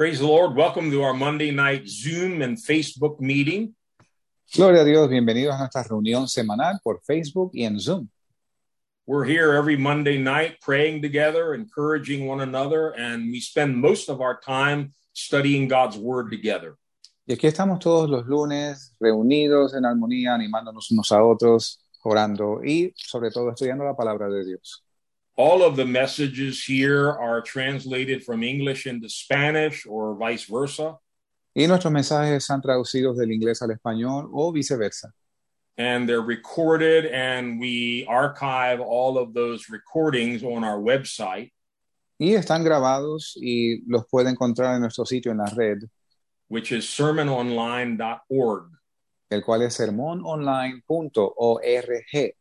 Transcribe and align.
Praise 0.00 0.18
the 0.20 0.26
Lord. 0.26 0.56
Welcome 0.56 0.90
to 0.92 1.02
our 1.02 1.12
Monday 1.12 1.50
night 1.50 1.86
Zoom 1.86 2.40
and 2.40 2.56
Facebook 2.56 3.20
meeting. 3.20 3.74
Gloria 4.56 4.80
a 4.80 4.84
Dios, 4.86 5.10
bienvenidos 5.10 5.54
a 5.54 5.58
nuestra 5.58 5.82
reunión 5.82 6.26
semanal 6.26 6.80
por 6.82 7.02
Facebook 7.02 7.50
y 7.52 7.64
en 7.66 7.78
Zoom. 7.78 8.08
We're 9.04 9.26
here 9.26 9.52
every 9.52 9.76
Monday 9.76 10.16
night 10.16 10.58
praying 10.62 11.02
together, 11.02 11.52
encouraging 11.52 12.26
one 12.26 12.40
another, 12.40 12.94
and 12.96 13.30
we 13.30 13.40
spend 13.40 13.76
most 13.76 14.08
of 14.08 14.22
our 14.22 14.40
time 14.40 14.94
studying 15.12 15.68
God's 15.68 15.98
Word 15.98 16.30
together. 16.30 16.78
Y 17.26 17.34
aquí 17.34 17.46
estamos 17.46 17.78
todos 17.78 18.08
los 18.08 18.24
lunes 18.26 18.96
reunidos 18.98 19.74
en 19.74 19.84
armonía, 19.84 20.32
animándonos 20.32 20.90
unos 20.92 21.12
a 21.12 21.22
otros, 21.22 21.84
orando 22.04 22.64
y 22.64 22.94
sobre 22.96 23.30
todo 23.30 23.50
estudiando 23.50 23.84
la 23.84 23.94
palabra 23.94 24.30
de 24.30 24.46
Dios. 24.46 24.82
All 25.40 25.62
of 25.62 25.74
the 25.74 25.86
messages 25.86 26.62
here 26.62 27.08
are 27.08 27.40
translated 27.40 28.22
from 28.22 28.42
English 28.42 28.86
into 28.86 29.08
Spanish 29.08 29.86
or 29.86 30.14
vice 30.14 30.44
versa. 30.44 30.98
Y 31.54 31.66
nuestros 31.66 31.90
mensajes 31.90 32.36
están 32.36 32.60
traducidos 32.60 33.16
del 33.16 33.30
inglés 33.30 33.62
al 33.62 33.70
español 33.70 34.28
o 34.34 34.52
viceversa. 34.52 35.10
and 35.78 36.06
they're 36.06 36.20
recorded 36.20 37.06
and 37.06 37.58
we 37.58 38.04
archive 38.06 38.80
all 38.80 39.16
of 39.16 39.32
those 39.32 39.70
recordings 39.70 40.42
on 40.42 40.62
our 40.62 40.78
website 40.78 41.50
Y 42.18 42.34
están 42.34 42.62
grabados 42.62 43.34
y 43.40 43.80
los 43.86 44.04
puede 44.12 44.28
encontrar 44.28 44.74
en 44.74 44.82
nuestro 44.82 45.06
sitio 45.06 45.32
en 45.32 45.38
la 45.38 45.50
red, 45.56 45.78
which 46.48 46.70
is 46.70 46.84
sermononline.org 46.84 48.66
el 49.30 49.42
cual 49.42 49.62
es 49.62 49.78
sermononline.org. 49.78 52.39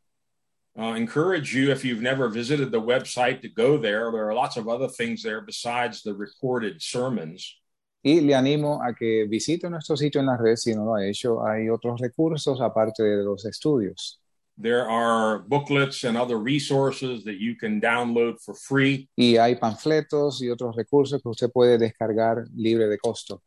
uh, 0.77 0.93
encourage 0.95 1.53
you 1.55 1.71
if 1.71 1.83
you've 1.85 2.01
never 2.01 2.27
visited 2.29 2.71
the 2.71 2.81
website 2.81 3.41
to 3.41 3.49
go 3.49 3.77
there 3.77 4.11
there 4.11 4.27
are 4.27 4.33
lots 4.33 4.57
of 4.57 4.67
other 4.67 4.87
things 4.89 5.23
there 5.23 5.41
besides 5.41 6.01
the 6.03 6.13
recorded 6.13 6.81
sermons 6.81 7.55
Y 8.01 8.21
le 8.21 8.33
animo 8.33 8.79
a 8.81 8.93
que 8.93 9.27
visite 9.27 9.69
nuestro 9.69 9.95
sitio 9.97 10.19
en 10.21 10.27
la 10.27 10.37
red 10.37 10.55
si 10.55 10.73
no 10.73 10.85
lo 10.85 10.95
ha 10.95 11.03
hecho. 11.05 11.41
Hay 11.45 11.67
otros 11.67 11.99
recursos 11.99 12.61
aparte 12.61 13.03
de 13.03 13.23
los 13.23 13.43
estudios. 13.45 14.19
there 14.57 14.89
are 14.89 15.39
booklets 15.39 16.03
and 16.05 16.17
other 16.17 16.37
resources 16.37 17.23
that 17.25 17.39
you 17.39 17.55
can 17.55 17.79
download 17.81 18.35
for 18.41 18.53
free 18.53 19.09
Y 19.17 19.35
hay 19.37 19.55
panfletos 19.55 20.41
y 20.41 20.49
otros 20.49 20.75
recursos 20.77 21.21
que 21.21 21.29
usted 21.29 21.49
puede 21.51 21.77
descargar 21.77 22.45
libre 22.55 22.87
de 22.87 22.97
costo. 22.97 23.41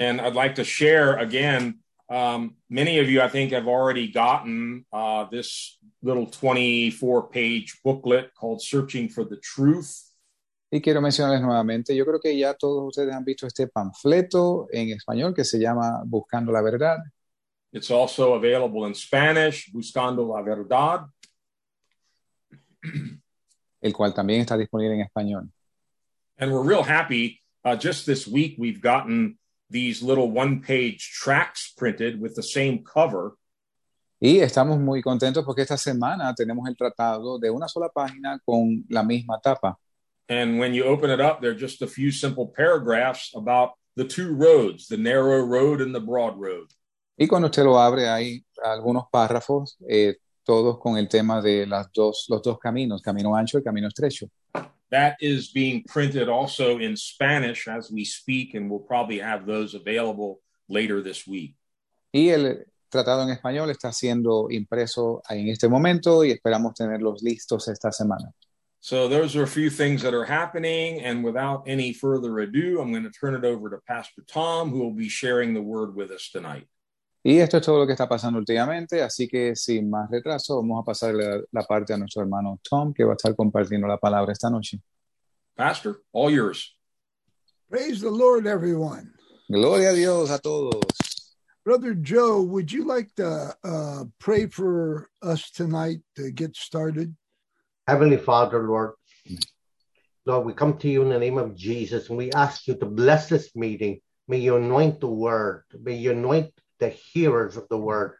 and 0.00 0.20
i'd 0.20 0.34
like 0.34 0.54
to 0.56 0.64
share 0.64 1.16
again 1.18 1.78
um, 2.12 2.56
many 2.68 2.98
of 2.98 3.08
you 3.08 3.20
i 3.22 3.28
think 3.28 3.52
have 3.52 3.66
already 3.66 4.08
gotten 4.08 4.84
uh, 4.92 5.24
this 5.30 5.78
little 6.02 6.26
24 6.26 7.28
page 7.28 7.80
booklet 7.84 8.30
called 8.34 8.60
searching 8.60 9.08
for 9.08 9.24
the 9.24 9.36
truth 9.36 10.08
Y 10.74 10.80
quiero 10.80 11.02
mencionarles 11.02 11.42
nuevamente, 11.42 11.94
yo 11.94 12.06
creo 12.06 12.18
que 12.18 12.34
ya 12.34 12.54
todos 12.54 12.82
ustedes 12.88 13.14
han 13.14 13.24
visto 13.24 13.46
este 13.46 13.66
panfleto 13.68 14.68
en 14.72 14.88
español 14.88 15.34
que 15.34 15.44
se 15.44 15.58
llama 15.58 16.00
Buscando 16.06 16.50
la 16.50 16.62
Verdad. 16.62 16.96
It's 17.72 17.90
also 17.90 18.32
available 18.32 18.86
in 18.86 18.94
Spanish, 18.94 19.70
Buscando 19.70 20.26
la 20.34 20.40
Verdad. 20.40 21.06
el 23.82 23.92
cual 23.92 24.14
también 24.14 24.40
está 24.40 24.56
disponible 24.56 24.94
en 24.94 25.02
español. 25.02 25.50
And 26.38 26.50
we're 26.50 26.62
real 26.62 26.82
happy. 26.82 27.40
Uh, 27.64 27.76
just 27.76 28.06
this 28.06 28.26
week, 28.26 28.56
we've 28.58 28.80
gotten 28.80 29.38
these 29.72 30.02
little 30.02 30.30
one 30.30 30.60
page 30.60 31.10
tracks 31.12 31.72
printed 31.76 32.20
with 32.20 32.34
the 32.34 32.42
same 32.42 32.84
cover. 32.84 33.36
Y 34.20 34.38
estamos 34.38 34.78
muy 34.78 35.02
contentos 35.02 35.44
porque 35.44 35.62
esta 35.62 35.76
semana 35.76 36.32
tenemos 36.32 36.68
el 36.68 36.76
tratado 36.76 37.40
de 37.40 37.50
una 37.50 37.66
sola 37.66 37.88
página 37.88 38.38
con 38.44 38.84
la 38.88 39.02
misma 39.02 39.40
tapa. 39.42 39.76
And 40.28 40.60
when 40.60 40.72
you 40.72 40.84
open 40.84 41.10
it 41.10 41.20
up, 41.20 41.40
there 41.40 41.50
are 41.50 41.58
just 41.58 41.82
a 41.82 41.88
few 41.88 42.12
simple 42.12 42.46
paragraphs 42.46 43.32
about 43.34 43.72
the 43.96 44.04
two 44.04 44.32
roads, 44.32 44.86
the 44.86 44.96
narrow 44.96 45.42
road 45.44 45.80
and 45.80 45.92
the 45.92 46.00
broad 46.00 46.38
road. 46.38 46.68
Y 47.18 47.26
cuando 47.26 47.48
usted 47.48 47.64
lo 47.64 47.78
abre 47.80 48.08
hay 48.08 48.44
algunos 48.62 49.04
párrafos, 49.10 49.76
eh, 49.88 50.16
todos 50.44 50.78
con 50.78 50.96
el 50.96 51.08
tema 51.08 51.42
de 51.42 51.66
las 51.66 51.90
dos, 51.92 52.26
los 52.28 52.42
dos 52.42 52.58
caminos, 52.58 53.02
camino 53.02 53.34
ancho 53.34 53.58
y 53.58 53.62
camino 53.62 53.88
estrecho. 53.88 54.28
That 54.92 55.16
is 55.20 55.50
being 55.50 55.82
printed 55.88 56.28
also 56.28 56.78
in 56.78 56.96
Spanish 56.96 57.66
as 57.66 57.90
we 57.90 58.04
speak, 58.04 58.54
and 58.54 58.70
we'll 58.70 58.80
probably 58.80 59.18
have 59.20 59.46
those 59.46 59.74
available 59.74 60.40
later 60.68 61.02
this 61.02 61.26
week. 61.26 61.56
Y 62.12 62.28
el 62.28 62.66
tratado 62.90 63.22
en 63.22 63.30
español 63.30 63.70
está 63.70 63.90
siendo 63.90 64.50
impreso 64.50 65.22
en 65.30 65.48
este 65.48 65.66
momento 65.68 66.22
y 66.22 66.30
esperamos 66.30 66.74
tenerlos 66.74 67.22
listos 67.22 67.68
esta 67.68 67.90
semana. 67.90 68.34
So 68.80 69.08
those 69.08 69.34
are 69.34 69.44
a 69.44 69.46
few 69.46 69.70
things 69.70 70.02
that 70.02 70.12
are 70.12 70.26
happening. 70.26 71.00
And 71.00 71.24
without 71.24 71.62
any 71.66 71.94
further 71.94 72.40
ado, 72.40 72.80
I'm 72.80 72.90
going 72.90 73.04
to 73.04 73.10
turn 73.10 73.34
it 73.34 73.44
over 73.44 73.70
to 73.70 73.78
Pastor 73.88 74.22
Tom, 74.28 74.70
who 74.70 74.80
will 74.80 74.92
be 74.92 75.08
sharing 75.08 75.54
the 75.54 75.62
word 75.62 75.94
with 75.94 76.10
us 76.10 76.28
tonight. 76.30 76.66
Y 77.24 77.38
esto 77.38 77.58
es 77.58 77.62
todo 77.64 77.78
lo 77.78 77.86
que 77.86 77.92
está 77.92 78.08
pasando 78.08 78.38
últimamente, 78.40 79.00
así 79.00 79.28
que 79.28 79.54
sin 79.54 79.88
más 79.88 80.10
retraso 80.10 80.56
vamos 80.56 80.82
a 80.82 80.84
pasar 80.84 81.14
la, 81.14 81.40
la 81.52 81.62
parte 81.62 81.92
a 81.92 81.96
nuestro 81.96 82.22
hermano 82.22 82.58
Tom, 82.68 82.92
que 82.92 83.04
va 83.04 83.12
a 83.12 83.16
estar 83.16 83.36
compartiendo 83.36 83.86
la 83.86 83.96
palabra 83.96 84.32
esta 84.32 84.50
noche. 84.50 84.80
Pastor, 85.54 86.02
all 86.12 86.32
yours. 86.32 86.76
Praise 87.70 88.00
the 88.00 88.10
Lord, 88.10 88.46
everyone. 88.46 89.12
Gloria 89.48 89.90
a 89.90 89.94
Dios 89.94 90.30
a 90.30 90.38
todos. 90.38 90.82
Brother 91.64 91.94
Joe, 91.94 92.42
would 92.42 92.72
you 92.72 92.84
like 92.84 93.14
to 93.14 93.54
uh, 93.62 94.04
pray 94.18 94.46
for 94.46 95.08
us 95.22 95.50
tonight 95.52 96.00
to 96.16 96.32
get 96.32 96.56
started? 96.56 97.14
Heavenly 97.86 98.16
Father, 98.16 98.66
Lord, 98.66 98.94
Lord, 100.24 100.46
we 100.46 100.54
come 100.54 100.76
to 100.78 100.88
you 100.88 101.02
in 101.02 101.08
the 101.08 101.18
name 101.18 101.38
of 101.38 101.54
Jesus 101.54 102.08
and 102.08 102.18
we 102.18 102.32
ask 102.32 102.66
you 102.66 102.74
to 102.74 102.86
bless 102.86 103.28
this 103.28 103.54
meeting. 103.54 104.00
May 104.26 104.38
you 104.38 104.56
anoint 104.56 105.00
the 105.00 105.08
word. 105.08 105.64
May 105.80 105.94
you 105.94 106.12
anoint 106.12 106.52
the 106.82 106.88
hearers 106.88 107.56
of 107.56 107.68
the 107.68 107.78
word. 107.78 108.16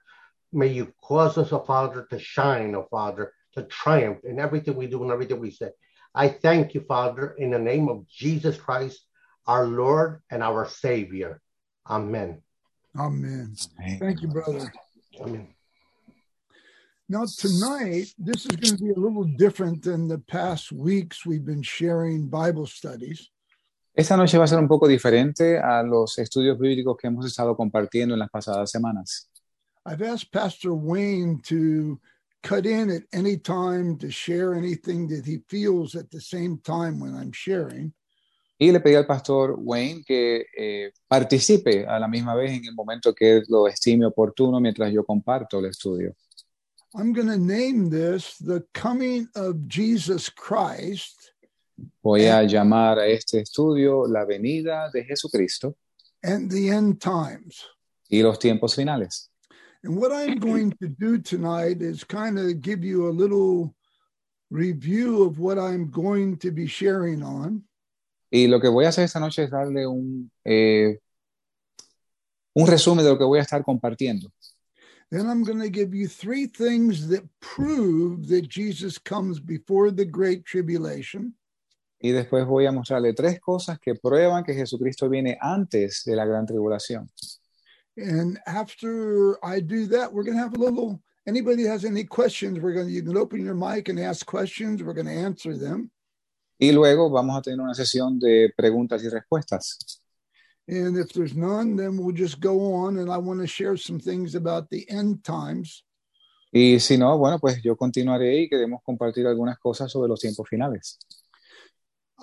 May 0.52 0.68
you 0.68 0.92
cause 1.02 1.36
us, 1.36 1.52
oh 1.52 1.64
Father, 1.64 2.06
to 2.10 2.18
shine, 2.18 2.76
oh 2.76 2.86
Father, 2.88 3.32
to 3.54 3.64
triumph 3.64 4.20
in 4.22 4.38
everything 4.38 4.76
we 4.76 4.86
do 4.86 5.02
and 5.02 5.10
everything 5.10 5.40
we 5.40 5.50
say. 5.50 5.70
I 6.14 6.28
thank 6.28 6.72
you, 6.72 6.82
Father, 6.82 7.34
in 7.38 7.50
the 7.50 7.58
name 7.58 7.88
of 7.88 8.06
Jesus 8.06 8.56
Christ, 8.56 9.00
our 9.48 9.66
Lord 9.66 10.22
and 10.30 10.44
our 10.44 10.68
Savior. 10.68 11.40
Amen. 11.90 12.40
Amen. 12.96 13.56
Thank 13.98 14.22
you, 14.22 14.28
brother. 14.28 14.72
Amen. 15.20 15.48
Now, 17.08 17.24
tonight, 17.36 18.14
this 18.16 18.46
is 18.46 18.54
going 18.56 18.76
to 18.76 18.84
be 18.84 18.90
a 18.90 18.98
little 18.98 19.24
different 19.24 19.82
than 19.82 20.06
the 20.06 20.18
past 20.18 20.70
weeks 20.70 21.26
we've 21.26 21.44
been 21.44 21.62
sharing 21.62 22.28
Bible 22.28 22.66
studies. 22.66 23.28
Esta 23.94 24.16
noche 24.16 24.38
va 24.38 24.44
a 24.44 24.46
ser 24.48 24.58
un 24.58 24.68
poco 24.68 24.88
diferente 24.88 25.58
a 25.58 25.82
los 25.82 26.18
estudios 26.18 26.58
bíblicos 26.58 26.96
que 26.96 27.08
hemos 27.08 27.26
estado 27.26 27.54
compartiendo 27.54 28.14
en 28.14 28.20
las 28.20 28.30
pasadas 28.30 28.70
semanas. 28.70 29.28
I've 29.84 30.02
asked 30.02 30.30
Pastor 30.32 30.72
Wayne 30.72 31.40
to 31.48 32.00
cut 32.42 32.64
in 32.64 32.90
at 32.90 33.02
any 33.12 33.36
time 33.36 33.98
to 33.98 34.10
share 34.10 34.54
anything 34.54 35.08
that 35.08 35.26
he 35.26 35.42
feels 35.48 35.94
at 35.94 36.08
the 36.10 36.20
same 36.20 36.58
time 36.64 37.00
when 37.00 37.14
I'm 37.14 37.32
sharing. 37.32 37.92
Y 38.58 38.70
le 38.70 38.80
pedí 38.80 38.94
al 38.94 39.06
pastor 39.06 39.56
Wayne 39.58 40.04
que 40.06 40.46
eh, 40.56 40.92
participe 41.08 41.84
a 41.84 41.98
la 41.98 42.06
misma 42.06 42.34
vez 42.34 42.52
en 42.52 42.64
el 42.64 42.74
momento 42.74 43.12
que 43.12 43.42
lo 43.48 43.66
estime 43.66 44.06
oportuno 44.06 44.60
mientras 44.60 44.92
yo 44.92 45.04
comparto 45.04 45.58
el 45.58 45.66
estudio. 45.66 46.14
I'm 46.94 47.12
going 47.12 47.28
to 47.28 47.38
name 47.38 47.90
this 47.90 48.36
The 48.38 48.62
Coming 48.72 49.28
of 49.34 49.66
Jesus 49.66 50.30
Christ 50.30 51.21
Voy 52.02 52.26
a 52.26 52.42
llamar 52.42 52.98
a 52.98 53.06
este 53.06 53.40
estudio 53.40 54.06
la 54.06 54.24
venida 54.24 54.90
de 54.92 55.04
Jesucristo 55.04 55.76
and 56.22 56.50
the 56.50 56.68
End 56.68 57.00
Times. 57.00 57.64
y 58.12 58.22
los 58.22 58.38
tiempos 58.38 58.74
finales. 58.74 59.30
And 59.82 59.96
what 59.96 60.12
I'm 60.12 60.38
going 60.38 60.70
to 60.80 60.88
do 60.88 61.18
tonight 61.18 61.80
is 61.80 62.04
kind 62.04 62.38
of 62.38 62.60
give 62.60 62.84
you 62.84 63.08
a 63.08 63.10
little 63.10 63.74
review 64.50 65.24
of 65.24 65.38
what 65.38 65.58
I'm 65.58 65.90
going 65.90 66.36
to 66.38 66.52
be 66.52 66.66
sharing 66.66 67.22
on. 67.22 67.64
Y 68.30 68.46
lo 68.46 68.60
que 68.60 68.68
voy 68.68 68.84
a 68.84 68.88
hacer 68.90 69.04
esta 69.04 69.18
noche 69.18 69.44
es 69.44 69.50
darle 69.50 69.86
un, 69.86 70.30
eh, 70.44 70.98
un 72.54 72.66
resumen 72.66 73.04
de 73.04 73.10
lo 73.10 73.18
que 73.18 73.24
voy 73.24 73.38
a 73.38 73.42
estar 73.42 73.64
compartiendo. 73.64 74.30
Then 75.10 75.28
I'm 75.28 75.42
going 75.42 75.60
to 75.60 75.68
give 75.68 75.94
you 75.94 76.06
three 76.06 76.46
things 76.46 77.08
that 77.08 77.24
prove 77.40 78.28
that 78.28 78.48
Jesus 78.48 78.98
comes 78.98 79.40
before 79.40 79.90
the 79.90 80.06
Great 80.06 80.44
Tribulation. 80.44 81.34
Y 82.04 82.10
después 82.10 82.44
voy 82.46 82.66
a 82.66 82.72
mostrarle 82.72 83.14
tres 83.14 83.38
cosas 83.38 83.78
que 83.78 83.94
prueban 83.94 84.42
que 84.42 84.54
Jesucristo 84.54 85.08
viene 85.08 85.38
antes 85.40 86.02
de 86.04 86.16
la 86.16 86.26
gran 86.26 86.44
tribulación. 86.44 87.08
And 87.96 88.40
after 88.44 89.38
I 89.44 89.60
do 89.60 89.86
that, 89.86 90.12
we're 90.12 90.24
going 90.24 90.36
to 90.36 90.42
have 90.42 90.56
a 90.56 90.58
little. 90.58 91.00
Anybody 91.28 91.64
has 91.64 91.84
any 91.84 92.02
questions? 92.02 92.58
We're 92.58 92.74
going 92.74 92.88
to. 92.88 92.92
You 92.92 93.04
can 93.04 93.16
open 93.16 93.44
your 93.44 93.54
mic 93.54 93.88
and 93.88 94.00
ask 94.00 94.26
questions. 94.26 94.82
We're 94.82 94.94
going 94.94 95.06
to 95.06 95.12
answer 95.12 95.56
them. 95.56 95.92
Y 96.58 96.72
luego 96.72 97.08
vamos 97.08 97.38
a 97.38 97.42
tener 97.42 97.60
una 97.60 97.74
sesión 97.74 98.18
de 98.18 98.52
preguntas 98.56 99.04
y 99.04 99.08
respuestas. 99.08 100.00
And 100.66 100.96
if 100.96 101.12
there's 101.12 101.36
none, 101.36 101.76
then 101.76 101.96
we'll 101.96 102.16
just 102.16 102.40
go 102.40 102.74
on. 102.74 102.98
And 102.98 103.12
I 103.12 103.18
want 103.18 103.40
to 103.40 103.46
share 103.46 103.76
some 103.76 104.00
things 104.00 104.34
about 104.34 104.70
the 104.70 104.90
end 104.90 105.22
times. 105.22 105.84
Y 106.50 106.80
si 106.80 106.98
no, 106.98 107.16
bueno, 107.16 107.38
pues 107.38 107.62
yo 107.62 107.76
continuaré 107.76 108.42
y 108.42 108.48
queremos 108.48 108.82
compartir 108.82 109.26
algunas 109.26 109.56
cosas 109.58 109.92
sobre 109.92 110.08
los 110.08 110.18
tiempos 110.18 110.48
finales. 110.48 110.98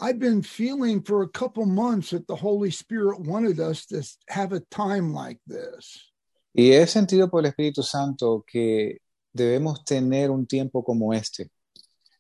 I've 0.02 0.20
been 0.20 0.42
feeling 0.42 1.02
for 1.02 1.24
a 1.24 1.28
couple 1.28 1.66
months 1.66 2.12
that 2.12 2.28
the 2.28 2.36
Holy 2.36 2.72
Spirit 2.72 3.20
wanted 3.20 3.60
us 3.60 3.86
to 3.88 4.04
have 4.30 4.54
a 4.54 4.62
time 4.72 5.14
like 5.14 5.40
this. 5.46 6.12
Y 6.54 6.72
he 6.72 6.88
sentido 6.88 7.30
por 7.30 7.42
el 7.42 7.52
Espíritu 7.52 7.84
Santo 7.84 8.44
que 8.48 8.98
debemos 9.36 9.84
tener 9.86 10.32
un 10.32 10.46
tiempo 10.46 10.84
como 10.84 11.12
este. 11.12 11.50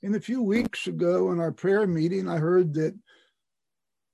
And 0.03 0.15
a 0.15 0.21
few 0.21 0.41
weeks 0.41 0.87
ago 0.87 1.31
in 1.31 1.39
our 1.39 1.51
prayer 1.51 1.85
meeting, 1.87 2.27
I 2.27 2.37
heard 2.37 2.73
that 2.75 2.95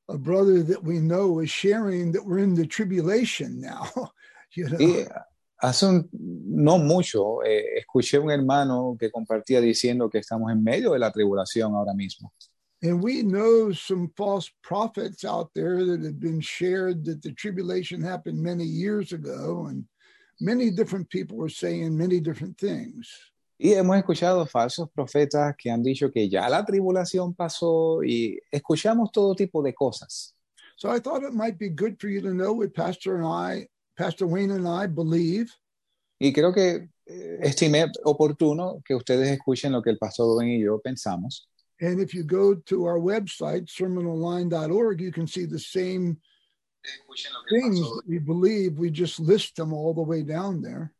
a 0.09 0.17
brother 0.17 0.63
that 0.63 0.83
we 0.83 0.99
know 0.99 1.27
was 1.33 1.49
sharing 1.49 2.11
that 2.13 2.25
we're 2.25 2.39
in 2.39 2.55
the 2.55 2.65
tribulation 2.65 3.59
now. 3.59 3.89
you 4.55 4.69
know? 4.69 4.77
Y 4.79 5.05
hace 5.61 5.83
un, 5.83 6.09
no 6.11 6.77
mucho 6.77 7.43
eh, 7.43 7.79
escuché 7.79 8.19
un 8.19 8.31
hermano 8.31 8.95
que 8.99 9.11
compartía 9.11 9.61
diciendo 9.61 10.09
que 10.09 10.19
estamos 10.19 10.51
en 10.51 10.63
medio 10.63 10.91
de 10.91 10.99
la 10.99 11.11
tribulación 11.11 11.75
ahora 11.75 11.93
mismo. 11.93 12.31
And 12.85 13.01
we 13.01 13.23
know 13.23 13.71
some 13.71 14.11
false 14.15 14.51
prophets 14.61 15.25
out 15.25 15.49
there 15.55 15.83
that 15.85 16.03
have 16.03 16.19
been 16.19 16.39
shared 16.39 17.03
that 17.05 17.23
the 17.23 17.31
tribulation 17.31 17.99
happened 17.99 18.39
many 18.39 18.63
years 18.63 19.11
ago, 19.11 19.65
and 19.69 19.85
many 20.39 20.69
different 20.69 21.09
people 21.09 21.35
were 21.35 21.49
saying 21.49 21.97
many 21.97 22.19
different 22.19 22.59
things. 22.59 23.09
Y 23.57 23.69
hemos 23.73 23.97
escuchado 23.97 24.45
falsos 24.45 24.87
profetas 24.91 25.55
que 25.57 25.71
han 25.71 25.81
dicho 25.81 26.11
que 26.11 26.29
ya 26.29 26.47
la 26.47 26.63
tribulación 26.63 27.33
pasó 27.33 28.03
y 28.03 28.37
escuchamos 28.51 29.11
todo 29.11 29.33
tipo 29.33 29.63
de 29.63 29.73
cosas. 29.73 30.33
So 30.77 30.91
I 30.91 30.99
thought 30.99 31.23
it 31.23 31.33
might 31.33 31.57
be 31.57 31.69
good 31.69 31.99
for 31.99 32.07
you 32.07 32.21
to 32.21 32.33
know 32.33 32.53
what 32.53 32.75
Pastor 32.75 33.15
and 33.15 33.25
I, 33.25 33.67
Pastor 33.97 34.27
Wayne 34.27 34.51
and 34.51 34.67
I 34.67 34.85
believe. 34.85 35.51
Y 36.19 36.33
creo 36.33 36.53
que 36.53 36.89
eh, 37.07 37.39
estimé 37.41 37.91
oportuno 38.03 38.83
que 38.85 38.93
ustedes 38.93 39.29
escuchen 39.31 39.71
lo 39.71 39.81
que 39.81 39.89
el 39.89 39.97
pastor 39.97 40.35
Dwayne 40.35 40.57
y 40.57 40.63
yo 40.63 40.79
pensamos. 40.79 41.47
And 41.81 41.99
if 41.99 42.13
you 42.13 42.23
go 42.23 42.55
to 42.55 42.85
our 42.85 42.99
website, 42.99 43.67
sermononline.org, 43.67 45.01
you 45.01 45.11
can 45.11 45.27
see 45.27 45.45
the 45.45 45.59
same 45.59 46.17
things 47.49 47.79
that 47.79 48.03
we 48.07 48.19
believe. 48.19 48.77
We 48.77 48.89
just 48.89 49.19
list 49.19 49.55
them 49.57 49.73
all 49.73 49.93
the 49.93 50.01
way 50.01 50.23
down 50.23 50.61
there. 50.61 50.93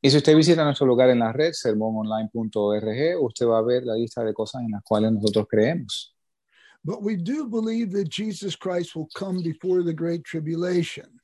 Y 0.00 0.10
si 0.10 0.18
usted 0.18 0.36
visita 0.36 0.62
nuestro 0.62 0.86
lugar 0.86 1.10
en 1.10 1.18
la 1.18 1.32
red, 1.32 1.54
sermononline.org, 1.54 3.20
usted 3.20 3.46
va 3.46 3.58
a 3.58 3.62
ver 3.62 3.84
la 3.84 3.94
lista 3.94 4.22
de 4.22 4.32
cosas 4.32 4.62
en 4.62 4.70
las 4.70 4.82
cuales 4.84 5.12
nosotros 5.12 5.46
creemos. 5.48 6.14
But 6.84 7.02
we 7.02 7.16
do 7.16 7.46
believe 7.46 7.90
that 7.92 8.08
Jesus 8.08 8.54
Christ 8.54 8.94
will 8.94 9.08
come 9.14 9.42
before 9.42 9.82
the 9.82 9.92
Great 9.92 10.24
Tribulation. 10.24 11.20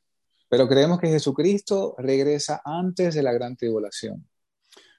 Pero 0.50 0.66
creemos 0.66 0.98
que 1.00 1.08
Jesucristo 1.08 1.94
regresa 1.98 2.60
antes 2.64 3.14
de 3.14 3.22
la 3.22 3.32
gran 3.32 3.56
tribulación. 3.56 4.24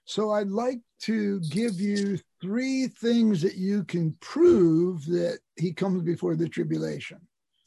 So 0.06 0.32
I'd 0.32 0.50
like 0.50 0.82
to 1.02 1.40
give 1.42 1.82
you 1.82 2.18
three 2.46 2.88
things 2.88 3.42
that 3.42 3.56
you 3.56 3.84
can 3.84 4.16
prove 4.20 5.06
that 5.08 5.40
he 5.56 5.74
comes 5.74 6.04
before 6.04 6.36
the 6.36 6.48
tribulation. 6.48 7.20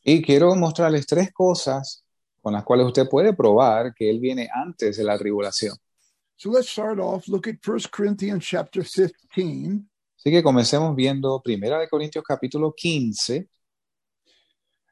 Y 0.05 0.23
quiero 0.23 0.55
mostrarles 0.55 1.07
tres 1.07 1.33
cosas 1.33 2.05
con 2.41 2.53
las 2.53 2.65
cuales 2.65 2.87
usted 2.87 3.09
puede 3.09 3.35
probar 3.35 3.93
que 3.95 4.09
Él 4.09 4.21
viene 4.21 4.49
antes 4.55 4.97
de 4.97 5.05
la 5.05 5.19
tribulación. 5.19 5.77
So 6.37 6.51
let's 6.51 6.69
start 6.69 7.01
off. 7.01 7.27
Look 7.27 7.49
at 7.49 7.57
1 7.67 7.91
Corinthians 7.91 8.45
chapter 8.45 8.85
15. 8.85 9.85
Así 10.17 10.31
que 10.31 10.43
comencemos 10.43 10.95
viendo 10.95 11.41
Primera 11.43 11.79
de 11.79 11.89
Corintios 11.89 12.25
capítulo 12.25 12.73
15. 12.73 13.49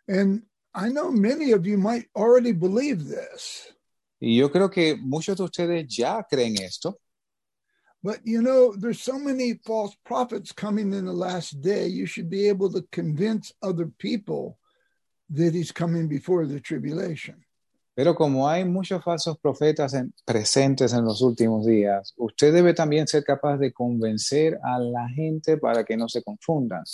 And 0.08 0.42
I 0.74 0.88
know 0.88 1.10
many 1.10 1.52
of 1.52 1.64
you 1.64 1.78
might 1.78 2.08
already 2.14 2.52
believe 2.52 3.04
this, 3.08 3.72
Y 4.18 4.36
yo 4.36 4.50
creo 4.50 4.70
que 4.70 4.96
muchos 4.96 5.36
de 5.36 5.44
ustedes 5.44 5.86
ya 5.88 6.26
creen 6.28 6.56
esto. 6.60 6.98
But 8.06 8.20
you 8.24 8.40
know, 8.40 8.72
there's 8.78 9.02
so 9.02 9.18
many 9.18 9.54
false 9.66 9.96
prophets 10.04 10.52
coming 10.52 10.92
in 10.92 11.06
the 11.06 11.12
last 11.12 11.60
day. 11.60 11.88
You 11.88 12.06
should 12.06 12.30
be 12.30 12.48
able 12.48 12.70
to 12.72 12.82
convince 12.92 13.52
other 13.64 13.86
people 13.98 14.58
that 15.30 15.52
he's 15.54 15.72
coming 15.72 16.06
before 16.06 16.46
the 16.46 16.60
tribulation. 16.60 17.44
Pero 17.96 18.14
como 18.14 18.46
hay 18.46 18.62
muchos 18.62 19.02
falsos 19.02 19.36
profetas 19.40 19.94
en- 19.94 20.12
presentes 20.24 20.92
en 20.92 21.04
los 21.04 21.20
últimos 21.20 21.66
días, 21.66 22.12
usted 22.16 22.52
debe 22.54 22.74
también 22.74 23.08
ser 23.08 23.24
capaz 23.24 23.58
de 23.58 23.72
convencer 23.72 24.56
a 24.62 24.78
la 24.78 25.08
gente 25.08 25.56
para 25.56 25.82
que 25.82 25.96
no 25.96 26.06
se 26.06 26.22
confundan. 26.22 26.84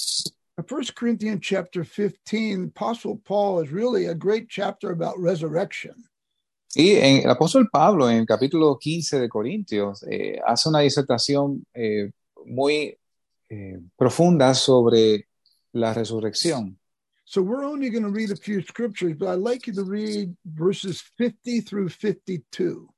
1 0.56 0.92
Corinthians 0.94 1.40
chapter 1.42 1.84
15, 1.84 2.70
Apostle 2.74 3.20
Paul 3.22 3.60
is 3.60 3.70
really 3.70 4.06
a 4.06 4.14
great 4.14 4.48
chapter 4.48 4.92
about 4.92 5.18
resurrection. 5.18 5.94
Y 6.74 6.92
en, 6.92 7.24
el 7.24 7.30
apóstol 7.30 7.68
Pablo, 7.70 8.08
en 8.08 8.18
el 8.18 8.26
capítulo 8.26 8.78
15 8.78 9.20
de 9.20 9.28
Corintios, 9.28 10.04
eh, 10.10 10.40
hace 10.46 10.68
una 10.70 10.80
disertación 10.80 11.66
eh, 11.74 12.10
muy 12.46 12.96
eh, 13.50 13.78
profunda 13.96 14.54
sobre 14.54 15.28
la 15.72 15.92
resurrección. 15.92 16.78
So 17.24 17.42
we're 17.42 17.64
only 17.64 17.90
going 17.90 18.04
to 18.04 18.10
read 18.10 18.30
a 18.30 18.36
few 18.36 18.62
scriptures, 18.62 19.16
but 19.16 19.28
I'd 19.28 19.38
like 19.38 19.66
you 19.66 19.74
to 19.74 19.84
read 19.84 20.34
verses 20.44 21.02
50 21.16 21.62
through 21.62 21.90
52. 21.90 22.88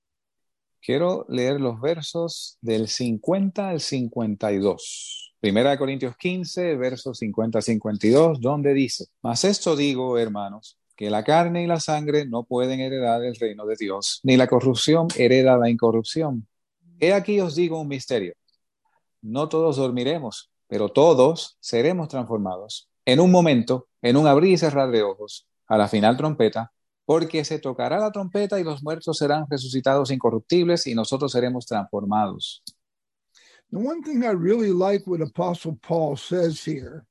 Quiero 0.81 1.25
leer 1.29 1.61
los 1.61 1.81
versos 1.81 2.59
del 2.61 2.89
50 2.89 3.71
al 3.71 3.81
52. 3.81 5.35
Primera 5.41 5.71
de 5.71 5.79
Corintios 5.79 6.17
15, 6.17 6.77
versos 6.77 7.19
50 7.19 7.59
al 7.59 7.63
52, 7.63 8.41
donde 8.41 8.73
dice, 8.75 9.07
Mas 9.23 9.45
esto 9.45 9.77
digo, 9.77 10.19
hermanos, 10.19 10.79
que 10.97 11.11
la 11.11 11.25
carne 11.25 11.63
y 11.63 11.67
la 11.67 11.81
sangre 11.81 12.27
no 12.27 12.45
pueden 12.45 12.81
heredar 12.81 13.25
el 13.25 13.35
reino 13.37 13.67
de 13.67 13.77
Dios, 13.77 14.21
ni 14.23 14.37
la 14.37 14.47
corrupción 14.47 15.09
hereda 15.17 15.57
la 15.57 15.71
incorrupción. 15.71 16.47
He 17.01 17.13
aquí 17.13 17.41
os 17.41 17.55
digo 17.55 17.81
un 17.81 17.89
misterio. 17.89 18.35
No 19.23 19.49
todos 19.49 19.77
dormiremos, 19.77 20.51
pero 20.69 20.89
todos 20.89 21.57
seremos 21.61 22.09
transformados. 22.09 22.89
En 23.05 23.21
un 23.21 23.31
momento, 23.31 23.89
en 24.03 24.17
un 24.17 24.27
abrir 24.27 24.53
y 24.53 24.59
cerrar 24.59 24.91
de 24.91 25.03
ojos, 25.03 25.47
a 25.67 25.77
la 25.77 25.89
final 25.89 26.17
trompeta, 26.17 26.73
porque 27.05 27.45
se 27.45 27.59
tocará 27.59 27.99
la 27.99 28.13
trompeta 28.13 28.61
y 28.61 28.65
los 28.65 28.83
muertos 28.83 29.19
serán 29.19 29.47
resucitados 29.51 30.11
incorruptibles 30.11 30.87
y 30.87 30.95
nosotros 30.95 31.33
seremos 31.33 31.67
transformados. 31.67 32.63
The 33.71 33.79
one 33.79 34.03
thing 34.03 34.23
I 34.23 34.33
really 34.33 34.73
like 34.73 35.05
what 35.07 35.21
Apostle 35.21 35.77
Paul 35.87 36.17
says 36.17 36.67
here, 36.67 37.05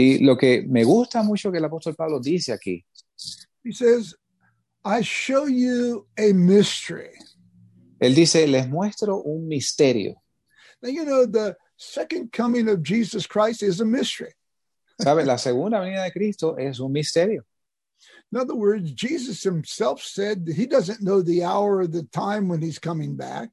Y 0.00 0.24
lo 0.24 0.38
que 0.38 0.62
me 0.62 0.84
gusta 0.84 1.24
mucho 1.24 1.50
que 1.50 1.58
el 1.58 1.64
apóstol 1.64 1.96
Pablo 1.96 2.20
dice 2.20 2.52
aquí, 2.52 2.84
he 3.68 3.74
says, 3.74 4.14
I 4.82 5.02
show 5.02 5.44
you 5.44 6.06
a 6.16 6.32
mystery. 6.32 7.12
él 8.00 8.14
dice, 8.14 8.46
les 8.46 8.66
muestro 8.66 9.22
un 9.26 9.46
misterio. 9.46 10.14
Now, 10.80 10.88
you 10.88 11.04
know, 11.04 11.26
the 11.26 11.54
second 11.76 12.32
coming 12.32 12.68
of 12.70 12.82
Jesus 12.82 13.26
Christ 13.26 13.62
is 13.62 13.82
a 13.82 13.84
mystery. 13.84 14.32
¿Sabe? 15.02 15.26
La 15.26 15.36
segunda 15.36 15.80
venida 15.80 16.04
de 16.04 16.10
Cristo 16.10 16.54
es 16.54 16.80
un 16.80 16.92
misterio. 16.92 17.42
In 18.32 18.38
other 18.38 18.54
words, 18.54 18.90
Jesus 18.92 19.42
himself 19.42 20.02
said 20.02 20.46
that 20.46 20.56
he 20.56 20.64
doesn't 20.64 21.02
know 21.02 21.20
the 21.20 21.44
hour 21.44 21.80
or 21.80 21.86
the 21.86 22.04
time 22.04 22.48
when 22.48 22.62
he's 22.62 22.78
coming 22.78 23.16
back. 23.16 23.50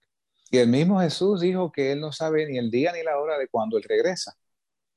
Y 0.50 0.60
el 0.60 0.68
mismo 0.68 1.02
Jesús 1.02 1.42
dijo 1.42 1.74
que 1.74 1.92
él 1.92 2.00
no 2.00 2.12
sabe 2.12 2.48
ni 2.48 2.58
el 2.58 2.72
día 2.72 2.94
ni 2.94 3.04
la 3.04 3.20
hora 3.20 3.38
de 3.38 3.48
cuando 3.48 3.78
él 3.78 3.84
regresa. 3.84 4.32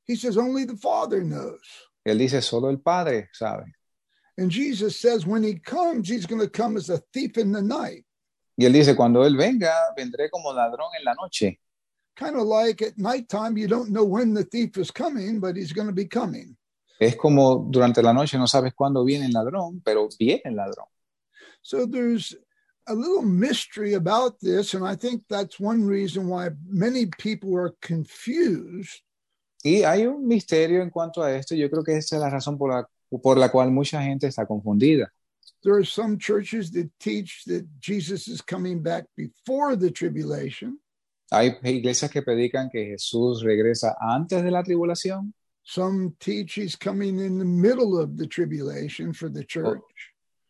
He 0.05 0.15
says 0.15 0.39
only 0.39 0.65
the 0.65 0.77
Father 0.77 1.25
knows. 1.25 1.59
Él 2.07 2.19
dice, 2.19 2.41
solo 2.41 2.71
el 2.71 2.79
Padre 2.79 3.29
sabe. 3.33 3.65
And 4.39 4.51
Jesus 4.51 4.99
says 4.99 5.27
when 5.27 5.43
he 5.43 5.55
comes, 5.55 6.09
he's 6.09 6.25
going 6.25 6.41
to 6.41 6.49
come 6.49 6.77
as 6.77 6.91
a 6.91 7.03
thief 7.13 7.37
in 7.37 7.51
the 7.53 7.61
night. 7.61 8.05
Y 8.57 8.65
él 8.65 8.73
dice, 8.73 8.95
cuando 8.97 9.25
él 9.25 9.37
venga, 9.37 9.73
vendré 9.97 10.31
como 10.31 10.53
ladrón 10.53 10.91
en 10.97 11.05
la 11.05 11.15
noche. 11.15 11.59
Kind 12.17 12.37
of 12.37 12.47
like 12.47 12.81
at 12.83 12.99
nighttime, 12.99 13.57
you 13.57 13.69
don't 13.69 13.91
know 13.91 14.05
when 14.05 14.35
the 14.35 14.45
thief 14.45 14.77
is 14.79 14.91
coming, 14.91 15.39
but 15.41 15.57
he's 15.57 15.73
going 15.73 15.87
to 15.87 15.93
be 15.93 16.07
coming. 16.07 16.57
Es 17.01 17.17
como 17.17 17.69
durante 17.71 18.03
la 18.03 18.13
noche 18.13 18.39
no 18.39 18.47
sabes 18.47 18.73
cuándo 18.75 19.05
viene 19.05 19.27
el 19.27 19.33
ladrón, 19.33 19.83
pero 19.85 20.09
viene 20.19 20.43
el 20.45 20.55
ladrón. 20.55 20.87
So 21.63 21.87
there's 21.87 22.35
a 22.89 22.95
little 22.95 23.23
mystery 23.23 23.95
about 23.95 24.41
this. 24.41 24.75
And 24.75 24.85
I 24.85 24.97
think 24.97 25.23
that's 25.29 25.61
one 25.61 25.85
reason 25.85 26.29
why 26.29 26.51
many 26.67 27.07
people 27.07 27.57
are 27.57 27.75
confused 27.81 29.03
Y 29.63 29.83
hay 29.83 30.07
un 30.07 30.27
misterio 30.27 30.83
en 30.83 30.91
cuanto 30.91 31.23
a 31.23 31.35
esto. 31.35 31.55
Yo 31.55 31.69
creo 31.69 31.83
que 31.83 31.97
esa 31.97 32.17
es 32.17 32.23
la 32.23 32.31
razón 32.31 32.57
por 32.57 32.71
la, 32.71 32.89
por 33.11 33.39
la 33.39 33.51
cual 33.51 33.71
mucha 33.71 34.03
gente 34.03 34.27
está 34.27 34.47
confundida. 34.47 35.13
there 35.63 35.75
are 35.75 35.85
some 35.85 36.19
churches 36.19 36.71
that 36.73 36.91
teach 37.01 37.45
that 37.47 37.67
Jesus 37.81 38.29
is 38.29 38.41
coming 38.41 38.83
back 38.83 39.05
before 39.17 39.77
the 39.77 39.91
tribulation. 39.91 40.79
Hay 41.31 41.59
iglesias 41.63 42.11
que 42.11 42.23
predican 42.23 42.71
que 42.71 42.87
Jesús 42.87 43.43
regresa 43.43 43.97
antes 44.01 44.43
de 44.43 44.51
la 44.51 44.63
tribulación. 44.63 45.35
Some 45.63 46.17
teach 46.19 46.55
he's 46.55 46.77
coming 46.77 47.19
in 47.19 47.39
the 47.39 47.45
middle 47.45 47.99
of 47.99 48.17
the 48.17 48.27
tribulation 48.27 49.13
for 49.13 49.29
the 49.29 49.45
church. 49.45 49.83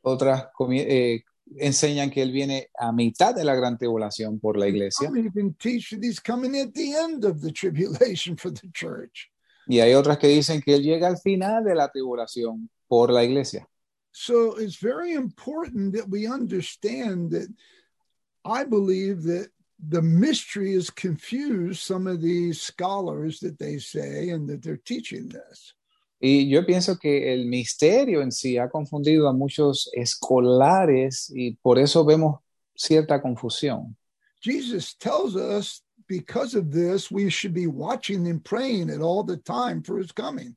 Otras 0.05 0.47
eh, 0.71 1.25
enseñan 1.61 2.13
que 2.13 2.23
Él 2.23 2.31
viene 2.31 2.69
a 2.79 2.93
mitad 2.93 3.35
de 3.35 3.43
la 3.43 3.57
gran 3.57 3.77
tribulación 3.77 4.41
por 4.41 4.57
la 4.57 4.69
iglesia. 4.69 5.09
Some 5.09 5.19
even 5.19 5.55
teach 5.55 5.91
that 5.91 6.05
he's 6.05 6.21
coming 6.21 6.57
at 6.57 6.73
the 6.75 6.95
end 6.95 7.25
of 7.25 7.41
the 7.41 7.51
tribulation 7.51 8.37
for 8.37 8.51
the 8.51 8.69
church. 8.73 9.31
Y 9.69 9.81
hay 9.81 9.95
otras 9.95 10.19
que 10.19 10.29
dicen 10.29 10.63
que 10.63 10.75
Él 10.75 10.83
llega 10.83 11.07
al 11.07 11.19
final 11.19 11.63
de 11.63 11.75
la 11.75 11.89
tribulación 11.91 12.71
por 12.89 13.11
la 13.11 13.23
iglesia. 13.23 13.69
So 14.13 14.57
it's 14.59 14.81
very 14.81 15.13
important 15.13 15.95
that 15.95 16.09
we 16.09 16.27
understand 16.27 17.31
that 17.31 17.49
I 18.45 18.65
believe 18.65 19.23
that 19.25 19.51
the 19.79 20.03
mystery 20.03 20.75
has 20.75 20.91
confused 20.91 21.83
some 21.83 22.07
of 22.09 22.21
these 22.21 22.61
scholars 22.61 23.39
that 23.41 23.59
they 23.59 23.79
say 23.79 24.31
and 24.31 24.49
that 24.49 24.63
they're 24.63 24.83
teaching 24.85 25.29
this. 25.29 25.75
Y 26.21 26.49
yo 26.49 26.65
pienso 26.67 26.99
que 26.99 27.33
el 27.33 27.47
misterio 27.47 28.23
en 28.23 28.33
sí 28.33 28.59
ha 28.59 28.69
confundido 28.69 29.29
a 29.29 29.33
muchos 29.33 29.89
escolares 29.93 31.31
y 31.33 31.53
por 31.63 31.79
eso 31.79 32.05
vemos 32.05 32.41
cierta 32.75 33.23
confusión. 33.23 33.97
Jesus 34.41 34.97
tells 34.97 35.37
us 35.37 35.83
because 36.09 36.55
of 36.55 36.73
this, 36.73 37.11
we 37.11 37.31
should 37.31 37.55
be 37.55 37.67
watching 37.67 38.27
and 38.27 38.45
praying 38.45 38.91
at 38.91 39.01
all 39.01 39.23
the 39.23 39.37
time 39.37 39.83
for 39.83 39.99
his 39.99 40.13
coming. 40.13 40.57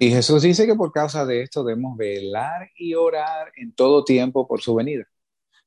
Y 0.00 0.10
Jesús 0.10 0.42
dice 0.42 0.66
que 0.66 0.74
por 0.74 0.90
causa 0.90 1.24
de 1.24 1.42
esto 1.42 1.62
debemos 1.62 1.96
velar 1.96 2.70
y 2.76 2.94
orar 2.94 3.52
en 3.56 3.72
todo 3.72 4.02
tiempo 4.02 4.46
por 4.46 4.60
su 4.60 4.74
venida. 4.74 5.04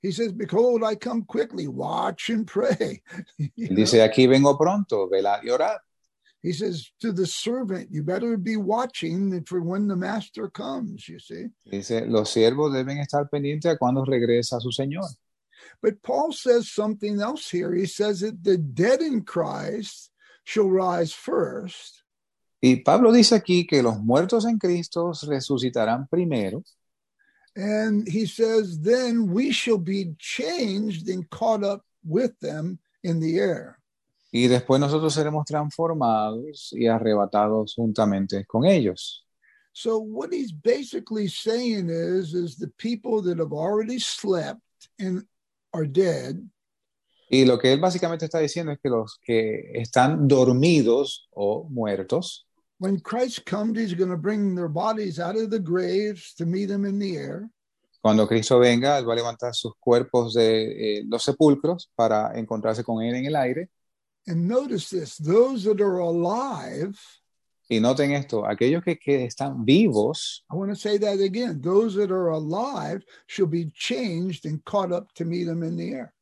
He 0.02 0.12
says, 0.12 0.32
Behold, 0.32 0.84
I 0.84 0.96
come 0.96 1.24
quickly, 1.26 1.68
watch 1.68 2.30
and 2.30 2.48
pray. 2.48 3.02
Dice, 3.58 4.02
aquí 4.02 4.28
vengo 4.28 4.58
pronto, 4.58 5.10
velar 5.10 5.42
y 5.44 5.50
orar. 5.50 5.80
He 6.42 6.54
says 6.54 6.90
to 7.02 7.12
the 7.12 7.26
servant, 7.26 7.90
You 7.92 8.02
better 8.04 8.38
be 8.38 8.56
watching 8.56 9.44
for 9.44 9.62
when 9.62 9.88
the 9.88 9.98
master 9.98 10.50
comes, 10.50 11.08
you 11.10 11.20
see. 11.20 11.48
Dice, 11.70 12.06
los 12.08 12.30
siervos 12.30 12.74
deben 12.74 13.00
estar 13.00 13.30
pendientes 13.30 13.72
a 13.72 13.78
cuando 13.78 14.06
regresa 14.06 14.62
su 14.62 14.72
Señor. 14.72 15.04
But 15.82 16.04
Paul 16.04 16.34
says 16.34 16.70
something 16.70 17.22
else 17.22 17.50
here. 17.50 17.74
He 17.74 17.86
says 17.86 18.20
that 18.20 18.44
the 18.44 18.58
dead 18.58 19.02
in 19.02 19.24
Christ 19.24 20.12
shall 20.44 20.70
rise 20.70 21.14
first, 21.14 22.04
Y 22.62 22.82
Pablo 22.84 23.14
dice 23.14 23.36
aquí 23.36 23.66
que 23.66 23.82
los 23.82 24.00
muertos 24.00 24.46
en 24.46 24.60
Cristo 24.60 25.14
resucitarán 25.14 26.10
primero 26.10 26.62
and 27.56 28.08
he 28.08 28.26
says, 28.26 28.80
Then 28.82 29.32
we 29.32 29.52
shall 29.52 29.78
be 29.78 30.16
changed 30.20 31.08
and 31.10 31.30
caught 31.30 31.64
up 31.64 31.84
with 32.04 32.38
them 32.40 32.80
in 33.04 33.20
the 33.20 33.40
air. 33.40 33.78
y 34.32 34.48
después 34.48 34.80
nosotros 34.80 35.16
seremos 35.16 35.46
transformados 35.46 36.72
y 36.72 36.86
arrebatados 36.88 37.74
juntamente 37.76 38.46
con 38.46 38.66
ellos. 38.66 39.26
So 39.74 39.98
what 39.98 40.32
he's 40.32 40.52
basically 40.52 41.28
saying 41.28 41.90
is, 41.90 42.34
is 42.34 42.58
the 42.58 42.72
people 42.78 43.22
that 43.24 43.40
have 43.40 43.54
already 43.54 43.98
slept 43.98 44.62
and 45.00 45.26
are 45.74 45.88
dead, 45.88 46.36
Y 47.32 47.46
lo 47.46 47.60
que 47.60 47.72
él 47.72 47.80
básicamente 47.80 48.26
está 48.26 48.40
diciendo 48.40 48.72
es 48.72 48.80
que 48.82 48.90
los 48.90 49.20
que 49.22 49.72
están 49.76 50.28
dormidos 50.28 51.30
o 51.32 51.68
muertos, 51.70 52.48
when 52.80 53.00
Christ 53.00 53.46
comes, 53.46 53.78
he's 53.78 53.94
going 53.94 54.10
to 54.10 54.18
bring 54.18 54.56
their 54.56 54.70
bodies 54.70 55.20
out 55.20 55.36
of 55.36 55.52
the 55.52 55.60
graves 55.60 56.34
to 56.36 56.46
meet 56.46 56.72
him 56.72 56.86
in 56.86 56.98
the 56.98 57.18
air. 57.18 57.50
cuando 58.02 58.28
Cristo 58.28 58.60
venga, 58.60 58.98
él 58.98 59.08
va 59.08 59.14
a 59.14 59.18
levantar 59.18 59.54
sus 59.54 59.74
cuerpos 59.78 60.34
de 60.34 61.00
eh, 61.00 61.04
los 61.08 61.24
sepulcros 61.24 61.92
para 61.96 62.38
encontrarse 62.40 62.84
con 62.84 63.04
él 63.04 63.16
en 63.16 63.26
el 63.26 63.36
aire. 63.36 63.70
And 64.28 64.48
notice 64.48 64.90
this 64.90 65.18
those 65.18 65.64
that 65.64 65.82
are 65.82 66.00
alive, 66.00 66.98
Y 67.70 67.80
noten 67.80 68.12
esto, 68.12 68.46
aquellos 68.46 68.84
que, 68.84 68.98
que 68.98 69.26
están 69.26 69.64
vivos, 69.64 70.44
I 70.52 70.56
want 70.56 70.72
to 70.72 70.76
say 70.76 70.98
that 70.98 71.20
again 71.22 71.62
those 71.62 71.96
that 71.96 72.12
are 72.12 72.32
alive 72.32 73.04
shall 73.28 73.46
be 73.48 73.70
changed 73.74 74.46
and 74.46 74.64
caught 74.66 74.92
up 74.92 75.14
to 75.14 75.24
meet 75.24 75.48
him 75.48 75.64
in 75.64 75.78
the 75.78 75.94
air. 75.94 76.14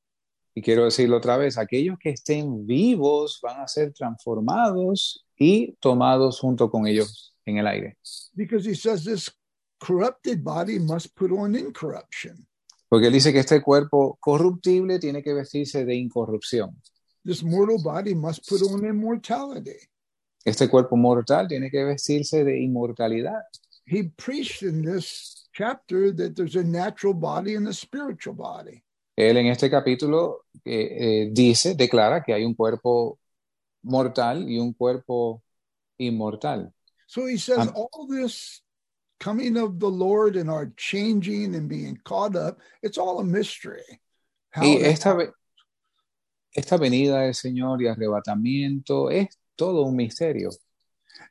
y 0.57 0.61
quiero 0.63 0.85
decirlo 0.85 1.17
otra 1.17 1.37
vez, 1.37 1.55
aquellos 1.59 1.99
que 1.99 2.09
estén 2.09 2.65
vivos 2.65 3.39
van 3.43 3.61
a 3.61 3.67
ser 3.67 3.93
transformados 3.93 5.23
y 5.37 5.73
tomados 5.79 6.39
junto 6.39 6.71
con 6.71 6.87
ellos 6.87 7.35
en 7.45 7.59
el 7.59 7.67
aire. 7.67 7.95
Because 8.33 8.67
he 8.67 8.73
says 8.73 9.03
this 9.03 9.29
corrupted 9.79 10.43
body 10.43 10.79
must 10.79 11.15
put 11.15 11.31
on 11.31 11.55
incorruption. 11.55 12.47
Porque 12.89 13.05
él 13.05 13.13
dice 13.13 13.31
que 13.31 13.41
este 13.41 13.61
cuerpo 13.61 14.17
corruptible 14.19 14.97
tiene 14.97 15.21
que 15.21 15.35
vestirse 15.35 15.85
de 15.85 15.93
incorrupción. 15.93 16.75
This 17.23 17.43
mortal 17.43 17.77
body 17.77 18.15
must 18.15 18.49
put 18.49 18.63
on 18.63 18.83
immortality. 18.83 19.77
Este 20.47 20.69
cuerpo 20.69 20.95
mortal 20.95 21.45
tiene 21.45 21.69
que 21.69 21.83
vestirse 21.83 22.45
de 22.45 22.57
inmortalidad. 22.57 23.43
He 23.85 24.03
preached 24.03 24.63
in 24.63 24.81
this 24.81 25.49
chapter 25.51 26.13
that 26.15 26.37
there's 26.37 26.55
a 26.55 26.63
natural 26.63 27.13
body 27.13 27.55
and 27.55 27.67
a 27.67 27.73
spiritual 27.73 28.33
body. 28.33 28.81
Él 29.17 29.35
en 29.35 29.47
este 29.47 29.69
capítulo 29.69 30.45
eh, 30.63 30.87
eh, 30.99 31.29
dice, 31.33 31.75
declara 31.75 32.23
que 32.23 32.33
hay 32.33 32.45
un 32.45 32.53
cuerpo 32.53 33.19
mortal 33.83 34.49
y 34.49 34.57
un 34.57 34.71
cuerpo 34.71 35.43
inmortal. 35.97 36.71
So 37.07 37.25
he 37.25 37.37
says 37.37 37.67
Um, 37.67 37.73
all 37.75 38.07
this 38.07 38.61
coming 39.19 39.57
of 39.57 39.79
the 39.79 39.89
Lord 39.89 40.37
and 40.37 40.49
our 40.49 40.71
changing 40.77 41.55
and 41.55 41.67
being 41.67 41.99
caught 42.05 42.37
up, 42.37 42.57
it's 42.81 42.97
all 42.97 43.19
a 43.19 43.23
mystery. 43.25 43.99
How 44.51 44.63
Y 44.63 44.77
esta, 44.81 45.13
esta 46.53 46.77
venida 46.77 47.23
del 47.23 47.33
Señor 47.33 47.81
y 47.81 47.87
arrebatamiento 47.87 49.11
es 49.11 49.27
todo 49.57 49.83
un 49.85 49.95
misterio. 49.95 50.49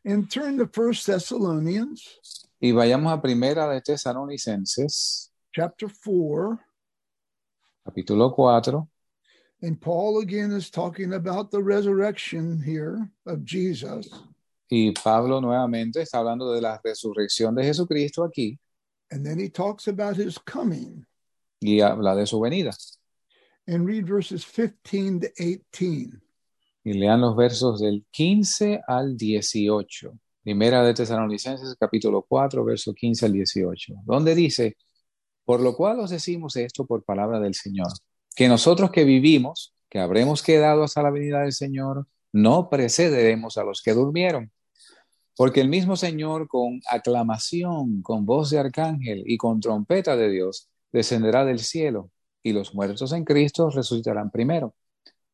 And 0.04 0.28
turn 0.30 0.58
to 0.58 0.66
First 0.66 1.06
Thessalonians 1.06 2.02
Y 2.60 2.72
vayamos 2.72 3.12
a 3.12 3.20
primera 3.22 3.68
de 3.68 3.80
Tesalonicenses, 3.80 5.30
chapter 5.54 5.88
four, 5.88 6.58
capítulo 7.86 8.34
4, 8.34 8.86
and 9.62 9.80
Paul 9.80 10.20
again 10.20 10.50
is 10.52 10.70
talking 10.70 11.14
about 11.14 11.50
the 11.50 11.62
resurrection 11.62 12.60
here 12.62 13.10
of 13.26 13.44
Jesus. 13.44 14.08
y 14.70 14.90
Pablo 14.92 15.40
nuevamente 15.40 16.00
está 16.02 16.18
hablando 16.18 16.52
de 16.52 16.60
la 16.60 16.80
resurrección 16.84 17.54
de 17.54 17.62
Jesucristo 17.64 18.24
aquí 18.24 18.58
And 19.12 19.24
then 19.24 19.38
he 19.38 19.48
talks 19.48 19.86
about 19.86 20.16
his 20.16 20.36
coming. 20.38 21.04
y 21.62 21.80
habla 21.80 22.16
de 22.16 22.26
su 22.26 22.40
venida. 22.40 22.76
And 23.68 23.86
read 23.86 24.06
verses 24.06 24.44
15 24.44 25.20
to 25.20 25.28
18. 25.38 26.20
Y 26.86 26.92
lean 26.92 27.20
los 27.20 27.34
versos 27.34 27.80
del 27.80 28.06
15 28.12 28.80
al 28.86 29.16
18. 29.16 30.12
Primera 30.44 30.84
de 30.84 30.94
Tesalonicenses, 30.94 31.74
capítulo 31.74 32.24
4, 32.28 32.64
verso 32.64 32.94
15 32.94 33.26
al 33.26 33.32
18, 33.32 33.94
donde 34.04 34.36
dice, 34.36 34.76
por 35.44 35.58
lo 35.58 35.74
cual 35.74 35.98
os 35.98 36.10
decimos 36.10 36.54
esto 36.54 36.86
por 36.86 37.02
palabra 37.02 37.40
del 37.40 37.54
Señor, 37.54 37.88
que 38.36 38.46
nosotros 38.46 38.92
que 38.92 39.02
vivimos, 39.02 39.74
que 39.90 39.98
habremos 39.98 40.44
quedado 40.44 40.84
hasta 40.84 41.02
la 41.02 41.10
venida 41.10 41.40
del 41.40 41.54
Señor, 41.54 42.06
no 42.32 42.70
precederemos 42.70 43.58
a 43.58 43.64
los 43.64 43.82
que 43.82 43.92
durmieron. 43.92 44.52
Porque 45.34 45.62
el 45.62 45.68
mismo 45.68 45.96
Señor 45.96 46.46
con 46.46 46.80
aclamación, 46.88 48.00
con 48.02 48.24
voz 48.24 48.50
de 48.50 48.60
arcángel 48.60 49.24
y 49.26 49.38
con 49.38 49.58
trompeta 49.58 50.16
de 50.16 50.30
Dios, 50.30 50.68
descenderá 50.92 51.44
del 51.44 51.58
cielo, 51.58 52.12
y 52.44 52.52
los 52.52 52.76
muertos 52.76 53.10
en 53.10 53.24
Cristo 53.24 53.70
resucitarán 53.70 54.30
primero. 54.30 54.76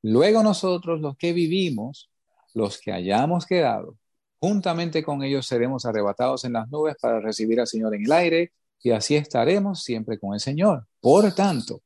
Luego 0.03 0.43
nosotros, 0.43 1.01
los 1.01 1.17
que 1.17 1.33
vivimos, 1.33 2.11
los 2.55 2.81
que 2.81 2.93
hayamos 2.93 3.47
quedado, 3.47 3.97
juntamente 4.41 5.03
con 5.03 5.23
ellos 5.23 5.47
seremos 5.47 5.87
arrebatados 5.87 6.45
en 6.45 6.55
las 6.55 6.69
nubes 6.69 6.97
para 7.01 7.21
recibir 7.21 7.61
al 7.61 7.67
Señor 7.67 7.95
en 7.95 8.05
el 8.05 8.13
aire, 8.13 8.53
y 8.83 8.91
así 8.91 9.15
estaremos 9.15 9.83
siempre 9.83 10.19
con 10.19 10.35
el 10.35 10.41
Señor. 10.41 10.87
Por 11.01 11.33
tanto, 11.33 11.83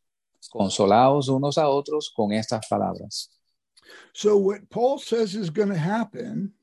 consolaos 0.50 1.28
unos 1.28 1.58
a 1.58 1.68
otros 1.68 2.10
con 2.14 2.32
estas 2.32 2.66
palabras. 2.68 3.30
So, 4.12 4.36
what 4.38 4.68
Paul 4.70 4.98
says 4.98 5.34
is 5.34 5.50
going 5.50 5.68
to 5.68 5.78
happen 5.78 6.56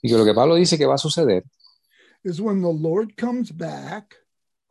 Y 0.00 0.08
que 0.08 0.16
lo 0.16 0.24
que 0.24 0.34
Pablo 0.34 0.54
dice 0.54 0.78
que 0.78 0.86
va 0.86 0.94
a 0.94 0.98
suceder 0.98 1.44
is 2.22 2.40
when 2.40 2.60
the 2.60 2.72
Lord 2.72 3.16
comes 3.16 3.50
back, 3.50 4.14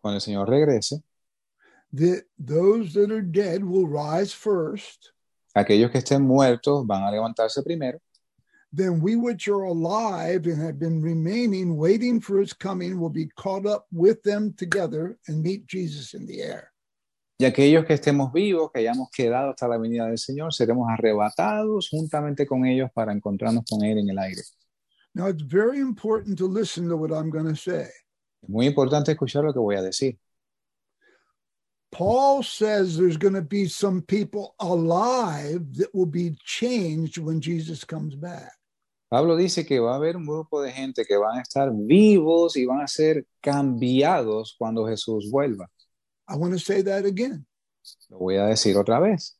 cuando 0.01 0.17
el 0.17 0.22
Señor 0.22 0.48
regrese, 0.50 1.03
that 1.94 2.24
those 2.38 2.94
that 2.94 3.12
are 3.12 3.22
dead 3.22 3.63
will 3.63 3.88
rise 3.88 4.34
first. 4.34 5.12
Aquellos 5.58 5.92
que 5.92 6.00
estén 6.00 6.22
muertos 6.22 6.86
van 6.86 7.04
a 7.04 7.12
levantarse 7.12 7.64
primero, 7.64 8.00
Then 8.74 9.02
we 9.02 9.16
which 9.16 9.48
are 9.48 9.64
alive 9.64 10.46
and 10.46 10.62
have 10.62 10.78
been 10.78 11.02
remaining, 11.02 11.78
waiting 11.78 12.20
for 12.20 12.42
his 12.42 12.54
coming, 12.54 13.00
will 13.00 13.10
be 13.10 13.28
caught 13.38 13.66
up 13.66 13.86
with 13.92 14.22
them 14.24 14.54
together 14.54 15.18
and 15.28 15.42
meet 15.42 15.66
Jesus 15.68 16.14
in 16.14 16.28
the 16.28 16.42
air. 16.42 16.74
y 17.40 17.46
aquellos 17.46 17.86
que 17.86 17.94
estemos 17.94 18.34
vivos, 18.34 18.72
que 18.72 18.80
hayamos 18.80 19.10
quedado 19.12 19.52
hasta 19.52 19.68
la 19.68 19.78
venida 19.78 20.08
del 20.08 20.18
Señor, 20.18 20.54
seremos 20.54 20.88
arrebatados 20.90 21.88
juntamente 21.90 22.48
con 22.48 22.66
ellos 22.66 22.90
para 22.92 23.14
encontrarnos 23.14 23.64
con 23.70 23.84
Él 23.84 24.00
en 24.00 24.10
el 24.10 24.18
aire. 24.18 24.42
Now, 25.14 25.28
it's 25.28 25.44
very 25.44 25.80
important 25.80 26.38
to 26.40 26.48
listen 26.48 26.90
to 26.90 26.98
what 26.98 27.12
I'm 27.12 27.30
going 27.30 27.48
to 27.48 27.56
say. 27.56 27.88
Es 28.42 28.50
muy 28.50 28.66
importante 28.68 29.12
escuchar 29.12 29.44
lo 29.44 29.54
que 29.54 29.60
voy 29.60 29.76
a 29.76 29.82
decir. 29.82 30.18
Paul 31.91 32.44
says 32.44 32.98
there's 32.98 33.17
going 33.17 33.34
to 33.34 33.41
be 33.41 33.67
some 33.67 34.01
people 34.01 34.56
alive 34.60 35.62
that 35.75 35.94
will 35.94 36.06
be 36.06 36.36
changed 36.44 37.17
when 37.17 37.41
Jesus 37.41 37.84
comes 37.84 38.15
back. 38.15 38.51
Pablo 39.10 39.38
dice 39.38 39.65
que 39.65 39.79
va 39.79 39.94
a 39.94 39.96
haber 39.96 40.17
un 40.17 40.25
grupo 40.25 40.62
de 40.62 40.72
gente 40.72 41.06
que 41.06 41.17
van 41.17 41.38
a 41.38 41.41
estar 41.41 41.72
vivos 41.72 42.58
y 42.58 42.65
van 42.65 42.82
a 42.82 42.88
ser 42.88 43.25
cambiados 43.41 44.56
cuando 44.58 44.86
Jesús 44.86 45.32
vuelva. 45.32 45.67
I 46.27 46.36
want 46.36 46.53
to 46.53 46.60
say 46.60 46.82
that 46.82 47.06
again. 47.06 47.46
Lo 48.10 48.20
voy 48.20 48.36
a 48.36 48.48
decir 48.48 48.75
otra 48.75 49.00
vez. 49.01 49.34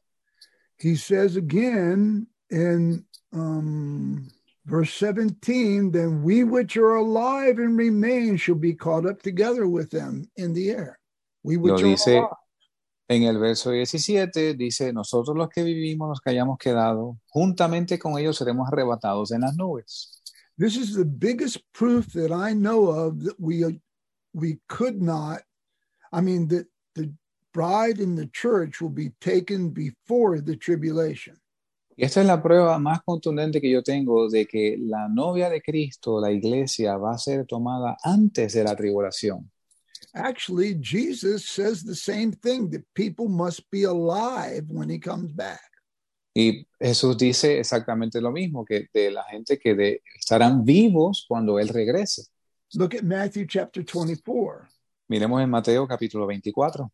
He 0.79 0.95
says 0.95 1.35
again 1.35 2.27
in 2.49 3.03
um, 3.33 4.29
verse 4.65 4.93
17, 4.93 5.91
then 5.91 6.23
we 6.23 6.45
which 6.45 6.77
are 6.77 6.95
alive 6.95 7.59
and 7.59 7.77
remain 7.77 8.37
shall 8.37 8.55
be 8.55 8.73
caught 8.73 9.05
up 9.05 9.21
together 9.21 9.67
with 9.67 9.91
them 9.91 10.29
in 10.37 10.53
the 10.53 10.69
air. 10.69 10.97
We 11.47 11.55
Lo 11.55 11.77
dice 11.77 12.21
en 13.07 13.23
el 13.23 13.39
verso 13.39 13.71
17, 13.71 14.55
dice, 14.55 14.91
nosotros 14.91 15.37
los 15.37 15.47
que 15.47 15.63
vivimos, 15.63 16.09
los 16.09 16.19
que 16.19 16.31
hayamos 16.31 16.57
quedado, 16.57 17.17
juntamente 17.27 17.97
con 17.97 18.17
ellos 18.17 18.35
seremos 18.35 18.67
arrebatados 18.67 19.31
en 19.31 19.41
las 19.41 19.55
nubes. 19.55 20.21
This 20.57 20.75
is 20.75 20.93
the 20.93 21.05
biggest 21.05 21.59
proof 21.71 22.07
that 22.13 22.31
I 22.31 22.53
know 22.53 22.89
of 22.89 23.23
that 23.23 23.35
we 23.39 23.79
we 24.33 24.59
could 24.67 25.01
not. 25.01 25.41
I 26.11 26.21
mean 26.21 26.47
that 26.49 26.67
the 26.95 27.13
bride 27.53 28.01
in 28.01 28.15
the 28.15 28.27
church 28.27 28.81
will 28.81 28.93
be 28.93 29.11
taken 29.21 29.71
before 29.71 30.41
the 30.41 30.57
tribulation. 30.57 31.39
Y 31.95 32.03
esta 32.05 32.21
es 32.21 32.27
la 32.27 32.41
prueba 32.43 32.77
más 32.77 33.01
contundente 33.03 33.61
que 33.61 33.71
yo 33.71 33.81
tengo 33.81 34.29
de 34.29 34.45
que 34.45 34.77
la 34.79 35.07
novia 35.07 35.49
de 35.49 35.61
Cristo, 35.61 36.19
la 36.19 36.31
iglesia, 36.31 36.97
va 36.97 37.13
a 37.13 37.17
ser 37.17 37.45
tomada 37.47 37.97
antes 38.03 38.53
de 38.53 38.63
la 38.63 38.75
tribulación. 38.75 39.49
Actually, 40.17 40.75
Jesus 40.75 41.47
says 41.47 41.83
the 41.83 41.95
same 41.95 42.31
thing 42.31 42.69
that 42.71 42.83
people 42.95 43.27
must 43.27 43.69
be 43.69 43.83
alive 43.83 44.63
when 44.69 44.89
he 44.89 45.00
comes 45.00 45.31
back. 45.31 45.62
Y 46.33 46.67
Jesús 46.79 47.17
dice 47.17 47.59
exactamente 47.59 48.21
lo 48.21 48.31
mismo, 48.31 48.65
que 48.65 48.88
de 48.93 49.12
la 49.12 49.24
gente 49.24 49.57
que 49.57 49.75
de- 49.75 50.01
estarán 50.19 50.63
vivos 50.63 51.25
cuando 51.27 51.59
Él 51.59 51.69
regrese. 51.69 52.27
Look 52.75 52.95
at 52.95 53.03
Matthew 53.03 53.45
chapter 53.47 53.83
24. 53.83 54.67
Miremos 55.09 55.41
en 55.41 55.50
Mateo 55.50 55.88
capítulo 55.88 56.27
24. 56.27 56.91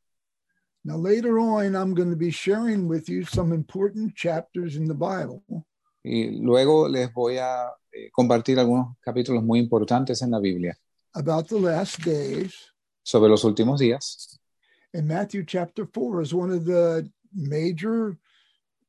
Now, 0.85 0.97
later 0.97 1.39
on, 1.39 1.75
I'm 1.75 1.93
going 1.93 2.09
to 2.09 2.17
be 2.17 2.29
sharing 2.29 2.87
with 2.89 3.07
you 3.07 3.23
some 3.23 3.53
important 3.53 4.15
chapters 4.15 4.75
in 4.75 4.85
the 4.85 4.93
Bible 4.93 5.41
Y 6.03 6.31
luego 6.41 6.89
les 6.89 7.13
voy 7.13 7.37
a 7.37 7.69
eh, 7.93 8.09
compartir 8.11 8.59
algunos 8.59 8.97
capítulos 8.99 9.41
muy 9.41 9.59
importantes 9.59 10.21
en 10.21 10.31
la 10.31 10.39
Biblia 10.39 10.77
about 11.13 11.47
the 11.47 11.59
last 11.59 12.03
days. 12.03 12.72
Sobre 13.03 13.29
los 13.29 13.43
últimos 13.43 13.79
días. 13.79 14.39
And 14.93 15.07
Matthew 15.07 15.43
chapter 15.45 15.85
4 15.85 16.21
is 16.21 16.33
one 16.33 16.51
of 16.51 16.65
the 16.65 17.09
major 17.33 18.17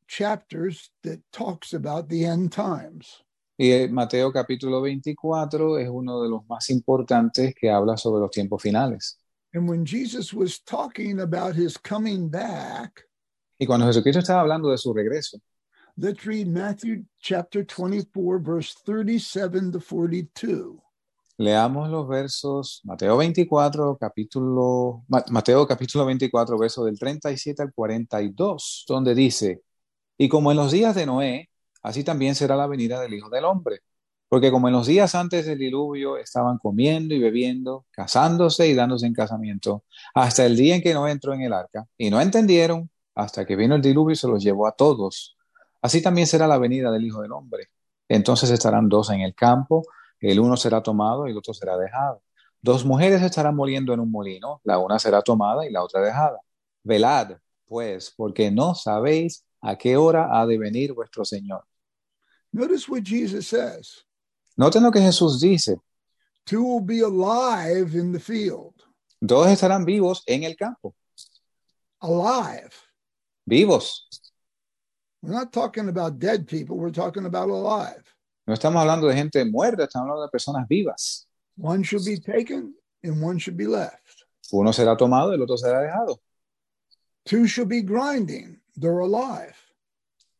chapters 0.06 0.90
that 1.02 1.20
talks 1.32 1.72
about 1.72 2.08
the 2.08 2.24
end 2.24 2.52
times. 2.52 3.22
Y 3.56 3.70
eh, 3.70 3.88
Mateo 3.88 4.32
capítulo 4.32 4.82
24 4.82 5.78
es 5.78 5.88
uno 5.88 6.22
de 6.22 6.28
los 6.28 6.42
más 6.48 6.70
importantes 6.70 7.54
que 7.54 7.70
habla 7.70 7.96
sobre 7.96 8.20
los 8.20 8.30
tiempos 8.30 8.60
finales. 8.60 9.16
And 9.54 9.68
when 9.68 9.84
Jesus 9.84 10.34
was 10.34 10.58
talking 10.58 11.20
about 11.20 11.54
his 11.54 11.76
coming 11.76 12.28
back, 12.28 13.04
Y 13.58 13.66
cuando 13.66 13.86
Jesucristo 13.86 14.18
estaba 14.18 14.40
hablando 14.40 14.70
de 14.70 14.78
su 14.78 14.92
regreso, 14.92 15.40
let's 15.96 16.26
read 16.26 16.48
Matthew 16.48 17.04
chapter 17.20 17.62
24, 17.62 18.38
verse 18.40 18.74
37 18.84 19.72
to 19.72 19.80
42. 19.80 20.80
Leamos 21.36 21.90
los 21.90 22.06
versos 22.08 22.80
Mateo 22.84 23.16
24, 23.16 23.96
capítulo, 23.98 25.04
Ma- 25.08 25.24
Mateo 25.30 25.66
capítulo 25.66 26.06
24, 26.06 26.58
verso 26.58 26.84
del 26.84 26.98
37 26.98 27.62
al 27.62 27.72
42, 27.72 28.84
donde 28.88 29.14
dice, 29.14 29.62
y 30.18 30.28
como 30.28 30.50
en 30.52 30.56
los 30.58 30.72
días 30.72 30.94
de 30.94 31.06
Noé, 31.06 31.50
así 31.82 32.04
también 32.04 32.34
será 32.34 32.56
la 32.56 32.66
venida 32.66 33.00
del 33.00 33.14
Hijo 33.14 33.28
del 33.30 33.44
Hombre. 33.44 33.80
Porque 34.28 34.50
como 34.50 34.68
en 34.68 34.74
los 34.74 34.86
días 34.86 35.14
antes 35.14 35.46
del 35.46 35.58
diluvio 35.58 36.16
estaban 36.16 36.58
comiendo 36.58 37.14
y 37.14 37.20
bebiendo, 37.20 37.86
casándose 37.90 38.66
y 38.68 38.74
dándose 38.74 39.06
en 39.06 39.12
casamiento, 39.14 39.84
hasta 40.14 40.44
el 40.46 40.56
día 40.56 40.74
en 40.76 40.82
que 40.82 40.94
Noé 40.94 41.12
entró 41.12 41.34
en 41.34 41.42
el 41.42 41.52
arca, 41.52 41.86
y 41.96 42.10
no 42.10 42.20
entendieron 42.20 42.90
hasta 43.14 43.44
que 43.46 43.54
vino 43.54 43.76
el 43.76 43.82
diluvio 43.82 44.12
y 44.14 44.16
se 44.16 44.26
los 44.26 44.42
llevó 44.42 44.66
a 44.66 44.72
todos. 44.72 45.36
Así 45.82 46.02
también 46.02 46.26
será 46.26 46.46
la 46.48 46.58
venida 46.58 46.90
del 46.90 47.04
Hijo 47.04 47.20
del 47.22 47.32
Hombre. 47.32 47.68
Entonces 48.08 48.50
estarán 48.50 48.88
dos 48.88 49.10
en 49.10 49.20
el 49.20 49.34
campo, 49.34 49.84
el 50.30 50.40
uno 50.40 50.56
será 50.56 50.82
tomado 50.82 51.26
y 51.26 51.32
el 51.32 51.38
otro 51.38 51.54
será 51.54 51.76
dejado. 51.76 52.22
Dos 52.60 52.84
mujeres 52.84 53.22
estarán 53.22 53.54
moliendo 53.54 53.92
en 53.92 54.00
un 54.00 54.10
molino, 54.10 54.60
la 54.64 54.78
una 54.78 54.98
será 54.98 55.20
tomada 55.22 55.66
y 55.66 55.70
la 55.70 55.82
otra 55.82 56.00
dejada. 56.00 56.40
Velad, 56.82 57.36
pues, 57.66 58.12
porque 58.16 58.50
no 58.50 58.74
sabéis 58.74 59.44
a 59.60 59.76
qué 59.76 59.96
hora 59.96 60.28
ha 60.40 60.46
de 60.46 60.58
venir 60.58 60.92
vuestro 60.94 61.24
Señor. 61.24 61.64
Notice 62.52 62.88
what 62.88 63.02
Jesus 63.02 63.48
says 63.48 64.06
Noten 64.56 64.84
lo 64.84 64.92
que 64.92 65.00
Jesús 65.00 65.40
dice. 65.40 65.80
two 66.46 66.62
will 66.62 66.80
be 66.80 67.00
alive 67.00 67.94
in 67.94 68.12
the 68.12 68.20
field. 68.20 68.74
Dos 69.20 69.48
estarán 69.48 69.84
vivos 69.84 70.22
en 70.26 70.44
el 70.44 70.54
campo. 70.54 70.94
Alive. 72.00 72.70
Vivos. 73.46 74.08
We're 75.22 75.32
not 75.32 75.52
talking 75.52 75.88
about 75.88 76.18
dead 76.18 76.46
people, 76.46 76.76
we're 76.76 76.90
talking 76.90 77.24
about 77.24 77.48
alive. 77.48 78.13
No 78.46 78.52
estamos 78.52 78.80
hablando 78.80 79.08
de 79.08 79.14
gente 79.14 79.42
muerta, 79.44 79.84
estamos 79.84 80.04
hablando 80.04 80.22
de 80.22 80.30
personas 80.30 80.68
vivas. 80.68 81.26
One 81.56 81.82
should 81.82 82.04
be 82.04 82.18
taken 82.18 82.74
and 83.02 83.22
one 83.22 83.38
should 83.38 83.56
be 83.56 83.66
left. 83.66 84.26
Uno 84.52 84.70
será 84.72 84.96
tomado 84.96 85.32
y 85.32 85.36
el 85.36 85.42
otro 85.42 85.56
será 85.56 85.80
dejado. 85.80 86.20
Two 87.24 87.46
should 87.46 87.70
be 87.70 87.80
grinding, 87.80 88.60
they're 88.76 89.00
alive. 89.00 89.54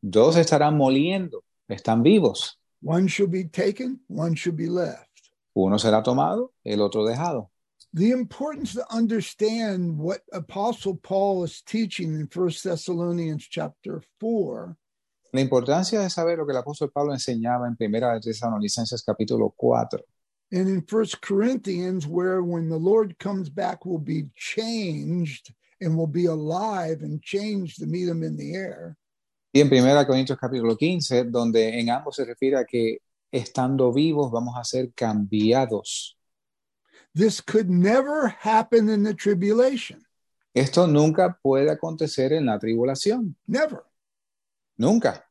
Dos 0.03 0.37
estarán 0.37 0.77
moliendo, 0.77 1.45
están 1.67 2.03
vivos. 2.03 2.59
One 2.83 3.09
should 3.09 3.31
be 3.31 3.45
taken, 3.45 4.01
one 4.09 4.35
should 4.35 4.57
be 4.57 4.69
left. 4.69 5.31
Uno 5.55 5.79
será 5.79 6.03
tomado, 6.03 6.53
el 6.63 6.83
otro 6.83 7.07
dejado. 7.07 7.49
The 7.95 8.11
importance 8.11 8.75
to 8.75 8.85
understand 8.93 9.97
what 9.97 10.21
Apostle 10.33 10.97
Paul 10.97 11.45
is 11.45 11.63
teaching 11.63 12.13
in 12.15 12.27
First 12.27 12.65
Thessalonians 12.65 13.47
chapter 13.49 14.03
4 14.21 14.77
La 15.35 15.41
importancia 15.41 15.99
de 16.01 16.09
saber 16.11 16.39
lo 16.39 16.47
que 16.47 16.53
el 16.53 16.59
apóstol 16.59 16.93
Pablo 16.93 17.13
enseñaba 17.13 17.67
en 17.67 17.75
Primera 17.75 18.15
de 18.15 18.21
Tesalonicenses 18.21 19.03
capítulo 19.03 19.53
4 19.57 20.01
and 20.53 20.69
in 20.69 20.81
First 20.87 21.21
Corinthians, 21.21 22.07
where 22.07 22.41
when 22.41 22.69
the 22.69 22.79
Lord 22.79 23.19
comes 23.19 23.49
back, 23.51 23.85
will 23.85 23.99
be 23.99 24.29
changed 24.37 25.53
and 25.81 25.97
will 25.97 26.07
be 26.07 26.27
alive 26.27 27.03
and 27.03 27.21
changed 27.21 27.81
to 27.81 27.87
meet 27.87 28.07
him 28.09 28.23
in 28.23 28.37
the 28.37 28.55
air. 28.55 28.97
y 29.53 29.61
en 29.61 29.69
Primera 29.69 30.07
Corintios 30.07 30.39
capítulo 30.39 30.77
15, 30.77 31.25
donde 31.25 31.81
en 31.81 31.91
ambos 31.91 32.15
se 32.15 32.25
refiere 32.25 32.57
a 32.59 32.65
que 32.65 32.99
estando 33.33 33.93
vivos 33.93 34.31
vamos 34.31 34.55
a 34.57 34.63
ser 34.63 34.93
cambiados. 34.95 36.17
This 37.13 37.41
could 37.41 37.69
never 37.69 38.29
happen 38.29 38.89
in 38.89 39.03
the 39.03 39.15
tribulation. 39.15 40.07
Esto 40.55 40.87
nunca 40.87 41.37
puede 41.43 41.73
acontecer 41.73 42.33
en 42.33 42.47
la 42.47 42.57
tribulación, 42.61 43.35
Never. 43.49 43.83
nunca, 44.77 45.24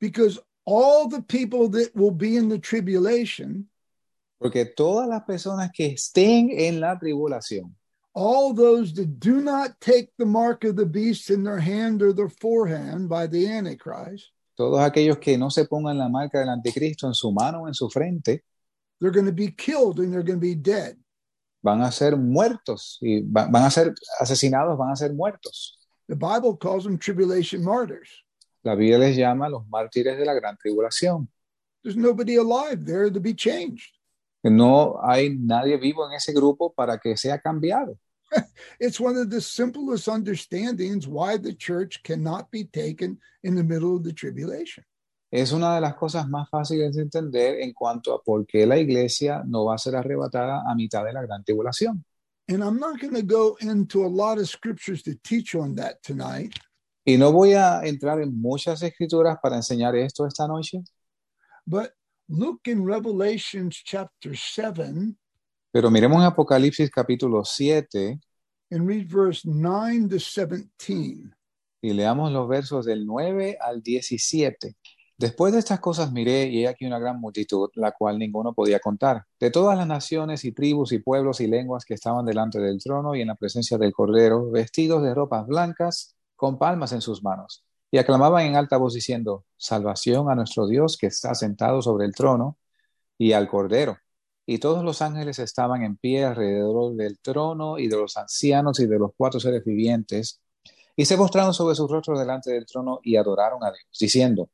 Because 0.00 0.38
all 0.64 1.08
the 1.08 1.22
people 1.22 1.68
that 1.70 1.94
will 1.94 2.10
be 2.12 2.36
in 2.36 2.48
the 2.48 2.58
tribulation, 2.58 3.68
porque 4.40 4.64
todas 4.74 5.08
las 5.08 5.22
personas 5.26 5.70
que 5.72 5.94
estén 5.94 6.48
en 6.50 6.80
la 6.80 6.98
tribulación, 6.98 7.74
all 8.14 8.54
those 8.54 8.94
that 8.94 9.20
do 9.20 9.40
not 9.40 9.78
take 9.80 10.10
the 10.18 10.24
mark 10.26 10.64
of 10.64 10.76
the 10.76 10.86
beast 10.86 11.30
in 11.30 11.44
their 11.44 11.58
hand 11.60 12.02
or 12.02 12.12
their 12.12 12.28
forehand 12.30 13.08
by 13.08 13.26
the 13.26 13.46
Antichrist, 13.46 14.30
todos 14.56 14.80
aquellos 14.80 15.18
que 15.20 15.36
no 15.38 15.48
se 15.50 15.64
pongan 15.64 15.98
la 15.98 16.08
marca 16.08 16.38
del 16.38 16.48
anticristo 16.48 17.06
en 17.06 17.14
su 17.14 17.30
mano 17.32 17.62
o 17.62 17.66
en 17.66 17.74
su 17.74 17.88
frente, 17.88 18.42
they're 19.00 19.12
going 19.12 19.26
to 19.26 19.32
be 19.32 19.50
killed 19.50 19.98
and 20.00 20.12
they're 20.12 20.22
going 20.22 20.40
to 20.40 20.46
be 20.46 20.54
dead. 20.54 20.96
van 21.62 21.82
a 21.82 21.92
ser 21.92 22.16
muertos 22.16 22.96
y 23.02 23.20
va- 23.20 23.46
van 23.50 23.64
a 23.64 23.70
ser 23.70 23.94
asesinados, 24.18 24.78
van 24.78 24.92
a 24.92 24.96
ser 24.96 25.12
muertos. 25.12 25.76
The 26.08 26.16
Bible 26.16 26.56
calls 26.56 26.84
them 26.84 26.96
tribulation 26.98 27.62
martyrs. 27.62 28.08
La 28.62 28.74
Biblia 28.74 28.98
les 28.98 29.16
llama 29.16 29.48
los 29.48 29.66
mártires 29.68 30.18
de 30.18 30.24
la 30.24 30.34
gran 30.34 30.56
tribulación. 30.56 31.28
There's 31.82 31.96
nobody 31.96 32.36
alive 32.36 32.84
there 32.84 33.10
to 33.10 33.20
be 33.20 33.34
changed. 33.34 33.96
No 34.42 34.98
hay 35.02 35.36
nadie 35.36 35.76
vivo 35.76 36.06
en 36.06 36.12
ese 36.14 36.32
grupo 36.32 36.72
para 36.72 36.98
que 36.98 37.16
sea 37.16 37.38
cambiado. 37.38 37.98
It's 38.80 39.00
one 39.00 39.16
of 39.16 39.30
the 39.30 39.40
simplest 39.40 40.08
understandings 40.08 41.06
why 41.06 41.36
the 41.36 41.54
church 41.54 42.02
cannot 42.02 42.50
be 42.50 42.64
taken 42.64 43.18
in 43.42 43.54
the 43.54 43.64
middle 43.64 43.96
of 43.96 44.04
the 44.04 44.12
tribulation. 44.12 44.84
Es 45.32 45.52
una 45.52 45.76
de 45.76 45.80
las 45.80 45.94
cosas 45.94 46.28
más 46.28 46.48
fáciles 46.50 46.94
de 46.94 47.02
entender 47.02 47.60
en 47.60 47.72
cuanto 47.72 48.12
a 48.12 48.22
por 48.22 48.44
qué 48.46 48.66
la 48.66 48.76
iglesia 48.76 49.42
no 49.46 49.66
va 49.66 49.74
a 49.74 49.78
ser 49.78 49.94
arrebatada 49.94 50.62
a 50.66 50.74
mitad 50.74 51.04
de 51.04 51.12
la 51.12 51.22
gran 51.22 51.44
tribulación. 51.44 52.04
And 52.48 52.64
I'm 52.64 52.80
not 52.80 53.00
going 53.00 53.14
to 53.14 53.22
go 53.22 53.56
into 53.60 54.04
a 54.04 54.08
lot 54.08 54.38
of 54.38 54.48
scriptures 54.48 55.04
to 55.04 55.14
teach 55.22 55.54
on 55.54 55.76
that 55.76 56.02
tonight, 56.02 56.58
Y 57.04 57.16
no 57.16 57.32
voy 57.32 57.54
a 57.54 57.80
entrar 57.84 58.20
en 58.20 58.38
muchas 58.40 58.82
escrituras 58.82 59.38
para 59.42 59.56
enseñar 59.56 59.96
esto 59.96 60.26
esta 60.26 60.46
noche, 60.46 60.82
but 61.64 61.90
look 62.28 62.60
in 62.66 62.86
Revelations 62.86 63.82
chapter 63.84 64.36
7 64.36 65.16
pero 65.72 65.88
miremos 65.88 66.18
en 66.18 66.24
Apocalipsis 66.24 66.90
capítulo 66.90 67.44
7 67.44 68.18
and 68.72 68.88
read 68.88 69.06
verse 69.08 69.42
9 69.44 70.08
to 70.08 70.18
17. 70.18 71.30
y 71.80 71.92
leamos 71.92 72.32
los 72.32 72.48
versos 72.48 72.86
del 72.86 73.06
9 73.06 73.56
al 73.60 73.80
17. 73.80 74.76
Después 75.16 75.52
de 75.52 75.60
estas 75.60 75.78
cosas 75.78 76.12
miré 76.12 76.46
y 76.48 76.64
he 76.64 76.68
aquí 76.68 76.86
una 76.86 76.98
gran 76.98 77.20
multitud, 77.20 77.68
la 77.74 77.92
cual 77.92 78.18
ninguno 78.18 78.52
podía 78.52 78.80
contar, 78.80 79.24
de 79.38 79.50
todas 79.50 79.78
las 79.78 79.86
naciones 79.86 80.44
y 80.44 80.52
tribus 80.52 80.92
y 80.92 80.98
pueblos 80.98 81.40
y 81.40 81.46
lenguas 81.46 81.84
que 81.84 81.94
estaban 81.94 82.26
delante 82.26 82.58
del 82.58 82.82
trono 82.82 83.14
y 83.14 83.20
en 83.20 83.28
la 83.28 83.36
presencia 83.36 83.78
del 83.78 83.92
Cordero, 83.92 84.50
vestidos 84.50 85.02
de 85.02 85.14
ropas 85.14 85.46
blancas, 85.46 86.16
con 86.40 86.56
palmas 86.56 86.92
en 86.92 87.02
sus 87.02 87.22
manos, 87.22 87.66
y 87.90 87.98
aclamaban 87.98 88.46
en 88.46 88.56
alta 88.56 88.78
voz 88.78 88.94
diciendo, 88.94 89.44
Salvación 89.58 90.30
a 90.30 90.34
nuestro 90.34 90.66
Dios 90.66 90.96
que 90.96 91.08
está 91.08 91.34
sentado 91.34 91.82
sobre 91.82 92.06
el 92.06 92.14
trono 92.14 92.56
y 93.18 93.32
al 93.32 93.46
Cordero. 93.46 93.98
Y 94.46 94.56
todos 94.56 94.82
los 94.82 95.02
ángeles 95.02 95.38
estaban 95.38 95.82
en 95.82 95.98
pie 95.98 96.24
alrededor 96.24 96.96
del 96.96 97.18
trono 97.20 97.78
y 97.78 97.88
de 97.88 97.96
los 97.98 98.16
ancianos 98.16 98.80
y 98.80 98.86
de 98.86 98.98
los 98.98 99.10
cuatro 99.14 99.38
seres 99.38 99.62
vivientes, 99.66 100.40
y 100.96 101.04
se 101.04 101.18
postraron 101.18 101.52
sobre 101.52 101.74
sus 101.74 101.90
rostros 101.90 102.18
delante 102.18 102.50
del 102.50 102.64
trono 102.64 103.00
y 103.02 103.16
adoraron 103.16 103.62
a 103.62 103.70
Dios, 103.70 103.84
diciendo, 104.00 104.48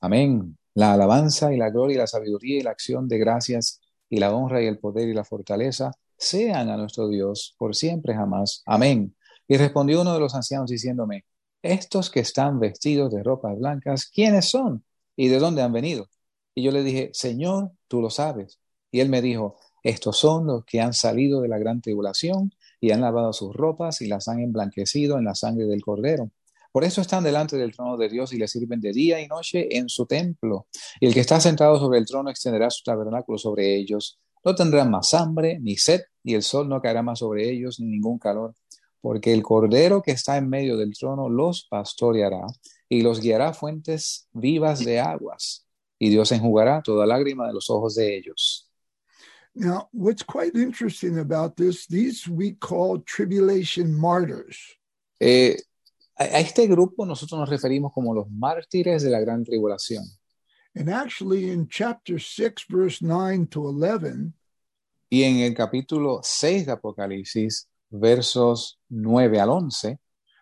Amén. 0.00 0.58
La 0.74 0.94
alabanza 0.94 1.54
y 1.54 1.56
la 1.56 1.70
gloria 1.70 1.94
y 1.94 1.98
la 1.98 2.08
sabiduría 2.08 2.58
y 2.58 2.62
la 2.62 2.72
acción 2.72 3.06
de 3.06 3.18
gracias 3.18 3.80
y 4.08 4.18
la 4.18 4.34
honra 4.34 4.60
y 4.60 4.66
el 4.66 4.80
poder 4.80 5.06
y 5.08 5.14
la 5.14 5.22
fortaleza 5.22 5.92
sean 6.16 6.68
a 6.68 6.76
nuestro 6.76 7.06
Dios 7.06 7.54
por 7.58 7.76
siempre 7.76 8.12
jamás. 8.12 8.64
Amén. 8.66 9.14
Y 9.48 9.56
respondió 9.56 10.00
uno 10.00 10.14
de 10.14 10.20
los 10.20 10.34
ancianos 10.34 10.70
diciéndome, 10.70 11.24
estos 11.62 12.10
que 12.10 12.20
están 12.20 12.58
vestidos 12.58 13.12
de 13.12 13.22
ropas 13.22 13.56
blancas, 13.58 14.06
¿quiénes 14.06 14.48
son? 14.48 14.84
¿Y 15.16 15.28
de 15.28 15.38
dónde 15.38 15.62
han 15.62 15.72
venido? 15.72 16.08
Y 16.54 16.62
yo 16.62 16.72
le 16.72 16.82
dije, 16.82 17.10
Señor, 17.12 17.72
tú 17.88 18.00
lo 18.00 18.10
sabes. 18.10 18.58
Y 18.90 19.00
él 19.00 19.08
me 19.08 19.22
dijo, 19.22 19.56
estos 19.82 20.18
son 20.18 20.46
los 20.46 20.64
que 20.64 20.80
han 20.80 20.92
salido 20.92 21.40
de 21.40 21.48
la 21.48 21.58
gran 21.58 21.80
tribulación 21.80 22.52
y 22.80 22.90
han 22.90 23.00
lavado 23.00 23.32
sus 23.32 23.54
ropas 23.54 24.00
y 24.00 24.06
las 24.06 24.28
han 24.28 24.40
emblanquecido 24.40 25.18
en 25.18 25.24
la 25.24 25.34
sangre 25.34 25.66
del 25.66 25.82
cordero. 25.82 26.30
Por 26.72 26.84
eso 26.84 27.00
están 27.00 27.22
delante 27.22 27.56
del 27.56 27.72
trono 27.72 27.96
de 27.96 28.08
Dios 28.08 28.32
y 28.32 28.38
le 28.38 28.48
sirven 28.48 28.80
de 28.80 28.92
día 28.92 29.20
y 29.20 29.28
noche 29.28 29.76
en 29.76 29.88
su 29.88 30.06
templo. 30.06 30.66
Y 31.00 31.06
el 31.06 31.14
que 31.14 31.20
está 31.20 31.38
sentado 31.38 31.78
sobre 31.78 31.98
el 31.98 32.06
trono 32.06 32.30
extenderá 32.30 32.70
su 32.70 32.82
tabernáculo 32.82 33.38
sobre 33.38 33.76
ellos. 33.76 34.18
No 34.44 34.54
tendrán 34.54 34.90
más 34.90 35.12
hambre 35.14 35.58
ni 35.60 35.76
sed, 35.76 36.00
y 36.24 36.34
el 36.34 36.42
sol 36.42 36.68
no 36.68 36.80
caerá 36.80 37.02
más 37.02 37.18
sobre 37.18 37.50
ellos 37.50 37.78
ni 37.78 37.86
ningún 37.86 38.18
calor, 38.18 38.54
porque 39.02 39.34
el 39.34 39.42
cordero 39.42 40.00
que 40.00 40.12
está 40.12 40.38
en 40.38 40.48
medio 40.48 40.78
del 40.78 40.96
trono 40.96 41.28
los 41.28 41.66
pastoreará 41.68 42.46
y 42.88 43.02
los 43.02 43.20
guiará 43.20 43.48
a 43.48 43.52
fuentes 43.52 44.28
vivas 44.32 44.82
de 44.84 45.00
aguas, 45.00 45.66
y 45.98 46.08
Dios 46.08 46.32
enjugará 46.32 46.80
toda 46.82 47.04
lágrima 47.04 47.46
de 47.46 47.52
los 47.52 47.68
ojos 47.68 47.96
de 47.96 48.16
ellos. 48.16 48.70
Now, 49.54 49.88
what's 49.92 50.22
quite 50.24 50.56
interesting 50.56 51.18
about 51.18 51.56
this, 51.56 51.86
these 51.86 52.26
we 52.26 52.52
call 52.52 53.02
tribulation 53.04 53.92
martyrs. 53.92 54.56
Eh, 55.20 55.56
a 56.16 56.24
a 56.24 56.40
este 56.40 56.66
grupo 56.66 57.04
nosotros 57.04 57.38
nos 57.38 57.50
referimos 57.50 57.92
como 57.92 58.14
los 58.14 58.30
mártires 58.30 59.02
de 59.02 59.10
la 59.10 59.20
gran 59.20 59.44
tribulación. 59.44 60.04
And 60.74 60.88
actually, 60.88 61.50
in 61.50 61.68
chapter 61.68 62.18
6, 62.18 62.64
verse 62.70 63.02
9 63.02 63.46
to 63.48 63.68
11, 63.68 64.32
Y 65.10 65.24
en 65.24 65.40
el 65.40 65.54
capítulo 65.54 66.20
6 66.22 66.64
de 66.64 66.72
Apocalipsis, 66.72 67.68
versos 67.92 68.78
9 68.90 69.38
al 69.38 69.50
11, 69.50 69.98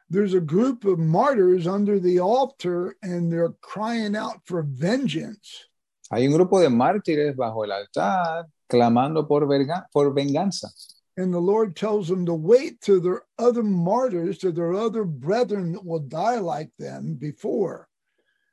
there's 0.08 0.34
a 0.34 0.40
group 0.40 0.84
of 0.84 0.98
martyrs 0.98 1.66
under 1.66 2.00
the 2.00 2.18
altar 2.18 2.96
and 3.02 3.30
they're 3.30 3.54
crying 3.60 4.16
out 4.16 4.40
for 4.44 4.62
vengeance. 4.62 5.66
hay 6.10 6.26
un 6.26 6.32
grupo 6.32 6.60
de 6.60 6.68
mártires 6.68 7.36
bajo 7.36 7.64
el 7.64 7.70
altar 7.72 8.46
clamando 8.68 9.26
por, 9.28 9.46
verga- 9.46 9.86
por 9.92 10.12
venganza. 10.12 10.68
And 11.16 11.32
the 11.34 11.40
Lord 11.40 11.76
tells 11.76 12.08
them 12.08 12.24
to 12.26 12.34
wait 12.34 12.80
to 12.82 12.98
their 13.00 13.22
other 13.38 13.62
martyrs, 13.62 14.38
to 14.38 14.50
their 14.52 14.72
other 14.72 15.04
brethren 15.04 15.72
that 15.72 15.84
will 15.84 16.00
die 16.00 16.38
like 16.38 16.70
them 16.78 17.14
before. 17.18 17.88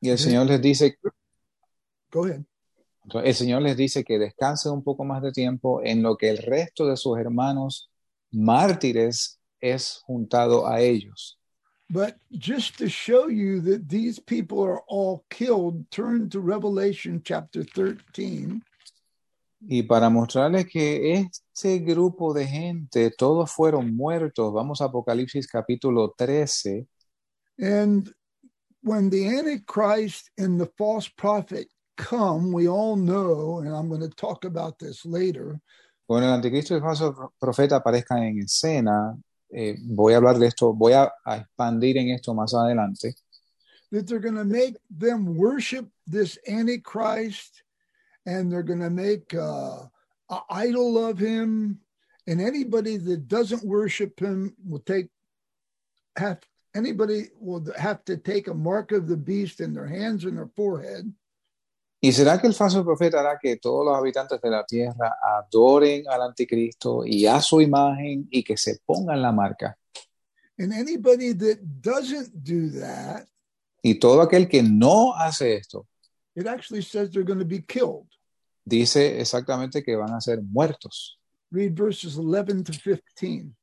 Y 0.02 0.10
el 0.10 0.18
Señor 0.18 0.46
les 0.48 0.62
dice, 0.62 0.98
Go 2.12 2.26
ahead. 2.26 2.44
el 3.24 3.34
Señor 3.34 3.62
les 3.62 3.78
dice 3.78 4.04
que 4.04 4.20
descansen 4.20 4.72
un 4.74 4.84
poco 4.84 5.04
más 5.06 5.22
de 5.22 5.32
tiempo 5.32 5.82
en 5.84 6.02
lo 6.04 6.18
que 6.18 6.30
el 6.30 6.38
resto 6.40 6.86
de 6.88 6.98
sus 6.98 7.18
hermanos 7.18 7.90
mártires 8.38 9.40
es 9.62 10.02
juntado 10.08 10.68
a 10.68 10.80
ellos. 10.82 11.38
But 11.90 12.18
just 12.34 12.78
to 12.80 12.90
show 12.90 13.28
you 13.28 13.62
that 13.62 13.88
these 13.88 14.20
people 14.20 14.62
are 14.64 14.82
all 14.88 15.24
killed, 15.30 15.90
turn 15.90 16.30
to 16.30 16.42
Revelation 16.42 17.22
chapter 17.24 17.64
13. 17.64 18.62
Y 19.70 19.82
para 19.84 20.10
mostrarles 20.10 20.68
que 20.68 21.14
este 21.14 21.80
grupo 21.80 22.34
de 22.34 22.46
gente, 22.46 23.10
todos 23.18 23.52
fueron 23.52 23.96
muertos, 23.96 24.54
vamos 24.54 24.82
a 24.82 24.86
Apocalipsis 24.86 25.48
capítulo 25.48 26.14
13. 26.16 26.86
And 27.60 28.14
when 28.84 29.10
the 29.10 29.26
Antichrist 29.26 30.30
and 30.38 30.60
the 30.60 30.70
false 30.78 31.08
prophet 31.08 31.68
come, 31.96 32.52
we 32.52 32.68
all 32.68 32.96
know, 32.96 33.60
and 33.60 33.74
I'm 33.74 33.90
going 33.90 34.02
to 34.02 34.10
talk 34.10 34.46
about 34.46 34.78
this 34.78 35.06
later, 35.06 35.60
Cuando 36.08 36.28
el 36.28 36.34
anticristo 36.34 36.74
y 36.74 36.78
el 36.78 36.84
falso 36.84 37.34
profeta 37.38 37.76
aparezcan 37.76 38.24
en 38.24 38.40
escena, 38.40 39.16
eh, 39.50 39.76
voy 39.82 40.14
a 40.14 40.18
hablar 40.18 40.40
de 40.40 40.48
esto, 40.48 40.74
voy 40.74 40.94
a, 40.94 41.12
a 41.26 41.38
expandir 41.38 41.98
en 41.98 42.10
esto 42.10 42.34
más 42.34 42.54
adelante, 42.54 43.14
that 43.92 44.08
they're 44.08 44.20
going 44.20 44.36
to 44.36 44.46
make 44.46 44.76
them 44.90 45.38
worship 45.38 45.88
this 46.06 46.38
Antichrist 46.48 47.64
and 48.26 48.52
they're 48.52 48.64
going 48.64 48.82
to 48.82 48.90
make 48.90 49.34
uh, 49.34 49.84
an 50.30 50.40
idol 50.50 51.06
of 51.06 51.18
him. 51.18 51.80
And 52.28 52.42
anybody 52.42 52.98
that 52.98 53.28
doesn't 53.30 53.64
worship 53.64 54.20
him 54.20 54.54
will 54.68 54.80
take, 54.80 55.08
have, 56.18 56.40
anybody 56.76 57.30
will 57.40 57.66
have 57.78 58.04
to 58.06 58.18
take 58.18 58.48
a 58.48 58.54
mark 58.54 58.92
of 58.92 59.08
the 59.08 59.16
beast 59.16 59.62
in 59.62 59.74
their 59.74 59.88
hands 59.88 60.26
and 60.26 60.38
their 60.38 60.50
forehead. 60.56 61.14
¿Y 62.00 62.12
será 62.12 62.40
que 62.40 62.48
el 62.48 62.54
falso 62.54 62.84
profeta 62.86 63.20
hará 63.20 63.40
que 63.42 63.58
todos 63.58 63.86
los 63.86 63.98
habitantes 63.98 64.40
de 64.40 64.50
la 64.50 64.64
tierra 64.64 65.18
adoren 65.40 66.08
al 66.08 66.22
anticristo 66.22 67.04
y 67.04 67.26
a 67.26 67.42
su 67.42 67.60
imagen 67.60 68.28
y 68.30 68.44
que 68.44 68.56
se 68.56 68.80
pongan 68.86 69.22
la 69.22 69.32
marca? 69.32 69.78
And 70.60 70.74
anybody 70.74 71.34
that 71.34 71.58
doesn't 71.82 72.32
do 72.34 72.70
that, 72.80 73.26
Y 73.84 73.96
todo 73.96 74.22
aquel 74.22 74.48
que 74.48 74.62
no 74.62 75.14
hace 75.16 75.56
esto, 75.56 75.88
it 76.36 76.48
actually 76.48 76.82
says 76.82 77.10
they're 77.12 77.24
going 77.24 77.40
to 77.40 77.46
be 77.46 77.62
killed. 77.62 78.08
dice 78.66 79.20
exactamente 79.20 79.84
que 79.84 79.96
van 79.96 80.14
a 80.14 80.22
ser 80.22 80.42
muertos. 80.42 81.18
Read 81.50 81.74
verses 81.74 82.18
11 82.18 82.64
to 82.64 82.74
15. 82.74 83.56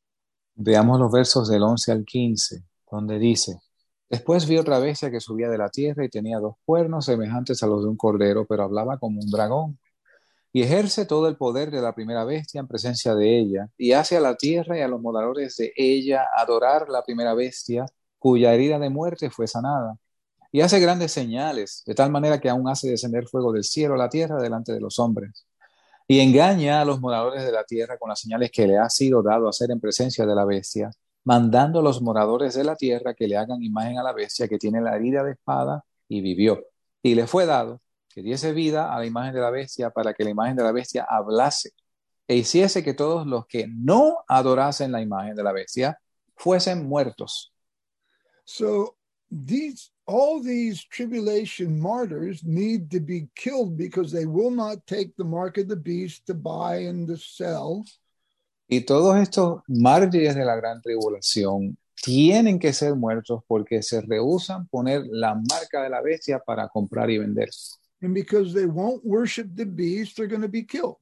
Veamos 0.56 0.98
los 0.98 1.12
versos 1.12 1.48
del 1.48 1.62
11 1.62 1.92
al 1.92 2.04
15, 2.04 2.64
donde 2.90 3.18
dice, 3.18 3.60
Después 4.08 4.46
vi 4.46 4.58
otra 4.58 4.78
bestia 4.78 5.10
que 5.10 5.20
subía 5.20 5.48
de 5.48 5.58
la 5.58 5.70
tierra 5.70 6.04
y 6.04 6.08
tenía 6.08 6.38
dos 6.38 6.56
cuernos 6.64 7.06
semejantes 7.06 7.62
a 7.62 7.66
los 7.66 7.82
de 7.82 7.88
un 7.88 7.96
cordero, 7.96 8.46
pero 8.46 8.64
hablaba 8.64 8.98
como 8.98 9.20
un 9.20 9.30
dragón. 9.30 9.78
Y 10.52 10.62
ejerce 10.62 11.04
todo 11.04 11.26
el 11.26 11.36
poder 11.36 11.70
de 11.70 11.80
la 11.80 11.94
primera 11.94 12.24
bestia 12.24 12.60
en 12.60 12.68
presencia 12.68 13.14
de 13.14 13.38
ella, 13.38 13.68
y 13.76 13.92
hace 13.92 14.16
a 14.16 14.20
la 14.20 14.36
tierra 14.36 14.78
y 14.78 14.82
a 14.82 14.88
los 14.88 15.00
moradores 15.00 15.56
de 15.56 15.72
ella 15.76 16.28
adorar 16.36 16.88
la 16.88 17.02
primera 17.02 17.34
bestia, 17.34 17.86
cuya 18.20 18.54
herida 18.54 18.78
de 18.78 18.88
muerte 18.88 19.30
fue 19.30 19.48
sanada. 19.48 19.96
Y 20.52 20.60
hace 20.60 20.78
grandes 20.78 21.10
señales, 21.10 21.82
de 21.84 21.94
tal 21.96 22.12
manera 22.12 22.40
que 22.40 22.48
aún 22.48 22.68
hace 22.68 22.88
descender 22.88 23.26
fuego 23.26 23.52
del 23.52 23.64
cielo 23.64 23.94
a 23.94 23.98
la 23.98 24.08
tierra 24.08 24.40
delante 24.40 24.72
de 24.72 24.80
los 24.80 25.00
hombres. 25.00 25.44
Y 26.06 26.20
engaña 26.20 26.80
a 26.80 26.84
los 26.84 27.00
moradores 27.00 27.44
de 27.44 27.50
la 27.50 27.64
tierra 27.64 27.98
con 27.98 28.10
las 28.10 28.20
señales 28.20 28.52
que 28.52 28.66
le 28.68 28.78
ha 28.78 28.88
sido 28.88 29.22
dado 29.22 29.48
hacer 29.48 29.72
en 29.72 29.80
presencia 29.80 30.24
de 30.24 30.34
la 30.36 30.44
bestia, 30.44 30.92
mandando 31.24 31.80
a 31.80 31.82
los 31.82 32.00
moradores 32.02 32.54
de 32.54 32.64
la 32.64 32.76
tierra 32.76 33.14
que 33.14 33.26
le 33.26 33.36
hagan 33.36 33.62
imagen 33.62 33.98
a 33.98 34.02
la 34.02 34.12
bestia 34.12 34.48
que 34.48 34.58
tiene 34.58 34.80
la 34.80 34.94
herida 34.94 35.24
de 35.24 35.32
espada 35.32 35.84
y 36.08 36.20
vivió. 36.20 36.64
Y 37.02 37.14
le 37.14 37.26
fue 37.26 37.46
dado 37.46 37.80
que 38.08 38.22
diese 38.22 38.52
vida 38.52 38.94
a 38.94 38.98
la 38.98 39.06
imagen 39.06 39.34
de 39.34 39.40
la 39.40 39.50
bestia 39.50 39.90
para 39.90 40.14
que 40.14 40.24
la 40.24 40.30
imagen 40.30 40.56
de 40.56 40.62
la 40.62 40.72
bestia 40.72 41.06
hablase 41.08 41.70
e 42.28 42.36
hiciese 42.36 42.82
que 42.82 42.94
todos 42.94 43.26
los 43.26 43.46
que 43.46 43.66
no 43.68 44.18
adorasen 44.28 44.92
la 44.92 45.00
imagen 45.00 45.34
de 45.34 45.42
la 45.42 45.52
bestia 45.52 45.98
fuesen 46.36 46.86
muertos. 46.86 47.52
So 48.44 48.96
these 49.30 49.90
all 50.06 50.42
these 50.42 50.84
tribulation 50.84 51.80
martyrs 51.80 52.44
need 52.44 52.90
to 52.90 53.00
be 53.00 53.28
killed 53.34 53.76
because 53.76 54.12
they 54.12 54.26
will 54.26 54.50
not 54.50 54.86
take 54.86 55.16
the 55.16 55.24
mark 55.24 55.56
of 55.56 55.68
the 55.68 55.76
beast 55.76 56.26
to 56.26 56.34
buy 56.34 56.84
and 56.88 57.08
to 57.08 57.16
sell. 57.16 57.84
Y 58.68 58.80
todos 58.80 59.16
estos 59.16 59.62
mártires 59.68 60.34
de 60.34 60.44
la 60.44 60.56
gran 60.56 60.80
tribulación 60.80 61.76
tienen 62.02 62.58
que 62.58 62.72
ser 62.72 62.94
muertos 62.94 63.42
porque 63.46 63.82
se 63.82 64.00
rehusan 64.00 64.66
poner 64.68 65.04
la 65.10 65.34
marca 65.34 65.82
de 65.82 65.90
la 65.90 66.02
bestia 66.02 66.38
para 66.38 66.68
comprar 66.68 67.10
y 67.10 67.18
vender. 67.18 67.48
And 68.02 68.14
because 68.14 68.52
they 68.52 68.66
won't 68.66 69.02
worship 69.04 69.54
the 69.54 69.64
beast, 69.64 70.16
they're 70.16 70.28
going 70.28 70.42
to 70.42 70.48
be 70.48 70.64
killed. 70.64 70.96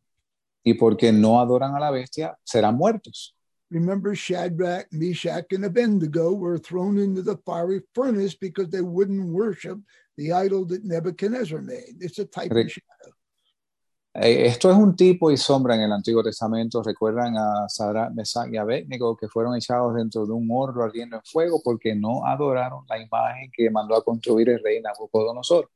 Y 0.65 0.75
porque 0.75 1.13
no 1.13 1.41
adoran 1.41 1.75
a 1.75 1.81
la 1.81 1.91
bestia, 1.91 2.37
serán 2.45 2.77
muertos. 2.77 3.35
Remember, 3.71 4.15
Shadrach, 4.15 4.87
Meshach, 4.93 5.47
and 5.53 5.65
Abednego 5.65 6.35
were 6.35 6.59
thrown 6.59 6.99
into 6.99 7.23
the 7.23 7.39
fiery 7.47 7.81
furnace 7.95 8.35
because 8.35 8.69
they 8.69 8.83
wouldn't 8.83 9.33
worship 9.33 9.79
the 10.19 10.31
idol 10.31 10.67
that 10.67 10.85
Nebuchadnezzar 10.85 11.63
made. 11.63 11.97
It's 12.01 12.19
a 12.19 12.27
type 12.27 12.53
Rick. 12.53 12.67
of 12.67 12.73
shadow. 12.73 13.15
Eh, 14.15 14.47
Esto 14.47 14.71
es 14.71 14.77
un 14.77 14.95
tipo 14.95 15.31
y 15.31 15.39
sombra 15.39 15.75
en 15.75 15.83
el 15.83 15.93
Antiguo 15.93 16.23
Testamento. 16.23 16.83
Recuerdan 16.83 17.37
a 17.37 17.69
Sadrach, 17.69 18.13
Mesach 18.13 18.53
y 18.53 18.59
Abednego 18.59 19.17
que 19.17 19.29
fueron 19.29 19.57
echados 19.57 19.95
dentro 19.95 20.27
de 20.27 20.33
un 20.33 20.49
horno 20.51 20.83
ardiendo 20.83 21.17
en 21.17 21.23
fuego 21.25 21.63
porque 21.65 21.95
no 21.95 22.27
adoraron 22.27 22.85
la 22.89 22.99
imagen 22.99 23.51
que 23.51 23.71
mandó 23.71 23.97
a 23.97 24.05
construir 24.05 24.51
el 24.51 24.63
rey 24.63 24.81
Nabucodonosor. 24.83 25.71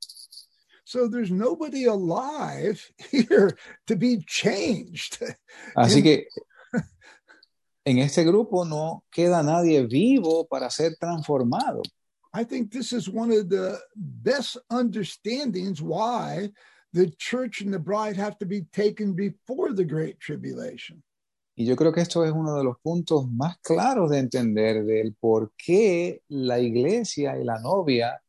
So 0.85 1.09
there's 1.09 1.33
nobody 1.33 1.87
alive 1.87 2.81
here 3.11 3.57
to 3.87 3.96
be 3.96 4.18
changed. 4.27 5.18
Así 5.75 6.03
que 6.03 6.29
en 7.85 7.99
este 7.99 8.22
grupo 8.22 8.64
no 8.64 9.05
queda 9.11 9.42
nadie 9.42 9.85
vivo 9.87 10.46
para 10.46 10.70
ser 10.70 10.96
transformado. 11.01 11.83
I 12.35 12.44
think 12.44 12.70
this 12.70 12.92
is 12.92 13.09
one 13.09 13.33
of 13.33 13.49
the 13.49 13.79
best 13.96 14.59
understandings 14.68 15.81
why 15.81 16.51
the 16.92 17.11
church 17.18 17.61
and 17.61 17.72
the 17.72 17.79
bride 17.79 18.16
have 18.16 18.38
to 18.38 18.46
be 18.46 18.62
taken 18.72 19.14
before 19.14 19.72
the 19.72 19.85
great 19.85 20.18
tribulation. 20.20 21.03
Y 21.59 21.64
yo 21.64 21.75
creo 21.75 21.92
que 21.92 22.03
esto 22.03 22.22
es 22.25 22.33
uno 22.33 22.55
de 22.57 22.64
los 22.64 22.77
puntos 22.83 23.27
más 23.31 23.57
claros 23.62 24.11
de 24.11 24.18
entender 24.18 24.85
del 24.85 25.14
por 25.14 25.53
qué 25.57 26.22
la 26.29 26.59
iglesia 26.59 27.38
y 27.38 27.44
la 27.44 27.59
novia 27.59 28.20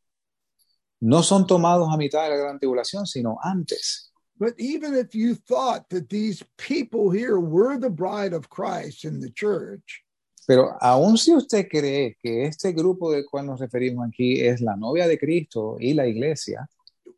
no 1.00 1.22
son 1.22 1.46
tomados 1.46 1.88
a 1.92 1.96
mitad 1.96 2.24
de 2.24 2.30
la 2.30 2.36
gran 2.36 2.58
tribulación, 2.58 3.06
sino 3.06 3.38
antes. 3.42 4.10
But 4.38 4.54
even 4.58 4.94
if 4.94 5.14
you 5.14 5.34
thought 5.34 5.88
that 5.90 6.08
these 6.08 6.44
people 6.56 7.10
here 7.10 7.38
were 7.38 7.78
the 7.78 7.90
bride 7.90 8.32
of 8.32 8.48
Christ 8.48 9.04
in 9.04 9.20
the 9.20 9.30
church, 9.30 10.04
Pero 10.48 10.78
aun 10.80 11.18
si 11.18 11.34
usted 11.34 11.68
cree 11.68 12.16
que 12.18 12.46
este 12.46 12.72
grupo 12.72 13.12
del 13.12 13.26
cual 13.26 13.44
nos 13.44 13.60
referimos 13.60 14.08
aquí 14.08 14.40
es 14.40 14.62
la 14.62 14.76
novia 14.76 15.06
de 15.06 15.18
Cristo 15.18 15.76
y 15.78 15.92
la 15.92 16.06
iglesia, 16.06 16.66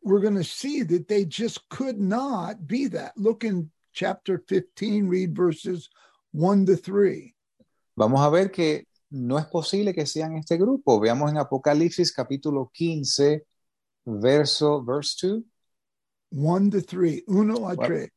we're 0.03 0.21
going 0.21 0.35
to 0.35 0.43
see 0.43 0.83
that 0.83 1.07
they 1.07 1.25
just 1.25 1.67
could 1.69 1.99
not 1.99 2.67
be 2.67 2.87
that. 2.87 3.13
Look 3.15 3.43
in 3.43 3.69
chapter 3.93 4.41
15, 4.47 5.07
read 5.07 5.35
verses 5.35 5.89
1 6.31 6.65
to 6.65 6.75
3. 6.77 7.33
vamos 7.95 8.21
a 8.21 8.29
ver 8.29 8.51
que 8.51 8.87
no 9.11 9.37
es 9.37 9.45
posible 9.45 9.93
que 9.93 10.05
sean 10.05 10.37
este 10.37 10.57
grupo. 10.57 10.99
Veamos 10.99 11.29
en 11.29 11.37
Apocalipsis 11.37 12.11
capítulo 12.13 12.71
15, 12.73 13.45
verso, 14.05 14.83
verse 14.83 15.27
2, 15.27 15.43
1 16.31 16.69
to 16.69 16.81
3. 16.81 17.23
Uno 17.27 17.67
a 17.69 17.75
Bueno. 17.75 17.87
tres. 17.87 18.09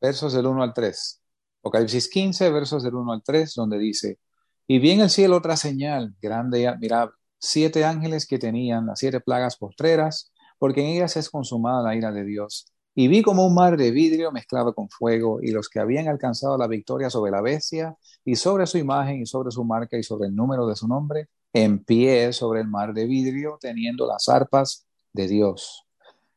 versos 0.00 0.32
del 0.32 0.46
1 0.46 0.62
al 0.62 0.74
3. 0.74 1.20
Apocalipsis 1.60 2.08
15, 2.08 2.50
versos 2.50 2.82
del 2.82 2.94
1 2.96 3.12
al 3.12 3.22
3, 3.22 3.54
donde 3.54 3.78
dice, 3.78 4.18
y 4.66 4.80
vi 4.80 4.90
en 4.90 5.00
el 5.02 5.10
cielo 5.10 5.36
otra 5.36 5.56
señal 5.56 6.16
grande 6.20 6.60
y 6.60 6.64
admirable, 6.64 7.14
siete 7.38 7.84
ángeles 7.84 8.26
que 8.26 8.38
tenían 8.38 8.86
las 8.86 8.98
siete 8.98 9.20
plagas 9.20 9.56
postreras, 9.56 10.31
porque 10.62 10.80
en 10.80 10.90
ellas 10.90 11.16
es 11.16 11.28
consumada 11.28 11.82
la 11.82 11.96
ira 11.96 12.12
de 12.12 12.22
Dios. 12.22 12.72
Y 12.94 13.08
vi 13.08 13.20
como 13.20 13.44
un 13.44 13.52
mar 13.52 13.76
de 13.76 13.90
vidrio 13.90 14.30
mezclado 14.30 14.72
con 14.76 14.88
fuego, 14.88 15.40
y 15.42 15.50
los 15.50 15.68
que 15.68 15.80
habían 15.80 16.06
alcanzado 16.06 16.56
la 16.56 16.68
victoria 16.68 17.10
sobre 17.10 17.32
la 17.32 17.40
bestia, 17.40 17.96
y 18.24 18.36
sobre 18.36 18.68
su 18.68 18.78
imagen, 18.78 19.22
y 19.22 19.26
sobre 19.26 19.50
su 19.50 19.64
marca, 19.64 19.98
y 19.98 20.04
sobre 20.04 20.28
el 20.28 20.36
número 20.36 20.68
de 20.68 20.76
su 20.76 20.86
nombre, 20.86 21.26
en 21.52 21.82
pie 21.82 22.32
sobre 22.32 22.60
el 22.60 22.68
mar 22.68 22.94
de 22.94 23.06
vidrio, 23.06 23.58
teniendo 23.60 24.06
las 24.06 24.28
arpas 24.28 24.86
de 25.12 25.26
Dios. 25.26 25.84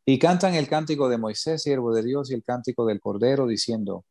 Y 0.08 0.18
cantan 0.18 0.56
el 0.56 0.68
cántico 0.68 1.08
de 1.08 1.20
Moisés, 1.20 1.62
siervo 1.62 1.94
de 1.94 2.02
Dios, 2.02 2.32
y 2.32 2.34
el 2.34 2.44
cántico 2.44 2.84
del 2.88 3.00
Cordero, 3.00 3.46
diciendo, 3.46 4.06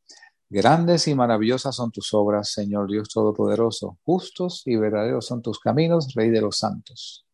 Grandes 0.49 1.09
y 1.09 1.17
maravillosas 1.17 1.75
son 1.75 1.91
tus 1.91 2.15
obras, 2.15 2.53
Señor 2.53 2.89
Dios 2.89 3.09
Todopoderoso. 3.09 3.99
Justos 4.05 4.63
y 4.65 4.77
verdaderos 4.77 5.27
son 5.27 5.43
tus 5.43 5.59
caminos, 5.59 6.15
Rey 6.15 6.31
de 6.31 6.41
los 6.41 6.57
santos. 6.57 7.27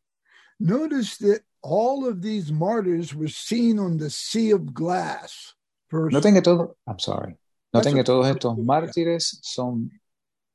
Notice 0.59 1.19
that 1.27 1.50
all 1.63 2.07
of 2.07 2.23
these 2.23 2.53
martyrs 2.53 3.15
were 3.15 3.29
seen 3.29 3.79
on 3.79 3.99
the 3.99 4.11
sea 4.11 4.51
of 4.51 4.73
glass. 4.73 5.55
Verse 5.91 6.13
Noten 6.13 6.35
que 6.35 6.43
todo, 6.43 6.77
I'm 6.87 6.99
sorry. 6.99 7.37
Noten 7.75 7.95
que 7.95 8.05
todos 8.05 8.27
estos 8.27 8.57
mártires 8.59 9.39
son, 9.43 9.91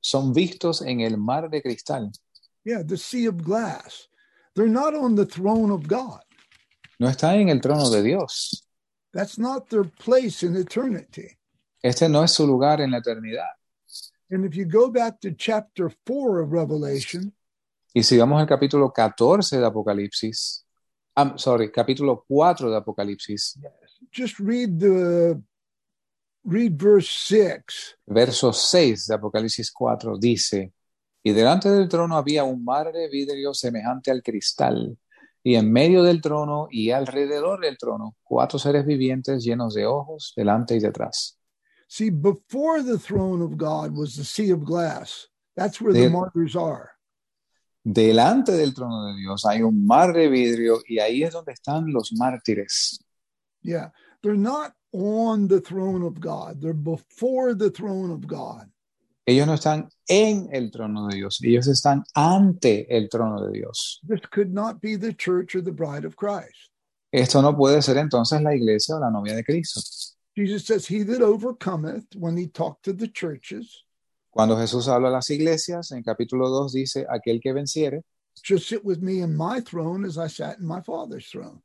son 0.01 0.33
vistos 0.33 0.81
en 0.81 1.01
el 1.01 1.17
mar 1.17 1.49
de 1.49 1.61
cristal. 1.61 2.11
Yeah, 2.63 2.83
the 2.83 2.97
sea 2.97 3.27
of 3.27 3.43
glass. 3.43 4.07
They're 4.55 4.67
not 4.67 4.95
on 4.95 5.15
the 5.15 5.25
throne 5.25 5.71
of 5.71 5.87
God. 5.87 6.21
No 6.99 7.07
están 7.07 7.41
en 7.41 7.49
el 7.49 7.59
trono 7.59 7.89
de 7.89 8.01
Dios. 8.01 8.63
That's 9.13 9.37
not 9.37 9.69
their 9.69 9.83
place 9.83 10.43
in 10.43 10.55
eternity. 10.55 11.37
Este 11.83 12.09
no 12.09 12.23
es 12.23 12.31
su 12.31 12.47
lugar 12.47 12.81
en 12.81 12.91
la 12.91 12.99
eternidad. 12.99 13.51
And 14.31 14.45
if 14.45 14.55
you 14.55 14.65
go 14.65 14.89
back 14.89 15.19
to 15.21 15.31
chapter 15.31 15.91
4 16.05 16.39
of 16.39 16.51
Revelation, 16.51 17.33
Y 17.93 18.03
si 18.03 18.17
vamos 18.17 18.41
al 18.41 18.47
capítulo 18.47 18.91
14 18.91 19.57
de 19.57 19.65
Apocalipsis, 19.65 20.64
I'm 21.17 21.38
sorry, 21.38 21.71
capítulo 21.71 22.25
4 22.28 22.69
de 22.69 22.78
Apocalipsis, 22.78 23.58
just 24.12 24.39
read 24.39 24.80
the 24.80 25.39
read 26.43 26.78
verse 26.78 27.10
6. 27.10 27.97
verso 28.06 28.51
6 28.51 29.08
de 29.08 29.15
Apocalipsis 29.15 29.71
4 29.71 30.17
dice, 30.17 30.73
y 31.23 31.32
delante 31.32 31.69
del 31.69 31.88
trono 31.88 32.17
había 32.17 32.43
un 32.43 32.63
mar 32.63 32.91
de 32.91 33.08
vidrio 33.10 33.54
semejante 33.54 34.12
al 34.12 34.21
cristal, 34.21 34.97
y 35.41 35.56
en 35.56 35.71
medio 35.71 36.04
del 36.04 36.21
trono 36.21 36.67
y 36.69 36.91
alrededor 36.91 37.62
del 37.62 37.78
trono 37.78 38.15
cuatro 38.23 38.60
seres 38.60 38.86
vivientes 38.86 39.43
llenos 39.43 39.73
de 39.75 39.86
ojos 39.86 40.34
delante 40.36 40.75
y 40.75 40.80
detrás. 40.80 41.39
See, 41.88 42.10
before 42.10 42.84
the 42.84 42.97
throne 42.97 43.43
of 43.43 43.58
God 43.58 43.95
was 43.95 44.15
the 44.15 44.25
sea 44.25 44.51
of 44.51 44.65
glass. 44.65 45.30
That's 45.56 45.80
where 45.80 45.93
the 45.93 46.10
martyrs 46.10 46.56
are. 46.56 46.94
Delante 47.87 48.53
del 48.53 48.73
trono 48.73 49.05
de 49.05 49.15
Dios 49.15 49.45
hay 49.45 49.61
un 49.61 49.85
mar 49.85 50.11
de 50.11 50.27
vidrio 50.27 50.81
y 50.87 50.97
ahí 50.97 51.21
es 51.21 51.33
donde 51.33 51.53
están 51.53 51.93
los 51.93 52.13
mártires. 52.13 52.99
Yeah. 53.61 53.91
They're 54.23 54.35
not 54.35 54.73
on 54.91 55.47
the 55.47 55.61
throne 55.61 56.03
of 56.03 56.19
God. 56.19 56.61
They're 56.61 56.73
before 56.73 57.53
the 57.53 57.69
throne 57.69 58.11
of 58.11 58.25
God. 58.25 58.71
Ellos 59.27 59.45
no 59.45 59.53
están 59.53 59.87
en 60.07 60.49
el 60.51 60.71
trono 60.71 61.07
de 61.09 61.17
Dios, 61.17 61.39
ellos 61.43 61.67
están 61.67 62.03
ante 62.15 62.87
el 62.89 63.07
trono 63.07 63.45
de 63.45 63.53
Dios. 63.59 63.99
This 64.07 64.21
could 64.31 64.51
not 64.51 64.81
be 64.81 64.95
the 64.95 65.13
church 65.13 65.55
or 65.55 65.61
the 65.61 65.71
bride 65.71 66.05
of 66.05 66.15
Christ. 66.15 66.71
Esto 67.11 67.41
no 67.41 67.55
puede 67.55 67.83
ser 67.83 67.97
entonces 67.97 68.41
la 68.41 68.55
iglesia 68.55 68.95
o 68.95 68.99
la 68.99 69.11
novia 69.11 69.35
de 69.35 69.43
Cristo. 69.43 69.81
Jesus 70.35 70.65
says, 70.65 70.87
He 70.87 71.03
that 71.03 71.21
overcometh, 71.21 72.15
when 72.15 72.35
he 72.35 72.47
talked 72.47 72.83
to 72.85 72.93
the 72.93 73.07
churches, 73.07 73.84
Cuando 74.35 74.57
Jesús 74.57 74.89
habla 74.89 75.07
a 75.07 75.11
las 75.11 75.29
iglesias, 75.29 75.93
en 75.93 76.03
capítulo 76.03 76.49
2 76.49 76.73
dice, 76.73 77.05
aquel 77.09 77.39
que 77.39 77.53
venciere, 77.53 78.03
shall 78.43 78.59
sit 78.59 78.81
with 78.83 78.97
me 78.97 79.21
in 79.21 79.33
my 79.33 79.61
throne 79.61 80.05
as 80.05 80.17
I 80.17 80.27
sat 80.27 80.59
in 80.59 80.67
my 80.67 80.81
Father's 80.81 81.29
throne. 81.29 81.61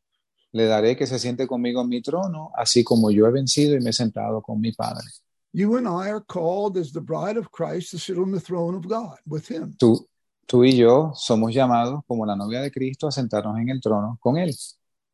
le 0.52 0.66
daré 0.66 0.96
que 0.96 1.04
se 1.04 1.18
siente 1.18 1.48
conmigo 1.48 1.80
en 1.80 1.88
mi 1.88 2.00
trono, 2.00 2.52
así 2.54 2.85
como 2.85 3.11
yo 3.11 3.26
he 3.26 3.33
vencido 3.33 3.74
y 3.74 3.80
me 3.80 3.90
he 3.90 3.92
sentado 3.92 4.40
con 4.40 4.61
mi 4.61 4.70
Padre. 4.70 5.02
You 5.52 5.78
and 5.78 5.88
I 5.88 6.11
are 6.11 6.22
called 6.24 6.78
as 6.78 6.92
the 6.92 7.00
bride 7.00 7.37
of 7.37 7.50
Christ 7.50 7.90
to 7.90 7.98
sit 7.98 8.16
on 8.16 8.30
the 8.30 8.38
throne 8.38 8.76
of 8.76 8.87
God 8.87 9.18
with 9.26 9.50
him. 9.50 9.74
Tú, 9.76 10.06
tú 10.46 10.64
y 10.64 10.76
yo 10.76 11.11
somos 11.16 11.52
llamados 11.52 12.04
como 12.06 12.24
la 12.24 12.37
novia 12.37 12.61
de 12.61 12.70
Cristo 12.70 13.09
a 13.09 13.11
sentarnos 13.11 13.59
en 13.59 13.68
el 13.68 13.80
trono 13.80 14.16
con 14.20 14.37
Él. 14.37 14.54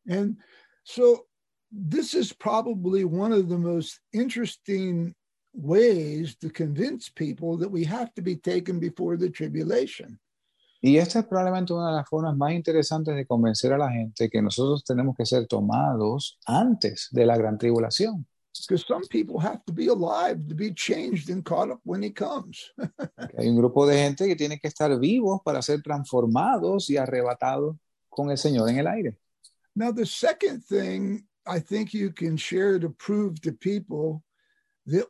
And 0.07 0.37
so 0.83 1.25
this 1.71 2.13
is 2.13 2.33
probably 2.33 3.03
one 3.03 3.33
of 3.33 3.49
the 3.49 3.57
most 3.57 3.99
interesting 4.13 5.15
ways 5.57 6.35
to 6.37 6.49
convince 6.49 7.09
people 7.09 7.57
that 7.57 7.69
we 7.69 7.83
have 7.83 8.13
to 8.13 8.21
be 8.21 8.35
taken 8.35 8.79
before 8.79 9.17
the 9.17 9.29
tribulation. 9.29 10.19
Y 10.79 10.97
esta 10.97 11.19
es 11.19 11.25
probablemente 11.25 11.73
una 11.73 11.89
de 11.89 11.95
las 11.97 12.07
formas 12.07 12.37
más 12.37 12.53
interesantes 12.53 13.15
de 13.15 13.25
convencer 13.25 13.73
a 13.73 13.77
la 13.77 13.89
gente 13.89 14.29
que 14.29 14.41
nosotros 14.41 14.83
tenemos 14.83 15.15
que 15.17 15.25
ser 15.25 15.47
tomados 15.47 16.37
antes 16.45 17.07
de 17.11 17.25
la 17.25 17.35
gran 17.35 17.57
tribulación. 17.57 18.25
Because 18.67 18.85
some 18.87 19.03
people 19.09 19.39
have 19.39 19.63
to 19.65 19.73
be 19.73 19.87
alive 19.87 20.47
to 20.47 20.55
be 20.55 20.73
changed 20.73 21.29
and 21.29 21.43
caught 21.43 21.69
up 21.69 21.79
when 21.83 22.01
he 22.01 22.11
comes. 22.11 22.71
Hay 23.37 23.47
un 23.49 23.55
grupo 23.55 23.85
de 23.85 23.97
gente 23.97 24.27
que 24.27 24.35
tiene 24.35 24.59
que 24.59 24.67
estar 24.67 24.97
vivos 24.99 25.41
para 25.43 25.61
ser 25.61 25.81
transformados 25.81 26.89
y 26.89 26.97
arrebatados 26.97 27.75
con 28.09 28.29
el 28.31 28.37
Señor 28.37 28.69
en 28.69 28.79
el 28.79 28.87
aire. 28.87 29.17
Now, 29.75 29.91
the 29.91 30.05
second 30.05 30.63
thing 30.63 31.27
I 31.45 31.59
think 31.59 31.93
you 31.93 32.11
can 32.11 32.35
share 32.35 32.79
to 32.79 32.89
prove 32.89 33.41
to 33.41 33.51
people 33.51 34.23
that 34.87 35.07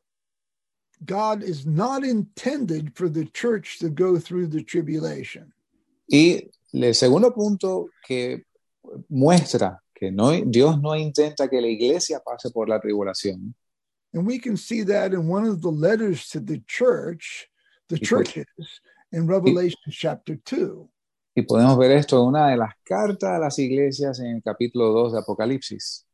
God 1.06 1.44
is 1.44 1.66
not 1.66 2.04
intended 2.04 2.96
for 2.96 3.10
the 3.10 3.26
church 3.26 3.80
to 3.80 3.90
go 3.90 4.20
through 4.20 4.48
the 4.48 4.64
tribulation. 4.64 5.54
Y 6.10 6.50
el 6.74 6.94
segundo 6.96 7.32
punto 7.34 7.90
que 8.06 8.44
muestra 9.10 9.80
que 9.94 10.12
no, 10.12 10.32
Dios 10.46 10.80
no 10.82 10.96
intenta 10.96 11.50
que 11.50 11.60
la 11.62 11.68
iglesia 11.68 12.20
pase 12.20 12.50
por 12.52 12.68
la 12.70 12.80
tribulación. 12.80 13.54
And 14.14 14.26
we 14.26 14.40
can 14.40 14.56
see 14.58 14.84
that 14.84 15.14
in 15.14 15.28
one 15.28 15.46
of 15.46 15.62
the 15.62 15.70
letters 15.72 16.30
to 16.30 16.40
the 16.40 16.62
church, 16.66 17.48
the 17.90 17.98
Because- 18.00 18.08
churches 18.34 18.82
in 19.12 19.28
Revelation 19.28 19.80
chapter 19.92 20.38
2. 20.46 20.90
Y 21.36 21.44
podemos 21.44 21.78
ver 21.78 21.92
esto 21.92 22.18
en 22.20 22.30
una 22.30 22.50
de 22.50 22.58
las 22.58 22.74
cartas 22.84 23.30
a 23.30 23.38
las 23.38 23.60
iglesias 23.60 24.20
en 24.20 24.38
el 24.38 24.42
capítulo 24.42 24.90
2 24.92 25.14
de 25.14 25.20
Apocalipsis. 25.20 26.07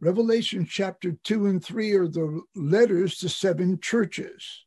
Revelation 0.00 0.66
chapter 0.68 1.12
2 1.24 1.46
and 1.46 1.64
3 1.64 1.92
are 1.94 2.08
the 2.08 2.42
letters 2.54 3.18
to 3.18 3.28
seven 3.28 3.78
churches. 3.80 4.64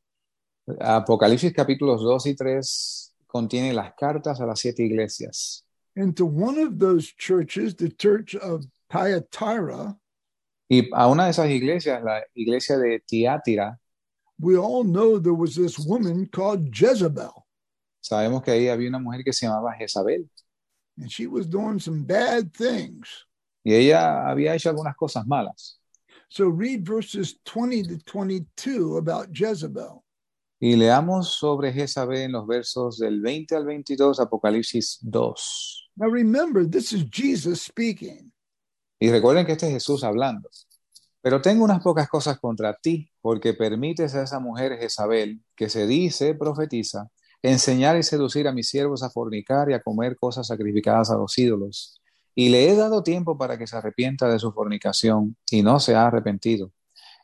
Apocalipsis 0.80 1.54
capítulos 1.54 2.02
2 2.02 2.26
y 2.28 2.36
3 2.36 3.14
contiene 3.28 3.74
las 3.74 3.94
cartas 4.00 4.40
a 4.40 4.46
las 4.46 4.60
siete 4.60 4.84
iglesias. 4.84 5.64
And 5.96 6.16
to 6.18 6.26
one 6.26 6.58
of 6.60 6.78
those 6.80 7.08
churches, 7.18 7.76
the 7.76 7.90
church 7.90 8.36
of 8.36 8.66
Thyatira, 8.90 9.98
Y 10.70 10.84
a 10.94 11.08
una 11.08 11.24
de 11.26 11.30
esas 11.30 11.50
iglesias, 11.50 12.04
la 12.04 12.22
iglesia 12.36 12.78
de 12.78 13.00
Tiátira, 13.00 13.78
we 14.40 14.58
all 14.58 14.84
know 14.84 15.18
there 15.18 15.34
was 15.34 15.56
this 15.56 15.80
woman 15.80 16.28
called 16.28 16.70
Jezebel, 16.74 17.46
sabemos 18.02 18.44
que 18.44 18.52
ahí 18.52 18.68
había 18.68 18.90
una 18.90 19.00
mujer 19.00 19.24
que 19.24 19.32
se 19.32 19.48
llamaba 19.48 19.74
Jezabel. 19.80 20.28
and 20.98 21.12
she 21.12 21.28
was 21.28 21.46
doing 21.48 21.80
some 21.80 22.04
bad 22.04 22.54
things. 22.54 23.08
Y 23.68 23.76
ella 23.76 24.26
había 24.26 24.56
hecho 24.56 24.70
algunas 24.70 24.96
cosas 24.96 25.28
malas. 25.28 25.82
So 26.30 26.50
read 26.50 26.86
verses 26.86 27.38
20 27.44 27.84
to 27.84 27.98
22 28.06 28.98
about 28.98 29.28
Jezebel. 29.34 30.06
Y 30.58 30.78
leamos 30.78 31.34
sobre 31.34 31.74
Jezabel 31.74 32.22
en 32.22 32.32
los 32.32 32.48
versos 32.48 32.98
del 32.98 33.20
20 33.20 33.58
al 33.58 33.66
22, 33.66 34.22
Apocalipsis 34.22 35.00
2. 35.02 35.90
Now 35.98 36.10
remember, 36.10 36.66
this 36.66 36.94
is 36.94 37.04
Jesus 37.12 37.64
speaking. 37.64 38.32
Y 39.02 39.12
recuerden 39.12 39.46
que 39.46 39.52
este 39.52 39.68
es 39.68 39.74
Jesús 39.74 40.02
hablando. 40.06 40.50
Pero 41.22 41.42
tengo 41.42 41.66
unas 41.66 41.84
pocas 41.84 42.08
cosas 42.08 42.40
contra 42.40 42.74
ti, 42.74 43.12
porque 43.20 43.54
permites 43.54 44.16
a 44.16 44.24
esa 44.24 44.40
mujer 44.40 44.78
Jezabel, 44.80 45.44
que 45.58 45.68
se 45.68 45.86
dice, 45.86 46.36
profetiza, 46.36 47.10
enseñar 47.42 47.98
y 47.98 48.04
seducir 48.04 48.48
a 48.48 48.54
mis 48.54 48.70
siervos 48.70 49.04
a 49.04 49.10
fornicar 49.10 49.70
y 49.70 49.74
a 49.74 49.82
comer 49.82 50.16
cosas 50.16 50.48
sacrificadas 50.48 51.12
a 51.12 51.18
los 51.18 51.38
ídolos. 51.38 51.97
Y 52.40 52.50
le 52.50 52.70
he 52.70 52.76
dado 52.76 53.02
tiempo 53.02 53.36
para 53.36 53.58
que 53.58 53.66
se 53.66 53.76
arrepienta 53.76 54.30
de 54.30 54.38
su 54.38 54.52
fornicación 54.52 55.36
y 55.50 55.64
no 55.64 55.80
se 55.80 55.96
ha 55.96 56.06
arrepentido. 56.06 56.72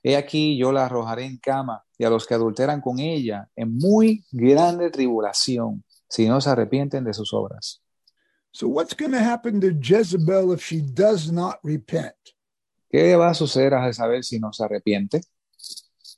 He 0.02 0.18
aquí 0.18 0.58
yo 0.58 0.72
la 0.72 0.88
arrojaré 0.88 1.26
en 1.26 1.38
cama 1.38 1.84
y 2.00 2.04
a 2.04 2.10
los 2.10 2.26
que 2.26 2.34
adulteran 2.34 2.82
con 2.82 2.98
ella 2.98 3.48
en 3.56 3.78
muy 3.78 4.26
grande 4.32 4.90
tribulación 4.90 5.84
si 6.10 6.28
no 6.28 6.42
se 6.42 6.50
arrepienten 6.50 7.04
de 7.04 7.14
sus 7.14 7.32
obras. 7.32 7.84
So, 8.52 8.68
what's 8.68 8.96
going 8.96 9.12
to 9.12 9.20
happen 9.20 9.62
to 9.62 9.72
Jezebel 9.80 10.52
if 10.52 10.66
she 10.66 10.82
does 10.82 11.32
not 11.32 11.60
repent? 11.62 12.16
¿Qué 12.90 13.16
va 13.16 13.30
a 13.30 13.34
suceder 13.36 13.76
a 13.76 13.84
Jezabel 13.86 14.24
si 14.24 14.40
no 14.40 14.52
se 14.52 14.64
arrepiente? 14.64 15.22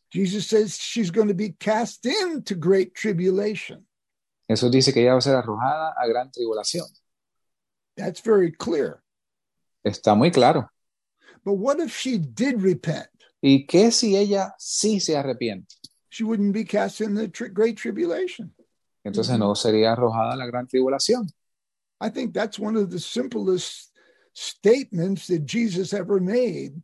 Jesus 0.10 0.48
says 0.48 0.78
she's 0.78 1.12
going 1.12 1.28
to 1.28 1.36
be 1.36 1.52
cast 1.60 2.06
into 2.06 2.56
great 2.56 2.94
tribulation. 2.94 3.86
Jesús 4.48 4.72
dice 4.72 4.94
que 4.94 5.02
ella 5.02 5.12
va 5.14 5.18
a 5.18 5.22
ser 5.22 5.36
arrojada 5.36 5.94
a 5.98 6.08
gran 6.08 6.32
tribulación. 6.32 6.88
That's 7.98 8.22
very 8.22 8.52
clear. 8.52 9.02
Está 9.86 10.16
muy 10.16 10.32
claro. 10.32 10.70
But 11.44 11.54
what 11.54 11.80
if 11.80 11.96
she 11.96 12.18
did 12.18 12.62
repent? 12.62 13.08
¿Y 13.42 13.66
qué 13.68 13.92
si 13.92 14.16
ella 14.16 14.54
sí 14.60 15.00
se 15.00 15.14
arrepiente? 15.16 15.76
She 16.10 16.24
wouldn't 16.24 16.54
be 16.54 16.64
cast 16.64 17.02
in 17.02 17.14
the 17.14 17.28
tri- 17.28 17.50
great 17.50 17.78
tribulation. 17.78 18.54
Entonces 19.06 19.38
no 19.38 19.54
sería 19.54 19.92
arrojada 19.92 20.34
a 20.34 20.36
la 20.36 20.48
gran 20.48 20.68
tribulación. 20.68 21.28
I 22.02 22.10
think 22.10 22.34
that's 22.34 22.58
one 22.58 22.76
of 22.76 22.90
the 22.90 23.00
simplest 23.00 23.92
statements 24.34 25.28
that 25.28 25.46
Jesus 25.46 25.94
ever 25.94 26.20
made. 26.20 26.82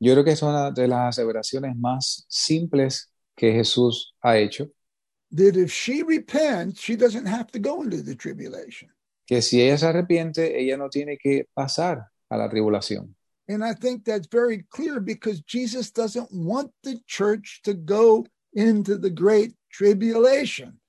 Yo 0.00 0.14
creo 0.14 0.24
que 0.24 0.32
es 0.32 0.42
una 0.42 0.70
de 0.72 0.88
las 0.88 1.16
aseveraciones 1.16 1.76
más 1.76 2.24
simples 2.28 3.10
que 3.36 3.52
Jesús 3.52 4.14
ha 4.22 4.36
hecho, 4.36 4.68
That 5.30 5.56
if 5.56 5.72
she 5.72 6.02
repents, 6.02 6.80
she 6.80 6.96
doesn't 6.96 7.26
have 7.26 7.50
to 7.52 7.58
go 7.58 7.82
into 7.82 8.02
the 8.02 8.14
tribulation. 8.14 8.88
Que 9.26 9.42
si 9.42 9.60
ella 9.60 9.78
se 9.78 9.86
arrepiente, 9.86 10.60
ella 10.60 10.76
no 10.76 10.88
tiene 10.88 11.18
que 11.18 11.48
pasar 11.54 12.08
a 12.28 12.36
la 12.36 12.48
tribulación. 12.48 13.14
And 13.46 13.62
I 13.62 13.74
think 13.74 14.04
that's 14.04 14.26
very 14.26 14.64
clear 14.70 15.00
because 15.00 15.42
Jesus 15.46 15.92
doesn't 15.92 16.30
want 16.32 16.72
the 16.82 16.98
church 17.06 17.60
to 17.64 17.74
go 17.74 18.26
into 18.54 18.96
the 18.96 19.10
great 19.10 19.54
tribulation. 19.70 20.80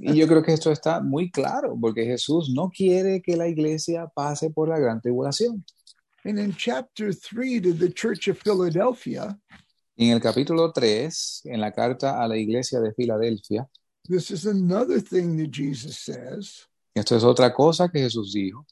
Y 0.00 0.14
yo 0.14 0.26
creo 0.26 0.42
que 0.42 0.52
esto 0.52 0.70
está 0.70 1.00
muy 1.00 1.30
claro, 1.30 1.76
porque 1.80 2.04
Jesús 2.04 2.50
no 2.50 2.70
quiere 2.70 3.22
que 3.22 3.36
la 3.36 3.48
iglesia 3.48 4.06
pase 4.14 4.50
por 4.50 4.68
la 4.68 4.78
gran 4.78 5.00
tribulación. 5.00 5.64
And 6.24 6.38
in 6.38 6.54
chapter 6.54 7.12
3 7.12 7.60
to 7.60 7.72
the 7.72 7.90
church 7.90 8.28
of 8.28 8.38
Philadelphia, 8.38 9.38
en 9.96 10.10
el 10.10 10.20
capítulo 10.20 10.72
3, 10.72 11.42
en 11.46 11.60
la 11.60 11.72
carta 11.72 12.22
a 12.22 12.28
la 12.28 12.36
iglesia 12.36 12.80
de 12.80 12.92
Filadelfia, 12.92 13.66
this 14.08 14.30
is 14.30 14.46
another 14.46 15.00
thing 15.00 15.36
that 15.38 15.50
Jesus 15.50 15.98
says. 15.98 16.66
Esto 16.98 17.16
es 17.16 17.24
otra 17.24 17.52
cosa 17.52 17.88
que 17.88 18.00
Jesús 18.00 18.32
dijo. 18.32 18.66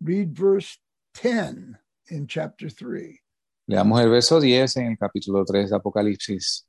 Read 0.00 0.28
verse 0.30 0.78
10 1.20 1.78
in 2.10 2.26
chapter 2.26 2.72
3. 2.72 3.18
Leamos 3.66 4.00
el 4.00 4.10
verso 4.10 4.40
10 4.40 4.76
en 4.76 4.86
el 4.86 4.98
capítulo 4.98 5.44
3 5.44 5.70
de 5.70 5.76
Apocalipsis. 5.76 6.66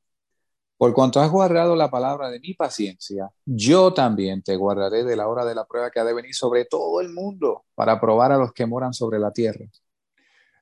Por 0.78 0.94
cuanto 0.94 1.20
has 1.20 1.30
guardado 1.30 1.76
la 1.76 1.92
palabra 1.92 2.30
de 2.30 2.40
mi 2.40 2.54
paciencia, 2.54 3.32
yo 3.46 3.94
también 3.94 4.42
te 4.42 4.56
guardaré 4.56 5.04
de 5.04 5.16
la 5.16 5.28
hora 5.28 5.46
de 5.46 5.54
la 5.54 5.66
prueba 5.66 5.92
que 5.92 6.00
ha 6.00 6.04
de 6.04 6.14
venir 6.14 6.34
sobre 6.34 6.66
todo 6.66 7.02
el 7.02 7.10
mundo 7.14 7.66
para 7.76 8.00
probar 8.00 8.32
a 8.32 8.38
los 8.38 8.52
que 8.52 8.66
moran 8.66 8.94
sobre 8.94 9.20
la 9.20 9.32
tierra. 9.32 9.66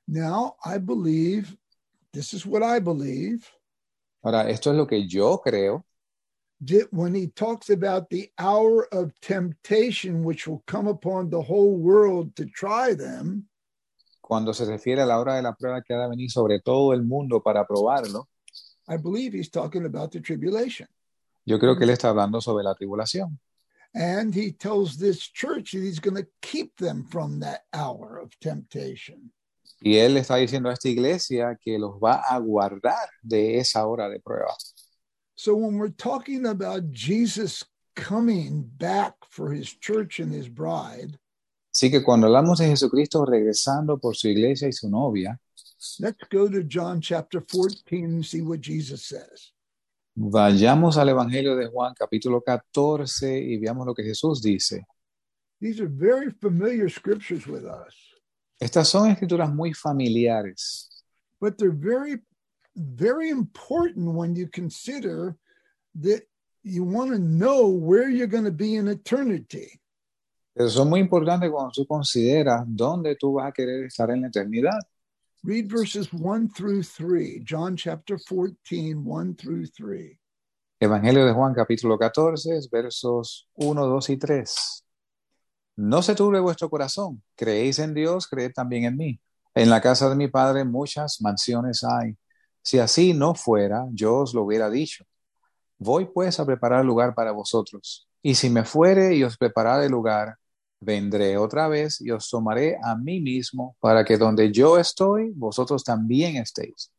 Now, 0.06 0.56
I 0.64 0.78
believe, 0.78 1.56
this 2.12 2.34
is 2.34 2.44
what 2.44 2.62
I 2.62 2.80
believe, 2.80 3.46
Ahora, 4.22 4.50
esto 4.50 4.70
es 4.70 4.76
lo 4.76 4.86
que 4.86 5.06
yo 5.06 5.40
creo, 5.42 5.86
when 6.90 7.14
he 7.14 7.28
talks 7.28 7.70
about 7.70 8.10
the 8.10 8.30
hour 8.38 8.86
of 8.92 9.18
temptation 9.20 10.22
which 10.22 10.46
will 10.46 10.62
come 10.66 10.86
upon 10.86 11.30
the 11.30 11.40
whole 11.40 11.76
world 11.76 12.36
to 12.36 12.44
try 12.46 12.94
them, 12.94 13.48
cuando 14.20 14.52
se 14.52 14.64
refiere 14.64 15.02
a 15.02 15.06
la 15.06 15.18
hora 15.18 15.34
de 15.34 15.42
la 15.42 15.54
prueba 15.54 15.82
que 15.82 15.94
ha 15.94 16.02
de 16.02 16.08
venir 16.08 16.30
sobre 16.30 16.60
todo 16.60 16.92
el 16.92 17.02
mundo 17.02 17.40
para 17.40 17.66
probarlo. 17.66 18.28
I 18.88 18.96
believe 18.96 19.32
he's 19.32 19.50
talking 19.50 19.86
about 19.86 20.12
the 20.12 20.20
tribulation. 20.20 20.86
Yo 21.44 21.58
creo 21.58 21.76
que 21.76 21.84
él 21.84 21.90
está 21.90 22.10
hablando 22.10 22.40
sobre 22.40 22.62
la 22.62 22.74
tribulación. 22.74 23.38
And 23.94 24.32
he 24.32 24.52
tells 24.52 24.96
this 24.96 25.18
church 25.18 25.72
that 25.72 25.82
he's 25.82 25.98
going 25.98 26.16
to 26.16 26.26
keep 26.42 26.76
them 26.76 27.04
from 27.10 27.40
that 27.40 27.62
hour 27.72 28.18
of 28.18 28.30
temptation. 28.40 29.32
Y 29.82 29.96
él 29.96 30.16
está 30.16 30.36
diciendo 30.36 30.68
a 30.68 30.74
esta 30.74 30.88
iglesia 30.88 31.58
que 31.60 31.78
los 31.78 31.92
va 31.94 32.22
a 32.28 32.38
guardar 32.38 33.08
de 33.22 33.58
esa 33.58 33.86
hora 33.86 34.08
de 34.08 34.20
prueba. 34.20 34.54
So 35.42 35.54
when 35.54 35.78
we're 35.78 35.88
talking 35.88 36.44
about 36.44 36.92
Jesus 36.92 37.64
coming 37.96 38.62
back 38.76 39.14
for 39.30 39.54
his 39.54 39.72
church 39.72 40.20
and 40.20 40.30
his 40.30 40.50
bride, 40.50 41.18
Así 41.72 41.90
que 41.90 42.02
cuando 42.02 42.26
hablamos 42.26 42.58
de 42.58 42.66
Jesucristo 42.66 43.24
regresando 43.24 43.98
por 43.98 44.14
su 44.16 44.28
iglesia 44.28 44.68
y 44.68 44.72
su 44.72 44.90
novia, 44.90 45.40
let's 45.98 46.22
go 46.30 46.46
to 46.46 46.62
John 46.62 47.00
chapter 47.00 47.40
14 47.40 48.04
and 48.04 48.22
see 48.22 48.42
what 48.42 48.60
Jesus 48.60 49.06
says. 49.06 49.54
vayamos 50.14 50.98
al 50.98 51.08
Evangelio 51.08 51.56
de 51.56 51.68
Juan 51.68 51.94
capítulo 51.94 52.42
14 52.42 53.38
y 53.38 53.56
veamos 53.56 53.86
lo 53.86 53.94
que 53.94 54.04
Jesús 54.04 54.42
dice. 54.42 54.84
These 55.58 55.80
are 55.80 55.88
very 55.88 56.30
familiar 56.30 56.90
scriptures 56.90 57.46
with 57.46 57.64
us, 57.64 57.94
Estas 58.60 58.88
son 58.88 59.08
escrituras 59.08 59.50
muy 59.50 59.72
familiares, 59.72 61.02
but 61.40 61.56
they're 61.56 61.70
very, 61.74 62.20
very 62.76 63.30
important 63.30 64.14
when 64.14 64.34
you 64.34 64.48
consider 64.48 65.36
that 66.00 66.22
you 66.62 66.84
want 66.84 67.10
to 67.10 67.18
know 67.18 67.68
where 67.68 68.08
you're 68.08 68.26
going 68.26 68.44
to 68.44 68.52
be 68.52 68.76
in 68.76 68.88
eternity. 68.88 69.80
muy 70.86 71.00
importantes 71.00 71.50
cuando 71.50 71.70
tú 71.72 71.86
consideras 71.86 72.64
dónde 72.66 73.16
tú 73.16 73.34
vas 73.34 73.48
a 73.48 73.52
querer 73.52 73.84
estar 73.84 74.10
en 74.10 74.22
la 74.22 74.28
eternidad. 74.28 74.78
Read 75.42 75.70
verses 75.70 76.12
1 76.12 76.50
through 76.54 76.82
3, 76.82 77.42
John 77.42 77.74
chapter 77.74 78.18
14, 78.18 78.94
1 78.94 79.34
through 79.36 79.66
3. 79.74 80.18
Evangelio 80.80 81.24
de 81.24 81.32
Juan 81.32 81.54
capítulo 81.54 81.98
14, 81.98 82.68
versos 82.70 83.48
1, 83.54 83.86
2 83.86 84.10
y 84.10 84.16
3. 84.18 84.84
No 85.76 86.02
se 86.02 86.14
turbe 86.14 86.40
vuestro 86.40 86.68
corazón, 86.68 87.22
creéis 87.36 87.78
en 87.78 87.94
Dios, 87.94 88.26
creed 88.26 88.52
también 88.54 88.84
en 88.84 88.96
mí. 88.98 89.20
En 89.54 89.70
la 89.70 89.80
casa 89.80 90.10
de 90.10 90.16
mi 90.16 90.28
Padre 90.28 90.64
muchas 90.64 91.22
mansiones 91.22 91.82
hay. 91.84 92.16
Si 92.62 92.78
así 92.78 93.14
no 93.14 93.34
fuera, 93.34 93.86
yo 93.92 94.18
os 94.18 94.34
lo 94.34 94.44
hubiera 94.44 94.68
dicho. 94.70 95.04
Voy 95.78 96.06
pues 96.06 96.38
a 96.40 96.46
preparar 96.46 96.84
lugar 96.84 97.14
para 97.14 97.32
vosotros. 97.32 98.06
Y 98.22 98.34
si 98.34 98.50
me 98.50 98.64
fuere 98.64 99.14
y 99.14 99.24
os 99.24 99.36
preparare 99.36 99.88
lugar, 99.88 100.36
vendré 100.78 101.36
otra 101.38 101.68
vez 101.68 102.00
y 102.00 102.10
os 102.10 102.28
tomaré 102.28 102.78
a 102.82 102.96
mí 102.96 103.20
mismo, 103.20 103.76
para 103.80 104.04
que 104.04 104.18
donde 104.18 104.52
yo 104.52 104.78
estoy, 104.78 105.32
vosotros 105.34 105.82
también 105.84 106.36
estéis. 106.36 106.92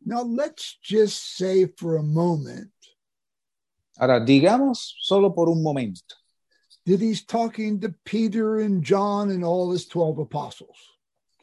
Now, 0.00 0.22
let's 0.22 0.78
just 0.82 1.36
say 1.36 1.66
for 1.66 1.96
a 1.96 2.02
moment 2.02 2.70
Ahora, 3.96 4.18
digamos 4.20 4.96
solo 5.00 5.34
por 5.34 5.48
un 5.48 5.62
momento 5.62 6.16
that 6.84 7.00
he's 7.00 7.24
talking 7.24 7.80
to 7.80 7.94
Peter 8.04 8.60
and 8.60 8.82
John 8.82 9.30
and 9.30 9.44
all 9.44 9.72
his 9.72 9.86
12 9.86 10.18
apostles. 10.18 10.93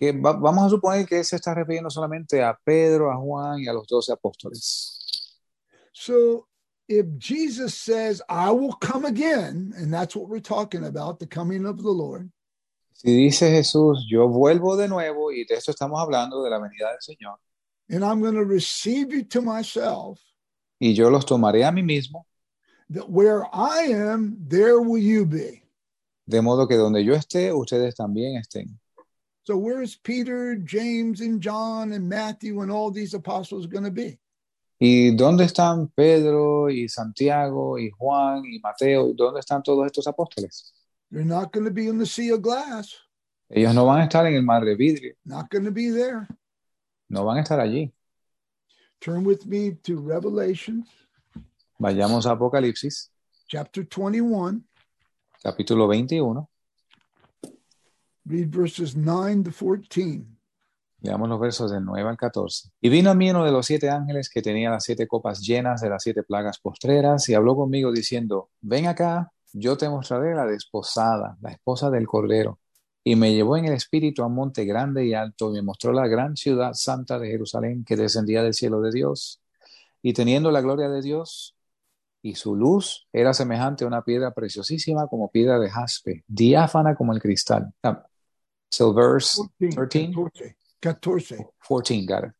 Que 0.01 0.11
va- 0.13 0.33
vamos 0.33 0.65
a 0.65 0.69
suponer 0.69 1.05
que 1.05 1.23
se 1.23 1.35
está 1.35 1.53
refiriendo 1.53 1.91
solamente 1.91 2.41
a 2.41 2.57
Pedro, 2.65 3.11
a 3.11 3.17
Juan 3.17 3.59
y 3.59 3.67
a 3.67 3.73
los 3.73 3.85
doce 3.85 4.11
apóstoles. 4.11 5.37
So, 5.93 6.47
if 6.87 7.05
Jesus 7.19 7.75
says, 7.75 8.19
I 8.27 8.49
will 8.49 8.73
come 8.81 9.05
again, 9.05 9.73
and 9.77 9.93
that's 9.93 10.15
what 10.15 10.27
we're 10.27 10.41
talking 10.41 10.85
about, 10.85 11.19
the 11.19 11.27
coming 11.27 11.67
of 11.67 11.77
the 11.83 11.91
Lord, 11.91 12.31
Si 12.93 13.13
dice 13.15 13.49
Jesús, 13.51 14.05
yo 14.09 14.27
vuelvo 14.27 14.75
de 14.75 14.87
nuevo, 14.87 15.31
y 15.31 15.45
de 15.47 15.55
esto 15.55 15.71
estamos 15.71 16.01
hablando 16.01 16.43
de 16.43 16.49
la 16.49 16.57
venida 16.57 16.89
del 16.89 17.01
Señor, 17.01 17.37
and 17.87 18.03
I'm 18.03 18.21
going 18.21 18.33
to 18.35 18.43
receive 18.43 19.13
you 19.13 19.23
to 19.25 19.41
myself, 19.43 20.19
y 20.79 20.93
yo 20.95 21.11
los 21.11 21.25
tomaré 21.27 21.63
a 21.63 21.71
mí 21.71 21.83
mismo, 21.83 22.25
that 22.89 23.07
where 23.07 23.43
I 23.53 23.91
am, 23.93 24.35
there 24.47 24.79
will 24.81 24.97
you 25.01 25.27
be. 25.27 25.61
de 26.25 26.41
modo 26.41 26.67
que 26.67 26.75
donde 26.75 27.03
yo 27.03 27.13
esté, 27.13 27.53
ustedes 27.53 27.93
también 27.95 28.37
estén. 28.37 28.79
So, 29.43 29.57
where's 29.57 29.95
Peter, 29.95 30.55
James, 30.55 31.21
and 31.21 31.41
John, 31.41 31.93
and 31.93 32.07
Matthew, 32.07 32.61
and 32.61 32.71
all 32.71 32.91
these 32.91 33.13
apostles 33.15 33.65
going 33.67 33.83
to 33.85 33.91
be? 33.91 34.19
¿Y 34.79 35.15
dónde 35.15 35.43
están 35.45 35.91
Pedro 35.95 36.69
y 36.69 36.87
Santiago 36.87 37.77
y 37.77 37.89
Juan 37.97 38.43
y 38.45 38.59
Mateo? 38.63 39.09
¿Y 39.09 39.13
dónde 39.15 39.39
están 39.39 39.63
todos 39.63 39.85
estos 39.85 40.07
apóstoles? 40.07 40.71
They're 41.11 41.25
not 41.25 41.51
going 41.51 41.65
to 41.65 41.71
be 41.71 41.87
in 41.87 41.97
the 41.97 42.05
sea 42.05 42.29
of 42.31 42.41
glass, 42.41 42.95
Ellos 43.49 43.75
no 43.75 43.85
van 43.85 43.99
a 44.01 44.05
estar 44.07 44.25
en 44.27 44.35
el 44.35 44.43
mar 44.43 44.63
de 44.63 44.75
vidrio, 44.75 45.13
not 45.25 45.49
going 45.49 45.65
to 45.65 45.71
be 45.71 45.89
there. 45.91 46.27
no 47.09 47.25
van 47.25 47.37
a 47.37 47.41
estar 47.43 47.59
allí. 47.59 47.91
Turn 49.01 49.23
with 49.23 49.45
me 49.45 49.71
to 49.83 49.97
Revelation 49.99 50.85
Vayamos 51.79 52.25
a 52.27 52.31
Apocalipsis, 52.31 53.09
chapter 53.47 53.83
21, 53.83 54.63
capítulo 55.43 55.87
21, 55.87 56.47
read 58.25 58.49
verses 58.49 58.95
9 58.95 59.43
to 59.43 59.51
14. 59.51 60.25
Leamos 61.01 61.29
los 61.29 61.39
versos 61.39 61.71
del 61.71 61.83
9 61.83 62.09
al 62.09 62.17
14. 62.17 62.69
Y 62.79 62.89
vino 62.89 63.09
a 63.09 63.15
mí 63.15 63.31
uno 63.31 63.43
de 63.43 63.51
los 63.51 63.65
siete 63.65 63.89
ángeles 63.89 64.29
que 64.29 64.41
tenía 64.41 64.69
las 64.69 64.83
siete 64.83 65.07
copas 65.07 65.41
llenas 65.41 65.81
de 65.81 65.89
las 65.89 66.03
siete 66.03 66.21
plagas 66.21 66.59
postreras 66.59 67.27
y 67.29 67.33
habló 67.33 67.55
conmigo 67.55 67.91
diciendo, 67.91 68.49
ven 68.61 68.85
acá, 68.85 69.31
yo 69.53 69.77
te 69.77 69.89
mostraré 69.89 70.35
la 70.35 70.45
desposada, 70.45 71.37
la 71.41 71.51
esposa 71.51 71.89
del 71.89 72.05
Cordero. 72.05 72.59
Y 73.03 73.15
me 73.15 73.33
llevó 73.33 73.57
en 73.57 73.65
el 73.65 73.73
espíritu 73.73 74.21
a 74.21 74.27
un 74.27 74.35
monte 74.35 74.63
grande 74.63 75.03
y 75.05 75.15
alto 75.15 75.49
y 75.49 75.53
me 75.53 75.63
mostró 75.63 75.91
la 75.91 76.07
gran 76.07 76.37
ciudad 76.37 76.73
santa 76.73 77.17
de 77.17 77.29
Jerusalén 77.29 77.83
que 77.83 77.95
descendía 77.97 78.43
del 78.43 78.53
cielo 78.53 78.79
de 78.81 78.91
Dios. 78.91 79.41
Y 80.03 80.13
teniendo 80.13 80.51
la 80.51 80.61
gloria 80.61 80.87
de 80.87 81.01
Dios, 81.01 81.55
y 82.21 82.35
su 82.35 82.55
luz 82.55 83.07
era 83.11 83.33
semejante 83.33 83.83
a 83.83 83.87
una 83.87 84.03
piedra 84.03 84.31
preciosísima 84.33 85.07
como 85.07 85.31
piedra 85.31 85.59
de 85.59 85.69
jaspe, 85.69 86.23
diáfana 86.27 86.95
como 86.95 87.13
el 87.13 87.19
cristal. 87.19 87.73
Ah, 87.81 88.05
so 88.71 88.93
verse 88.93 89.41
13, 89.59 90.13
14. 90.13 90.55
14. 90.79 91.45
14, 91.67 92.05
got 92.05 92.23
it. 92.23 92.31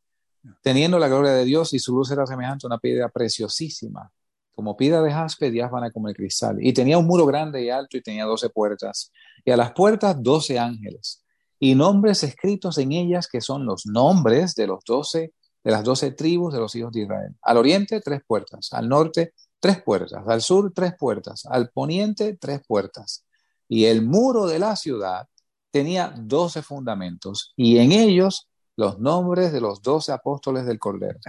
Teniendo 0.63 0.97
la 0.97 1.07
gloria 1.07 1.33
de 1.33 1.45
Dios 1.45 1.73
y 1.73 1.79
su 1.79 1.93
luz 1.93 2.09
era 2.09 2.25
semejante 2.25 2.65
a 2.65 2.69
una 2.69 2.79
piedra 2.79 3.09
preciosísima, 3.09 4.11
como 4.55 4.75
piedra 4.75 5.01
de 5.01 5.11
jaspe, 5.11 5.51
diáfana 5.51 5.91
como 5.91 6.07
el 6.07 6.15
cristal. 6.15 6.57
Y 6.59 6.73
tenía 6.73 6.97
un 6.97 7.05
muro 7.05 7.25
grande 7.25 7.63
y 7.63 7.69
alto 7.69 7.97
y 7.97 8.01
tenía 8.01 8.25
doce 8.25 8.49
puertas. 8.49 9.11
Y 9.45 9.51
a 9.51 9.57
las 9.57 9.73
puertas 9.73 10.15
doce 10.21 10.57
ángeles. 10.57 11.23
Y 11.59 11.75
nombres 11.75 12.23
escritos 12.23 12.79
en 12.79 12.91
ellas 12.91 13.27
que 13.27 13.39
son 13.39 13.65
los 13.65 13.85
nombres 13.85 14.55
de 14.55 14.65
los 14.65 14.83
doce, 14.83 15.33
de 15.63 15.71
las 15.71 15.83
doce 15.83 16.11
tribus 16.11 16.53
de 16.53 16.59
los 16.59 16.73
hijos 16.75 16.91
de 16.91 17.01
Israel. 17.01 17.35
Al 17.43 17.57
oriente, 17.57 18.01
tres 18.01 18.21
puertas. 18.25 18.73
Al 18.73 18.89
norte, 18.89 19.33
tres 19.59 19.83
puertas. 19.83 20.23
Al 20.27 20.41
sur, 20.41 20.71
tres 20.73 20.93
puertas. 20.97 21.45
Al 21.45 21.69
poniente, 21.69 22.35
tres 22.35 22.61
puertas. 22.67 23.25
Y 23.67 23.85
el 23.85 24.01
muro 24.01 24.47
de 24.47 24.57
la 24.57 24.75
ciudad 24.75 25.27
tenía 25.71 26.13
doce 26.15 26.61
fundamentos. 26.61 27.53
Y 27.55 27.77
en 27.77 27.91
ellos 27.91 28.47
los 28.75 28.99
nombres 28.99 29.51
de 29.51 29.61
los 29.61 29.81
doce 29.81 30.11
apóstoles 30.11 30.65
del 30.65 30.79
Cordero. 30.79 31.19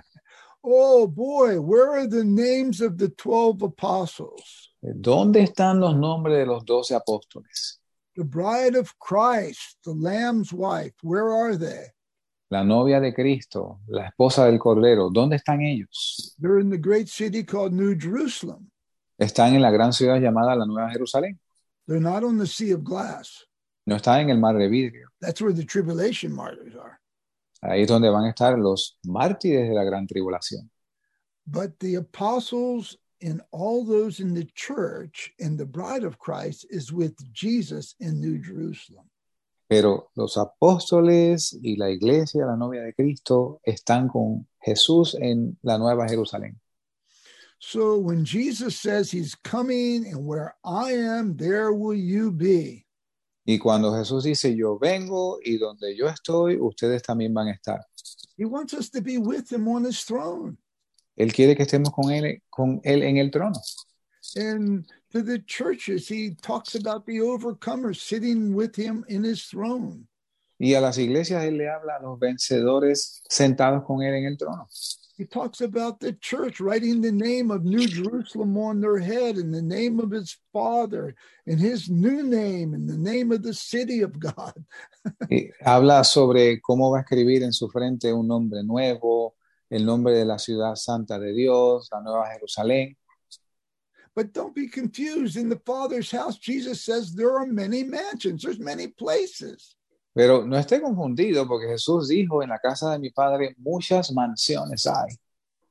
Oh 0.62 1.08
boy, 1.08 1.58
where 1.58 1.90
are 1.90 2.06
the 2.06 2.24
names 2.24 2.80
of 2.80 2.96
the 2.96 3.08
12 3.08 3.62
apostles? 3.62 4.72
¿Dónde 4.80 5.42
están 5.42 5.80
los 5.80 5.96
nombres 5.96 6.38
de 6.38 6.46
los 6.46 6.64
doce 6.64 6.94
apóstoles? 6.94 7.80
The 8.14 8.24
bride 8.24 8.76
of 8.76 8.92
Christ, 8.98 9.78
the 9.84 9.94
Lamb's 9.94 10.52
wife, 10.52 10.94
where 11.02 11.32
are 11.32 11.56
they? 11.56 11.86
La 12.50 12.62
novia 12.62 13.00
de 13.00 13.14
Cristo, 13.14 13.80
la 13.88 14.08
esposa 14.08 14.44
del 14.44 14.58
Cordero, 14.58 15.08
¿dónde 15.10 15.36
están 15.36 15.62
ellos? 15.62 16.36
They're 16.38 16.60
in 16.60 16.68
the 16.68 16.78
great 16.78 17.08
city 17.08 17.42
called 17.42 17.72
New 17.72 17.96
Jerusalem. 17.98 18.70
Están 19.18 19.54
en 19.54 19.62
la 19.62 19.70
gran 19.70 19.92
ciudad 19.92 20.20
llamada 20.20 20.54
la 20.54 20.66
Nueva 20.66 20.90
Jerusalén. 20.90 21.40
They're 21.86 22.00
not 22.00 22.22
on 22.22 22.38
the 22.38 22.46
Sea 22.46 22.72
of 22.72 22.84
Glass. 22.84 23.46
No 23.86 23.96
están 23.96 24.20
en 24.20 24.30
el 24.30 24.38
mar 24.38 24.56
de 24.56 24.68
vidrio. 24.68 25.08
That's 25.20 25.40
where 25.40 25.54
the 25.54 25.64
tribulation 25.64 26.32
martyrs 26.32 26.74
are. 26.76 27.00
Ahí 27.62 27.82
es 27.82 27.88
donde 27.88 28.10
van 28.10 28.24
a 28.24 28.30
estar 28.30 28.58
los 28.58 28.98
mártires 29.04 29.68
de 29.68 29.74
la 29.74 29.84
gran 29.84 30.06
tribulación. 30.06 30.70
But 31.46 31.78
the 31.80 31.96
apostles 31.96 32.96
and 33.20 33.40
all 33.52 33.84
those 33.84 34.20
in 34.20 34.34
the 34.34 34.48
church 34.54 35.32
and 35.40 35.58
the 35.58 35.66
bride 35.66 36.04
of 36.04 36.18
Christ 36.18 36.66
is 36.70 36.92
with 36.92 37.14
Jesus 37.32 37.94
in 38.00 38.20
New 38.20 38.38
Jerusalem. 38.40 39.08
Pero 39.68 40.10
los 40.16 40.36
apóstoles 40.36 41.56
y 41.62 41.76
la 41.76 41.88
iglesia, 41.88 42.44
la 42.46 42.56
novia 42.56 42.82
de 42.82 42.92
Cristo, 42.92 43.60
están 43.64 44.08
con 44.08 44.46
Jesús 44.60 45.16
en 45.18 45.56
la 45.62 45.78
Nueva 45.78 46.06
Jerusalén. 46.06 46.58
So 47.58 47.96
when 47.96 48.24
Jesus 48.24 48.78
says 48.78 49.10
he's 49.10 49.34
coming 49.36 50.06
and 50.06 50.26
where 50.26 50.56
I 50.64 50.92
am, 50.92 51.36
there 51.36 51.72
will 51.72 51.94
you 51.94 52.32
be. 52.32 52.86
Y 53.44 53.58
cuando 53.58 53.94
Jesús 53.94 54.24
dice, 54.24 54.54
yo 54.54 54.78
vengo 54.78 55.38
y 55.42 55.58
donde 55.58 55.96
yo 55.96 56.08
estoy, 56.08 56.58
ustedes 56.60 57.02
también 57.02 57.34
van 57.34 57.48
a 57.48 57.52
estar. 57.52 57.84
He 58.36 58.44
wants 58.44 58.72
us 58.72 58.90
to 58.90 59.00
be 59.00 59.18
with 59.18 59.50
him 59.50 59.68
on 59.68 59.84
his 59.84 60.04
throne. 60.04 60.56
Él 61.16 61.32
quiere 61.32 61.54
que 61.56 61.64
estemos 61.64 61.90
con 61.92 62.10
él, 62.10 62.42
con 62.48 62.80
él 62.84 63.02
en 63.02 63.18
el 63.18 63.30
trono. 63.30 63.60
And 64.36 64.86
to 65.10 65.22
the 65.22 65.40
churches, 65.40 66.08
he 66.08 66.34
talks 66.40 66.74
about 66.74 67.04
the 67.04 67.18
overcomers 67.18 68.00
sitting 68.00 68.54
with 68.54 68.76
him 68.76 69.04
in 69.08 69.24
his 69.24 69.46
throne. 69.46 70.06
Y 70.58 70.74
a 70.74 70.80
las 70.80 70.96
iglesias 70.96 71.44
él 71.44 71.58
le 71.58 71.68
habla 71.68 71.96
a 71.96 72.02
los 72.02 72.18
vencedores 72.18 73.22
sentados 73.28 73.84
con 73.84 74.02
él 74.02 74.14
en 74.14 74.26
el 74.26 74.38
trono. 74.38 74.68
He 75.14 75.26
talks 75.26 75.60
about 75.60 76.00
the 76.00 76.14
church 76.14 76.58
writing 76.58 77.02
the 77.02 77.12
name 77.12 77.50
of 77.50 77.64
New 77.64 77.86
Jerusalem 77.86 78.56
on 78.56 78.80
their 78.80 78.98
head 78.98 79.36
and 79.36 79.54
the 79.54 79.62
name 79.62 80.00
of 80.00 80.10
his 80.10 80.36
father 80.52 81.14
and 81.46 81.60
his 81.60 81.90
new 81.90 82.22
name 82.22 82.72
and 82.72 82.88
the 82.88 82.96
name 82.96 83.30
of 83.30 83.42
the 83.42 83.52
city 83.52 84.00
of 84.00 84.18
God. 84.18 84.54
Y 85.30 85.50
habla 85.60 86.02
sobre 86.04 86.60
cómo 86.62 86.90
va 86.92 87.00
a 87.00 87.02
escribir 87.02 87.42
en 87.42 87.52
su 87.52 87.68
frente 87.68 88.10
un 88.12 88.26
nombre 88.26 88.62
nuevo, 88.62 89.34
el 89.68 89.84
nombre 89.84 90.14
de 90.14 90.24
la 90.24 90.38
ciudad 90.38 90.76
santa 90.76 91.18
de 91.18 91.34
Dios, 91.34 91.90
la 91.92 92.00
nueva 92.00 92.30
Jerusalén. 92.32 92.96
But 94.14 94.32
don't 94.32 94.54
be 94.54 94.68
confused. 94.68 95.36
In 95.36 95.48
the 95.48 95.60
Father's 95.64 96.10
house, 96.10 96.38
Jesus 96.38 96.82
says 96.82 97.14
there 97.14 97.38
are 97.38 97.46
many 97.46 97.82
mansions, 97.82 98.42
there's 98.42 98.58
many 98.58 98.88
places. 98.88 99.74
Pero 100.14 100.44
no 100.46 100.58
esté 100.58 100.80
confundido 100.80 101.46
porque 101.46 101.68
Jesús 101.68 102.08
dijo, 102.08 102.42
en 102.42 102.50
la 102.50 102.58
casa 102.58 102.92
de 102.92 102.98
mi 102.98 103.10
padre 103.10 103.54
muchas 103.58 104.12
mansiones 104.12 104.86
hay. 104.86 105.16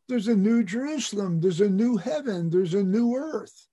There's 0.07 0.27
a 0.27 0.35
new 0.35 0.63
Jerusalem, 0.65 1.39
there's 1.39 1.61
a 1.61 1.69
new 1.69 1.97
heaven, 1.97 2.49
there's 2.49 2.73
a 2.73 2.83
new 2.83 3.15
earth. 3.15 3.67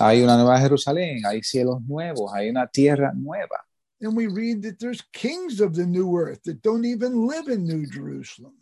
Hay 0.00 0.22
una 0.22 0.36
nueva 0.36 0.60
Jerusalén, 0.60 1.24
hay 1.24 1.42
cielos 1.42 1.80
nuevos, 1.82 2.32
hay 2.32 2.50
una 2.50 2.66
tierra 2.66 3.12
nueva. 3.14 3.64
And 4.00 4.16
we 4.16 4.28
read 4.28 4.62
that 4.62 4.78
there's 4.78 5.02
kings 5.12 5.60
of 5.60 5.74
the 5.74 5.86
new 5.86 6.16
earth 6.16 6.42
that 6.44 6.62
don't 6.62 6.84
even 6.84 7.26
live 7.26 7.48
in 7.48 7.64
New 7.64 7.84
Jerusalem. 7.90 8.52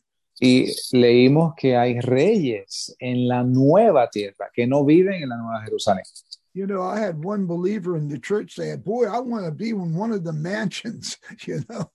Y 0.40 0.72
leímos 0.92 1.54
que 1.56 1.76
hay 1.76 2.00
reyes 2.00 2.94
en 2.98 3.28
la 3.28 3.42
nueva 3.42 4.08
tierra 4.10 4.50
que 4.52 4.66
no 4.66 4.84
viven 4.84 5.22
en 5.22 5.28
la 5.30 5.36
nueva 5.36 5.62
Jerusalén. 5.64 6.04
You 6.56 6.66
know, 6.66 6.80
I 6.80 6.98
had 6.98 7.22
one 7.22 7.44
believer 7.44 7.98
in 7.98 8.08
the 8.08 8.18
church 8.18 8.54
say, 8.54 8.74
Boy, 8.76 9.04
I 9.04 9.18
want 9.18 9.44
to 9.44 9.50
be 9.50 9.68
in 9.68 9.94
one 9.94 10.10
of 10.10 10.24
the 10.24 10.32
mansions, 10.32 11.18
you 11.46 11.62
know. 11.68 11.90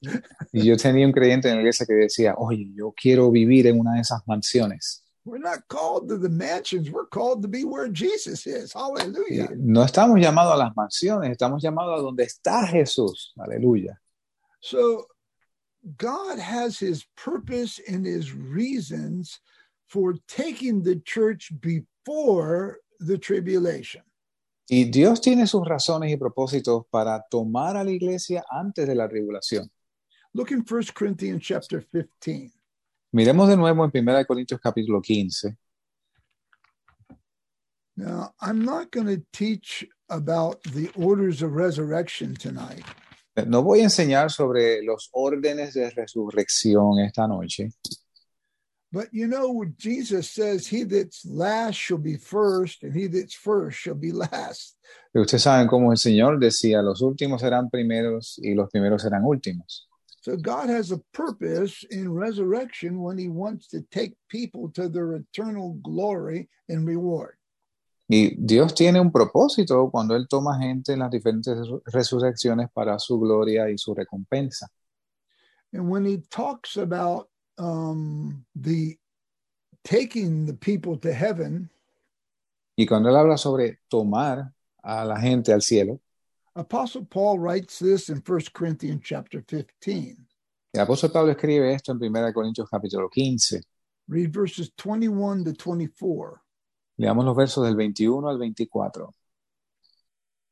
Y 0.53 0.61
yo 0.61 0.75
tenía 0.75 1.03
un 1.03 1.11
creyente 1.11 1.45
en 1.45 1.55
la 1.55 1.61
iglesia 1.61 1.87
que 1.87 1.95
decía, 1.95 2.35
oye, 2.37 2.69
yo 2.75 2.93
quiero 2.95 3.31
vivir 3.31 3.65
en 3.65 3.79
una 3.79 3.93
de 3.95 4.01
esas 4.01 4.21
mansiones. 4.27 5.01
We're 5.25 5.39
not 5.39 5.67
called 5.67 6.09
to 6.09 6.17
the 6.19 6.29
mansions, 6.29 6.91
we're 6.91 7.07
called 7.07 7.41
to 7.41 7.47
be 7.47 7.63
where 7.63 7.87
Jesus 7.87 8.45
is. 8.45 8.71
Hallelujah. 8.73 9.49
no 9.57 9.83
estamos 9.83 10.19
llamados 10.19 10.53
a 10.53 10.57
las 10.57 10.75
mansiones, 10.75 11.31
estamos 11.31 11.63
llamados 11.63 11.97
a 11.97 12.03
donde 12.03 12.23
está 12.23 12.67
Jesús. 12.67 13.31
Aleluya. 13.39 13.97
So 14.59 15.07
God 15.97 16.37
has 16.37 16.77
his 16.77 17.03
purpose 17.17 17.79
and 17.87 18.05
his 18.05 18.31
reasons 18.31 19.39
for 19.87 20.13
taking 20.27 20.83
the 20.83 20.97
church 20.97 21.51
before 21.59 22.77
the 22.99 23.17
tribulation. 23.17 24.03
Y 24.73 24.85
Dios 24.85 25.19
tiene 25.19 25.47
sus 25.47 25.67
razones 25.67 26.13
y 26.13 26.15
propósitos 26.15 26.85
para 26.89 27.21
tomar 27.29 27.75
a 27.75 27.83
la 27.83 27.91
iglesia 27.91 28.45
antes 28.49 28.87
de 28.87 28.95
la 28.95 29.09
tribulación. 29.09 29.69
Look 30.31 30.51
in 30.51 30.63
1 30.63 30.93
Corinthians 30.93 31.43
chapter 31.43 31.85
15. 31.91 32.53
Miremos 33.11 33.49
de 33.49 33.57
nuevo 33.57 33.83
en 33.83 33.91
1 33.93 34.25
Corintios 34.25 34.61
capítulo 34.61 35.01
15. 35.01 35.57
Now, 37.97 38.33
I'm 38.39 38.63
not 38.63 38.91
going 38.91 39.07
to 39.07 39.21
teach 39.33 39.85
about 40.07 40.63
the 40.63 40.89
orders 40.95 41.41
of 41.41 41.51
resurrection 41.51 42.33
tonight. 42.33 42.85
No 43.45 43.63
voy 43.63 43.81
a 43.81 43.83
enseñar 43.83 44.31
sobre 44.31 44.81
los 44.83 45.09
órdenes 45.11 45.73
de 45.73 45.89
resurrección 45.89 46.97
esta 46.99 47.27
noche, 47.27 47.73
But 48.93 49.07
you 49.13 49.27
know 49.27 49.63
Jesus 49.77 50.29
says, 50.29 50.67
he 50.67 50.83
that's 50.83 51.25
last 51.25 51.75
shall 51.75 51.97
be 51.97 52.17
first, 52.17 52.83
and 52.83 52.93
he 52.93 53.07
that's 53.07 53.33
first 53.33 53.77
shall 53.77 53.95
be 53.95 54.11
last. 54.11 54.77
pero 55.13 55.23
ustedes 55.23 55.43
saben 55.43 55.67
cómo 55.67 55.91
el 55.91 55.97
Señor 55.97 56.39
decía, 56.39 56.81
los 56.81 57.01
últimos 57.01 57.41
serán 57.41 57.69
primeros 57.69 58.37
y 58.43 58.53
los 58.53 58.69
primeros 58.69 59.01
serán 59.01 59.23
últimos. 59.23 59.87
So 60.21 60.35
God 60.37 60.69
has 60.69 60.91
a 60.91 60.99
purpose 61.13 61.83
in 61.89 62.13
resurrection 62.13 63.01
when 63.01 63.17
he 63.17 63.27
wants 63.27 63.67
to 63.69 63.81
take 63.91 64.13
people 64.29 64.69
to 64.73 64.87
their 64.87 65.15
eternal 65.15 65.79
glory 65.81 66.47
and 66.69 66.85
reward. 66.85 67.37
Y 68.07 68.35
Dios 68.37 68.75
tiene 68.75 68.99
un 68.99 69.11
propósito 69.11 69.89
cuando 69.89 70.15
Él 70.15 70.27
toma 70.27 70.59
gente 70.59 70.91
en 70.93 70.99
las 70.99 71.09
diferentes 71.09 71.57
resu- 71.57 71.81
resurrecciones 71.85 72.69
para 72.73 72.99
su 72.99 73.17
gloria 73.19 73.69
y 73.69 73.77
su 73.77 73.95
recompensa. 73.95 74.67
And 75.73 75.89
when 75.89 76.05
he 76.05 76.17
talks 76.29 76.75
about 76.75 77.29
um, 77.61 78.43
the 78.55 78.97
taking 79.83 80.45
the 80.45 80.53
people 80.53 80.97
to 80.97 81.13
heaven, 81.13 81.69
Y 82.75 82.85
cuando 82.85 83.09
Él 83.09 83.15
habla 83.15 83.37
sobre 83.37 83.79
tomar 83.89 84.53
a 84.81 85.05
la 85.05 85.19
gente 85.19 85.53
al 85.53 85.61
cielo, 85.61 85.99
Apostle 86.55 87.05
Paul 87.05 87.39
writes 87.39 87.79
this 87.79 88.09
in 88.09 88.21
1 88.21 88.39
Corinthians 88.53 89.01
chapter 89.03 89.41
15. 89.43 90.17
el 90.73 90.81
apóstol 90.81 91.11
Pablo 91.11 91.31
escribe 91.31 91.73
esto 91.73 91.91
en 91.91 91.97
1 91.97 92.33
Corintios 92.33 92.69
capítulo 92.69 93.09
15. 93.09 93.61
Read 94.07 94.31
verses 94.31 94.71
21 94.75 95.43
to 95.43 95.53
24. 95.53 96.41
Leamos 96.97 97.25
los 97.25 97.35
versos 97.35 97.65
del 97.65 97.75
21 97.75 98.27
al 98.27 98.37
24. 98.37 99.13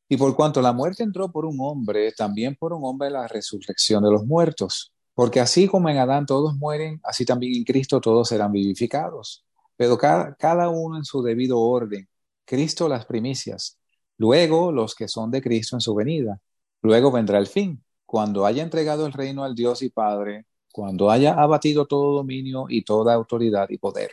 Y 0.10 0.18
por 0.18 0.36
cuanto 0.36 0.62
la 0.62 0.74
muerte 0.74 1.03
entró 1.03 1.32
por 1.32 1.45
un 1.45 1.57
hombre, 1.60 2.12
también 2.12 2.55
por 2.55 2.74
un 2.74 2.84
hombre 2.84 3.10
la 3.10 3.28
resurrección 3.28 4.03
de 4.03 4.12
los 4.12 4.26
muertos. 4.26 4.91
Porque 5.20 5.41
así 5.41 5.67
como 5.67 5.89
en 5.89 5.97
Adán 5.97 6.26
todos 6.26 6.55
mueren, 6.55 7.01
así 7.03 7.26
también 7.26 7.53
en 7.53 7.65
Cristo 7.65 7.99
todos 7.99 8.30
serán 8.30 8.53
vivificados. 8.53 9.43
Pero 9.76 9.97
cada, 9.97 10.34
cada 10.36 10.70
uno 10.70 10.95
en 10.95 11.03
su 11.03 11.22
debido 11.22 11.59
orden. 11.59 12.07
Cristo 12.45 12.88
las 12.88 13.05
primicias, 13.05 13.78
luego 14.17 14.72
los 14.72 14.95
que 14.95 15.09
son 15.09 15.30
de 15.30 15.41
Cristo 15.41 15.76
en 15.76 15.82
su 15.82 15.93
venida. 15.93 16.39
Luego 16.82 17.11
vendrá 17.11 17.38
el 17.38 17.47
fin, 17.47 17.84
cuando 18.05 18.45
haya 18.45 18.63
entregado 18.63 19.05
el 19.05 19.11
reino 19.11 19.43
al 19.43 19.55
Dios 19.55 19.82
y 19.82 19.89
Padre, 19.89 20.45
cuando 20.72 21.11
haya 21.11 21.34
abatido 21.34 21.86
todo 21.86 22.15
dominio 22.15 22.67
y 22.70 22.86
toda 22.86 23.13
autoridad 23.13 23.70
y 23.72 23.78
poder. 23.78 24.11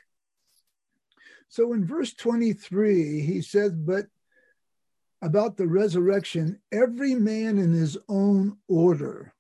So 1.47 1.73
in 1.73 1.87
verse 1.87 2.17
23, 2.17 3.23
he 3.23 3.43
says, 3.43 3.71
But 3.73 4.07
about 5.23 5.57
the 5.57 5.69
resurrection, 5.69 6.61
every 6.73 7.15
man 7.15 7.61
in 7.61 7.73
his 7.73 7.97
own 8.09 8.59
order. 8.67 9.36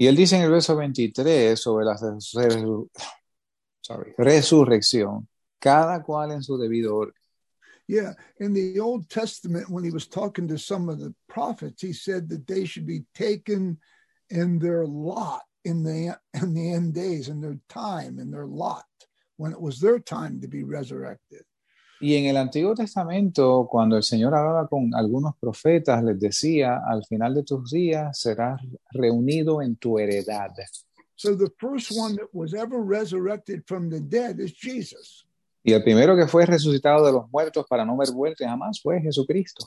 Y 0.00 0.06
él 0.06 0.16
dice 0.16 0.34
en 0.36 0.42
el 0.42 0.50
verso 0.50 0.74
23 0.76 1.60
sobre 1.60 1.84
la 1.84 1.94
resu- 1.94 2.88
sorry, 3.82 4.14
resurrección, 4.16 5.28
cada 5.58 6.02
cual 6.02 6.32
en 6.32 6.42
su 6.42 6.56
debido 6.56 6.96
orden. 6.96 7.14
Yeah, 7.86 8.14
in 8.38 8.54
the 8.54 8.80
Old 8.80 9.10
Testament, 9.10 9.68
when 9.68 9.84
he 9.84 9.90
was 9.90 10.06
talking 10.06 10.48
to 10.48 10.56
some 10.56 10.88
of 10.88 11.00
the 11.00 11.14
prophets, 11.28 11.82
he 11.82 11.92
said 11.92 12.30
that 12.30 12.46
they 12.46 12.64
should 12.64 12.86
be 12.86 13.04
taken 13.14 13.78
in 14.30 14.58
their 14.58 14.86
lot 14.86 15.42
in 15.66 15.82
the 15.82 16.18
in 16.32 16.54
the 16.54 16.72
end 16.72 16.94
days, 16.94 17.28
in 17.28 17.42
their 17.42 17.58
time, 17.68 18.18
in 18.18 18.30
their 18.30 18.46
lot, 18.46 18.86
when 19.36 19.52
it 19.52 19.60
was 19.60 19.80
their 19.80 19.98
time 19.98 20.40
to 20.40 20.48
be 20.48 20.62
resurrected. 20.62 21.44
Y 22.00 22.16
en 22.16 22.26
el 22.26 22.36
Antiguo 22.36 22.74
Testamento, 22.74 23.68
cuando 23.70 23.96
el 23.96 24.02
Señor 24.02 24.34
hablaba 24.34 24.66
con 24.68 24.94
algunos 24.94 25.36
profetas, 25.38 26.02
les 26.02 26.18
decía, 26.18 26.80
al 26.86 27.04
final 27.04 27.34
de 27.34 27.42
tus 27.42 27.70
días 27.70 28.18
serás 28.18 28.60
reunido 28.90 29.60
en 29.60 29.76
tu 29.76 29.98
heredad. 29.98 30.50
So 31.16 31.36
the 31.36 31.50
first 31.58 31.92
one 31.94 32.16
that 32.16 32.28
was 32.32 32.54
ever 32.54 32.80
resurrected 32.82 33.64
from 33.66 33.90
the 33.90 34.00
dead 34.00 34.38
is 34.38 34.52
Jesus. 34.52 35.26
Y 35.62 35.74
el 35.74 35.82
primero 35.82 36.16
que 36.16 36.26
fue 36.26 36.46
resucitado 36.46 37.04
de 37.04 37.12
los 37.12 37.30
muertos 37.30 37.66
para 37.68 37.84
no 37.84 37.96
ver 37.98 38.10
vuelta 38.12 38.48
jamás 38.48 38.80
fue 38.80 38.98
Jesucristo. 39.00 39.66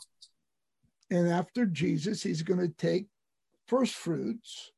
And 1.11 1.31
after 1.31 1.67
Jesus, 1.71 2.23
he's 2.25 2.41
going 2.41 2.59
to 2.59 2.73
take 2.75 3.07
first 3.67 3.93
fruits, 3.93 4.73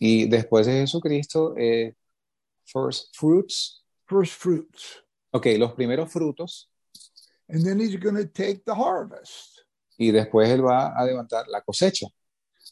Y 0.00 0.26
después 0.26 0.66
de 0.66 0.80
Jesucristo, 0.80 1.54
eh, 1.56 1.94
first 2.64 3.14
fruits, 3.14 3.84
first 4.06 4.32
fruits, 4.34 5.01
ok, 5.32 5.46
los 5.58 5.72
primeros 5.72 6.10
frutos, 6.12 6.68
and 7.48 7.64
then 7.64 7.78
he's 7.80 7.96
going 7.96 8.14
to 8.16 8.26
take 8.26 8.64
the 8.64 8.74
harvest. 8.74 9.64
y 9.98 10.10
después 10.10 10.48
Él 10.48 10.62
va 10.64 10.94
a 10.96 11.04
levantar 11.04 11.46
la 11.48 11.60
cosecha. 11.60 12.06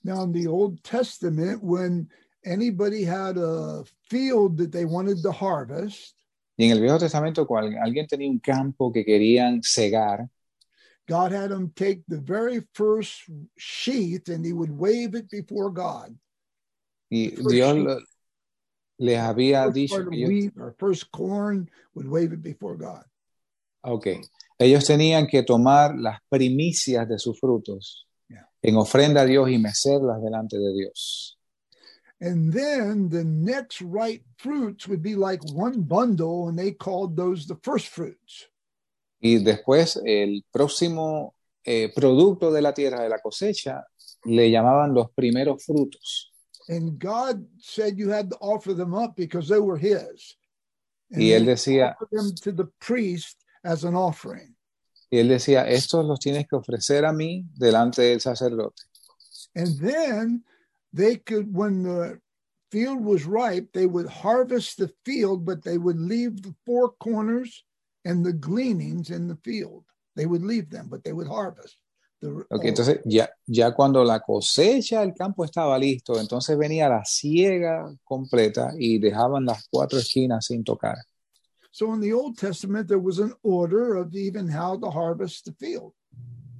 Now, 0.02 0.22
in 0.22 0.32
the 0.32 0.46
Old 0.46 0.82
Testament, 0.82 1.62
when 1.62 2.08
anybody 2.44 3.04
had 3.04 3.36
a 3.36 3.84
field 4.08 4.56
that 4.58 4.72
they 4.72 4.84
wanted 4.84 5.22
to 5.22 5.32
harvest, 5.32 6.14
Y 6.56 6.64
en 6.66 6.72
el 6.72 6.80
Viejo 6.80 6.98
Testamento, 6.98 7.46
cuando 7.46 7.74
alguien 7.80 8.06
tenía 8.06 8.28
un 8.28 8.38
campo 8.38 8.92
que 8.92 9.04
querían 9.04 9.62
cegar, 9.62 10.28
God 11.08 11.32
had 11.32 11.50
them 11.50 11.72
take 11.74 12.02
the 12.06 12.20
very 12.20 12.60
first 12.74 13.22
sheath 13.58 14.28
and 14.28 14.44
he 14.44 14.52
would 14.52 14.70
wave 14.70 15.14
it 15.14 15.28
before 15.30 15.70
God. 15.70 16.14
y 17.10 17.32
Dios 17.48 17.76
les 19.00 19.18
había 19.18 19.64
First 19.64 19.74
dicho 19.74 20.00
ellos, 20.12 20.28
wheat 20.28 20.52
or 20.58 20.74
first 20.78 21.04
corn 21.10 21.70
would 21.94 22.06
wave 22.08 22.32
it 22.34 22.42
before 22.42 22.76
God. 22.76 23.02
ok, 23.82 24.06
ellos 24.58 24.84
tenían 24.86 25.26
que 25.26 25.42
tomar 25.42 25.96
las 25.96 26.20
primicias 26.28 27.08
de 27.08 27.18
sus 27.18 27.38
frutos 27.40 28.06
Yeah. 28.28 28.46
en 28.62 28.76
ofrenda 28.76 29.22
a 29.22 29.24
Dios 29.26 29.50
y 29.50 29.58
mecerlas 29.58 30.22
delante 30.22 30.56
de 30.58 30.72
Dios. 30.72 31.36
And 32.20 32.52
then 32.52 33.08
the 33.08 33.24
next 33.24 33.80
right 33.80 34.22
fruits 34.36 34.86
would 34.86 35.02
be 35.02 35.16
like 35.16 35.42
one 35.54 35.80
bundle, 35.82 36.48
and 36.48 36.56
they 36.58 36.72
called 36.72 37.16
those 37.16 37.46
the 37.46 37.56
first 37.62 37.88
fruits. 37.88 38.48
Y 39.18 39.38
después 39.42 40.00
el 40.04 40.44
próximo 40.52 41.34
eh, 41.64 41.90
producto 41.94 42.52
de 42.52 42.60
la 42.62 42.72
tierra, 42.74 43.02
de 43.02 43.08
la 43.08 43.18
cosecha, 43.18 43.84
le 44.24 44.50
llamaban 44.50 44.92
los 44.94 45.10
primeros 45.12 45.64
frutos. 45.64 46.29
And 46.70 46.98
God 47.00 47.44
said 47.58 47.98
you 47.98 48.10
had 48.10 48.30
to 48.30 48.36
offer 48.40 48.72
them 48.74 48.94
up 48.94 49.16
because 49.16 49.48
they 49.48 49.58
were 49.58 49.76
His. 49.76 50.36
And 51.10 51.20
Y 51.20 51.30
él 51.32 51.44
decía, 51.44 51.96
them 52.12 52.32
to 52.42 52.52
the 52.52 52.68
priest 52.78 53.44
as 53.64 53.82
an 53.84 53.96
offering. 53.96 54.54
y 55.10 55.18
él 55.18 55.28
decía, 55.28 55.66
estos 55.68 56.04
los 56.06 56.20
tienes 56.20 56.46
que 56.48 56.56
ofrecer 56.56 57.04
a 57.04 57.12
mí 57.12 57.44
delante 57.58 58.02
del 58.02 58.20
sacerdote. 58.20 58.84
And 59.56 59.76
then 59.80 60.44
they 60.92 61.16
could, 61.16 61.52
when 61.52 61.82
the 61.82 62.20
field 62.70 63.04
was 63.04 63.24
ripe, 63.24 63.72
they 63.72 63.86
would 63.86 64.08
harvest 64.08 64.78
the 64.78 64.92
field, 65.04 65.44
but 65.44 65.64
they 65.64 65.76
would 65.78 65.98
leave 65.98 66.42
the 66.42 66.54
four 66.64 66.90
corners 67.00 67.64
and 68.04 68.24
the 68.24 68.32
gleanings 68.32 69.10
in 69.10 69.26
the 69.26 69.38
field. 69.42 69.84
They 70.14 70.26
would 70.26 70.42
leave 70.44 70.70
them, 70.70 70.86
but 70.88 71.02
they 71.02 71.12
would 71.12 71.26
harvest. 71.26 71.76
Ok, 72.22 72.64
entonces 72.64 73.00
ya, 73.04 73.30
ya 73.46 73.72
cuando 73.72 74.04
la 74.04 74.20
cosecha 74.20 75.00
del 75.00 75.14
campo 75.14 75.44
estaba 75.44 75.78
listo, 75.78 76.20
entonces 76.20 76.56
venía 76.58 76.88
la 76.88 77.04
siega 77.04 77.90
completa 78.04 78.72
y 78.78 78.98
dejaban 78.98 79.46
las 79.46 79.66
cuatro 79.70 79.98
esquinas 79.98 80.44
sin 80.46 80.62
tocar. 80.62 80.96
so 81.72 81.92
in 81.94 82.00
the 82.00 82.12
Old 82.12 82.36
Testament, 82.36 82.88
there 82.88 82.98
was 82.98 83.18
an 83.18 83.32
order 83.42 83.96
of 83.96 84.14
even 84.14 84.48
how 84.48 84.76
to 84.76 84.90
harvest 84.90 85.44
the 85.44 85.52
field. 85.52 85.92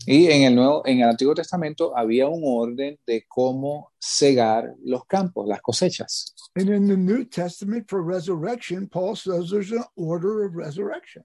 Y 0.06 0.28
en 0.30 0.44
el 0.44 0.54
nuevo, 0.54 0.82
en 0.86 1.02
el 1.02 1.10
Antiguo 1.10 1.34
Testamento 1.34 1.94
había 1.94 2.26
un 2.26 2.42
orden 2.42 2.98
de 3.06 3.26
cómo 3.28 3.92
cegar 3.98 4.74
los 4.82 5.04
campos, 5.04 5.46
las 5.46 5.60
cosechas. 5.60 6.34
And 6.56 6.70
in 6.70 6.88
the 6.88 6.96
New 6.96 7.26
Testament 7.26 7.88
for 7.88 8.02
resurrection, 8.02 8.88
Paul 8.88 9.14
says 9.14 9.50
there's 9.50 9.72
an 9.72 9.84
order 9.96 10.44
of 10.44 10.56
resurrection. 10.56 11.22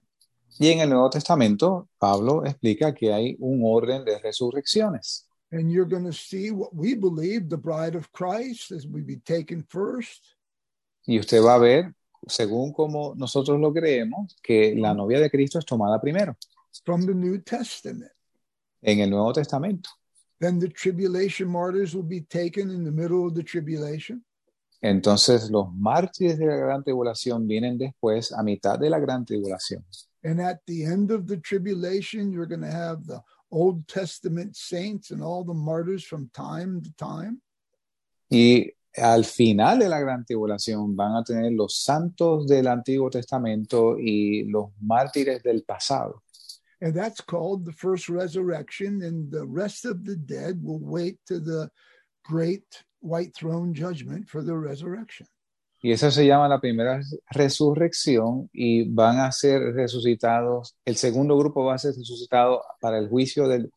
Y 0.58 0.68
en 0.68 0.80
el 0.80 0.90
Nuevo 0.90 1.10
Testamento, 1.10 1.88
Pablo 1.98 2.44
explica 2.44 2.94
que 2.94 3.12
hay 3.12 3.36
un 3.38 3.60
orden 3.64 4.04
de 4.04 4.18
resurrecciones. 4.18 5.28
And 5.52 5.70
you're 5.70 5.88
going 5.88 6.04
to 6.04 6.12
see 6.12 6.50
what 6.50 6.70
we 6.72 6.94
believe 6.94 7.48
the 7.48 7.56
bride 7.56 7.96
of 7.96 8.10
Christ 8.12 8.72
is 8.72 8.86
we 8.86 9.00
be 9.00 9.16
taken 9.16 9.64
first. 9.68 10.24
Y 11.06 11.18
usted 11.18 11.42
va 11.42 11.54
a 11.54 11.58
ver, 11.58 11.94
según 12.26 12.72
como 12.72 13.14
nosotros 13.14 13.60
lo 13.60 13.72
creemos, 13.72 14.36
que 14.42 14.74
la 14.76 14.92
novia 14.92 15.20
de 15.20 15.30
Cristo 15.30 15.58
es 15.58 15.64
tomada 15.64 16.00
primero 16.00 16.36
from 16.84 17.06
the 17.06 17.14
New 17.14 17.38
Testament. 17.42 18.10
en 18.82 19.00
el 19.00 19.10
Nuevo 19.10 19.32
Testamento. 19.32 19.90
Then 20.38 20.58
the 20.58 20.68
tribulation 20.68 21.48
martyrs 21.48 21.94
will 21.94 22.06
be 22.06 22.20
taken 22.20 22.70
in 22.70 22.84
the 22.84 22.90
middle 22.90 23.26
of 23.26 23.34
the 23.34 23.42
tribulation. 23.42 24.24
Entonces 24.82 25.50
los 25.50 25.72
mártires 25.72 26.38
de 26.38 26.46
la 26.46 26.56
gran 26.56 26.84
tribulación 26.84 27.48
vienen 27.48 27.78
después 27.78 28.32
a 28.32 28.42
mitad 28.42 28.78
de 28.78 28.90
la 28.90 28.98
gran 28.98 29.24
tribulación. 29.24 29.84
And 30.26 30.40
at 30.40 30.58
the 30.66 30.84
end 30.84 31.12
of 31.12 31.28
the 31.28 31.36
tribulation, 31.36 32.32
you're 32.32 32.46
going 32.46 32.68
to 32.68 32.78
have 32.84 33.06
the 33.06 33.22
Old 33.52 33.86
Testament 33.86 34.56
saints 34.56 35.12
and 35.12 35.22
all 35.22 35.44
the 35.44 35.54
martyrs 35.54 36.02
from 36.02 36.30
time 36.34 36.82
to 36.82 36.90
time. 36.96 37.40
Y 38.28 38.72
al 38.96 39.22
final 39.22 39.78
de 39.78 39.88
la 39.88 40.00
gran 40.00 40.24
tribulación 40.24 40.96
van 40.96 41.14
a 41.14 41.22
tener 41.22 41.52
los 41.52 41.76
santos 41.76 42.48
del 42.48 42.66
Antiguo 42.66 43.08
Testamento 43.08 43.96
y 44.00 44.46
los 44.48 44.70
mártires 44.82 45.44
del 45.44 45.62
pasado. 45.62 46.22
And 46.80 46.92
that's 46.92 47.20
called 47.20 47.64
the 47.64 47.72
first 47.72 48.08
resurrection. 48.08 49.02
And 49.02 49.30
the 49.30 49.46
rest 49.46 49.84
of 49.84 50.04
the 50.04 50.16
dead 50.16 50.60
will 50.60 50.80
wait 50.80 51.18
to 51.28 51.38
the 51.38 51.70
great 52.24 52.82
white 52.98 53.32
throne 53.36 53.74
judgment 53.74 54.28
for 54.28 54.42
the 54.42 54.56
resurrection. 54.56 55.28
Y 55.86 55.92
eso 55.92 56.10
se 56.10 56.26
llama 56.26 56.48
la 56.48 56.60
primera 56.60 57.00
resurrección 57.30 58.50
y 58.52 58.92
van 58.92 59.20
a 59.20 59.30
ser 59.30 59.72
resucitados. 59.72 60.74
El 60.84 60.96
segundo 60.96 61.38
grupo 61.38 61.64
va 61.64 61.74
a 61.74 61.78
ser 61.78 61.94
resucitado 61.94 62.60
para 62.80 62.98
el 62.98 63.08
juicio 63.08 63.46
del 63.46 63.70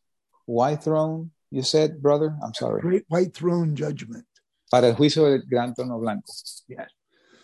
White 0.47 0.81
Throne, 0.85 1.29
you 1.51 1.61
said, 1.61 2.01
brother? 2.01 2.31
I'm 2.41 2.55
sorry. 2.55 2.81
Great 2.81 3.05
white 3.09 3.31
throne 3.31 3.75
judgment. 3.75 4.25
Para 4.71 4.87
el 4.87 4.95
juicio 4.95 5.25
del 5.25 5.43
gran 5.47 5.75
trono 5.75 5.99
blanco. 5.99 6.33
Yes. 6.67 6.87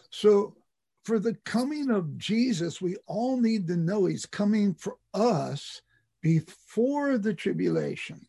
So, 0.09 0.55
for 1.03 1.19
the 1.19 1.35
coming 1.45 1.91
of 1.91 2.17
Jesus, 2.17 2.81
we 2.81 2.95
all 3.05 3.39
need 3.39 3.67
to 3.67 3.77
know 3.77 4.05
he's 4.07 4.25
coming 4.25 4.73
for 4.73 4.97
us 5.13 5.83
before 6.23 7.19
the 7.19 7.35
tribulation. 7.35 8.25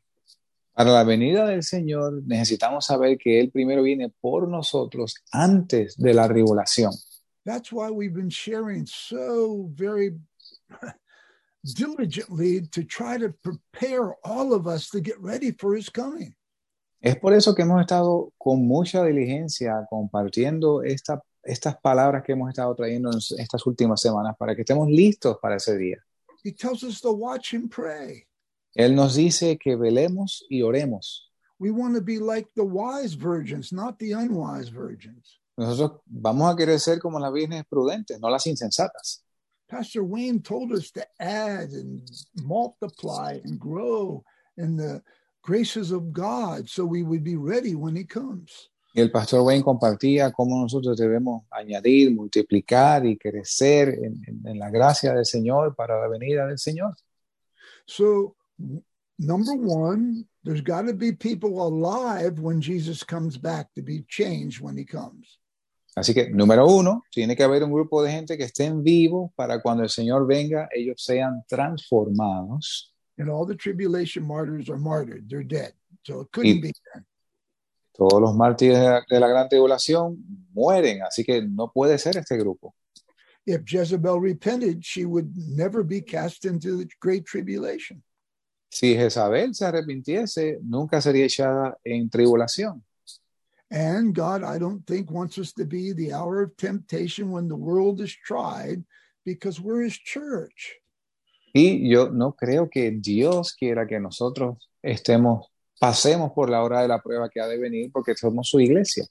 Para 0.77 0.91
la 0.91 1.05
venida 1.05 1.47
del 1.47 1.62
Señor 1.62 2.22
necesitamos 2.27 2.85
saber 2.85 3.16
que 3.16 3.41
Él 3.41 3.51
primero 3.51 3.83
viene 3.83 4.11
por 4.20 4.47
nosotros 4.47 5.14
antes 5.33 5.97
de 5.97 6.12
la 6.12 6.29
tribulación. 6.29 6.93
That's 7.47 7.72
why 7.72 7.89
we've 7.89 8.12
been 8.12 8.29
sharing 8.29 8.85
so 8.87 9.70
very 9.74 10.20
diligently 11.64 12.61
to 12.72 12.83
try 12.85 13.16
to 13.18 13.33
prepare 13.43 14.16
all 14.22 14.53
of 14.53 14.66
us 14.66 14.91
to 14.91 15.01
get 15.01 15.14
ready 15.18 15.51
for 15.51 15.74
his 15.74 15.89
coming. 15.89 16.37
Es 17.01 17.16
por 17.16 17.33
eso 17.33 17.55
que 17.55 17.62
hemos 17.62 17.81
estado 17.81 18.35
con 18.37 18.66
mucha 18.66 19.03
diligencia 19.03 19.87
compartiendo 19.89 20.83
esta, 20.83 21.22
estas 21.43 21.79
palabras 21.79 22.22
que 22.22 22.33
hemos 22.33 22.51
estado 22.51 22.74
trayendo 22.74 23.12
en 23.12 23.18
estas 23.39 23.64
últimas 23.66 24.03
semanas 24.03 24.37
para 24.39 24.55
que 24.55 24.61
estemos 24.61 24.89
listos 24.91 25.39
para 25.41 25.57
ese 25.57 25.79
día. 25.79 26.05
He 26.45 26.53
tells 26.53 26.83
us 26.83 27.01
to 27.01 27.12
watch 27.12 27.55
and 27.55 27.70
pray. 27.70 28.27
Él 28.77 28.95
nos 28.95 29.14
dice 29.14 29.57
que 29.59 29.74
velemos 29.77 30.45
y 30.51 30.62
oremos. 30.62 31.33
We 31.59 31.70
want 31.70 31.95
to 31.97 32.03
be 32.03 32.18
like 32.18 32.51
the 32.55 32.62
wise 32.64 33.14
virgins, 33.16 33.72
not 33.72 33.99
the 33.99 34.12
unwise 34.14 34.68
virgins. 34.70 35.41
Nosotros 35.57 36.03
vamos 36.05 36.53
a 36.53 36.57
querer 36.57 36.79
ser 36.79 36.99
como 37.01 37.18
las 37.18 37.33
vírgenes 37.33 37.64
prudentes, 37.66 38.20
no 38.20 38.29
las 38.29 38.47
insensatas. 38.47 39.22
Pastor 39.68 40.03
Wayne 40.03 40.41
told 40.43 40.72
us 40.72 40.91
to 40.93 41.01
add 41.18 41.70
and 41.72 42.03
multiply 42.45 43.41
and 43.45 43.59
grow 43.59 44.22
in 44.59 44.77
the 44.77 45.03
graces 45.43 45.91
of 45.91 46.12
God 46.12 46.68
so 46.68 46.85
we 46.85 47.03
would 47.03 47.24
be 47.24 47.37
ready 47.37 47.74
when 47.74 47.97
he 47.97 48.05
comes. 48.05 48.70
Y 48.95 49.01
el 49.01 49.11
pastor 49.11 49.41
Wayne 49.43 49.62
compartía 49.64 50.31
cómo 50.33 50.61
nosotros 50.61 50.97
debemos 50.99 51.45
añadir, 51.51 52.14
multiplicar 52.14 53.05
y 53.07 53.16
crecer 53.16 53.89
en, 54.05 54.22
en- 54.27 54.47
en 54.47 54.59
la 54.59 54.70
gracia 54.70 55.14
del 55.14 55.24
Señor 55.24 55.74
para 55.74 55.99
la 56.01 56.09
venida 56.09 56.47
del 56.47 56.59
Señor. 56.59 56.95
So, 57.87 58.36
number 59.18 59.54
one, 59.54 60.24
there's 60.44 60.61
got 60.61 60.82
to 60.86 60.92
be 60.94 61.12
people 61.12 61.66
alive 61.66 62.38
when 62.40 62.61
Jesus 62.61 63.02
comes 63.02 63.36
back 63.36 63.72
to 63.74 63.82
be 63.82 64.04
changed 64.09 64.61
when 64.61 64.76
he 64.76 64.84
comes. 64.84 65.38
Así 65.96 66.12
que, 66.12 66.28
número 66.28 66.66
uno, 66.68 67.02
tiene 67.11 67.34
que 67.34 67.42
haber 67.42 67.62
un 67.64 67.72
grupo 67.72 68.02
de 68.02 68.11
gente 68.11 68.36
que 68.36 68.44
estén 68.44 68.82
vivos 68.82 69.30
para 69.34 69.62
cuando 69.62 69.82
el 69.82 69.88
Señor 69.88 70.26
venga, 70.26 70.68
ellos 70.74 71.02
sean 71.02 71.42
transformados. 71.50 72.92
And 73.18 73.30
all 73.30 73.46
the 73.46 73.54
tribulation 73.54 74.22
martyrs 74.22 74.68
are 74.68 74.76
martyred, 74.78 75.26
they're 75.30 75.42
dead. 75.42 75.72
So 76.04 76.20
it 76.20 76.28
couldn't 76.32 76.57
Y- 76.57 76.61
be 76.61 76.72
then. 76.94 77.04
Todos 77.94 78.20
los 78.20 78.34
mártires 78.34 78.78
de 78.78 78.84
la, 78.90 79.02
de 79.09 79.20
la 79.20 79.26
gran 79.28 79.48
tribulación 79.48 80.18
mueren, 80.52 81.00
así 81.02 81.24
que 81.24 81.40
no 81.40 81.72
puede 81.72 81.96
ser 81.98 82.18
este 82.18 82.36
grupo. 82.36 82.74
If 83.46 83.62
Jezebel 83.64 84.20
repented, 84.20 84.84
she 84.84 85.07
would 85.07 85.32
never 85.34 85.82
be 85.82 86.02
cast 86.02 86.44
into 86.44 86.76
the 86.76 86.88
great 87.00 87.24
tribulation. 87.24 88.02
Si 88.68 88.94
Jezabel 88.94 89.54
se 89.54 89.64
arrepintiese, 89.64 90.58
nunca 90.62 91.00
sería 91.00 91.24
echada 91.24 91.78
en 91.84 92.10
tribulación. 92.10 92.82
And 93.70 94.14
God, 94.14 94.44
I 94.44 94.58
don't 94.58 94.86
think, 94.86 95.10
wants 95.10 95.38
us 95.38 95.52
to 95.54 95.64
be 95.64 95.92
the 95.92 96.12
hour 96.12 96.42
of 96.42 96.56
temptation 96.56 97.30
when 97.30 97.48
the 97.48 97.56
world 97.56 98.00
is 98.00 98.14
tried 98.24 98.84
because 99.24 99.60
we're 99.60 99.82
his 99.82 99.98
church. 99.98 100.74
Y 101.52 101.88
yo 101.88 102.10
no 102.10 102.32
creo 102.32 102.68
que 102.70 102.90
Dios 102.92 103.54
quiera 103.54 103.86
que 103.86 103.98
nosotros 103.98 104.68
estemos, 104.82 105.46
pasemos 105.80 106.32
por 106.32 106.50
la 106.50 106.62
hora 106.62 106.82
de 106.82 106.88
la 106.88 107.00
prueba 107.00 107.28
que 107.30 107.40
ha 107.40 107.48
de 107.48 107.58
venir 107.58 107.90
porque 107.92 108.14
somos 108.14 108.48
su 108.48 108.60
iglesia. 108.60 109.04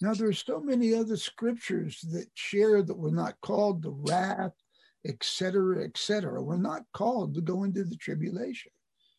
Now, 0.00 0.14
there's 0.14 0.44
so 0.44 0.60
many 0.60 0.94
other 0.94 1.16
scriptures 1.16 2.00
that 2.12 2.26
share 2.34 2.82
that 2.82 2.96
we're 2.96 3.10
not 3.10 3.40
called 3.40 3.82
to 3.82 3.90
wrath, 3.90 4.52
etc., 5.04 5.84
etc. 5.84 6.42
We're 6.42 6.56
not 6.56 6.82
called 6.92 7.34
to 7.34 7.40
go 7.40 7.64
into 7.64 7.84
the 7.84 7.96
tribulation. 7.96 8.72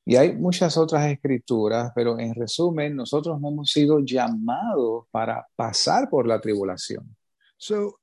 Y 0.07 0.17
hay 0.17 0.35
muchas 0.35 0.77
otras 0.77 1.11
escrituras, 1.11 1.91
pero 1.95 2.19
en 2.19 2.35
resumen, 2.35 2.95
nosotros 2.95 3.41
no 3.41 3.49
hemos 3.49 3.71
sido 3.71 3.99
llamados 3.99 5.05
para 5.09 5.47
pasar 5.55 6.09
por 6.09 6.27
la 6.27 6.39
tribulación. 6.39 7.15
So 7.57 7.97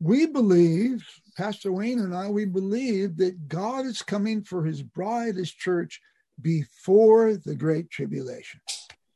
we 0.00 0.26
believe, 0.26 1.04
Pastor 1.36 1.70
Wayne 1.70 2.00
and 2.00 2.14
I, 2.14 2.28
we 2.28 2.46
believe 2.46 3.16
that 3.18 3.46
God 3.46 3.86
is 3.86 4.02
coming 4.02 4.42
for 4.42 4.64
his 4.64 4.82
bride, 4.82 5.36
his 5.36 5.52
church, 5.52 6.00
before 6.40 7.36
the 7.36 7.54
great 7.54 7.90
tribulation. 7.90 8.60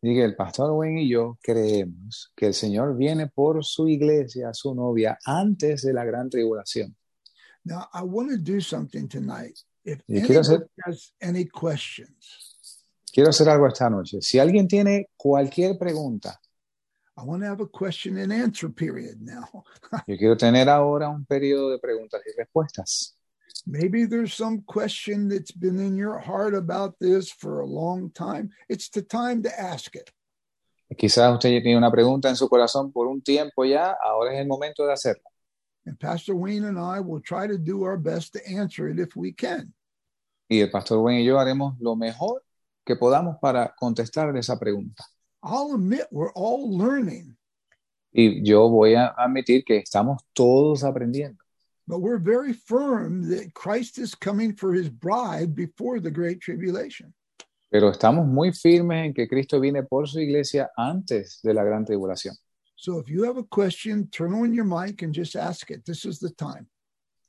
Y 0.00 0.14
que 0.14 0.22
el 0.22 0.36
pastor 0.36 0.70
Wayne 0.72 1.00
y 1.00 1.08
yo 1.08 1.38
creemos 1.42 2.30
que 2.36 2.46
el 2.46 2.54
Señor 2.54 2.94
viene 2.94 3.26
por 3.26 3.64
su 3.64 3.88
iglesia, 3.88 4.52
su 4.52 4.74
novia, 4.74 5.18
antes 5.24 5.82
de 5.82 5.94
la 5.94 6.04
gran 6.04 6.28
tribulación. 6.28 6.94
Now, 7.64 7.88
I 7.92 8.02
want 8.02 8.30
to 8.30 8.36
do 8.36 8.60
something 8.60 9.08
tonight. 9.08 9.58
If 9.84 10.00
Y 10.06 10.22
quiero 10.22 10.40
hacer- 10.40 10.68
has 10.84 11.12
any 11.20 11.44
questions, 11.46 12.50
Quiero 13.12 13.30
hacer 13.30 13.48
algo 13.48 13.68
esta 13.68 13.88
noche. 13.88 14.20
Si 14.22 14.38
alguien 14.40 14.66
tiene 14.66 15.10
cualquier 15.16 15.78
pregunta, 15.78 16.36
I 17.16 17.22
want 17.22 17.42
to 17.42 17.48
have 17.48 17.60
a 17.60 17.68
question 17.68 18.18
and 18.18 18.32
answer 18.32 18.68
period 18.68 19.20
now. 19.20 19.62
yo 20.08 20.16
quiero 20.16 20.36
tener 20.36 20.68
ahora 20.68 21.08
un 21.08 21.24
periodo 21.24 21.70
de 21.70 21.78
preguntas 21.78 22.20
y 22.26 22.32
respuestas. 22.36 23.16
Maybe 23.66 24.04
there's 24.04 24.34
some 24.34 24.62
question 24.66 25.28
that's 25.28 25.52
been 25.52 25.78
in 25.78 25.96
your 25.96 26.18
heart 26.18 26.54
about 26.54 26.96
this 26.98 27.30
for 27.30 27.60
a 27.60 27.66
long 27.66 28.10
time. 28.10 28.50
It's 28.68 28.88
the 28.90 29.02
time 29.02 29.42
to 29.44 29.60
ask 29.60 29.94
it. 29.94 30.10
Quizás 30.98 31.32
usted 31.32 31.62
tiene 31.62 31.76
una 31.78 31.90
pregunta 31.90 32.28
en 32.28 32.36
su 32.36 32.48
corazón 32.48 32.92
por 32.92 33.06
un 33.06 33.22
tiempo 33.22 33.64
ya, 33.64 33.96
ahora 34.02 34.34
es 34.34 34.40
el 34.40 34.46
momento 34.48 34.84
de 34.86 34.92
hacerla. 34.92 35.30
And 35.86 35.98
Pastor 36.00 36.34
Wayne 36.34 36.64
and 36.64 36.78
I 36.78 37.00
will 37.00 37.20
try 37.20 37.46
to 37.46 37.58
do 37.58 37.84
our 37.84 37.98
best 37.98 38.32
to 38.32 38.40
answer 38.46 38.88
it 38.88 38.98
if 38.98 39.14
we 39.16 39.32
can. 39.32 39.72
Y 40.48 40.60
el 40.60 40.70
pastor 40.70 40.98
Wayne 41.00 41.20
y 41.20 41.24
yo 41.26 41.36
haremos 41.38 41.74
lo 41.80 41.94
mejor 41.96 42.42
que 42.86 42.96
podamos 42.96 43.38
para 43.40 43.74
contestar 43.80 44.36
esa 44.36 44.58
pregunta. 44.58 45.04
I'll 45.42 45.74
admit 45.74 46.06
we're 46.10 46.32
all 46.34 46.70
learning, 46.76 47.36
Y 48.12 48.42
yo 48.44 48.68
voy 48.68 48.94
a 48.94 49.12
admitir 49.18 49.64
que 49.64 49.78
estamos 49.78 50.22
todos 50.34 50.84
aprendiendo, 50.84 51.38
but 51.86 51.98
we're 52.00 52.18
very 52.18 52.52
firm 52.52 53.28
that 53.28 53.52
Christ 53.54 53.98
is 53.98 54.14
coming 54.14 54.54
for 54.54 54.72
his 54.72 54.88
bride 54.88 55.54
before 55.54 56.00
the 56.00 56.10
great 56.10 56.40
tribulation. 56.40 57.12
pero 57.70 57.90
estamos 57.90 58.24
muy 58.26 58.52
firmes 58.52 59.06
en 59.06 59.12
que 59.12 59.26
Cristo 59.26 59.58
viene 59.58 59.82
por 59.82 60.06
su 60.08 60.20
iglesia 60.20 60.70
antes 60.76 61.40
de 61.42 61.52
la 61.52 61.64
gran 61.64 61.84
tribulación. 61.84 62.36
So 62.84 62.98
if 62.98 63.08
you 63.08 63.24
have 63.24 63.38
a 63.38 63.44
question, 63.44 64.10
turn 64.10 64.34
on 64.34 64.52
your 64.52 64.66
mic 64.66 65.00
and 65.02 65.14
just 65.14 65.36
ask 65.36 65.70
it. 65.70 65.86
This 65.86 66.04
is 66.04 66.18
the 66.18 66.28
time. 66.34 66.66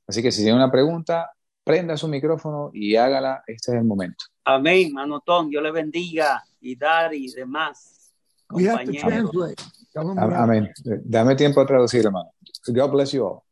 Así 0.05 0.21
que 0.21 0.29
si 0.29 0.43
tiene 0.43 0.57
una 0.57 0.69
pregunta, 0.69 1.31
prenda 1.63 1.95
su 1.95 2.09
micrófono 2.09 2.71
y 2.73 2.97
hágala, 2.97 3.41
este 3.47 3.71
es 3.71 3.77
el 3.77 3.85
momento. 3.85 4.25
Amén, 4.43 4.91
manotón. 4.91 5.49
Dios 5.49 5.63
le 5.63 5.71
bendiga 5.71 6.43
y 6.59 6.75
dar 6.75 7.13
y 7.13 7.31
demás. 7.31 8.11
We 8.51 8.67
have 8.67 8.83
to 8.83 8.91
compañeros. 8.91 9.31
translate. 9.31 9.63
Amén. 10.35 10.73
Dame 11.05 11.35
tiempo 11.37 11.61
a 11.61 11.65
traducir, 11.65 12.05
hermano. 12.05 12.31
God 12.67 12.91
bless 12.91 13.13
you 13.13 13.25
all. 13.25 13.43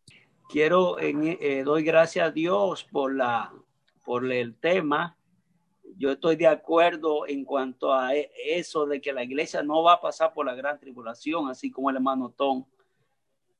Quiero, 0.49 0.99
en- 0.99 1.37
eh, 1.39 1.63
doy 1.63 1.83
gracias 1.85 2.27
a 2.27 2.31
Dios 2.31 2.83
por, 2.91 3.15
la, 3.15 3.49
por 4.03 4.29
el 4.29 4.55
tema. 4.55 5.15
Yo 5.97 6.11
estoy 6.11 6.35
de 6.35 6.47
acuerdo 6.47 7.27
en 7.27 7.45
cuanto 7.45 7.93
a 7.93 8.15
e- 8.15 8.31
eso 8.45 8.85
de 8.85 8.99
que 8.99 9.13
la 9.13 9.23
iglesia 9.23 9.61
no 9.63 9.83
va 9.83 9.93
a 9.93 10.01
pasar 10.01 10.33
por 10.33 10.45
la 10.45 10.55
gran 10.55 10.79
tribulación, 10.79 11.49
así 11.49 11.71
como 11.71 11.89
el 11.89 11.97
hermano 11.97 12.33
Tom 12.35 12.65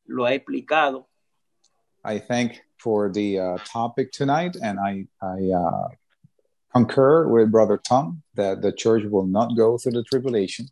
lo 0.06 0.26
ha 0.26 0.34
explicado. 0.34 1.08
I 2.06 2.20
thank 2.20 2.62
for 2.78 3.10
the 3.12 3.40
uh, 3.40 3.58
topic 3.66 4.12
tonight, 4.12 4.58
and 4.62 4.78
I, 4.78 5.08
I 5.22 5.52
uh, 5.54 5.88
concur 6.74 7.28
with 7.30 7.50
Brother 7.50 7.78
Tom 7.78 8.22
that 8.36 8.62
the 8.62 8.74
church 8.74 9.04
will 9.06 9.26
not 9.26 9.56
go 9.56 9.78
through 9.78 9.94
the 9.94 10.04
tribulation. 10.04 10.68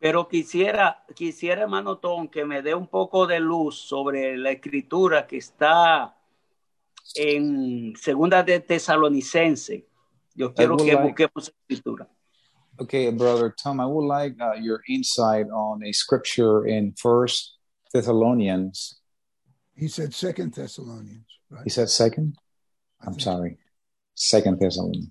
Pero 0.00 0.26
quisiera, 0.26 1.04
quisiera, 1.14 1.62
hermano 1.62 1.98
Tom, 1.98 2.26
que 2.26 2.44
me 2.44 2.60
dé 2.60 2.74
un 2.74 2.88
poco 2.88 3.26
de 3.26 3.38
luz 3.38 3.76
sobre 3.78 4.36
la 4.36 4.50
escritura 4.50 5.26
que 5.26 5.36
está 5.36 6.16
en 7.14 7.94
Segunda 7.96 8.42
de 8.42 8.58
Tesalonicense. 8.60 9.86
Yo 10.34 10.52
quiero 10.52 10.76
que 10.76 10.94
like- 10.94 11.14
busquemos 11.14 11.50
escritura. 11.68 12.06
Okay, 12.80 13.10
Brother 13.10 13.54
Tom, 13.56 13.80
I 13.80 13.86
would 13.86 14.06
like 14.06 14.34
uh, 14.40 14.54
your 14.54 14.80
insight 14.88 15.46
on 15.50 15.84
a 15.84 15.92
scripture 15.92 16.66
in 16.66 16.94
First 16.96 17.58
Thessalonians. 17.92 18.98
He 19.76 19.88
said 19.88 20.14
Second 20.14 20.54
Thessalonians, 20.54 21.26
right? 21.50 21.64
He 21.64 21.70
said 21.70 21.90
second. 21.90 22.36
I'm 23.04 23.18
sorry, 23.20 23.58
Second 24.14 24.58
Thessalonians. 24.58 25.10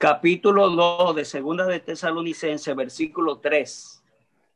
Capítulo 0.00 0.74
2 1.08 1.14
de 1.14 1.24
Segunda 1.24 1.66
de 1.66 1.78
Tesalonicense, 1.78 2.74
versículo 2.74 3.40
3. 3.40 3.64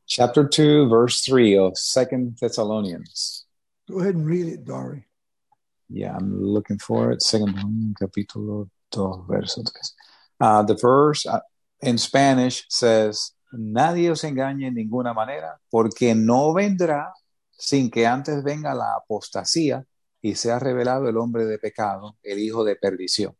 Chapter 0.09 0.49
2, 0.49 0.89
verse 0.89 1.21
3 1.21 1.57
of 1.59 1.79
Second 1.79 2.37
Thessalonians. 2.41 3.47
Go 3.89 4.01
ahead 4.01 4.17
and 4.17 4.27
read 4.27 4.47
it, 4.47 4.65
Dari. 4.65 5.05
Yeah, 5.89 6.17
I'm 6.17 6.43
looking 6.43 6.79
for 6.79 7.13
it. 7.13 7.23
Second 7.23 7.55
Thessalonians, 7.55 7.95
capítulo 8.01 8.69
2, 8.97 9.27
verso 9.29 9.63
3. 9.63 9.95
Uh, 10.41 10.63
the 10.63 10.75
verse 10.75 11.27
uh, 11.27 11.41
in 11.81 11.99
Spanish 11.99 12.65
says, 12.69 13.33
Nadie 13.53 14.11
os 14.11 14.25
engañe 14.25 14.67
en 14.67 14.75
ninguna 14.75 15.15
manera, 15.15 15.61
porque 15.71 16.15
no 16.15 16.53
vendrá 16.53 17.15
sin 17.51 17.91
que 17.91 18.07
antes 18.07 18.43
venga 18.43 18.75
la 18.75 18.95
apostasía 18.97 19.87
y 20.21 20.35
sea 20.35 20.59
revelado 20.59 21.09
el 21.09 21.17
hombre 21.17 21.47
de 21.47 21.59
pecado, 21.59 22.17
el 22.23 22.39
hijo 22.39 22.65
de 22.65 22.77
perdición. 22.77 23.37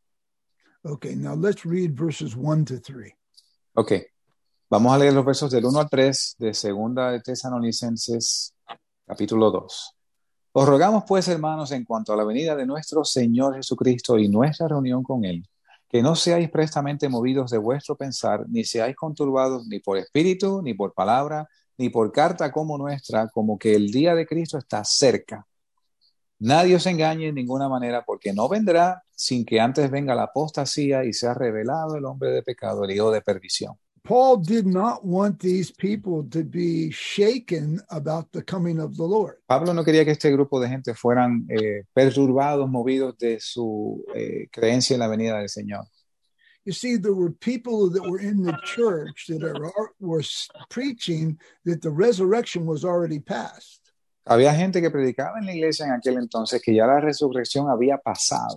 Okay, 0.83 1.17
now 1.17 1.35
let's 1.35 1.65
read 1.65 1.93
verses 1.93 2.37
1 2.37 2.65
to 2.67 2.81
3. 2.81 3.13
Ok, 3.75 3.93
vamos 4.71 4.95
a 4.95 4.99
leer 4.99 5.13
los 5.13 5.25
versos 5.25 5.51
del 5.51 5.65
1 5.65 5.81
al 5.81 5.91
3 5.91 6.37
de 6.39 6.55
Segunda 6.55 7.11
de 7.11 7.21
Tesalonicenses, 7.21 8.55
capítulo 9.05 9.51
2. 9.51 9.96
Os 10.59 10.67
rogamos 10.67 11.05
pues, 11.07 11.29
hermanos, 11.29 11.71
en 11.73 11.85
cuanto 11.85 12.15
a 12.15 12.17
la 12.17 12.25
venida 12.25 12.57
de 12.57 12.65
nuestro 12.65 13.05
Señor 13.05 13.57
Jesucristo 13.57 14.17
y 14.17 14.27
nuestra 14.27 14.67
reunión 14.67 15.03
con 15.03 15.23
Él, 15.27 15.47
que 15.87 16.01
no 16.01 16.17
seáis 16.17 16.49
prestamente 16.49 17.11
movidos 17.11 17.51
de 17.51 17.59
vuestro 17.59 17.95
pensar, 17.95 18.47
ni 18.49 18.65
seáis 18.65 18.97
conturbados 18.97 19.67
ni 19.67 19.81
por 19.81 19.99
espíritu, 19.99 20.63
ni 20.63 20.73
por 20.73 20.95
palabra, 20.95 21.47
ni 21.77 21.91
por 21.91 22.11
carta 22.11 22.51
como 22.51 22.79
nuestra, 22.79 23.29
como 23.29 23.59
que 23.59 23.75
el 23.75 23.91
día 23.91 24.15
de 24.15 24.27
Cristo 24.27 24.57
está 24.57 24.83
cerca. 24.83 25.47
Nadie 26.39 26.77
os 26.77 26.87
engañe 26.87 27.29
en 27.29 27.35
ninguna 27.35 27.69
manera, 27.69 28.03
porque 28.07 28.33
no 28.33 28.49
vendrá 28.49 29.03
sin 29.15 29.45
que 29.45 29.61
antes 29.61 29.91
venga 29.91 30.15
la 30.15 30.23
apostasía 30.23 31.05
y 31.05 31.13
sea 31.13 31.35
revelado 31.35 31.97
el 31.97 32.07
hombre 32.07 32.31
de 32.31 32.43
pecado, 32.43 32.85
el 32.85 32.93
hijo 32.93 33.11
de 33.11 33.21
perdición. 33.21 33.75
Paul 34.07 34.37
did 34.37 34.67
not 34.67 35.05
want 35.05 35.41
these 35.41 35.73
people 35.73 36.23
to 36.31 36.45
be 36.45 36.93
shaken 36.93 37.81
about 37.91 38.31
the 38.31 38.41
coming 38.41 38.79
of 38.79 38.97
the 38.97 39.03
Lord. 39.03 39.39
Pablo 39.49 39.73
no 39.73 39.83
quería 39.83 40.05
que 40.05 40.13
este 40.13 40.31
grupo 40.31 40.61
de 40.61 40.69
gente 40.69 40.95
fueran 40.95 41.45
eh, 41.51 41.83
perturbados, 41.93 42.71
movidos 42.71 43.19
de 43.19 43.41
su 43.41 44.05
eh, 44.15 44.47
creencia 44.53 44.95
en 44.95 45.01
la 45.01 45.09
venida 45.09 45.39
del 45.39 45.49
Señor. 45.49 45.87
You 46.65 46.73
see, 46.73 46.97
there 46.97 47.15
were 47.15 47.31
people 47.31 47.91
that 47.91 48.03
were 48.03 48.21
in 48.21 48.45
the 48.45 48.57
church 48.65 49.27
that 49.29 49.43
are, 49.43 49.73
were 50.01 50.23
preaching 50.69 51.39
that 51.65 51.83
the 51.83 51.91
resurrection 51.91 52.65
was 52.65 52.85
already 52.85 53.19
past. 53.19 53.81
Había 54.25 54.55
gente 54.55 54.81
que 54.81 54.91
predicaba 54.91 55.39
en 55.39 55.47
la 55.47 55.53
iglesia 55.53 55.87
en 55.87 55.93
aquel 55.93 56.19
entonces 56.19 56.61
que 56.63 56.75
ya 56.75 56.87
la 56.87 57.01
resurrección 57.01 57.69
había 57.71 57.99
pasado. 57.99 58.57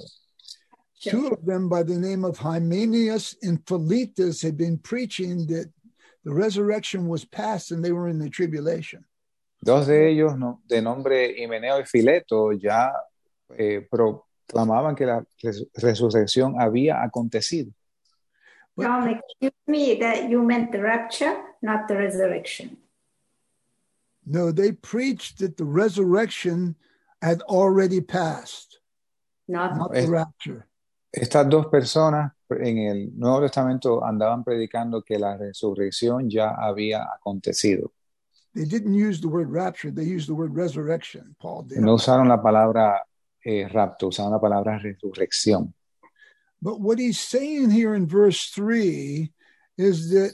Two 1.02 1.28
of 1.28 1.45
them, 1.45 1.70
by 1.70 1.84
the 1.84 1.97
name 1.97 2.26
of 2.26 2.38
Hymenaeus 2.38 3.36
and 3.41 3.66
Philetus, 3.66 4.41
had 4.41 4.58
been 4.58 4.78
preaching 4.78 5.47
that 5.47 5.72
the 6.26 6.34
resurrection 6.34 7.08
was 7.08 7.24
past 7.24 7.72
and 7.72 7.84
they 7.84 7.93
were 7.93 8.10
in 8.10 8.20
the 8.20 8.30
tribulation. 8.30 9.06
Dos 9.64 9.88
de 9.88 10.10
ellos, 10.10 10.38
no, 10.38 10.60
de 10.68 10.82
nombre 10.82 11.36
Himeneo 11.38 11.80
y 11.80 11.84
Fileto, 11.84 12.52
ya 12.52 12.91
eh, 13.58 13.82
proclamaban 13.89 14.95
que 14.95 15.06
la 15.06 15.24
res 15.41 15.66
resurrección 15.76 16.60
había 16.60 17.02
acontecido. 17.02 17.74
John, 18.78 19.10
excuse 19.10 19.52
me, 19.68 19.95
that 19.95 20.30
you 20.30 20.41
meant 20.41 20.72
the 20.72 20.82
rapture, 20.82 21.36
not 21.62 21.88
the 21.89 21.97
resurrection. 21.97 22.78
No, 24.26 24.52
they 24.52 24.72
preached 24.72 25.39
that 25.39 25.58
the 25.58 25.66
resurrection 25.66 26.76
had 27.22 27.41
already 27.41 28.00
passed, 28.00 28.80
Not, 29.47 29.76
not 29.76 29.93
the 29.93 30.08
rapture. 30.08 30.69
Estas 31.12 31.49
dos 31.49 31.68
personas 31.68 32.34
en 32.49 32.78
el 32.78 33.18
Nuevo 33.18 33.41
Testamento 33.41 34.03
andaban 34.03 34.43
predicando 34.43 35.01
que 35.03 35.18
la 35.18 35.38
resurrección 35.38 36.30
ya 36.30 36.55
había 36.55 37.03
acontecido. 37.03 37.91
They 38.53 38.66
didn't 38.66 38.95
use 38.95 39.22
the 39.22 39.28
word 39.28 39.51
rapture, 39.51 39.91
they 39.91 40.05
used 40.05 40.28
the 40.28 40.34
word 40.34 40.55
resurrection, 40.55 41.36
Paul 41.39 41.64
did. 41.68 41.80
No 41.80 41.95
usaron 41.95 42.28
la 42.28 42.41
palabra 42.41 43.03
eh, 43.43 43.68
rapto, 43.68 44.07
usaron 44.07 44.32
la 44.32 44.39
palabra 44.39 44.80
resurrección. 44.80 45.74
But 46.62 46.80
what 46.82 46.99
he's 46.99 47.20
saying 47.20 47.70
here 47.72 47.93
in 47.93 48.07
verse 48.07 48.49
3 48.49 49.32
is 49.78 50.10
that 50.12 50.34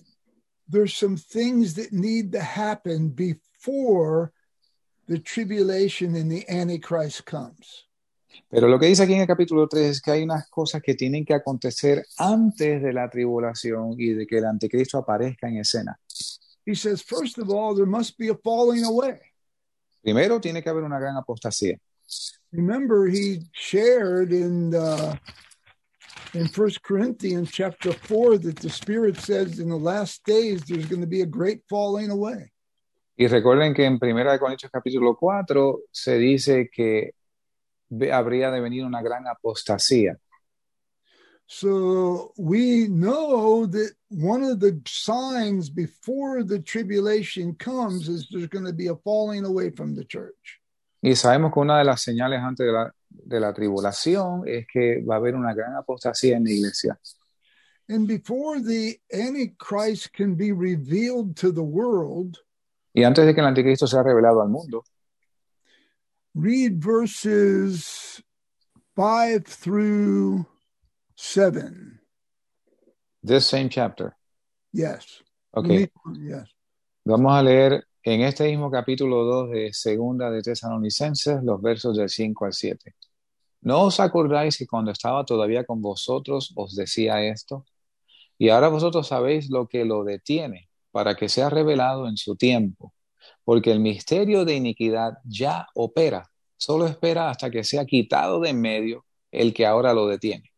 there's 0.67 0.95
some 0.95 1.17
things 1.17 1.75
that 1.75 1.93
need 1.93 2.31
to 2.31 2.41
happen 2.41 3.09
before 3.09 4.31
the 5.07 5.19
tribulation 5.19 6.15
and 6.15 6.31
the 6.31 6.49
Antichrist 6.49 7.25
comes. 7.25 7.84
Pero 8.49 8.67
lo 8.67 8.79
que 8.79 8.87
dice 8.87 9.03
aquí 9.03 9.13
en 9.13 9.21
el 9.21 9.27
capítulo 9.27 9.67
3 9.67 9.89
es 9.89 10.01
que 10.01 10.11
hay 10.11 10.23
unas 10.23 10.49
cosas 10.49 10.81
que 10.81 10.95
tienen 10.95 11.25
que 11.25 11.33
acontecer 11.33 12.05
antes 12.17 12.81
de 12.81 12.93
la 12.93 13.09
tribulación 13.09 13.95
y 13.97 14.13
de 14.13 14.25
que 14.27 14.37
el 14.37 14.45
anticristo 14.45 14.97
aparezca 14.97 15.47
en 15.47 15.57
escena. 15.57 15.99
He 16.65 16.75
says, 16.75 17.03
first 17.03 17.37
of 17.37 17.49
all, 17.49 17.75
there 17.75 17.85
must 17.85 18.17
be 18.17 18.29
a 18.29 18.35
falling 18.35 18.83
away. 18.83 19.19
Primero 20.01 20.39
tiene 20.39 20.61
que 20.63 20.69
haber 20.69 20.83
una 20.83 20.99
gran 20.99 21.15
apostasía. 21.15 21.79
Remember, 22.51 23.07
he 23.07 23.41
shared 23.53 24.31
in 24.31 24.73
uh, 24.73 25.15
in 26.33 26.47
First 26.47 26.81
Corinthians 26.83 27.51
chapter 27.51 27.91
four 27.91 28.37
that 28.37 28.57
the 28.57 28.69
Spirit 28.69 29.17
says 29.17 29.59
in 29.59 29.69
the 29.69 29.77
last 29.77 30.23
days 30.25 30.63
there's 30.65 30.85
going 30.85 31.01
to 31.01 31.07
be 31.07 31.21
a 31.21 31.25
great 31.25 31.61
falling 31.67 32.11
away. 32.11 32.51
Y 33.17 33.27
recuerden 33.27 33.73
que 33.73 33.85
en 33.85 33.97
1 34.01 34.39
Corintios 34.39 34.71
capítulo 34.71 35.15
4 35.15 35.79
se 35.91 36.17
dice 36.17 36.69
que 36.69 37.11
habría 38.11 38.51
de 38.51 38.59
venir 38.61 38.85
una 38.85 39.01
gran 39.01 39.27
apostasía. 39.27 40.17
So 41.47 42.33
we 42.37 42.87
know 42.87 43.67
that 43.67 43.91
one 44.09 44.43
of 44.43 44.59
the 44.59 44.81
signs 44.87 45.69
before 45.69 46.43
the 46.43 46.59
tribulation 46.59 47.53
comes 47.55 48.07
is 48.09 48.27
there's 48.31 48.47
going 48.47 48.65
to 48.65 48.73
be 48.73 48.87
a 48.87 48.95
falling 48.95 49.45
away 49.45 49.69
from 49.69 49.95
the 49.95 50.05
church. 50.05 50.59
Y 51.03 51.15
sabemos 51.15 51.53
que 51.53 51.59
una 51.61 51.77
de 51.77 51.83
las 51.83 52.01
señales 52.01 52.41
antes 52.41 52.65
de 52.65 52.71
la, 52.71 52.91
de 53.09 53.39
la 53.39 53.53
tribulación 53.53 54.47
es 54.47 54.65
que 54.65 55.03
va 55.03 55.15
a 55.15 55.17
haber 55.17 55.35
una 55.35 55.53
gran 55.53 55.75
apostasía 55.75 56.37
en 56.37 56.45
la 56.45 56.51
iglesia. 56.51 56.99
And 57.87 58.07
before 58.07 58.59
the 58.59 58.99
Antichrist 59.13 60.11
can 60.13 60.33
be 60.33 60.51
revealed 60.51 61.35
to 61.37 61.51
the 61.51 61.61
world, 61.61 62.39
Y 62.91 63.03
antes 63.03 63.25
de 63.25 63.35
que 63.35 63.41
el 63.41 63.47
anticristo 63.47 63.87
sea 63.87 64.01
revelado 64.01 64.41
al 64.41 64.47
mundo, 64.47 64.85
read 66.35 66.79
verses 66.83 68.21
five 68.95 69.43
through 69.45 70.45
seven. 71.15 71.99
this 73.23 73.45
same 73.47 73.69
chapter. 73.69 74.15
Yes. 74.71 75.23
Ok, 75.51 75.67
Yes. 75.67 76.53
vamos 77.05 77.33
a 77.33 77.41
leer 77.41 77.85
en 78.03 78.21
este 78.21 78.43
mismo 78.49 78.69
capítulo 78.69 79.23
2 79.23 79.49
de 79.51 79.73
Segunda 79.73 80.29
de 80.29 80.41
Tesalonicenses 80.41 81.41
los 81.43 81.61
versos 81.61 81.97
del 81.97 82.09
5 82.09 82.45
al 82.45 82.53
7. 82.53 82.93
¿No 83.61 83.83
os 83.83 83.99
acordáis 83.99 84.57
que 84.57 84.67
cuando 84.67 84.91
estaba 84.91 85.25
todavía 85.25 85.63
con 85.63 85.81
vosotros 85.81 86.53
os 86.55 86.75
decía 86.75 87.23
esto? 87.23 87.65
Y 88.37 88.49
ahora 88.49 88.67
vosotros 88.67 89.07
sabéis 89.07 89.49
lo 89.49 89.67
que 89.67 89.85
lo 89.85 90.03
detiene, 90.03 90.69
para 90.91 91.15
que 91.15 91.29
sea 91.29 91.49
revelado 91.49 92.07
en 92.07 92.17
su 92.17 92.35
tiempo, 92.35 92.93
porque 93.45 93.71
el 93.71 93.79
misterio 93.79 94.43
de 94.43 94.55
iniquidad 94.55 95.19
ya 95.23 95.67
opera, 95.75 96.29
solo 96.57 96.87
espera 96.87 97.29
hasta 97.29 97.49
que 97.49 97.63
sea 97.63 97.85
quitado 97.85 98.41
de 98.41 98.49
en 98.49 98.59
medio 98.59 99.05
el 99.31 99.53
que 99.53 99.65
ahora 99.65 99.93
lo 99.93 100.07
detiene. 100.07 100.51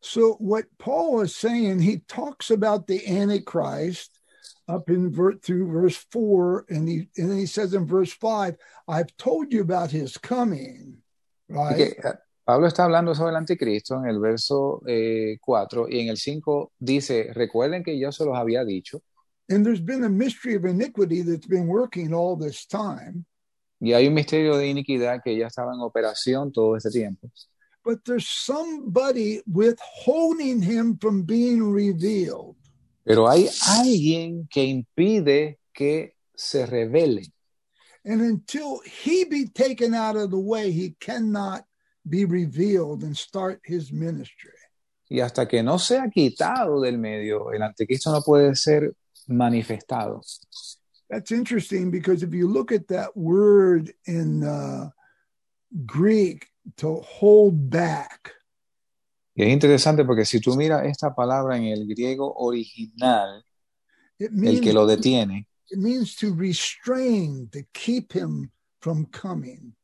So 0.00 0.36
what 0.38 0.66
Paul 0.78 1.22
is 1.22 1.34
saying, 1.34 1.80
he 1.80 1.98
talks 2.06 2.50
about 2.50 2.86
the 2.86 3.02
Antichrist 3.08 4.20
up 4.68 4.90
in 4.90 5.10
through 5.42 5.72
verse 5.72 5.96
four, 6.12 6.64
and 6.68 6.88
he 6.88 7.08
and 7.16 7.32
he 7.32 7.46
says 7.46 7.72
in 7.72 7.86
verse 7.86 8.12
five, 8.12 8.56
"I've 8.86 9.16
told 9.16 9.52
you 9.52 9.62
about 9.62 9.90
his 9.90 10.18
coming." 10.18 11.02
Right. 11.48 11.80
eh, 11.80 12.14
Pablo 12.46 12.68
está 12.68 12.84
hablando 12.84 13.12
sobre 13.12 13.30
el 13.30 13.36
anticristo 13.36 13.96
en 13.96 14.06
el 14.06 14.20
verso 14.20 14.80
4 15.40 15.88
y 15.88 15.98
en 15.98 16.08
el 16.10 16.16
5 16.16 16.72
dice, 16.78 17.32
recuerden 17.32 17.82
que 17.82 17.98
yo 17.98 18.12
se 18.12 18.24
los 18.24 18.36
había 18.36 18.64
dicho 18.64 19.02
And 19.48 19.64
there's 19.64 19.80
been 19.80 20.04
a 20.04 20.08
mystery 20.08 20.54
of 20.56 20.64
iniquity 20.64 21.22
that's 21.22 21.46
been 21.46 21.66
working 21.68 22.12
all 22.12 22.36
this 22.36 22.66
time, 22.66 23.24
y 23.80 23.92
hay 23.92 24.06
un 24.06 24.14
misterio 24.14 24.56
de 24.56 24.68
iniquidad 24.68 25.22
que 25.22 25.36
ya 25.36 25.46
estaba 25.46 25.72
en 25.74 25.80
operación 25.80 26.52
todo 26.52 26.76
este 26.76 26.90
tiempo. 26.90 27.30
but 27.84 28.04
there's 28.04 28.28
somebody 28.28 29.40
withholding 29.46 30.60
him 30.60 30.98
from 30.98 31.22
being 31.22 31.72
revealed. 31.72 32.56
Pero 33.04 33.28
hay 33.28 33.48
alguien 33.68 34.48
que 34.50 34.64
impide 34.64 35.58
que 35.72 36.14
se 36.34 36.66
revele 36.66 37.30
And 38.04 38.20
until 38.20 38.80
he 38.84 39.24
be 39.24 39.46
taken 39.46 39.94
out 39.94 40.16
of 40.16 40.30
the 40.30 40.38
way, 40.38 40.70
he 40.72 40.96
cannot 41.00 41.64
be 42.08 42.24
revealed 42.24 43.02
and 43.04 43.16
start 43.16 43.60
his 43.64 43.92
ministry. 43.92 44.50
y 45.08 45.20
hasta 45.20 45.46
que 45.46 45.62
no 45.62 45.78
sea 45.78 46.10
quitado 46.10 46.80
del 46.80 46.98
medio, 46.98 47.52
el 47.52 47.62
anticristo 47.62 48.10
no 48.10 48.22
puede 48.22 48.56
ser 48.56 48.92
manifestado. 49.28 50.20
That's 51.08 51.30
interesting 51.30 51.90
because 51.90 52.22
if 52.22 52.34
you 52.34 52.48
look 52.48 52.72
at 52.72 52.88
that 52.88 53.16
word 53.16 53.92
in 54.06 54.42
uh, 54.42 54.90
Greek 55.84 56.48
to 56.78 57.00
hold 57.00 57.70
back, 57.70 58.32
Y 59.38 59.42
es 59.42 59.52
interesante 59.52 60.02
porque 60.02 60.24
si 60.24 60.40
tú 60.40 60.56
miras 60.56 60.86
esta 60.86 61.14
palabra 61.14 61.58
en 61.58 61.64
el 61.64 61.86
griego 61.86 62.34
original, 62.38 63.44
it 64.18 64.30
el 64.30 64.36
means 64.36 64.60
que 64.62 64.72
lo 64.72 64.86
detiene, 64.86 65.46
it 65.70 65.78
means 65.78 66.16
to 66.16 66.34
restrain, 66.34 67.46
to 67.50 67.62
keep 67.74 68.12
him 68.14 68.50
from 68.80 69.04
coming. 69.10 69.74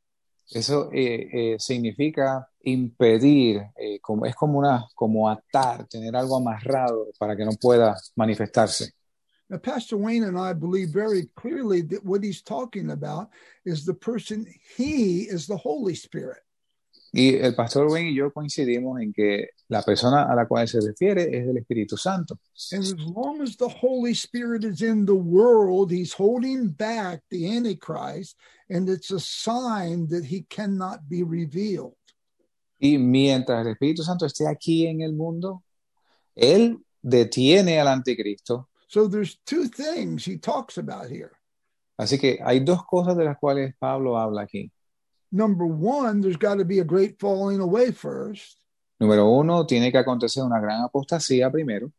Eso 0.50 0.90
eh, 0.90 1.28
eh, 1.32 1.56
significa 1.58 2.48
impedir, 2.62 3.62
eh, 3.76 3.98
como, 4.00 4.24
es 4.24 4.34
como, 4.34 4.58
una, 4.58 4.86
como 4.94 5.28
atar, 5.28 5.86
tener 5.86 6.16
algo 6.16 6.36
amarrado 6.36 7.08
para 7.18 7.36
que 7.36 7.44
no 7.44 7.52
pueda 7.52 7.94
manifestarse. 8.16 8.92
Now, 9.50 9.58
Pastor 9.58 9.96
Wayne 9.96 10.24
and 10.24 10.38
I 10.38 10.52
believe 10.54 10.88
very 10.88 11.28
clearly 11.36 11.82
that 11.82 12.04
what 12.04 12.22
he's 12.22 12.42
talking 12.42 12.90
about 12.90 13.28
is 13.64 13.84
the 13.84 13.94
person, 13.94 14.46
he 14.76 15.22
is 15.22 15.46
the 15.46 15.56
Holy 15.56 15.94
Spirit. 15.94 16.38
Y 17.14 17.38
el 17.42 17.54
pastor 17.54 17.88
Wayne 17.88 18.08
y 18.08 18.14
yo 18.14 18.30
coincidimos 18.30 19.02
en 19.02 19.12
que 19.12 19.48
la 19.68 19.82
persona 19.82 20.22
a 20.22 20.34
la 20.34 20.46
cual 20.46 20.66
se 20.66 20.80
refiere 20.80 21.24
es 21.24 21.46
el 21.46 21.58
Espíritu 21.58 21.98
Santo. 21.98 22.38
And 22.72 22.82
as 22.82 22.94
long 22.94 23.42
as 23.42 23.56
the 23.56 23.68
Holy 23.68 24.14
Spirit 24.14 24.64
is 24.64 24.80
in 24.80 25.04
the 25.04 25.14
world, 25.14 25.90
he's 25.90 26.14
holding 26.14 26.68
back 26.68 27.20
the 27.30 27.54
Antichrist, 27.54 28.36
and 28.70 28.88
it's 28.88 29.10
a 29.10 29.20
sign 29.20 30.08
that 30.08 30.24
he 30.24 30.46
cannot 30.48 31.06
be 31.06 31.22
revealed. 31.22 31.96
Y 32.80 32.96
mientras 32.96 33.66
el 33.66 33.74
Espíritu 33.74 34.02
Santo 34.02 34.24
esté 34.24 34.48
aquí 34.48 34.86
en 34.86 35.02
el 35.02 35.12
mundo, 35.12 35.62
Él 36.34 36.78
detiene 37.02 37.78
al 37.78 37.88
anticristo. 37.88 38.70
So 38.92 39.08
there's 39.08 39.38
two 39.46 39.68
things 39.68 40.22
he 40.22 40.36
talks 40.36 40.76
about 40.76 41.08
here. 41.08 41.32
Así 41.98 42.18
que 42.18 42.38
hay 42.44 42.60
dos 42.60 42.84
cosas 42.84 43.16
de 43.16 43.24
las 43.24 43.38
cuales 43.38 43.72
Pablo 43.80 44.18
habla 44.18 44.42
aquí. 44.42 44.70
Number 45.30 45.64
one, 45.64 46.20
there's 46.20 46.36
got 46.36 46.56
to 46.56 46.64
be 46.66 46.80
a 46.80 46.84
great 46.84 47.18
falling 47.18 47.60
away 47.60 47.90
first. 47.90 48.58
Número 49.00 49.30
uno, 49.40 49.64
tiene 49.64 49.90
que 49.90 49.98
acontecer 49.98 50.42
una 50.44 50.60
gran 50.60 50.82
apostasía 50.82 51.50
primero. 51.50 51.90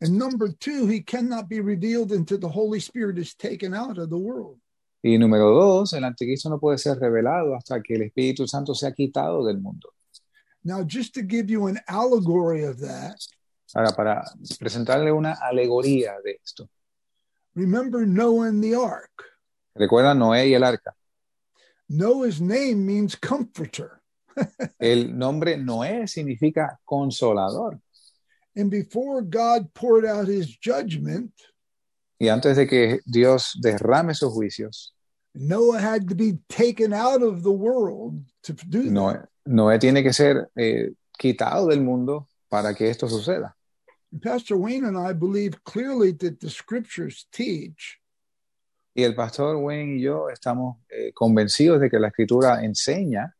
And 0.00 0.16
number 0.16 0.48
two, 0.48 0.86
he 0.86 1.02
cannot 1.02 1.50
be 1.50 1.60
revealed 1.60 2.12
until 2.12 2.38
the 2.38 2.48
Holy 2.48 2.80
Spirit 2.80 3.18
is 3.18 3.34
taken 3.34 3.74
out 3.74 3.98
of 3.98 4.08
the 4.08 4.16
world. 4.16 4.58
Y 5.02 5.18
número 5.18 5.50
dos, 5.52 5.92
el 5.92 6.04
anticristo 6.04 6.48
no 6.48 6.58
puede 6.58 6.78
ser 6.78 6.98
revelado 6.98 7.54
hasta 7.54 7.82
que 7.82 7.96
el 7.96 8.10
Espíritu 8.10 8.48
Santo 8.48 8.74
sea 8.74 8.92
quitado 8.92 9.44
del 9.44 9.60
mundo. 9.60 9.90
Now, 10.64 10.82
just 10.82 11.12
to 11.14 11.22
give 11.22 11.50
you 11.50 11.66
an 11.66 11.78
allegory 11.88 12.64
of 12.64 12.80
that, 12.80 13.18
Ahora, 13.74 13.90
para 13.90 14.24
presentarle 14.58 15.12
una 15.12 15.34
alegoría 15.34 16.14
de 16.24 16.40
esto. 16.42 16.68
Remember 17.54 18.06
Noah 18.06 18.48
and 18.48 18.62
the 18.62 18.74
ark. 18.74 19.24
Recuerda 19.74 20.14
Noé 20.14 20.48
y 20.48 20.54
el 20.54 20.64
arca. 20.64 20.94
Noah's 21.88 22.40
name 22.40 22.86
means 22.86 23.16
comforter. 23.16 24.00
El 24.78 25.18
nombre 25.18 25.56
Noé 25.56 26.06
significa 26.06 26.78
consolador. 26.84 27.80
And 28.54 28.70
before 28.70 29.22
God 29.22 29.72
poured 29.74 30.04
out 30.04 30.28
his 30.28 30.56
judgment, 30.60 31.32
Y 32.20 32.28
antes 32.28 32.56
de 32.56 32.66
que 32.66 33.00
Dios 33.06 33.56
derrame 33.60 34.12
sus 34.14 34.32
juicios, 34.32 34.92
Noah 35.34 35.78
had 35.78 36.08
to 36.08 36.16
be 36.16 36.38
taken 36.48 36.92
out 36.92 37.22
of 37.22 37.42
the 37.42 37.52
world 37.52 38.24
to 38.42 38.52
do. 38.52 38.90
Noé, 38.90 39.24
Noé 39.46 39.78
tiene 39.78 40.02
que 40.02 40.12
ser 40.12 40.50
eh, 40.56 40.90
quitado 41.16 41.68
del 41.68 41.80
mundo 41.80 42.28
para 42.48 42.74
que 42.74 42.90
esto 42.90 43.08
suceda. 43.08 43.56
Pastor 44.22 44.56
Wayne 44.56 44.84
and 44.84 44.96
I 44.96 45.12
believe 45.12 45.62
clearly 45.64 46.12
that 46.12 46.40
the 46.40 46.50
scriptures 46.50 47.26
teach 47.32 47.98
Y 48.94 49.04
el 49.04 49.14
pastor 49.14 49.56
Wayne 49.58 49.98
y 49.98 50.02
yo 50.02 50.28
estamos 50.28 50.78
eh, 50.90 51.12
convencidos 51.14 51.80
de 51.80 51.88
que 51.88 52.00
la 52.00 52.08
escritura 52.08 52.64
enseña 52.64 53.32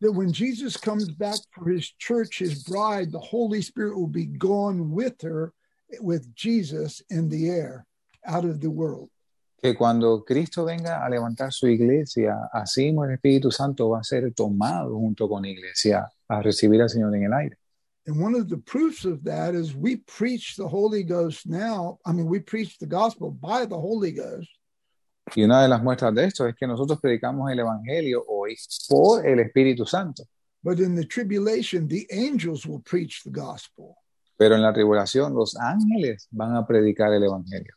that 0.00 0.12
when 0.12 0.32
Jesus 0.32 0.76
comes 0.76 1.08
back 1.08 1.38
for 1.50 1.68
his 1.68 1.90
church, 1.98 2.38
his 2.38 2.64
bride, 2.64 3.10
the 3.10 3.18
Holy 3.18 3.62
Spirit 3.62 3.96
will 3.96 4.06
be 4.06 4.26
gone 4.26 4.90
with 4.90 5.20
her, 5.22 5.52
with 6.00 6.34
Jesus 6.34 7.02
in 7.10 7.28
the 7.28 7.48
air, 7.48 7.86
out 8.26 8.44
of 8.44 8.60
the 8.60 8.70
world. 8.70 9.10
que 9.64 9.74
cuando 9.74 10.22
Cristo 10.24 10.66
venga 10.66 11.02
a 11.02 11.08
levantar 11.08 11.50
su 11.50 11.66
iglesia, 11.66 12.50
así 12.52 12.84
mismo 12.84 13.06
el 13.06 13.12
Espíritu 13.12 13.50
Santo 13.50 13.88
va 13.88 14.00
a 14.00 14.04
ser 14.04 14.30
tomado 14.34 14.94
junto 14.98 15.26
con 15.26 15.42
la 15.42 15.48
iglesia 15.48 16.06
a 16.28 16.42
recibir 16.42 16.82
al 16.82 16.90
Señor 16.90 17.14
en 17.16 17.24
el 17.24 17.32
aire. 17.32 17.56
And 18.06 18.20
one 18.20 18.34
of 18.34 18.48
the 18.48 18.58
proofs 18.58 19.04
of 19.06 19.24
that 19.24 19.54
is 19.54 19.74
we 19.74 19.96
preach 19.96 20.56
the 20.56 20.68
Holy 20.68 21.02
Ghost 21.04 21.46
now. 21.46 21.98
I 22.04 22.12
mean, 22.12 22.26
we 22.26 22.38
preach 22.40 22.78
the 22.78 22.86
gospel 22.86 23.30
by 23.30 23.64
the 23.66 23.78
Holy 23.78 24.12
Ghost, 24.12 24.50
Y 25.34 25.42
una 25.42 25.62
de 25.62 25.68
las 25.68 25.82
muestras 25.82 26.14
de 26.14 26.24
esto 26.24 26.46
es 26.46 26.54
que 26.54 26.66
nosotros 26.66 27.00
predicamos 27.00 27.50
el 27.50 27.58
Evangelio 27.60 28.22
hoy 28.28 28.56
por 28.90 29.26
el 29.26 29.38
Espíritu 29.40 29.86
Santo, 29.86 30.22
but 30.62 30.78
in 30.80 30.94
the 30.94 31.04
tribulation, 31.06 31.88
the 31.88 32.06
angels 32.12 32.66
will 32.66 32.80
preach 32.82 33.22
the 33.24 33.30
gospel. 33.30 33.96
pero 34.36 34.54
en 34.54 34.60
la 34.62 34.72
tribulación 34.74 35.32
los 35.32 35.56
ángeles 35.56 36.28
van 36.30 36.54
a 36.56 36.66
predicar 36.66 37.10
el 37.14 37.22
Evangelio. 37.24 37.72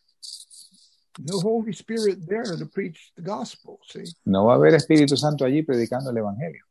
No 1.20 1.40
Holy 1.40 1.72
Spirit 1.72 2.28
there 2.28 2.44
to 2.58 2.66
preach 2.66 3.12
the 3.16 3.22
gospel. 3.24 3.80
See, 3.88 4.04
No 4.26 4.46
va 4.46 4.54
a 4.54 4.56
haber 4.58 4.74
Espíritu 4.76 5.16
Santo 5.16 5.46
allí 5.46 5.64
predicando 5.64 6.10
el 6.12 6.18
Evangelio. 6.18 6.64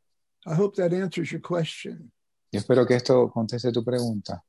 I 0.45 0.53
hope 0.53 0.75
that 0.75 0.93
answers 0.93 1.31
your 1.31 1.41
question. 1.41 2.11
Yo 2.57 2.61
espero 2.61 2.87
que 2.87 2.95
esto 2.95 3.29
conteste 3.29 3.71
tu 3.71 3.83
pregunta. 3.83 4.43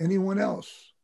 Anyone 0.00 0.40
else? 0.40 0.94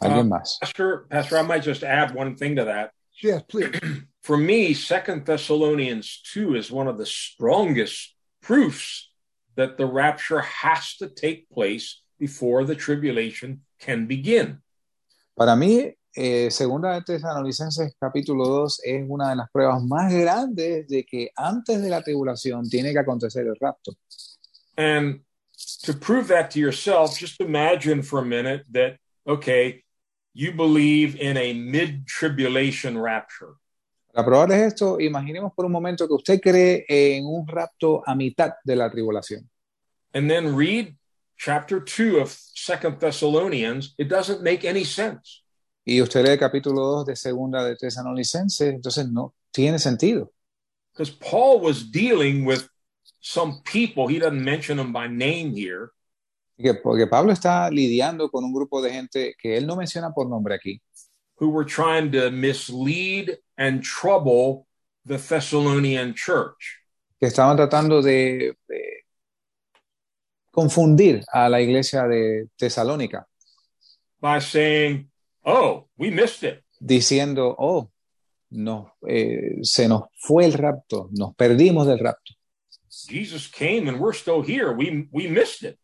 ¿Alguien 0.00 0.26
Uh, 0.26 0.30
más? 0.30 0.56
Pastor, 0.60 1.06
Pastor, 1.10 1.38
I 1.38 1.42
might 1.42 1.62
just 1.62 1.82
add 1.82 2.14
one 2.14 2.34
thing 2.36 2.56
to 2.56 2.64
that. 2.64 2.92
Yes, 3.22 3.42
please. 3.48 3.70
For 4.22 4.38
me, 4.38 4.72
Second 4.74 5.26
Thessalonians 5.26 6.22
2 6.32 6.54
is 6.56 6.70
one 6.70 6.88
of 6.88 6.96
the 6.96 7.04
strongest 7.06 8.14
proofs 8.40 9.10
that 9.56 9.76
the 9.76 9.84
rapture 9.86 10.40
has 10.40 10.96
to 10.98 11.08
take 11.08 11.50
place 11.50 12.00
before 12.18 12.64
the 12.64 12.74
tribulation 12.74 13.60
can 13.80 14.06
begin. 14.06 14.62
Para 15.36 15.54
mí, 15.56 15.92
eh, 16.16 16.48
Segunda 16.50 16.94
de 16.94 17.02
Tesalonicenses 17.02 17.94
capítulo 18.00 18.46
2 18.46 18.80
es 18.84 19.04
una 19.08 19.30
de 19.30 19.36
las 19.36 19.50
pruebas 19.50 19.82
más 19.82 20.12
grandes 20.12 20.86
de 20.88 21.04
que 21.04 21.30
antes 21.36 21.82
de 21.82 21.90
la 21.90 22.02
tribulación 22.02 22.68
tiene 22.68 22.92
que 22.92 22.98
acontecer 23.00 23.46
el 23.46 23.56
rapto. 23.60 23.92
And 24.78 25.20
to 25.82 25.92
prove 25.92 26.28
that 26.28 26.52
to 26.52 26.60
yourself, 26.60 27.18
just 27.18 27.40
imagine 27.40 28.02
for 28.02 28.20
a 28.20 28.24
minute 28.24 28.64
that, 28.70 28.98
okay, 29.26 29.82
you 30.32 30.52
believe 30.52 31.20
in 31.20 31.36
a 31.36 31.52
mid 31.52 32.06
tribulation 32.06 32.96
rapture. 32.96 33.56
Para 34.14 34.24
probarles 34.24 34.72
esto, 34.72 34.98
imaginemos 35.00 35.52
por 35.54 35.66
un 35.66 35.72
momento 35.72 36.06
que 36.06 36.14
usted 36.14 36.40
cree 36.40 36.84
en 36.88 37.26
un 37.26 37.46
rapto 37.46 38.02
a 38.06 38.14
mitad 38.14 38.52
de 38.64 38.76
la 38.76 38.88
tribulación. 38.88 39.48
And 40.14 40.30
then 40.30 40.54
read 40.56 40.96
chapter 41.36 41.80
2 41.80 42.20
of 42.20 42.30
Second 42.30 42.98
Thessalonians. 43.00 43.94
It 43.98 44.08
doesn't 44.08 44.42
make 44.42 44.64
any 44.64 44.84
sense. 44.84 45.42
Y 45.84 46.00
usted 46.00 46.24
lee 46.24 46.32
el 46.32 46.38
capítulo 46.38 46.82
2 46.98 47.06
de 47.06 47.16
Segunda 47.16 47.64
de 47.64 47.76
Tesalonicenses, 47.76 48.74
entonces 48.74 49.10
no 49.10 49.34
tiene 49.52 49.78
sentido. 49.78 50.32
because 50.98 51.14
Paul 51.14 51.60
was 51.60 51.84
dealing 51.84 52.44
with 52.44 52.68
some 53.30 53.60
people, 53.62 54.06
he 54.08 54.18
doesn't 54.18 54.42
mention 54.42 54.78
them 54.78 54.90
by 54.92 55.06
name 55.06 55.52
here, 55.54 55.90
que- 56.56 56.74
Porque 56.74 57.06
Pablo 57.06 57.30
está 57.32 57.70
lidiando 57.70 58.30
con 58.30 58.42
un 58.44 58.52
grupo 58.54 58.80
de 58.80 58.90
gente 58.90 59.34
que 59.38 59.56
él 59.58 59.66
no 59.66 59.76
menciona 59.76 60.12
por 60.12 60.28
nombre 60.28 60.54
aquí, 60.54 60.80
who 61.38 61.48
were 61.50 61.64
trying 61.66 62.10
to 62.10 62.30
mislead 62.30 63.38
and 63.58 63.82
trouble 63.82 64.66
the 65.06 65.18
Thessalonian 65.18 66.14
church. 66.14 66.78
que 67.20 67.26
estaban 67.26 67.56
tratando 67.56 68.00
de, 68.00 68.56
de 68.68 69.04
confundir 70.52 71.22
a 71.32 71.48
la 71.48 71.60
iglesia 71.60 72.04
de 72.06 72.48
Tesalónica, 72.56 73.26
by 74.20 74.40
saying, 74.40 75.10
Oh, 75.44 75.88
we 75.96 76.10
missed 76.10 76.42
it. 76.48 76.62
diciendo, 76.80 77.54
oh, 77.58 77.90
no, 78.50 78.94
eh, 79.06 79.58
se 79.62 79.86
nos 79.88 80.04
fue 80.16 80.44
el 80.44 80.52
rapto, 80.54 81.08
nos 81.12 81.34
perdimos 81.34 81.86
del 81.86 81.98
rapto. 81.98 82.34
Jesus 83.06 83.46
came 83.46 83.88
and 83.88 84.00
we're 84.00 84.12
still 84.12 84.42
here. 84.42 84.72
We, 84.72 85.08
we 85.12 85.28
missed 85.28 85.62
it. 85.62 85.78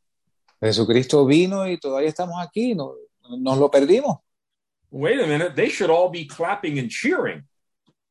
Jesucristo 0.61 1.27
vino 1.27 1.67
y 1.67 1.79
todavía 1.79 2.09
estamos 2.09 2.37
aquí, 2.41 2.75
no, 2.75 2.95
nos 3.39 3.59
lo 3.59 3.71
perdimos. 3.71 4.19
Wait 4.91 5.21
a 5.21 5.27
minute. 5.27 5.55
They 5.55 5.69
should 5.69 5.91
all 5.91 6.09
be 6.09 6.25
clapping 6.25 6.79
and 6.79 6.89
cheering. 6.89 7.43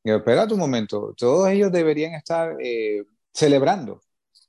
Y 0.03 0.11
espérate 0.11 0.53
un 0.53 0.59
momento, 0.59 1.13
todos 1.17 1.49
ellos 1.49 1.71
deberían 1.71 2.13
estar 2.13 2.57
eh, 2.61 3.03
celebrando. 3.33 4.01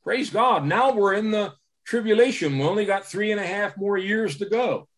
Praise 0.02 0.30
God. 0.30 0.64
Now 0.64 0.92
we're 0.92 1.14
in 1.14 1.30
the 1.30 1.54
tribulation. 1.84 2.58
We 2.58 2.64
only 2.64 2.84
got 2.84 3.04
three 3.06 3.30
and 3.30 3.40
a 3.40 3.46
half 3.46 3.76
more 3.76 3.96
years 3.96 4.36
to 4.38 4.46
go. 4.46 4.88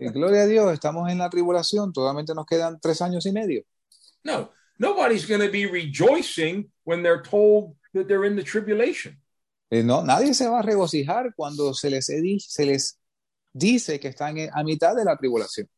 Y 0.00 0.08
gloria 0.10 0.42
a 0.42 0.46
Dios, 0.46 0.72
estamos 0.72 1.10
en 1.10 1.18
la 1.18 1.28
tribulación, 1.28 1.92
todavía 1.92 2.34
nos 2.34 2.46
quedan 2.46 2.78
tres 2.80 3.00
años 3.02 3.26
y 3.26 3.32
medio. 3.32 3.62
No, 4.24 4.50
nobody's 4.78 5.26
going 5.26 5.40
to 5.40 5.50
be 5.50 5.66
rejoicing 5.66 6.70
when 6.84 7.02
they're 7.02 7.22
told 7.22 7.76
that 7.94 8.08
they're 8.08 8.24
in 8.24 8.36
the 8.36 8.42
tribulation. 8.42 9.16
Eh, 9.70 9.82
no, 9.82 10.02
nadie 10.02 10.34
se 10.34 10.46
va 10.46 10.60
a 10.60 10.62
regocijar 10.62 11.34
cuando 11.34 11.72
se 11.72 11.90
les, 11.90 12.06
se 12.06 12.64
les 12.64 12.98
dice 13.52 13.98
que 13.98 14.10
están 14.10 14.38
a 14.52 14.62
mitad 14.62 14.94
de 14.94 15.04
la 15.04 15.16
tribulación. 15.16 15.68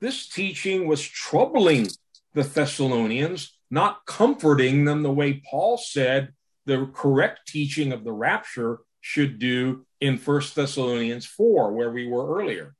This 0.00 0.28
teaching 0.28 0.86
was 0.86 1.00
troubling 1.00 1.88
the 2.34 2.42
Thessalonians, 2.42 3.58
not 3.70 4.04
comforting 4.06 4.84
them 4.84 5.02
the 5.02 5.10
way 5.10 5.42
Paul 5.48 5.78
said 5.78 6.34
the 6.66 6.90
correct 6.92 7.46
teaching 7.46 7.92
of 7.92 8.04
the 8.04 8.12
rapture 8.12 8.80
should 9.00 9.38
do 9.38 9.86
in 10.00 10.18
1 10.18 10.42
Thessalonians 10.54 11.24
4, 11.26 11.72
where 11.72 11.90
we 11.90 12.06
were 12.08 12.36
earlier. 12.36 12.74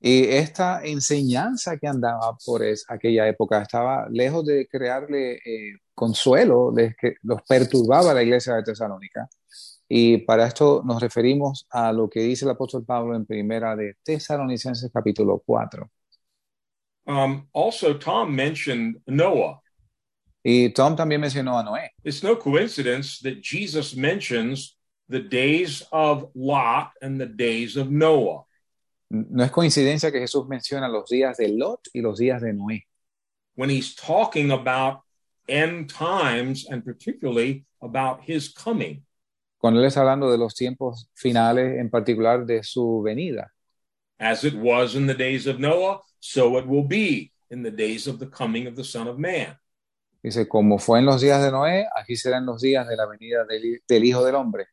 Y 0.00 0.24
esta 0.24 0.82
enseñanza 0.82 1.76
que 1.76 1.86
andaba 1.86 2.36
por 2.44 2.64
es- 2.64 2.84
aquella 2.88 3.28
época 3.28 3.60
estaba 3.62 4.08
lejos 4.10 4.46
de 4.46 4.66
crearle 4.66 5.34
eh, 5.44 5.74
consuelo, 5.94 6.72
de 6.72 6.94
que 6.98 7.16
los 7.22 7.42
perturbaba 7.42 8.14
la 8.14 8.22
iglesia 8.22 8.54
de 8.54 8.62
Tesalónica. 8.62 9.28
Y 9.88 10.18
para 10.18 10.46
esto 10.46 10.82
nos 10.84 11.02
referimos 11.02 11.66
a 11.70 11.92
lo 11.92 12.08
que 12.08 12.20
dice 12.20 12.44
el 12.44 12.52
apóstol 12.52 12.84
Pablo 12.84 13.14
en 13.14 13.26
primera 13.26 13.76
de 13.76 13.96
Tesalonicenses 14.02 14.90
capítulo 14.92 15.42
4. 15.44 15.90
Um, 17.06 17.48
also, 17.52 17.98
Tom 17.98 18.34
mentioned 18.34 19.02
Noah. 19.06 19.60
Y 20.42 20.70
Tom 20.70 20.96
también 20.96 21.20
mencionó 21.20 21.58
a 21.58 21.62
Noé. 21.62 21.90
It's 22.04 22.22
no 22.22 22.38
coincidence 22.38 23.18
that 23.22 23.40
Jesus 23.42 23.94
mentions 23.94 24.78
the 25.08 25.20
days 25.20 25.86
of 25.92 26.30
Lot 26.34 26.92
and 27.02 27.18
the 27.20 27.26
days 27.26 27.76
of 27.76 27.90
Noah. 27.90 28.44
No 29.10 29.44
es 29.44 29.50
coincidencia 29.50 30.10
que 30.10 30.20
Jesús 30.20 30.46
menciona 30.46 30.88
los 30.88 31.10
días 31.10 31.36
de 31.36 31.48
Lot 31.48 31.88
y 31.92 32.00
los 32.00 32.18
días 32.18 32.40
de 32.40 32.52
Noé. 32.52 32.86
when 33.60 33.68
he's 33.68 33.94
talking 33.94 34.50
about 34.50 35.02
end 35.46 35.90
times 35.90 36.66
and 36.70 36.82
particularly 36.82 37.66
about 37.82 38.22
his 38.22 38.48
coming. 38.48 39.02
Cuando 39.58 39.80
él 39.80 39.86
está 39.86 40.00
hablando 40.00 40.30
de 40.30 40.38
los 40.38 40.54
tiempos 40.54 41.10
finales, 41.14 41.78
en 41.78 41.90
particular 41.90 42.46
de 42.46 42.62
su 42.62 43.02
venida. 43.02 43.52
As 44.18 44.44
it 44.44 44.54
was 44.54 44.94
in 44.94 45.06
the 45.06 45.14
days 45.14 45.46
of 45.46 45.58
Noah, 45.58 46.00
so 46.20 46.56
it 46.56 46.66
will 46.66 46.86
be 46.86 47.32
in 47.50 47.62
the 47.62 47.70
days 47.70 48.06
of 48.06 48.18
the 48.18 48.26
coming 48.26 48.66
of 48.66 48.76
the 48.76 48.84
Son 48.84 49.06
of 49.06 49.18
Man. 49.18 49.58
Dice, 50.22 50.48
como 50.48 50.78
fue 50.78 51.00
en 51.00 51.06
los 51.06 51.20
días 51.20 51.42
de 51.42 51.50
Noé, 51.50 51.86
aquí 51.94 52.16
serán 52.16 52.46
los 52.46 52.62
días 52.62 52.88
de 52.88 52.96
la 52.96 53.06
venida 53.06 53.44
del, 53.44 53.82
del 53.86 54.04
Hijo 54.04 54.24
del 54.24 54.36
Hombre. 54.36 54.68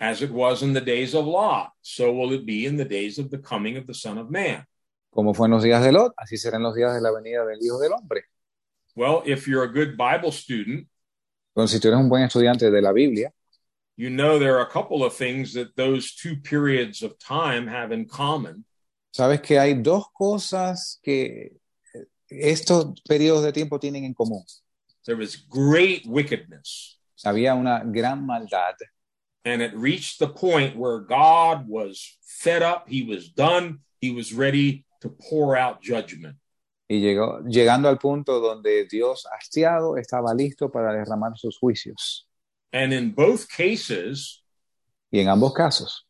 As 0.00 0.22
it 0.22 0.30
was 0.30 0.62
in 0.62 0.72
the 0.74 0.80
days 0.80 1.14
of 1.14 1.26
Lot, 1.26 1.72
so 1.82 2.12
will 2.12 2.32
it 2.32 2.46
be 2.46 2.66
in 2.66 2.76
the 2.76 2.84
days 2.84 3.18
of 3.18 3.30
the 3.30 3.38
coming 3.38 3.76
of 3.76 3.86
the 3.86 3.94
Son 3.94 4.16
of 4.16 4.30
Man. 4.30 4.64
Como 5.10 5.34
fue 5.34 5.46
en 5.46 5.52
los 5.52 5.64
días 5.64 5.82
de 5.82 5.90
Lot, 5.90 6.12
así 6.16 6.36
serán 6.36 6.62
los 6.62 6.76
días 6.76 6.94
de 6.94 7.00
la 7.00 7.10
venida 7.10 7.44
del 7.44 7.58
Hijo 7.60 7.80
del 7.80 7.92
Hombre. 7.92 8.22
Well, 8.94 9.22
if 9.26 9.48
you're 9.48 9.64
a 9.64 9.72
good 9.72 9.96
Bible 9.96 10.30
student, 10.32 10.86
Entonces, 11.54 11.76
si 11.76 11.80
tú 11.80 11.88
eres 11.88 11.98
un 11.98 12.08
buen 12.08 12.22
estudiante 12.22 12.70
de 12.70 12.80
la 12.80 12.92
Biblia, 12.92 13.32
you 13.96 14.10
know 14.10 14.38
there 14.38 14.54
are 14.54 14.62
a 14.62 14.70
couple 14.70 15.02
of 15.02 15.12
things 15.12 15.52
that 15.54 15.74
those 15.74 16.14
two 16.14 16.36
periods 16.36 17.02
of 17.02 17.18
time 17.18 17.66
have 17.66 17.92
in 17.92 18.06
common. 18.06 18.64
Sabes 19.10 19.40
que 19.40 19.58
hay 19.58 19.74
dos 19.74 20.06
cosas 20.12 21.00
que 21.02 21.56
estos 22.28 23.00
periodos 23.08 23.42
de 23.42 23.52
tiempo 23.52 23.80
tienen 23.80 24.04
en 24.04 24.14
común. 24.14 24.44
There 25.04 25.16
was 25.16 25.34
great 25.34 26.06
wickedness, 26.06 27.00
Había 27.24 27.54
una 27.54 27.82
gran 27.84 28.24
maldad 28.24 28.74
and 29.44 29.62
it 29.62 29.74
reached 29.74 30.18
the 30.18 30.28
point 30.28 30.76
where 30.76 31.00
God 31.00 31.68
was 31.68 32.18
fed 32.22 32.62
up, 32.62 32.88
he 32.88 33.02
was 33.02 33.28
done, 33.28 33.80
he 34.00 34.10
was 34.10 34.32
ready 34.32 34.84
to 35.00 35.08
pour 35.08 35.56
out 35.56 35.82
judgment. 35.82 36.36
y 36.90 37.00
llegó, 37.00 37.40
llegando 37.46 37.88
al 37.88 37.98
punto 37.98 38.40
donde 38.40 38.86
Dios, 38.88 39.26
hastiado, 39.26 39.96
estaba 39.98 40.34
listo 40.34 40.70
para 40.70 40.92
derramar 40.94 41.36
sus 41.36 41.58
juicios. 41.58 42.24
And 42.72 42.92
in 42.92 43.10
both 43.12 43.48
cases, 43.48 44.42
Y 45.12 45.20
en 45.20 45.28
ambos 45.28 45.54
casos, 45.54 46.04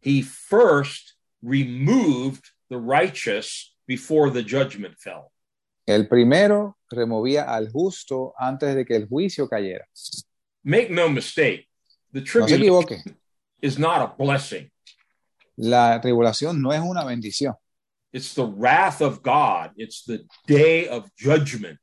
he 0.00 0.22
first 0.22 1.14
removed 1.42 2.50
the 2.70 2.78
righteous 2.78 3.74
before 3.86 4.30
the 4.30 4.42
judgment 4.42 4.96
fell. 4.98 5.32
el 5.86 6.06
primero 6.06 6.76
removía 6.90 7.44
al 7.44 7.70
justo 7.70 8.32
antes 8.38 8.74
de 8.74 8.84
que 8.84 8.96
el 8.96 9.08
juicio 9.08 9.48
cayera. 9.48 9.86
Make 10.62 10.90
no 10.90 11.08
mistake, 11.08 11.66
the 12.12 12.20
No 12.20 12.26
se 12.26 12.32
tribulation 12.32 12.60
equivoque, 12.62 13.02
is 13.62 13.78
not 13.78 14.00
a 14.02 14.14
blessing. 14.22 14.70
la 15.56 16.00
tribulación 16.00 16.60
no 16.60 16.72
es 16.72 16.80
una 16.80 17.04
bendición, 17.04 17.54
It's 18.12 18.34
the 18.34 18.44
wrath 18.44 19.00
of 19.02 19.22
God. 19.22 19.70
It's 19.76 20.04
the 20.04 20.24
day 20.46 20.88
of 20.88 21.08
judgment. 21.16 21.78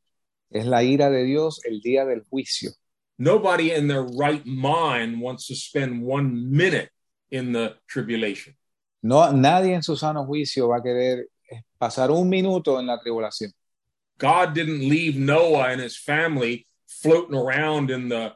es 0.51 0.65
la 0.65 0.82
ira 0.84 1.09
de 1.09 1.23
Dios 1.23 1.61
el 1.65 1.80
día 1.82 2.05
del 2.05 2.23
juicio. 2.30 2.71
Nobody 3.17 3.71
in 3.71 3.88
their 3.88 4.03
right 4.03 4.45
mind 4.45 5.21
wants 5.21 5.47
to 5.47 5.55
spend 5.55 6.03
one 6.03 6.51
minute 6.51 6.89
in 7.32 7.51
the 7.53 7.75
tribulation. 7.88 8.55
No, 9.01 9.32
nadie 9.32 9.73
en 9.73 9.84
su 9.84 9.95
sano 9.95 10.25
juicio 10.25 10.67
va 10.67 10.78
a 10.78 10.82
querer 10.84 11.28
eh, 11.49 11.61
pasar 11.80 12.11
un 12.11 12.28
minuto 12.30 12.78
en 12.80 12.88
la 12.88 12.99
tribulación. 12.99 13.51
God 14.19 14.53
didn't 14.53 14.82
leave 14.82 15.15
Noah 15.17 15.69
and 15.71 15.80
his 15.82 15.97
family 15.97 16.67
floating 16.88 17.36
around 17.36 17.89
in 17.89 18.09
the 18.09 18.34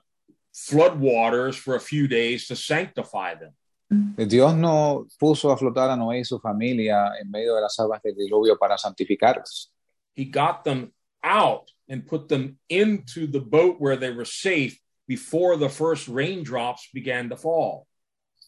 floodwaters 0.69 1.55
for 1.55 1.75
a 1.75 1.79
few 1.79 2.07
days 2.07 2.47
to 2.47 2.55
sanctify 2.55 3.35
them. 3.35 3.53
Mm. 3.91 4.27
Dios 4.27 4.55
no 4.55 5.07
puso 5.19 5.51
a 5.51 5.57
flotar 5.57 5.89
a 5.89 5.95
Noé 5.95 6.19
y 6.19 6.23
su 6.23 6.39
familia 6.39 7.11
en 7.21 7.29
medio 7.29 7.55
de 7.55 7.61
las 7.61 7.77
aguas 7.79 8.01
del 8.01 8.15
diluvio 8.15 8.57
para 8.57 8.77
santificarlos. 8.77 9.71
He 10.15 10.25
got 10.25 10.63
them 10.63 10.93
out 11.23 11.71
and 11.89 12.05
put 12.05 12.29
them 12.29 12.57
into 12.69 13.27
the 13.27 13.39
boat 13.39 13.77
where 13.79 13.97
they 13.97 14.11
were 14.11 14.25
safe 14.25 14.79
before 15.07 15.57
the 15.57 15.69
first 15.69 16.07
raindrops 16.07 16.87
began 16.93 17.29
to 17.29 17.35
fall. 17.35 17.87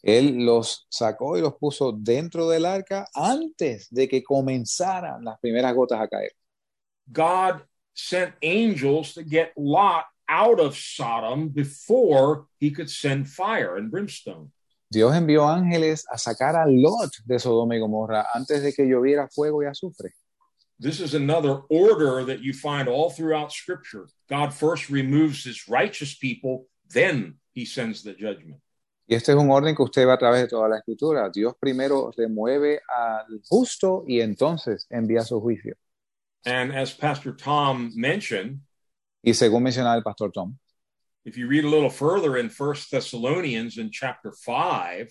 Él 0.01 0.45
los 0.45 0.86
sacó 0.89 1.38
y 1.38 1.41
los 1.41 1.53
puso 1.53 1.93
dentro 1.93 2.49
del 2.49 2.66
arca 2.66 3.07
antes 3.16 3.88
de 3.89 4.07
que 4.07 4.22
comenzaran 4.22 5.24
las 5.24 5.39
primeras 5.39 5.74
gotas 5.74 6.01
a 6.01 6.07
caer. 6.07 6.32
God 7.11 7.61
sent 7.93 8.34
angels 8.41 9.14
to 9.14 9.24
get 9.24 9.53
Lot 9.55 10.05
out 10.30 10.60
of 10.60 10.76
Sodom 10.76 11.50
before 11.50 12.48
he 12.60 12.72
could 12.72 12.90
send 12.90 13.28
fire 13.28 13.78
and 13.78 13.92
brimstone. 13.92 14.52
Dios 14.90 15.16
envió 15.16 15.50
ángeles 15.50 16.06
a 16.10 16.18
sacar 16.18 16.56
a 16.56 16.68
Lot 16.68 17.12
de 17.26 17.40
Sodoma 17.40 17.76
y 17.76 17.80
Gomorra 17.80 18.28
antes 18.34 18.62
de 18.62 18.74
que 18.74 18.86
lloviera 18.86 19.28
fuego 19.28 19.64
y 19.64 19.66
azufre. 19.66 20.12
This 20.80 21.00
is 21.00 21.14
another 21.14 21.62
order 21.70 22.24
that 22.26 22.42
you 22.42 22.54
find 22.54 22.88
all 22.88 23.10
throughout 23.10 23.52
Scripture. 23.52 24.08
God 24.30 24.54
first 24.54 24.90
removes 24.90 25.44
his 25.44 25.68
righteous 25.68 26.16
people, 26.16 26.68
then 26.94 27.36
he 27.54 27.66
sends 27.66 28.04
the 28.04 28.14
judgment. 28.14 28.62
Y 29.08 29.16
este 29.16 29.32
es 29.32 29.38
un 29.38 29.52
orden 29.52 29.76
que 29.76 29.84
usted 29.84 30.08
va 30.08 30.14
a 30.14 30.18
través 30.18 30.42
de 30.42 30.48
toda 30.48 30.70
la 30.70 30.78
escritura. 30.78 31.30
Dios 31.30 31.56
primero 31.60 32.12
remueve 32.16 32.82
al 32.88 33.42
justo 33.48 34.04
y 34.08 34.22
entonces 34.22 34.88
envía 34.90 35.22
su 35.22 35.40
juicio. 35.42 35.76
And 36.46 36.72
as 36.72 36.94
Pastor 36.94 37.36
Tom 37.36 37.92
mentioned, 37.96 38.62
Y 39.26 39.34
según 39.34 39.64
mencionaba 39.64 39.96
el 39.96 40.04
pastor 40.04 40.32
Tom, 40.32 40.58
if 41.24 41.38
you 41.38 41.48
read 41.48 41.64
a 41.64 41.70
little 41.70 41.90
further 41.90 42.36
in 42.36 42.50
First 42.50 42.92
Thessalonians 42.92 43.78
in 43.78 43.90
chapter 43.90 44.34
5, 44.34 45.10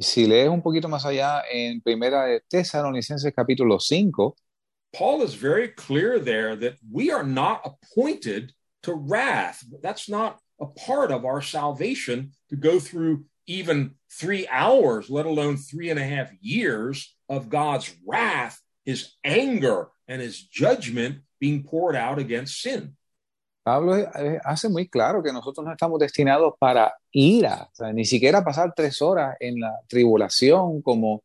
si 0.00 0.26
lees 0.26 0.48
un 0.48 0.62
poquito 0.62 0.88
más 0.88 1.04
allá 1.04 1.42
en 1.52 1.82
Primera 1.82 2.26
de 2.26 2.40
Tesalonicenses 2.48 3.34
capítulo 3.34 3.78
5, 3.78 4.34
Paul 4.94 5.22
is 5.22 5.34
very 5.34 5.68
clear 5.68 6.18
there 6.18 6.56
that 6.56 6.78
we 6.90 7.10
are 7.10 7.22
not 7.22 7.60
appointed 7.66 8.54
to 8.84 8.94
wrath. 8.94 9.62
That's 9.82 10.08
not 10.08 10.38
a 10.58 10.66
part 10.66 11.12
of 11.12 11.26
our 11.26 11.42
salvation 11.42 12.32
to 12.48 12.56
go 12.56 12.80
through 12.80 13.24
even 13.46 13.96
three 14.10 14.48
hours, 14.48 15.10
let 15.10 15.26
alone 15.26 15.58
three 15.58 15.90
and 15.90 16.00
a 16.00 16.04
half 16.04 16.30
years 16.40 17.14
of 17.28 17.50
God's 17.50 17.94
wrath, 18.06 18.58
his 18.86 19.12
anger, 19.22 19.88
and 20.08 20.22
his 20.22 20.40
judgment 20.40 21.18
being 21.38 21.62
poured 21.62 21.94
out 21.94 22.18
against 22.18 22.62
sin. 22.62 22.96
Pablo 23.70 23.96
eh, 23.96 24.40
hace 24.42 24.68
muy 24.68 24.88
claro 24.88 25.22
que 25.22 25.32
nosotros 25.32 25.64
no 25.64 25.70
estamos 25.70 26.00
destinados 26.00 26.54
para 26.58 26.92
ira, 27.12 27.68
o 27.70 27.74
sea, 27.76 27.92
ni 27.92 28.04
siquiera 28.04 28.42
pasar 28.42 28.72
tres 28.74 29.00
horas 29.00 29.36
en 29.38 29.60
la 29.60 29.78
tribulación 29.86 30.82
como 30.82 31.22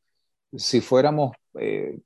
si 0.55 0.79
fuéramos 0.79 1.35
eh, 1.59 1.97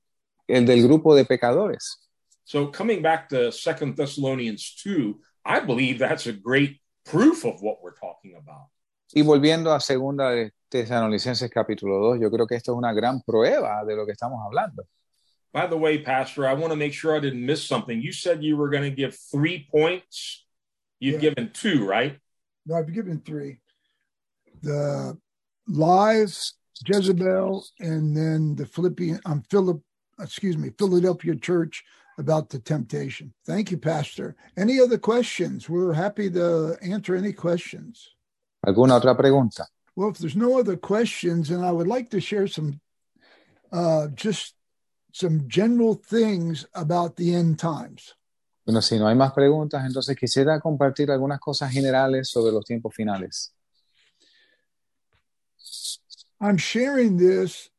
el 0.47 0.65
del 0.65 0.81
grupo 0.83 1.13
de 1.13 1.25
pecadores. 1.25 2.09
So 2.45 2.71
coming 2.71 3.01
back 3.01 3.27
to 3.27 3.51
Second 3.51 3.97
Thessalonians 3.97 4.81
2, 4.81 5.17
I 5.43 5.59
believe 5.59 5.99
that's 5.99 6.25
a 6.25 6.31
great 6.31 6.79
proof 7.03 7.43
of 7.43 7.61
what 7.61 7.79
we're 7.83 7.99
talking 7.99 8.35
about. 8.35 8.69
Y 9.11 9.23
volviendo 9.23 9.73
a 9.73 9.81
segunda 9.81 10.29
de 10.29 10.53
Tesalonicenses 10.69 11.49
capítulo 11.49 11.97
2, 11.97 12.21
yo 12.21 12.31
creo 12.31 12.47
que 12.47 12.55
esto 12.55 12.71
es 12.71 12.77
una 12.77 12.93
gran 12.93 13.23
prueba 13.23 13.83
de 13.83 13.93
lo 13.93 14.05
que 14.05 14.13
estamos 14.13 14.39
hablando. 14.45 14.85
By 15.51 15.65
the 15.67 15.77
way, 15.77 15.97
Pastor, 15.97 16.47
I 16.47 16.53
want 16.53 16.71
to 16.71 16.77
make 16.77 16.93
sure 16.93 17.15
I 17.15 17.19
didn't 17.19 17.45
miss 17.45 17.63
something. 17.65 18.01
You 18.01 18.11
said 18.11 18.43
you 18.43 18.55
were 18.55 18.69
going 18.69 18.83
to 18.83 18.95
give 18.95 19.15
three 19.15 19.67
points. 19.71 20.45
You've 20.99 21.15
Yeah. 21.23 21.31
given 21.31 21.51
two, 21.53 21.85
right? 21.87 22.19
No, 22.65 22.75
I've 22.75 22.93
given 22.93 23.19
three. 23.21 23.59
The 24.61 25.17
lies, 25.67 26.53
Jezebel, 26.85 27.65
and 27.79 28.15
then 28.15 28.55
the 28.55 28.65
Philippian, 28.65 29.19
um, 29.25 29.41
Philip, 29.49 29.81
excuse 30.19 30.57
me, 30.57 30.69
Philadelphia 30.77 31.35
church 31.35 31.83
about 32.17 32.49
the 32.49 32.59
temptation. 32.59 33.33
Thank 33.45 33.71
you, 33.71 33.77
Pastor. 33.77 34.35
Any 34.57 34.79
other 34.79 34.97
questions? 34.97 35.69
We're 35.69 35.93
happy 35.93 36.29
to 36.31 36.77
answer 36.81 37.15
any 37.15 37.33
questions. 37.33 38.13
¿Alguna 38.65 38.95
otra 38.99 39.15
pregunta? 39.15 39.65
Well, 39.95 40.09
if 40.09 40.17
there's 40.17 40.35
no 40.35 40.59
other 40.59 40.75
questions, 40.77 41.49
and 41.49 41.65
I 41.65 41.71
would 41.71 41.87
like 41.87 42.09
to 42.11 42.19
share 42.19 42.47
some, 42.47 42.81
uh, 43.71 44.07
just 44.09 44.53
some 45.11 45.47
general 45.47 45.95
things 45.95 46.67
about 46.73 47.15
the 47.15 47.33
end 47.33 47.59
times. 47.59 48.15
Bueno, 48.65 48.81
si 48.81 48.99
no 48.99 49.07
hay 49.07 49.15
más 49.15 49.33
preguntas, 49.33 49.83
entonces 49.85 50.15
quisiera 50.15 50.59
compartir 50.59 51.09
algunas 51.09 51.39
cosas 51.39 51.71
generales 51.71 52.29
sobre 52.29 52.51
los 52.51 52.65
tiempos 52.65 52.93
finales. 52.93 53.51
I'm 56.39 56.57
sharing 56.57 57.17
this 57.17 57.69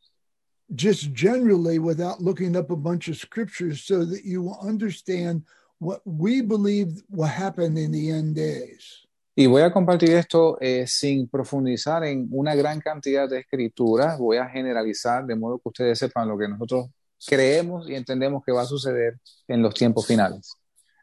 just 0.74 1.12
generally 1.12 1.78
without 1.78 2.20
looking 2.20 2.56
up 2.56 2.70
a 2.70 2.76
bunch 2.76 3.08
of 3.08 3.16
scriptures 3.16 3.84
so 3.84 4.04
that 4.04 4.24
you 4.24 4.42
will 4.42 4.58
understand 4.62 5.44
what 5.78 6.00
we 6.04 6.42
believe 6.42 7.02
will 7.08 7.24
happen 7.24 7.76
in 7.76 7.92
the 7.92 8.10
end 8.10 8.34
days. 8.34 9.06
Y 9.36 9.46
voy 9.46 9.62
a 9.62 9.72
compartir 9.72 10.10
esto 10.10 10.58
eh, 10.60 10.86
sin 10.86 11.28
profundizar 11.28 12.04
en 12.04 12.28
una 12.32 12.54
gran 12.54 12.80
cantidad 12.80 13.28
de 13.28 13.38
escrituras. 13.38 14.18
Voy 14.18 14.36
a 14.36 14.46
generalizar 14.48 15.24
de 15.24 15.36
modo 15.36 15.58
que 15.58 15.68
ustedes 15.68 15.98
sepan 15.98 16.28
lo 16.28 16.36
que 16.36 16.48
nosotros 16.48 16.90
creemos 17.26 17.88
y 17.88 17.94
entendemos 17.94 18.42
que 18.44 18.52
va 18.52 18.62
a 18.62 18.66
suceder 18.66 19.18
en 19.48 19.62
los 19.62 19.74
tiempos 19.74 20.06
finales. 20.06 20.52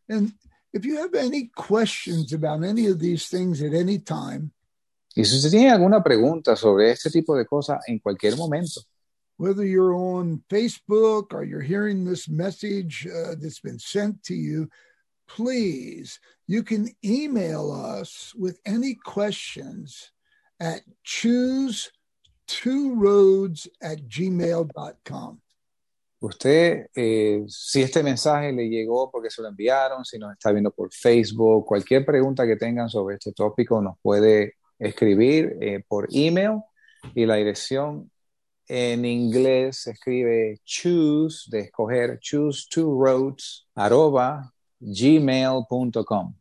And 0.09 0.33
if 0.73 0.85
you 0.85 0.97
have 0.97 1.15
any 1.15 1.49
questions 1.55 2.33
about 2.33 2.63
any 2.63 2.87
of 2.87 2.99
these 2.99 3.27
things 3.27 3.61
at 3.61 3.73
any 3.73 3.99
time, 3.99 4.51
Y 5.15 5.25
si 5.25 5.35
usted 5.35 5.49
tiene 5.49 5.71
alguna 5.71 6.03
pregunta 6.03 6.55
sobre 6.55 6.91
este 6.91 7.09
tipo 7.09 7.35
de 7.35 7.43
cosas 7.43 7.79
en 7.87 7.97
cualquier 7.97 8.37
momento, 8.37 8.81
whether 9.37 9.63
you're 9.63 9.95
on 9.95 10.43
Facebook 10.47 11.33
or 11.33 11.43
you're 11.43 11.59
hearing 11.59 12.05
this 12.05 12.29
message 12.29 13.07
uh, 13.07 13.33
that's 13.33 13.59
been 13.59 13.79
sent 13.79 14.21
to 14.23 14.35
you, 14.35 14.69
please, 15.27 16.19
you 16.45 16.61
can 16.61 16.89
email 17.03 17.71
us 17.71 18.33
with 18.35 18.59
any 18.63 18.93
questions 18.93 20.11
at 20.59 20.81
choose 21.03 21.91
two 22.47 22.93
roads 22.95 23.67
at 23.81 24.07
gmail.com. 24.07 25.41
usted, 26.19 26.87
eh, 26.95 27.43
si 27.47 27.81
este 27.81 28.03
mensaje 28.03 28.51
le 28.51 28.69
llegó 28.69 29.11
porque 29.11 29.29
se 29.29 29.41
lo 29.41 29.49
enviaron, 29.49 30.03
si 30.05 30.17
nos 30.17 30.33
está 30.33 30.51
viendo 30.51 30.71
por 30.71 30.91
Facebook, 30.93 31.65
cualquier 31.65 32.05
pregunta 32.05 32.45
que 32.45 32.55
tengan 32.55 32.89
sobre 32.89 33.15
este 33.15 33.33
tópico 33.33 33.81
nos 33.81 33.97
puede 34.01 34.55
escribir 34.79 35.57
eh, 35.61 35.83
por 35.87 36.07
email 36.11 36.61
y 37.15 37.25
la 37.25 37.35
dirección 37.35 38.11
en 38.67 39.05
inglés 39.05 39.83
se 39.83 39.91
escribe 39.91 40.59
choose, 40.65 41.49
de 41.49 41.61
escoger, 41.61 42.19
choose 42.19 42.67
two 42.69 42.93
roads, 42.93 43.67
arroba 43.75 44.51
gmail.com. 44.81 46.35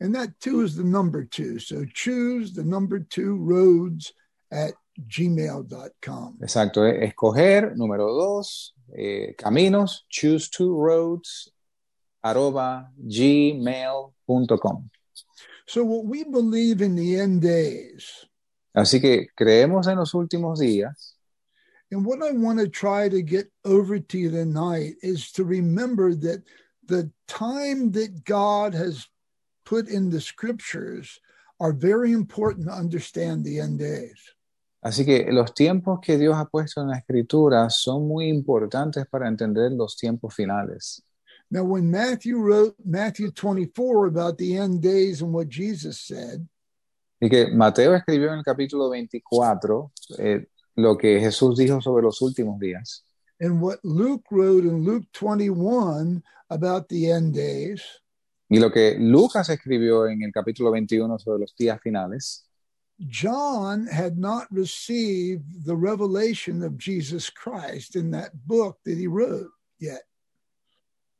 And 0.00 0.14
that 0.14 0.38
two 0.40 0.62
is 0.62 0.76
the 0.76 0.84
number 0.84 1.24
two. 1.24 1.58
So 1.58 1.84
choose 1.92 2.52
the 2.54 2.64
number 2.64 3.00
two 3.00 3.36
roads 3.36 4.12
at 4.50 4.74
gmail.com. 5.06 6.38
Exacto, 6.40 6.84
eh, 6.84 7.04
escoger, 7.04 7.76
número 7.76 8.06
dos, 8.06 8.74
eh, 8.92 9.34
caminos, 9.36 10.04
choose 10.08 10.48
two 10.50 10.74
roads, 10.74 11.52
arroba 12.22 12.90
gmail.com. 12.98 14.90
So, 15.66 15.84
what 15.84 16.06
we 16.06 16.24
believe 16.24 16.82
in 16.82 16.96
the 16.96 17.20
end 17.20 17.42
days, 17.42 18.26
Así 18.74 19.00
que 19.00 19.28
creemos 19.34 19.86
en 19.86 19.96
los 19.96 20.14
últimos 20.14 20.60
días 20.60 21.18
and 21.90 22.04
what 22.04 22.22
I 22.22 22.32
want 22.32 22.58
to 22.58 22.68
try 22.68 23.08
to 23.08 23.22
get 23.22 23.50
over 23.64 23.98
to 23.98 24.18
you 24.18 24.30
tonight 24.30 24.94
is 25.02 25.32
to 25.32 25.44
remember 25.44 26.14
that 26.14 26.42
the 26.84 27.10
time 27.26 27.92
that 27.92 28.24
God 28.24 28.74
has 28.74 29.06
put 29.64 29.88
in 29.88 30.10
the 30.10 30.20
scriptures 30.20 31.18
are 31.60 31.72
very 31.72 32.12
important 32.12 32.66
to 32.66 32.72
understand 32.72 33.44
the 33.44 33.60
end 33.60 33.78
days. 33.78 34.20
Así 34.80 35.04
que 35.04 35.26
los 35.32 35.52
tiempos 35.54 35.98
que 36.00 36.16
Dios 36.16 36.36
ha 36.36 36.44
puesto 36.46 36.80
en 36.80 36.88
la 36.88 36.98
escritura 36.98 37.68
son 37.68 38.06
muy 38.06 38.28
importantes 38.28 39.06
para 39.06 39.26
entender 39.28 39.72
los 39.72 39.96
tiempos 39.96 40.34
finales. 40.34 41.02
Now, 41.50 41.64
when 41.64 41.90
Matthew 41.90 42.38
wrote 42.42 42.76
Matthew 42.84 43.30
24 43.32 44.06
about 44.08 44.36
the 44.36 44.56
end 44.58 44.82
days 44.82 45.22
and 45.22 45.32
what 45.32 45.46
Jesus 45.48 46.00
said, 46.06 46.46
Y 47.20 47.28
que 47.28 47.48
Mateo 47.48 47.94
escribió 47.96 48.32
en 48.32 48.38
el 48.38 48.44
capítulo 48.44 48.90
24 48.90 49.90
eh, 50.18 50.46
lo 50.76 50.96
que 50.96 51.18
Jesús 51.18 51.56
dijo 51.56 51.80
sobre 51.80 52.02
los 52.04 52.20
últimos 52.22 52.58
días. 52.60 53.04
and 53.40 53.60
what 53.60 53.78
Luke 53.84 54.24
wrote 54.30 54.64
in 54.64 54.84
Luke 54.84 55.06
21 55.12 56.22
about 56.50 56.88
the 56.88 57.10
end 57.10 57.34
days, 57.34 57.82
Y 58.50 58.58
lo 58.60 58.70
que 58.70 58.96
Lucas 58.98 59.48
escribió 59.50 60.06
en 60.06 60.22
el 60.22 60.32
capítulo 60.32 60.70
21 60.70 61.18
sobre 61.18 61.40
los 61.40 61.54
días 61.56 61.80
finales, 61.82 62.47
John 63.06 63.86
had 63.86 64.18
not 64.18 64.50
received 64.50 65.64
the 65.64 65.76
revelation 65.76 66.62
of 66.62 66.78
Jesus 66.78 67.30
Christ 67.30 67.94
in 67.94 68.10
that 68.10 68.46
book 68.46 68.78
that 68.84 68.98
he 68.98 69.06
wrote 69.06 69.50
yet. 69.78 70.02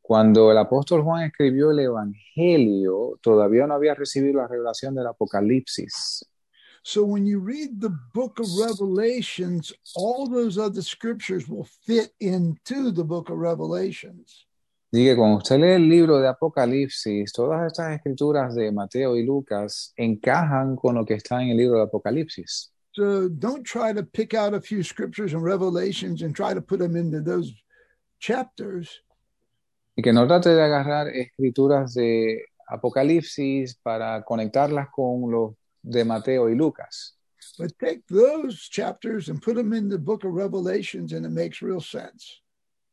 cuando 0.09 0.51
el 0.51 0.57
apóstol 0.57 1.03
Juan 1.03 1.25
escribió 1.25 1.71
el 1.71 1.81
Evangelio, 1.81 3.19
todavía 3.21 3.67
no 3.67 3.75
había 3.75 3.95
recibido 3.95 4.39
la 4.39 4.49
revelación 4.49 4.95
del 4.95 5.07
Apocalipsis. 5.07 6.25
So 6.83 7.05
when 7.05 7.27
you 7.27 7.41
read 7.41 7.79
the 7.79 7.95
book 8.15 8.41
of 8.41 8.47
Revelations, 8.59 9.71
all 9.95 10.27
those 10.27 10.57
other 10.57 10.81
scriptures 10.81 11.47
will 11.47 11.69
fit 11.85 12.15
into 12.21 12.91
the 12.91 13.05
book 13.05 13.29
of 13.29 13.37
Revelations. 13.37 14.47
Así 14.91 15.05
que 15.05 15.17
cuando 15.17 15.37
usted 15.37 15.59
lee 15.59 15.73
el 15.73 15.87
libro 15.87 16.19
de 16.19 16.29
Apocalipsis, 16.29 17.31
todas 17.33 17.67
estas 17.67 17.95
escrituras 17.95 18.55
de 18.55 18.73
Mateo 18.73 19.17
y 19.17 19.23
Lucas 19.23 19.93
encajan 19.97 20.77
con 20.77 20.95
lo 20.95 21.05
que 21.05 21.15
está 21.15 21.43
en 21.43 21.51
el 21.51 21.59
libro 21.59 21.77
de 21.77 21.85
Apocalipsis. 21.85 22.73
So 22.93 23.29
don't 23.29 23.65
try 23.65 23.93
to 23.93 24.03
pick 24.03 24.33
out 24.33 24.55
a 24.55 24.61
few 24.61 24.83
scriptures 24.83 25.35
and 25.35 25.45
Revelations 25.45 26.23
and 26.23 26.35
try 26.35 26.55
to 26.55 26.63
put 26.63 26.79
them 26.79 26.97
into 26.97 27.21
those 27.21 27.53
chapters. 28.19 29.05
Y 29.95 30.03
que 30.03 30.13
no 30.13 30.27
trate 30.27 30.55
de 30.55 30.63
agarrar 30.63 31.09
escrituras 31.09 31.93
de 31.93 32.47
Apocalipsis 32.67 33.75
para 33.83 34.23
conectarlas 34.25 34.89
con 34.91 35.31
los 35.31 35.55
de 35.83 36.05
Mateo 36.05 36.49
y 36.49 36.55
Lucas. 36.55 37.15
But 37.59 37.79
take 37.79 38.07
those 38.09 38.69
chapters 38.71 39.29
and 39.29 39.43
put 39.43 39.57
them 39.57 39.75
in 39.75 39.91
the 39.91 39.99
book 39.99 40.25
of 40.25 40.33
Revelations, 40.33 41.13
and 41.13 41.27
it 41.27 41.31
makes 41.31 41.61
real 41.61 41.81
sense. 41.81 42.41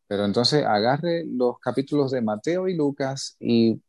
Pero 0.07 0.25
entonces 0.25 0.63
agarre 0.63 1.25
los 1.25 1.59
capítulos 1.59 2.11
de 2.11 2.21
Mateo 2.21 2.67
y 2.67 2.75
Lucas 2.75 3.35
y 3.39 3.81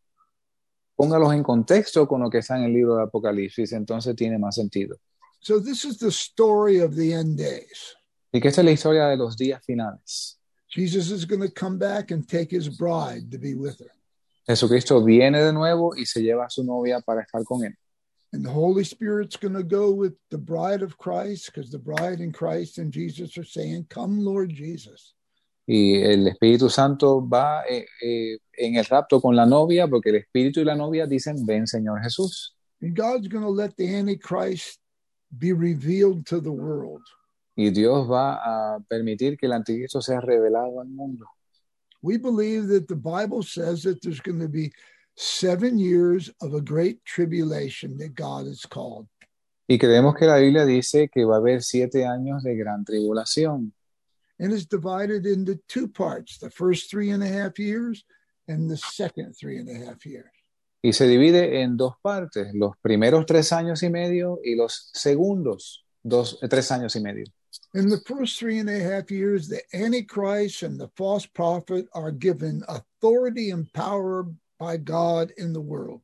póngalos 0.95 1.35
en 1.35 1.43
contexto 1.43 2.09
con 2.09 2.23
lo 2.23 2.31
que 2.31 2.39
está 2.39 2.57
en 2.57 2.65
el 2.65 2.73
libro 2.73 2.97
de 2.97 3.03
Apocalipsis, 3.05 3.73
entonces 3.73 4.17
tiene 4.17 4.39
más 4.39 4.55
sentido. 4.55 4.97
So 5.41 5.61
this 5.61 5.85
is 5.85 5.99
the 5.99 6.11
story 6.11 6.81
of 6.81 6.97
the 6.97 7.13
end 7.13 7.39
days. 7.39 7.95
Y 8.33 8.41
que 8.41 8.49
esta 8.49 8.63
es 8.63 8.65
la 8.65 8.73
historia 8.73 9.07
de 9.07 9.17
los 9.17 9.37
días 9.37 9.63
finales. 9.65 10.39
Jesus 10.69 11.11
is 11.11 11.25
going 11.25 11.41
to 11.41 11.51
come 11.51 11.79
back 11.79 12.11
and 12.11 12.27
take 12.27 12.51
his 12.51 12.69
bride 12.69 13.31
to 13.31 13.39
be 13.39 13.55
with 13.55 13.79
her. 13.79 13.93
Jesucristo 14.47 15.03
viene 15.03 15.43
de 15.43 15.53
nuevo 15.53 15.95
y 15.97 16.05
se 16.05 16.21
lleva 16.23 16.47
a 16.47 16.51
su 16.51 16.65
novia 16.65 17.01
para 17.01 17.23
estar 17.23 17.45
con 17.45 17.65
él. 17.65 17.75
And 18.33 18.45
the 18.45 18.51
Holy 18.51 18.85
Spirit's 18.85 19.37
going 19.37 19.55
to 19.55 19.63
go 19.63 19.91
with 19.91 20.15
the 20.31 20.39
bride 20.39 20.83
of 20.83 20.99
Christ 20.99 21.47
because 21.47 21.71
the 21.71 21.79
bride 21.79 22.21
and 22.21 22.35
Christ 22.35 22.79
and 22.79 22.93
Jesus 22.93 23.39
are 23.39 23.45
saying, 23.45 23.87
Come, 23.89 24.25
Lord 24.25 24.51
Jesus. 24.51 25.15
Y 25.67 25.97
el 26.01 26.29
Espíritu 26.29 26.71
Santo 26.71 27.27
va 27.29 27.65
eh, 27.69 27.87
eh, 28.01 28.39
en 28.53 28.77
el 28.77 28.85
rapto 28.85 29.21
con 29.21 29.35
la 29.35 29.45
novia 29.45 29.89
porque 29.89 30.11
el 30.11 30.17
Espíritu 30.17 30.61
y 30.61 30.65
la 30.65 30.77
novia 30.77 31.07
dicen, 31.07 31.45
ven 31.45 31.67
Señor 31.67 32.01
Jesús. 32.03 32.55
And 32.81 32.97
God's 32.97 33.29
going 33.29 33.45
to 33.45 33.51
let 33.51 33.75
the 33.77 33.97
Antichrist 33.97 34.79
be 35.31 35.53
revealed 35.53 36.27
to 36.27 36.41
the 36.41 36.51
world. 36.51 37.03
Y 37.57 37.71
Dios 37.71 38.07
va 38.09 38.35
a 38.35 38.81
permitir 38.81 39.39
que 39.39 39.47
el 39.47 39.53
anticristo 39.53 40.03
sea 40.03 40.21
revelado 40.21 40.81
al 40.81 40.89
mundo. 40.89 41.27
We 42.03 42.19
believe 42.19 42.69
that 42.69 42.87
the 42.87 42.95
Bible 42.95 43.43
says 43.43 43.83
that 43.85 44.03
there's 44.03 44.21
going 44.21 44.41
to 44.41 44.49
be 44.49 44.71
seven 45.17 45.79
years 45.79 46.31
of 46.43 46.55
a 46.55 46.61
great 46.61 47.03
tribulation 47.05 47.97
that 47.99 48.15
God 48.15 48.47
has 48.47 48.67
called. 48.67 49.09
Y 49.69 49.79
creemos 49.79 50.15
que 50.15 50.27
la 50.27 50.37
Biblia 50.37 50.65
dice 50.65 51.09
que 51.09 51.25
va 51.25 51.37
a 51.37 51.39
haber 51.39 51.63
siete 51.63 52.05
años 52.05 52.45
de 52.45 52.55
gran 52.57 52.85
tribulación. 52.85 53.73
And 54.39 54.53
it's 54.53 54.67
divided 54.67 55.25
into 55.25 55.59
two 55.69 55.89
parts 55.89 56.39
the 56.39 56.51
first 56.51 56.91
three 56.91 57.11
and 57.11 57.23
a 57.23 57.29
half 57.29 57.59
years 57.59 58.05
and 58.49 58.71
the 58.71 58.77
second 58.77 59.35
three 59.35 59.59
and 59.59 59.69
a 59.69 59.87
half 59.87 60.05
years. 60.05 60.31
Y 60.83 60.93
se 60.93 61.07
divide 61.09 61.63
en 61.63 61.77
dos 61.77 61.95
partes, 62.03 62.55
los 62.55 62.77
primeros 62.81 63.27
tres 63.27 63.51
años 63.53 63.83
y 63.83 63.89
medio 63.89 64.39
y 64.45 64.55
los 64.57 64.91
segundos 64.93 65.85
dos, 66.05 66.39
tres 66.49 66.71
años 66.71 66.95
y 66.95 67.01
medio. 67.01 67.25
In 67.75 67.89
the 67.89 68.01
first 68.07 68.39
three 68.39 68.59
and 68.59 68.69
a 68.69 68.79
half 68.79 69.11
years, 69.11 69.49
the 69.49 69.63
Antichrist 69.73 70.63
and 70.63 70.79
the 70.79 70.89
false 70.97 71.27
prophet 71.27 71.87
are 71.95 72.13
given 72.13 72.63
authority 72.69 73.51
and 73.51 73.73
power 73.73 74.27
by 74.59 74.77
God 74.77 75.33
in 75.37 75.53
the 75.53 75.61
world. 75.61 76.03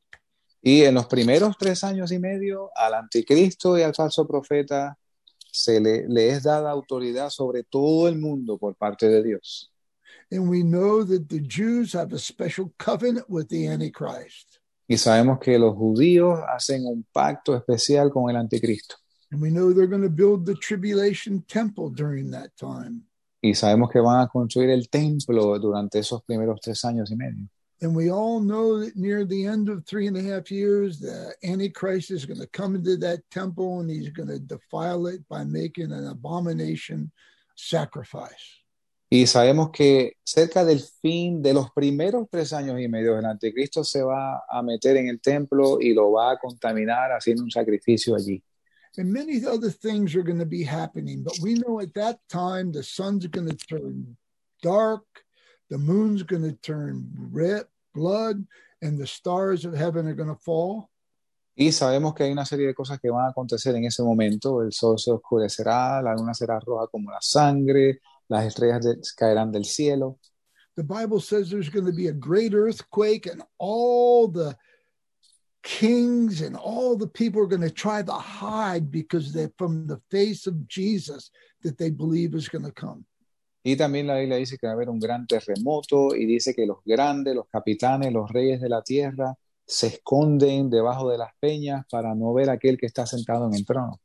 Y 0.62 0.84
en 0.84 0.94
los 0.94 1.06
primeros 1.06 1.56
tres 1.58 1.82
años 1.82 2.12
y 2.12 2.18
medio, 2.18 2.70
al 2.76 2.94
anticristo 2.94 3.76
y 3.78 3.82
al 3.82 3.94
falso 3.94 4.26
profeta 4.26 4.96
se 5.52 5.80
le, 5.80 6.08
le 6.08 6.30
es 6.30 6.42
dada 6.42 6.70
autoridad 6.70 7.30
sobre 7.30 7.62
todo 7.62 8.08
el 8.08 8.18
mundo 8.18 8.58
por 8.58 8.74
parte 8.74 9.08
de 9.08 9.22
Dios. 9.22 9.70
And 10.30 10.48
we 10.48 10.62
know 10.62 11.04
that 11.04 11.28
the 11.28 11.40
Jews 11.40 11.92
have 11.92 12.14
a 12.14 12.18
special 12.18 12.72
covenant 12.78 13.28
with 13.28 13.48
the 13.48 13.68
Antichrist. 13.68 14.58
Y 14.88 14.96
sabemos 14.96 15.38
que 15.38 15.58
los 15.58 15.76
judíos 15.76 16.40
hacen 16.48 16.86
un 16.86 17.04
pacto 17.12 17.54
especial 17.54 18.10
con 18.10 18.30
el 18.30 18.36
anticristo. 18.36 18.96
And 19.30 19.40
we 19.40 19.50
know 19.50 19.72
they're 19.72 19.86
going 19.86 20.02
to 20.02 20.10
build 20.10 20.44
the 20.44 20.54
tribulation 20.54 21.42
temple 21.46 21.90
during 21.90 22.30
that 22.30 22.50
time. 22.56 23.02
Y 23.42 23.54
sabemos 23.54 23.90
que 23.90 24.00
van 24.00 24.20
a 24.20 24.28
construir 24.28 24.70
el 24.70 24.88
templo 24.88 25.58
durante 25.58 25.98
esos 25.98 26.22
primeros 26.24 26.60
tres 26.60 26.84
años 26.84 27.10
y 27.10 27.16
medio. 27.16 27.48
And 27.82 27.96
we 27.96 28.12
all 28.12 28.38
know 28.38 28.78
that 28.78 28.96
near 28.96 29.24
the 29.24 29.44
end 29.44 29.68
of 29.68 29.84
three 29.84 30.06
and 30.06 30.16
a 30.16 30.22
half 30.22 30.52
years, 30.52 31.00
the 31.00 31.34
Antichrist 31.42 32.12
is 32.12 32.24
going 32.24 32.38
to 32.38 32.46
come 32.46 32.76
into 32.76 32.96
that 32.98 33.28
temple 33.32 33.80
and 33.80 33.90
he's 33.90 34.08
going 34.10 34.28
to 34.28 34.38
defile 34.38 35.08
it 35.08 35.28
by 35.28 35.42
making 35.42 35.90
an 35.90 36.06
abomination 36.06 37.10
sacrifice. 37.56 38.62
Y 39.10 39.26
sabemos 39.26 39.72
que 39.72 40.12
cerca 40.24 40.64
del 40.64 40.80
fin 41.02 41.42
de 41.42 41.52
los 41.52 41.70
primeros 41.72 42.28
tres 42.30 42.52
años 42.52 42.80
y 42.80 42.86
medio, 42.86 43.18
el 43.18 43.26
anticristo 43.26 43.84
se 43.84 44.00
va 44.00 44.44
a 44.48 44.62
meter 44.62 44.96
en 44.96 45.08
el 45.08 45.20
templo 45.20 45.80
y 45.80 45.92
lo 45.92 46.12
va 46.12 46.30
a 46.32 46.38
contaminar 46.38 47.10
haciendo 47.10 47.42
un 47.42 47.50
sacrificio 47.50 48.14
allí. 48.14 48.42
And 48.96 49.12
many 49.12 49.44
other 49.44 49.70
things 49.70 50.14
are 50.14 50.22
going 50.22 50.38
to 50.38 50.46
be 50.46 50.62
happening. 50.62 51.24
But 51.24 51.38
we 51.42 51.54
know 51.54 51.80
at 51.80 51.94
that 51.94 52.20
time 52.28 52.70
the 52.70 52.84
sun's 52.84 53.26
going 53.26 53.48
to 53.48 53.56
turn 53.56 54.16
dark, 54.62 55.02
the 55.68 55.78
moon's 55.78 56.22
going 56.22 56.42
to 56.44 56.52
turn 56.62 57.10
red, 57.32 57.64
blood, 57.94 58.44
and 58.80 58.98
the 58.98 59.06
stars 59.06 59.64
of 59.64 59.74
heaven 59.74 60.06
are 60.06 60.14
going 60.14 60.28
to 60.28 60.40
fall. 60.40 60.88
Y 61.54 61.70
sabemos 61.70 62.14
que 62.14 62.24
hay 62.24 62.32
una 62.32 62.46
serie 62.46 62.66
de 62.66 62.74
cosas 62.74 62.98
que 62.98 63.10
van 63.10 63.26
a 63.26 63.30
acontecer 63.30 63.74
en 63.76 63.84
ese 63.84 64.02
momento. 64.02 64.62
El 64.62 64.72
sol 64.72 64.98
se 64.98 65.10
oscurecerá, 65.10 66.00
la 66.02 66.14
luna 66.14 66.32
será 66.32 66.58
roja 66.58 66.86
como 66.90 67.10
la 67.10 67.20
sangre, 67.20 68.00
las 68.28 68.46
estrellas 68.46 68.82
de- 68.82 69.00
caerán 69.16 69.52
del 69.52 69.64
cielo. 69.64 70.18
The 70.74 70.82
Bible 70.82 71.20
says 71.20 71.50
there's 71.50 71.68
going 71.68 71.84
to 71.84 71.92
be 71.92 72.08
a 72.08 72.12
great 72.12 72.54
earthquake, 72.54 73.26
and 73.26 73.42
all 73.58 74.26
the 74.26 74.56
kings 75.62 76.40
and 76.40 76.56
all 76.56 76.96
the 76.96 77.06
people 77.06 77.40
are 77.40 77.46
going 77.46 77.62
to 77.62 77.70
try 77.70 78.02
to 78.02 78.12
hide 78.12 78.90
because 78.90 79.32
they're 79.32 79.52
from 79.58 79.86
the 79.86 80.00
face 80.10 80.46
of 80.46 80.66
Jesus 80.66 81.30
that 81.62 81.78
they 81.78 81.90
believe 81.90 82.34
is 82.34 82.48
going 82.48 82.64
to 82.64 82.72
come. 82.72 83.04
Y 83.64 83.76
también 83.76 84.08
la 84.08 84.18
Biblia 84.18 84.36
dice 84.36 84.58
que 84.58 84.66
va 84.66 84.72
a 84.72 84.74
haber 84.74 84.90
un 84.90 84.98
gran 84.98 85.26
terremoto 85.26 86.16
y 86.16 86.26
dice 86.26 86.52
que 86.52 86.66
los 86.66 86.78
grandes, 86.84 87.34
los 87.34 87.46
capitanes, 87.48 88.12
los 88.12 88.30
reyes 88.30 88.60
de 88.60 88.68
la 88.68 88.82
tierra 88.82 89.36
se 89.64 89.86
esconden 89.86 90.68
debajo 90.68 91.10
de 91.10 91.18
las 91.18 91.30
peñas 91.38 91.86
para 91.88 92.14
no 92.14 92.32
ver 92.32 92.50
a 92.50 92.54
aquel 92.54 92.76
que 92.76 92.86
está 92.86 93.06
sentado 93.06 93.46
en 93.46 93.54
el 93.54 93.64
trono. 93.64 94.00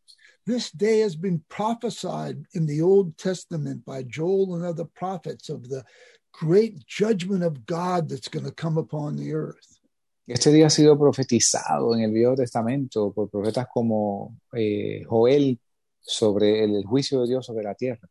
This 0.46 0.72
day 0.72 1.02
has 1.02 1.20
been 1.20 1.44
prophesied 1.50 2.46
in 2.54 2.68
the 2.68 2.82
Old 2.82 3.18
Testament 3.18 3.84
by 3.84 4.04
Joel 4.04 4.56
and 4.56 4.64
other 4.64 4.86
prophets 4.86 5.50
of 5.50 5.68
the 5.68 5.84
great 6.32 6.86
judgment 6.88 7.44
of 7.44 7.66
God 7.66 8.08
that's 8.08 8.30
going 8.30 8.46
to 8.46 8.54
come 8.54 8.80
upon 8.80 9.18
the 9.18 9.34
earth. 9.34 9.80
Este 10.26 10.52
día 10.52 10.68
ha 10.68 10.70
sido 10.70 10.98
profetizado 10.98 11.96
en 11.96 12.02
el 12.02 12.12
Viejo 12.12 12.36
Testamento 12.36 13.12
por 13.12 13.30
profetas 13.30 13.68
como 13.74 14.38
eh, 14.54 15.04
Joel 15.06 15.60
sobre 16.00 16.64
el, 16.64 16.76
el 16.76 16.86
juicio 16.86 17.22
de 17.22 17.28
Dios 17.28 17.46
sobre 17.46 17.64
la 17.64 17.76
tierra. 17.76 18.08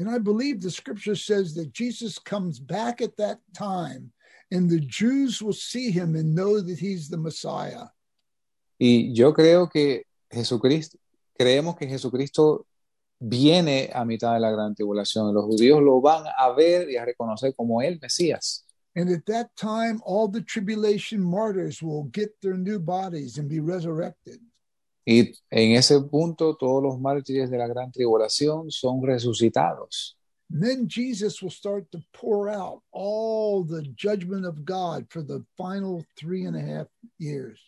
And 0.00 0.08
I 0.08 0.18
believe 0.18 0.62
the 0.62 0.70
scripture 0.70 1.14
says 1.14 1.54
that 1.54 1.72
Jesus 1.74 2.18
comes 2.18 2.58
back 2.58 3.02
at 3.02 3.18
that 3.18 3.38
time 3.54 4.12
and 4.50 4.68
the 4.68 4.80
Jews 4.80 5.42
will 5.42 5.52
see 5.52 5.90
him 5.90 6.16
and 6.16 6.34
know 6.34 6.60
that 6.60 6.78
he's 6.78 7.10
the 7.10 7.18
Messiah. 7.18 7.88
Y 8.78 9.10
yo 9.12 9.34
creo 9.34 9.70
que 9.70 10.04
Jesucristo, 10.30 10.96
creemos 11.38 11.76
que 11.76 11.86
Jesucristo 11.86 12.66
viene 13.20 13.90
a 13.92 14.06
mitad 14.06 14.32
de 14.32 14.40
la 14.40 14.50
gran 14.50 14.74
tribulación. 14.74 15.34
Los 15.34 15.44
judíos 15.44 15.82
lo 15.82 16.00
van 16.00 16.24
a 16.38 16.50
ver 16.52 16.88
y 16.90 16.96
a 16.96 17.04
reconocer 17.04 17.54
como 17.54 17.82
el 17.82 17.98
Mesías. 18.00 18.64
And 18.96 19.10
at 19.10 19.26
that 19.26 19.54
time, 19.54 20.00
all 20.04 20.28
the 20.28 20.40
tribulation 20.40 21.22
martyrs 21.22 21.82
will 21.82 22.04
get 22.04 22.30
their 22.40 22.56
new 22.56 22.78
bodies 22.78 23.36
and 23.36 23.48
be 23.48 23.60
resurrected. 23.60 24.40
Y 25.04 25.32
en 25.50 25.72
ese 25.72 26.00
punto 26.02 26.56
todos 26.56 26.82
los 26.82 27.00
mártires 27.00 27.50
de 27.50 27.58
la 27.58 27.66
gran 27.66 27.90
tribulación 27.90 28.70
son 28.70 29.02
resucitados. 29.02 30.16
Then 30.50 30.88
Jesus 30.88 31.40
will 31.42 31.52
start 31.52 31.90
to 31.92 32.00
pour 32.12 32.48
out 32.48 32.82
all 32.90 33.64
the 33.64 33.82
judgment 33.94 34.44
of 34.44 34.64
God 34.64 35.06
for 35.08 35.22
the 35.22 35.44
final 35.56 36.04
three 36.16 36.44
and 36.44 36.56
a 36.56 36.60
half 36.60 36.88
years. 37.18 37.60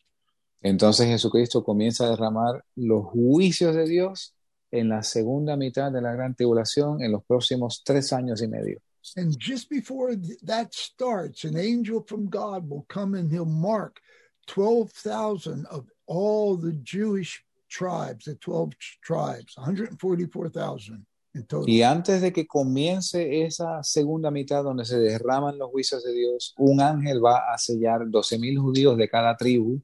Entonces 0.62 1.06
Jesucristo 1.06 1.64
comienza 1.64 2.06
a 2.06 2.10
derramar 2.10 2.64
los 2.76 3.06
juicios 3.06 3.74
de 3.74 3.86
Dios 3.86 4.34
en 4.70 4.88
la 4.88 5.02
segunda 5.02 5.56
mitad 5.56 5.92
de 5.92 6.00
la 6.00 6.12
gran 6.12 6.34
tribulación 6.34 7.02
en 7.02 7.12
los 7.12 7.24
próximos 7.24 7.82
tres 7.84 8.12
años 8.12 8.42
y 8.42 8.48
medio. 8.48 8.80
And 9.16 9.36
just 9.38 9.68
before 9.68 10.16
th- 10.16 10.38
that 10.44 10.72
starts, 10.72 11.44
an 11.44 11.56
angel 11.56 12.04
from 12.06 12.28
God 12.28 12.68
will 12.68 12.86
come 12.88 13.14
and 13.14 13.30
he'll 13.30 13.44
mark 13.44 14.00
12,000 14.46 15.66
of 15.66 15.86
all 16.12 16.56
the 16.56 16.72
Jewish 16.82 17.42
tribes, 17.70 18.26
the 18.26 18.34
12 18.34 18.72
tribes, 19.02 19.56
144,000 19.56 21.06
in 21.34 21.46
total. 21.46 21.66
Y 21.66 21.82
antes 21.82 22.20
de 22.20 22.32
que 22.32 22.46
comience 22.46 23.44
esa 23.44 23.82
segunda 23.82 24.30
mitad 24.30 24.62
donde 24.62 24.84
se 24.84 24.98
derraman 24.98 25.56
los 25.58 25.70
juicios 25.70 26.04
de 26.04 26.12
Dios, 26.12 26.54
un 26.58 26.80
ángel 26.80 27.24
va 27.24 27.52
a 27.52 27.56
sellar 27.56 28.02
12.000 28.02 28.58
judíos 28.58 28.98
de 28.98 29.08
cada 29.08 29.36
tribu, 29.36 29.80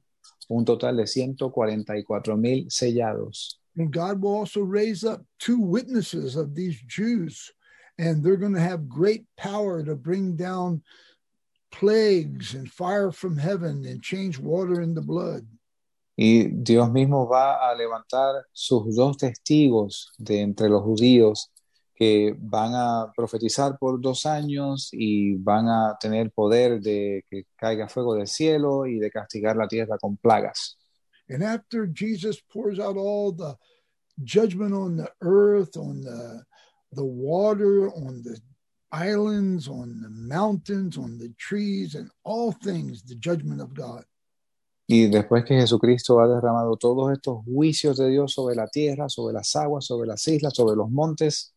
un 0.47 0.65
total 0.65 0.97
de 0.97 1.03
144.000 1.03 2.69
sellados. 2.69 3.59
And 3.75 3.91
God 3.91 4.21
will 4.21 4.35
also 4.35 4.61
raise 4.61 5.03
up 5.03 5.23
two 5.39 5.59
witnesses 5.59 6.35
of 6.35 6.53
these 6.53 6.79
Jews, 6.85 7.51
and 7.97 8.23
they're 8.23 8.37
going 8.37 8.53
to 8.53 8.59
have 8.59 8.87
great 8.87 9.25
power 9.35 9.83
to 9.83 9.95
bring 9.95 10.35
down 10.35 10.83
plagues 11.71 12.53
and 12.55 12.69
fire 12.69 13.11
from 13.11 13.37
heaven 13.37 13.85
and 13.85 14.03
change 14.03 14.37
water 14.37 14.81
into 14.81 15.01
blood. 15.01 15.45
Y 16.21 16.49
Dios 16.49 16.91
mismo 16.91 17.29
va 17.29 17.69
a 17.69 17.73
levantar 17.73 18.45
sus 18.51 18.93
dos 18.93 19.15
testigos 19.15 20.11
de 20.17 20.41
entre 20.41 20.67
los 20.67 20.83
judíos 20.83 21.49
que 21.95 22.35
van 22.37 22.73
a 22.75 23.09
profetizar 23.15 23.77
por 23.79 24.01
dos 24.01 24.25
años 24.25 24.89
y 24.91 25.35
van 25.35 25.69
a 25.69 25.97
tener 25.97 26.29
poder 26.31 26.81
de 26.81 27.23
que 27.29 27.45
caiga 27.55 27.87
fuego 27.87 28.15
del 28.15 28.27
cielo 28.27 28.85
y 28.85 28.99
de 28.99 29.09
castigar 29.09 29.55
la 29.55 29.69
tierra 29.69 29.97
con 29.97 30.17
plagas. 30.17 30.77
And 31.29 31.41
after 31.41 31.87
Jesus 31.87 32.41
pours 32.51 32.79
out 32.79 32.97
all 32.97 33.31
the 33.31 33.55
judgment 34.21 34.73
on 34.73 34.97
the 34.97 35.09
earth, 35.21 35.77
on 35.77 36.01
the, 36.01 36.43
the 36.91 37.05
water, 37.05 37.89
on 37.95 38.23
the 38.23 38.37
islands, 38.91 39.69
on 39.69 40.01
the 40.01 40.09
mountains, 40.09 40.97
on 40.97 41.17
the 41.17 41.33
trees, 41.37 41.95
and 41.95 42.11
all 42.25 42.51
things, 42.51 43.03
the 43.03 43.15
judgment 43.15 43.61
of 43.61 43.73
God. 43.73 44.03
Y 44.91 45.07
después 45.07 45.45
que 45.45 45.53
Jesucristo 45.53 46.19
ha 46.19 46.27
derramado 46.27 46.75
todos 46.75 47.11
estos 47.11 47.45
juicios 47.45 47.97
de 47.97 48.09
Dios 48.09 48.33
sobre 48.33 48.55
la 48.55 48.67
tierra, 48.67 49.07
sobre 49.07 49.35
las 49.35 49.55
aguas, 49.55 49.85
sobre 49.85 50.07
las 50.07 50.27
islas, 50.27 50.53
sobre 50.53 50.75
los 50.75 50.89
montes, 50.89 51.53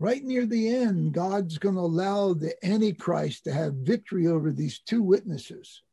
Right 0.00 0.24
near 0.24 0.44
the 0.44 0.74
end, 0.74 1.12
God's 1.12 1.56
going 1.56 1.76
to 1.76 1.80
allow 1.80 2.34
the 2.34 2.52
Antichrist 2.64 3.44
to 3.44 3.52
have 3.52 3.74
victory 3.74 4.26
over 4.26 4.50
these 4.50 4.80
two 4.80 5.00
witnesses. 5.00 5.84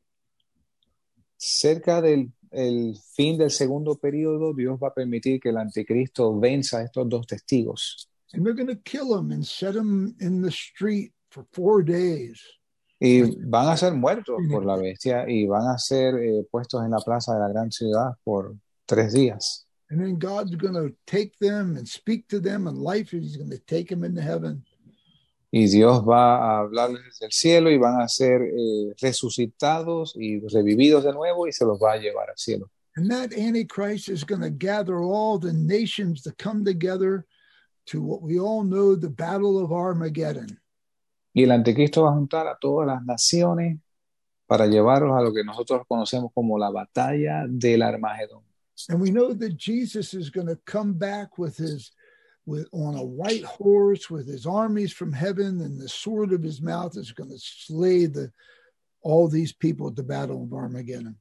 cerca 1.42 2.02
del 2.02 2.32
el 2.52 2.98
fin 3.16 3.38
del 3.38 3.50
segundo 3.50 3.96
periodo, 3.96 4.54
Dios 4.54 4.78
va 4.82 4.90
a 4.90 4.94
permitir 4.94 5.40
que 5.40 5.50
el 5.50 5.58
anticristo 5.58 6.38
venza 6.40 6.80
a 6.80 6.84
estos 6.84 7.10
dos 7.10 7.26
testigos. 7.26 8.10
And 8.34 8.46
they're 8.46 8.54
going 8.54 8.68
to 8.68 8.82
kill 8.84 9.10
them 9.10 9.32
and 9.32 9.46
set 9.46 9.74
them 9.74 10.16
in 10.20 10.42
the 10.42 10.52
street 10.52 11.14
for 11.30 11.46
four 11.52 11.84
days. 11.84 12.42
Y 13.04 13.24
van 13.48 13.68
a 13.68 13.76
ser 13.76 13.94
muertos 13.94 14.38
por 14.48 14.64
la 14.64 14.76
bestia 14.76 15.28
y 15.28 15.48
van 15.48 15.68
a 15.68 15.80
ser 15.80 16.16
eh, 16.16 16.48
puestos 16.52 16.86
en 16.86 16.92
la 16.92 17.00
plaza 17.00 17.34
de 17.34 17.40
la 17.40 17.50
gran 17.50 17.72
ciudad 17.72 18.12
por 18.24 18.54
tres 18.86 19.12
días. 19.12 19.66
And 19.90 20.00
then 20.00 20.20
God's 20.20 20.56
going 20.56 20.76
to 20.76 20.96
take 21.08 21.32
them 21.40 21.76
and 21.78 21.88
speak 21.88 22.28
to 22.30 22.40
them, 22.40 22.68
and 22.68 22.78
life 22.78 23.14
is 23.14 23.36
going 23.36 23.50
to 23.50 23.58
take 23.58 23.90
them 23.90 24.04
into 24.04 24.22
heaven. 24.22 24.64
Y 25.52 25.66
Dios 25.66 26.06
va 26.08 26.38
a 26.38 26.60
hablarles 26.60 27.04
desde 27.04 27.26
el 27.26 27.32
cielo 27.32 27.72
y 27.72 27.78
van 27.78 28.00
a 28.00 28.08
ser 28.08 28.42
eh, 28.44 28.94
resucitados 29.02 30.14
y 30.16 30.40
revividos 30.48 31.04
de 31.04 31.12
nuevo 31.12 31.48
y 31.48 31.52
se 31.52 31.66
los 31.66 31.78
va 31.78 31.94
a 31.94 31.98
llevar 31.98 32.30
al 32.30 32.38
cielo. 32.38 32.70
And 32.96 33.10
that 33.10 33.34
Antichrist 33.34 34.10
is 34.10 34.24
going 34.24 34.42
to 34.42 34.52
gather 34.52 35.02
all 35.02 35.40
the 35.40 35.54
nations 35.54 36.22
to 36.22 36.32
come 36.38 36.64
together 36.64 37.26
to 37.88 38.02
what 38.02 38.22
we 38.22 38.40
all 38.40 38.64
know 38.64 38.96
the 38.96 39.10
Battle 39.10 39.58
of 39.58 39.72
Armageddon. 39.72 40.61
Y 41.34 41.44
el 41.44 41.52
anticristo 41.52 42.04
va 42.04 42.12
a 42.12 42.14
juntar 42.14 42.48
a 42.48 42.58
todas 42.60 42.88
las 42.88 43.04
naciones 43.04 43.80
para 44.46 44.68
llevarlos 44.68 45.18
a 45.18 45.22
lo 45.22 45.34
que 45.34 45.44
nosotros 45.44 45.84
conocemos 45.88 46.32
como 46.34 46.58
la 46.58 46.70
batalla 46.70 47.46
del 47.48 47.82
Armagedón. 47.82 48.44
And 48.90 49.00
we 49.00 49.10
know 49.10 49.34
that 49.34 49.56
Jesus 49.58 50.14
is 50.14 50.30
going 50.30 50.48
to 50.48 50.58
come 50.66 50.94
back 50.94 51.38
with 51.38 51.58
his 51.58 51.94
with 52.46 52.68
on 52.74 52.96
a 52.96 53.04
white 53.04 53.44
horse 53.46 54.10
with 54.10 54.28
his 54.28 54.46
armies 54.46 54.92
from 54.92 55.14
heaven 55.14 55.62
and 55.62 55.80
the 55.80 55.88
sword 55.88 56.34
of 56.34 56.44
his 56.44 56.62
mouth 56.62 56.98
is 56.98 57.14
going 57.14 57.30
to 57.30 57.38
slay 57.38 58.08
the 58.08 58.32
all 59.04 59.30
these 59.30 59.54
people 59.54 59.88
at 59.88 59.96
the 59.96 60.04
battle 60.04 60.44
of 60.44 60.54
Armageddon. 60.54 61.18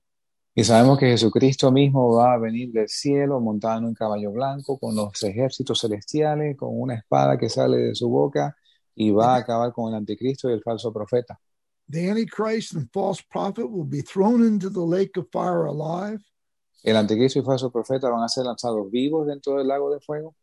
Y 0.54 0.64
sabemos 0.64 0.98
que 0.98 1.06
Jesucristo 1.06 1.70
mismo 1.70 2.16
va 2.16 2.34
a 2.34 2.38
venir 2.38 2.72
del 2.72 2.88
cielo 2.88 3.40
montado 3.40 3.78
en 3.78 3.84
un 3.84 3.94
caballo 3.94 4.32
blanco 4.32 4.78
con 4.78 4.96
los 4.96 5.22
ejércitos 5.22 5.80
celestiales, 5.80 6.56
con 6.56 6.70
una 6.72 6.96
espada 6.96 7.38
que 7.38 7.48
sale 7.48 7.76
de 7.78 7.94
su 7.94 8.08
boca 8.08 8.56
y 9.00 9.10
va 9.12 9.34
a 9.34 9.38
acabar 9.38 9.72
con 9.72 9.88
el 9.88 9.94
anticristo 9.94 10.50
y 10.50 10.52
el 10.52 10.62
falso 10.62 10.92
profeta. 10.92 11.40
The 11.88 12.10
Antichrist 12.10 12.74
and 12.74 12.92
false 12.92 13.22
prophet 13.22 13.66
will 13.66 13.86
be 13.88 14.02
thrown 14.02 14.44
into 14.44 14.68
the 14.68 14.84
lake 14.84 15.16
of 15.16 15.26
fire 15.32 15.64
alive. 15.64 16.20
El 16.84 16.96
anticristo 16.96 17.38
y 17.38 17.42
falso 17.42 17.70
profeta 17.70 18.10
van 18.10 18.22
a 18.22 18.28
ser 18.28 18.44
lanzados 18.44 18.90
vivos 18.90 19.26
dentro 19.26 19.56
del 19.56 19.68
lago 19.68 19.90
de 19.90 20.00
fuego. 20.00 20.34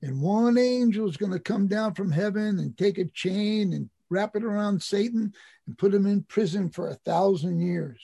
And 0.00 0.22
one 0.22 0.56
angel 0.56 1.06
is 1.06 1.18
going 1.18 1.32
to 1.32 1.38
come 1.38 1.68
down 1.68 1.92
from 1.94 2.10
heaven 2.10 2.58
and 2.58 2.76
take 2.78 2.96
a 2.96 3.04
chain 3.12 3.74
and 3.74 3.90
wrap 4.08 4.36
it 4.36 4.42
around 4.42 4.82
Satan 4.82 5.34
and 5.66 5.76
put 5.76 5.92
him 5.92 6.06
in 6.06 6.22
prison 6.22 6.70
for 6.70 6.88
a 6.88 6.94
thousand 7.04 7.60
years. 7.60 8.00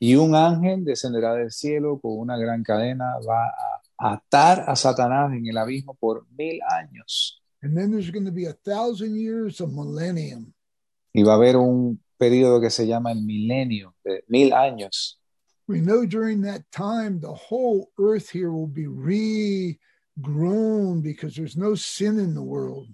Y 0.00 0.14
un 0.14 0.34
ángel 0.34 0.82
descenderá 0.82 1.34
del 1.34 1.52
cielo 1.52 2.00
con 2.00 2.18
una 2.18 2.38
gran 2.38 2.62
cadena, 2.62 3.18
va 3.28 3.52
a 3.98 4.14
atar 4.14 4.64
a 4.66 4.74
Satanás 4.76 5.32
en 5.34 5.46
el 5.46 5.58
abismo 5.58 5.94
por 5.94 6.26
mil 6.38 6.58
años. 6.70 7.42
And 7.62 7.76
then 7.76 7.90
there's 7.90 8.10
going 8.10 8.26
to 8.26 8.32
be 8.32 8.46
a 8.46 8.52
thousand 8.52 9.16
years 9.16 9.60
of 9.60 9.72
millennium. 9.72 10.54
Y 11.12 11.22
va 11.22 11.32
a 11.32 11.36
haber 11.36 11.56
un 11.56 12.00
periodo 12.18 12.60
que 12.60 12.70
se 12.70 12.86
llama 12.86 13.12
el 13.12 13.22
milenio, 13.22 13.94
de 14.04 14.22
mil 14.28 14.52
años. 14.52 15.18
We 15.68 15.80
know 15.80 16.06
during 16.06 16.42
that 16.42 16.70
time, 16.70 17.20
the 17.20 17.34
whole 17.34 17.90
earth 17.98 18.30
here 18.30 18.52
will 18.52 18.68
be 18.68 18.86
regrown 18.86 19.80
because 21.02 21.34
there's 21.34 21.56
no 21.56 21.74
sin 21.74 22.20
in 22.20 22.34
the 22.34 22.42
world. 22.42 22.86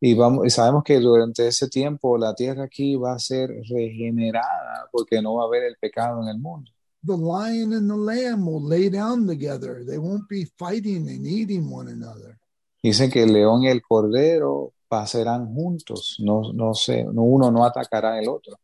Y, 0.00 0.14
vamos, 0.14 0.46
y 0.46 0.50
sabemos 0.50 0.84
que 0.84 1.00
durante 1.00 1.46
ese 1.46 1.68
tiempo 1.68 2.18
la 2.18 2.34
tierra 2.34 2.64
aquí 2.64 2.96
va 2.96 3.14
a 3.14 3.18
ser 3.18 3.50
regenerada 3.68 4.88
porque 4.92 5.22
no 5.22 5.36
va 5.36 5.44
a 5.44 5.46
haber 5.46 5.64
el 5.64 5.76
pecado 5.80 6.22
en 6.22 6.28
el 6.28 6.38
mundo. 6.38 6.70
The 7.02 7.16
lion 7.16 7.72
and 7.72 7.88
the 7.88 7.96
lamb 7.96 8.46
will 8.46 8.62
lay 8.62 8.90
down 8.90 9.26
together. 9.26 9.82
They 9.84 9.98
won't 9.98 10.28
be 10.28 10.44
fighting 10.58 11.08
and 11.08 11.26
eating 11.26 11.70
one 11.70 11.88
another. 11.88 12.38
Dicen 12.86 13.10
que 13.10 13.24
el 13.24 13.32
león 13.32 13.64
y 13.64 13.68
el 13.68 13.82
cordero 13.82 14.72
pasarán 14.86 15.52
juntos, 15.52 16.18
no, 16.20 16.52
no 16.52 16.72
sé, 16.72 17.02
no, 17.02 17.22
uno 17.22 17.50
no 17.50 17.64
atacará 17.64 18.14
al 18.14 18.28
otro. 18.28 18.56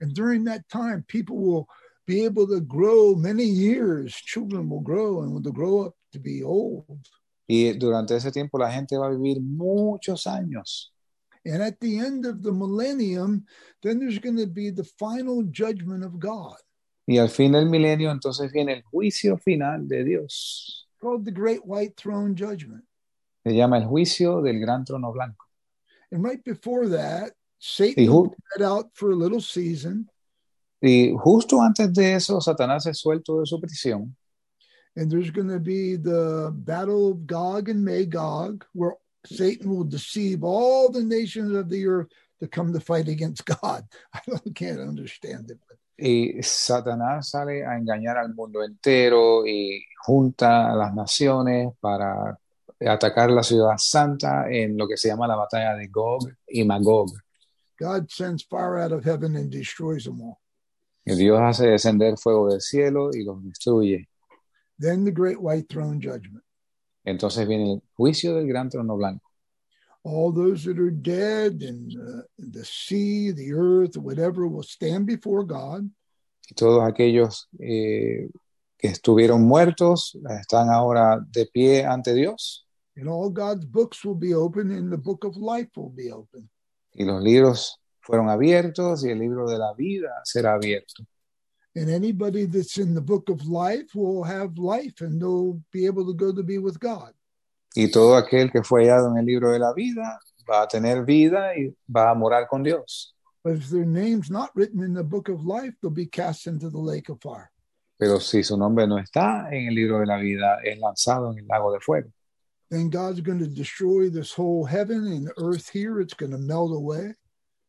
And 0.00 0.14
during 0.14 0.44
that 0.44 0.62
time, 0.70 1.04
people 1.06 1.36
will 1.36 1.66
be 2.06 2.24
able 2.24 2.46
to 2.46 2.60
grow 2.60 3.14
many 3.14 3.44
years. 3.44 4.14
Children 4.14 4.70
will 4.70 4.80
grow 4.82 5.20
and 5.20 5.32
will 5.32 5.52
grow 5.52 5.86
up 5.86 5.94
to 6.12 6.18
be 6.18 6.42
old. 6.42 7.06
Y 7.46 7.74
durante 7.74 8.16
ese 8.16 8.32
tiempo 8.32 8.58
la 8.58 8.72
gente 8.72 8.96
va 8.96 9.08
a 9.08 9.10
vivir 9.10 9.42
muchos 9.42 10.26
años. 10.26 10.92
And 11.44 11.62
at 11.62 11.78
the 11.78 11.98
end 11.98 12.24
of 12.24 12.42
the 12.42 12.52
millennium, 12.52 13.44
then 13.82 13.98
there's 13.98 14.18
going 14.18 14.38
to 14.38 14.46
be 14.46 14.70
the 14.70 14.84
final 14.84 15.42
judgment 15.50 16.02
of 16.02 16.18
God 16.18 16.56
Y 17.06 17.18
al 17.18 17.28
fin 17.28 17.52
del 17.52 17.66
milenio 17.66 18.10
entonces 18.10 18.50
viene 18.50 18.72
el 18.72 18.82
juicio 18.84 19.36
final 19.36 19.86
de 19.86 20.02
Dios. 20.02 20.88
called 20.98 21.26
the 21.26 21.30
Great 21.30 21.64
White 21.66 21.94
Throne 21.98 22.34
Judgment. 22.34 22.82
Se 23.46 23.54
llama 23.54 23.78
el 23.78 23.86
juicio 23.86 24.42
del 24.42 24.58
gran 24.58 24.84
trono 24.84 25.12
blanco. 25.12 25.46
And 26.10 26.24
right 26.24 26.42
before 26.42 26.88
that, 26.88 27.34
Satan 27.60 28.08
out 28.60 28.90
for 28.94 29.12
a 29.12 29.14
little 29.14 29.40
season. 29.40 30.10
Y 30.82 31.14
justo 31.16 31.62
antes 31.62 31.92
de 31.92 32.14
eso, 32.14 32.40
Satanás 32.40 32.86
es 32.86 32.98
suelto 32.98 33.38
de 33.38 33.46
su 33.46 33.60
prisión. 33.60 34.16
And 34.96 35.08
there's 35.08 35.30
going 35.30 35.48
to 35.48 35.60
be 35.60 35.94
the 35.94 36.50
battle 36.52 37.12
of 37.12 37.24
Gog 37.24 37.68
and 37.68 37.84
Magog, 37.84 38.64
where 38.72 38.96
Satan 39.24 39.70
will 39.70 39.84
deceive 39.84 40.42
all 40.42 40.90
the 40.90 41.04
nations 41.04 41.54
of 41.54 41.68
the 41.68 41.86
earth 41.86 42.08
to 42.40 42.48
come 42.48 42.72
to 42.72 42.80
fight 42.80 43.06
against 43.06 43.44
God. 43.44 43.84
I 44.12 44.22
don't, 44.26 44.56
can't 44.56 44.80
understand 44.80 45.52
it. 45.52 45.58
But 45.68 45.78
Y 45.98 46.42
Satanás 46.42 47.30
sale 47.30 47.64
a 47.64 47.78
engañar 47.78 48.18
al 48.18 48.34
mundo 48.34 48.64
entero 48.64 49.46
y 49.46 49.84
junta 50.04 50.72
a 50.72 50.74
las 50.74 50.92
naciones 50.92 51.72
para 51.80 52.36
atacar 52.80 53.30
la 53.30 53.42
ciudad 53.42 53.76
santa 53.78 54.50
en 54.50 54.76
lo 54.76 54.86
que 54.86 54.96
se 54.96 55.08
llama 55.08 55.26
la 55.26 55.36
batalla 55.36 55.74
de 55.74 55.86
Gog 55.88 56.28
y 56.46 56.64
Magog. 56.64 57.10
God 57.78 58.10
sends 58.10 58.42
fire 58.42 58.78
out 58.78 58.92
of 58.92 59.04
heaven 59.04 59.36
and 59.36 59.50
destroys 59.50 60.04
them 60.04 60.20
all. 60.20 60.38
Dios 61.04 61.38
hace 61.40 61.68
descender 61.68 62.18
fuego 62.18 62.50
del 62.50 62.60
cielo 62.60 63.10
y 63.12 63.22
los 63.22 63.42
destruye. 63.44 64.08
Then 64.78 65.04
the 65.04 65.12
great 65.12 65.40
white 65.40 65.68
throne 65.68 66.00
judgment. 66.00 66.42
Entonces 67.04 67.46
viene 67.46 67.74
el 67.74 67.82
juicio 67.96 68.34
del 68.34 68.48
gran 68.48 68.68
trono 68.68 68.96
blanco. 68.96 69.30
All 70.02 70.32
those 70.32 70.64
that 70.64 70.78
are 70.78 70.90
dead 70.90 71.62
and 71.62 71.92
uh, 71.96 72.22
the 72.38 72.64
sea, 72.64 73.32
the 73.32 73.52
earth, 73.52 73.96
whatever 73.96 74.46
will 74.46 74.62
stand 74.62 75.06
before 75.06 75.44
God. 75.44 75.88
Y 76.48 76.54
todos 76.54 76.82
aquellos 76.84 77.48
eh, 77.58 78.28
que 78.78 78.88
estuvieron 78.88 79.42
muertos 79.42 80.16
están 80.40 80.70
ahora 80.70 81.20
de 81.32 81.46
pie 81.46 81.84
ante 81.84 82.14
Dios. 82.14 82.65
And 82.96 83.08
all 83.08 83.28
God's 83.30 83.64
books 83.66 84.04
will 84.04 84.14
be 84.14 84.32
open, 84.34 84.70
and 84.70 84.90
the 84.90 84.96
book 84.96 85.24
of 85.24 85.36
life 85.36 85.68
will 85.76 85.90
be 85.90 86.10
open. 86.10 86.48
Y 86.94 87.04
los 87.04 87.22
libros 87.22 87.78
fueron 88.00 88.30
abiertos 88.30 89.04
y 89.04 89.10
el 89.10 89.18
libro 89.18 89.48
de 89.48 89.58
la 89.58 89.74
vida 89.74 90.22
será 90.24 90.54
abierto. 90.54 91.04
And 91.74 91.90
anybody 91.90 92.46
that's 92.46 92.78
in 92.78 92.94
the 92.94 93.02
book 93.02 93.28
of 93.28 93.46
life 93.46 93.94
will 93.94 94.24
have 94.24 94.56
life, 94.56 95.02
and 95.02 95.20
they'll 95.20 95.60
be 95.72 95.84
able 95.84 96.06
to 96.06 96.14
go 96.14 96.32
to 96.32 96.42
be 96.42 96.58
with 96.58 96.78
God. 96.80 97.12
Y 97.74 97.90
todo 97.90 98.16
aquel 98.16 98.50
que 98.50 98.62
fue 98.62 98.84
hallado 98.84 99.10
en 99.10 99.18
el 99.18 99.26
libro 99.26 99.52
de 99.52 99.58
la 99.58 99.74
vida 99.74 100.18
va 100.48 100.62
a 100.62 100.68
tener 100.68 101.04
vida 101.04 101.54
y 101.54 101.76
va 101.86 102.10
a 102.10 102.14
morar 102.14 102.48
con 102.48 102.62
Dios. 102.62 103.12
But 103.44 103.58
if 103.58 103.68
their 103.68 103.84
name's 103.84 104.30
not 104.30 104.50
written 104.54 104.82
in 104.82 104.94
the 104.94 105.04
book 105.04 105.28
of 105.28 105.44
life, 105.44 105.74
they'll 105.82 105.90
be 105.90 106.06
cast 106.06 106.46
into 106.46 106.70
the 106.70 106.78
lake 106.78 107.10
of 107.10 107.20
fire. 107.20 107.50
Pero 107.98 108.20
si 108.20 108.42
su 108.42 108.56
nombre 108.56 108.86
no 108.86 108.98
está 108.98 109.48
en 109.52 109.68
el 109.68 109.74
libro 109.74 110.00
de 110.00 110.06
la 110.06 110.16
vida, 110.16 110.58
es 110.64 110.78
lanzado 110.78 111.32
en 111.32 111.40
el 111.40 111.46
lago 111.46 111.72
de 111.72 111.80
fuego. 111.80 112.08
Then 112.70 112.90
God's 112.90 113.20
going 113.20 113.38
to 113.38 113.46
destroy 113.46 114.08
this 114.10 114.32
whole 114.32 114.64
heaven 114.64 115.06
and 115.06 115.30
earth 115.38 115.68
here. 115.70 116.00
It's 116.00 116.14
going 116.14 116.32
to 116.32 116.38
melt 116.38 116.72
away. 116.72 117.14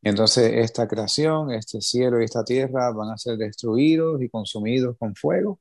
Entonces 0.04 0.52
esta 0.54 0.88
creación, 0.88 1.52
este 1.52 1.82
cielo 1.82 2.20
y 2.20 2.24
esta 2.26 2.44
tierra 2.44 2.92
van 2.92 3.10
a 3.10 3.18
ser 3.18 3.38
destruidos 3.38 4.22
y 4.22 4.30
consumidos 4.30 4.96
con 4.98 5.16
fuego. 5.16 5.60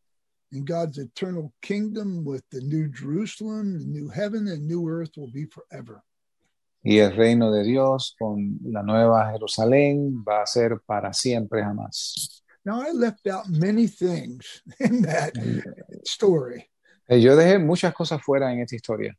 And 0.52 0.64
God's 0.66 0.98
eternal 0.98 1.52
kingdom 1.60 2.24
with 2.24 2.44
the 2.50 2.60
new 2.60 2.88
Jerusalem, 2.88 3.78
the 3.78 3.86
new 3.86 4.08
heaven, 4.08 4.46
and 4.46 4.66
new 4.66 4.88
earth 4.88 5.10
will 5.16 5.30
be 5.32 5.46
forever. 5.46 6.02
Y 6.84 6.98
el 6.98 7.16
reino 7.16 7.50
de 7.50 7.64
Dios 7.64 8.14
con 8.16 8.60
la 8.62 8.82
nueva 8.82 9.32
Jerusalén 9.32 10.22
va 10.26 10.42
a 10.42 10.46
ser 10.46 10.78
para 10.86 11.12
siempre 11.12 11.62
jamás. 11.62 12.42
Now, 12.64 12.80
I 12.80 12.92
left 12.92 13.26
out 13.26 13.48
many 13.48 13.88
things 13.88 14.62
in 14.80 15.02
that 15.02 15.32
story, 16.04 16.68
Eh, 17.08 17.20
Yo 17.20 17.36
dejé 17.36 17.58
muchas 17.58 17.94
cosas 17.94 18.20
fuera 18.22 18.52
en 18.52 18.60
esta 18.60 18.74
historia, 18.76 19.16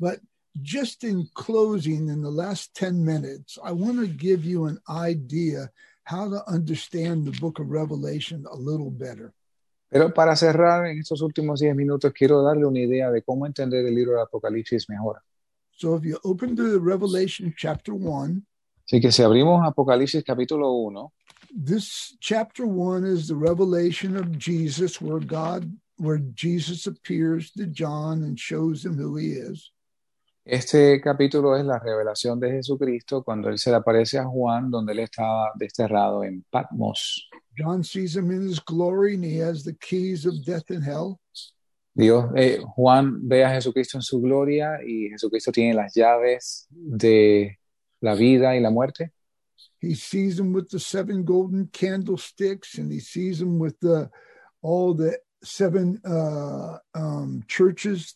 but 0.00 0.20
just 0.62 1.04
in 1.04 1.28
closing, 1.34 2.08
in 2.08 2.22
the 2.22 2.30
last 2.30 2.74
10 2.74 3.04
minutes, 3.04 3.58
I 3.62 3.72
want 3.72 3.98
to 3.98 4.06
give 4.06 4.44
you 4.44 4.66
an 4.66 4.78
idea 4.88 5.70
how 6.04 6.30
to 6.30 6.42
understand 6.48 7.26
the 7.26 7.38
book 7.40 7.58
of 7.58 7.68
Revelation 7.68 8.46
a 8.50 8.56
little 8.56 8.90
better. 8.90 9.34
pero 9.88 10.12
para 10.12 10.34
cerrar 10.34 10.86
en 10.86 10.98
estos 10.98 11.22
últimos 11.22 11.60
10 11.60 11.74
minutos 11.76 12.12
quiero 12.12 12.42
darle 12.42 12.66
una 12.66 12.80
idea 12.80 13.10
de 13.10 13.22
cómo 13.22 13.46
entender 13.46 13.86
el 13.86 13.94
libro 13.94 14.12
del 14.12 14.22
Apocalipsis 14.22 14.88
mejor. 14.88 15.22
So, 15.70 15.94
if 15.94 16.04
you 16.04 16.18
open 16.24 16.56
to 16.56 16.78
Revelation 16.80 17.54
chapter 17.56 17.94
1, 17.94 18.42
Así 18.86 19.00
que 19.00 19.10
si 19.10 19.22
abrimos 19.22 19.66
Apocalipsis 19.66 20.22
capítulo 20.24 20.72
1, 20.72 21.12
this 21.50 22.16
chapter 22.20 22.66
1 22.66 23.04
is 23.04 23.28
the 23.28 23.34
revelation 23.34 24.16
of 24.16 24.38
Jesus, 24.38 25.00
where 25.00 25.20
God, 25.20 25.76
where 25.98 26.18
Jesus 26.18 26.86
appears 26.86 27.50
to 27.52 27.66
John 27.66 28.22
and 28.22 28.38
shows 28.38 28.84
him 28.84 28.96
who 28.96 29.16
he 29.16 29.32
is. 29.32 29.72
Este 30.46 31.00
capítulo 31.00 31.56
es 31.56 31.64
la 31.64 31.80
revelación 31.80 32.38
de 32.38 32.52
Jesucristo 32.52 33.24
cuando 33.24 33.48
él 33.48 33.58
se 33.58 33.70
le 33.70 33.76
aparece 33.76 34.18
a 34.18 34.24
Juan 34.24 34.70
donde 34.70 34.92
él 34.92 35.00
estaba 35.00 35.50
desterrado 35.56 36.22
en 36.22 36.44
Patmos. 36.48 37.28
John 37.58 37.82
sees 37.82 38.14
him 38.14 38.30
in 38.30 38.48
his 38.48 38.60
glory, 38.60 39.14
and 39.14 39.24
he 39.24 39.42
has 39.42 39.64
the 39.64 39.74
keys 39.74 40.24
of 40.24 40.44
death 40.44 40.70
and 40.70 40.84
hell. 40.84 41.18
Dios, 41.94 42.26
eh, 42.36 42.60
Juan 42.76 43.26
ve 43.26 43.44
a 43.44 43.50
Jesucristo 43.50 43.98
en 43.98 44.02
su 44.02 44.20
gloria 44.20 44.78
y 44.86 45.08
Jesucristo 45.08 45.50
tiene 45.50 45.74
las 45.74 45.94
llaves 45.94 46.68
de 46.70 47.58
la 48.00 48.14
vida 48.14 48.54
y 48.54 48.60
la 48.60 48.70
muerte. 48.70 49.10
He 49.80 49.94
sees 49.94 50.38
him 50.38 50.52
with 50.52 50.68
the 50.68 50.78
seven 50.78 51.24
golden 51.24 51.68
candlesticks, 51.72 52.78
and 52.78 52.92
he 52.92 53.00
sees 53.00 53.40
him 53.40 53.58
with 53.58 53.74
the 53.80 54.10
all 54.62 54.94
the 54.94 55.18
seven 55.42 56.00
uh, 56.04 56.78
um, 56.94 57.42
churches 57.48 58.14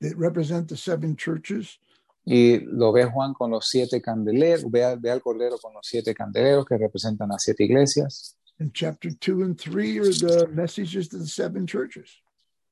that 0.00 0.16
represent 0.16 0.68
the 0.68 0.76
seven 0.76 1.16
churches. 1.16 1.78
Y 2.24 2.58
lo 2.64 2.92
ve 2.92 3.04
Juan 3.04 3.34
con 3.34 3.50
los 3.52 3.68
siete 3.68 4.00
candeleros, 4.00 4.68
ve, 4.70 4.96
ve 4.98 5.10
al 5.10 5.20
Cordero 5.20 5.58
con 5.58 5.72
los 5.74 5.86
siete 5.86 6.12
candeleros 6.12 6.66
que 6.66 6.76
representan 6.76 7.28
las 7.28 7.44
siete 7.44 7.64
iglesias. 7.64 8.36
And 8.58 8.72
chapter 8.72 9.10
two 9.12 9.42
and 9.42 9.58
three 9.58 9.98
are 9.98 10.10
the 10.10 10.48
messages 10.48 11.08
to 11.08 11.18
the 11.18 11.26
seven 11.26 11.66
churches. 11.66 12.22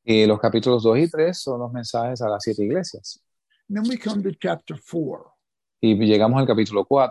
Y 0.05 0.26
los 0.26 0.38
capítulos 0.38 0.82
2 0.82 0.98
y 0.98 1.09
3 1.09 1.38
son 1.38 1.60
los 1.60 1.72
mensajes 1.72 2.20
a 2.20 2.28
las 2.28 2.42
siete 2.42 2.62
iglesias. 2.62 3.20
And 3.68 3.78
then 3.78 3.88
we 3.88 3.96
come 3.96 4.22
to 4.22 4.32
chapter 4.38 4.76
four. 4.76 5.32
Y 5.80 5.94
llegamos 5.94 6.38
al 6.38 6.46
capítulo 6.46 6.84
4. 6.84 7.10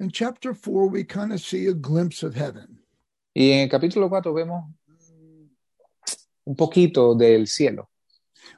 In 0.00 0.10
chapter 0.10 0.54
four, 0.54 0.88
we 0.88 1.04
kind 1.04 1.32
of 1.32 1.40
see 1.40 1.66
a 1.68 1.74
glimpse 1.74 2.24
of 2.24 2.34
heaven. 2.34 2.80
Y 3.34 3.50
en 3.52 3.60
el 3.60 3.68
capítulo 3.68 4.08
4 4.08 4.32
vemos 4.32 4.64
un 6.44 6.56
poquito 6.56 7.14
del 7.14 7.46
cielo. 7.46 7.88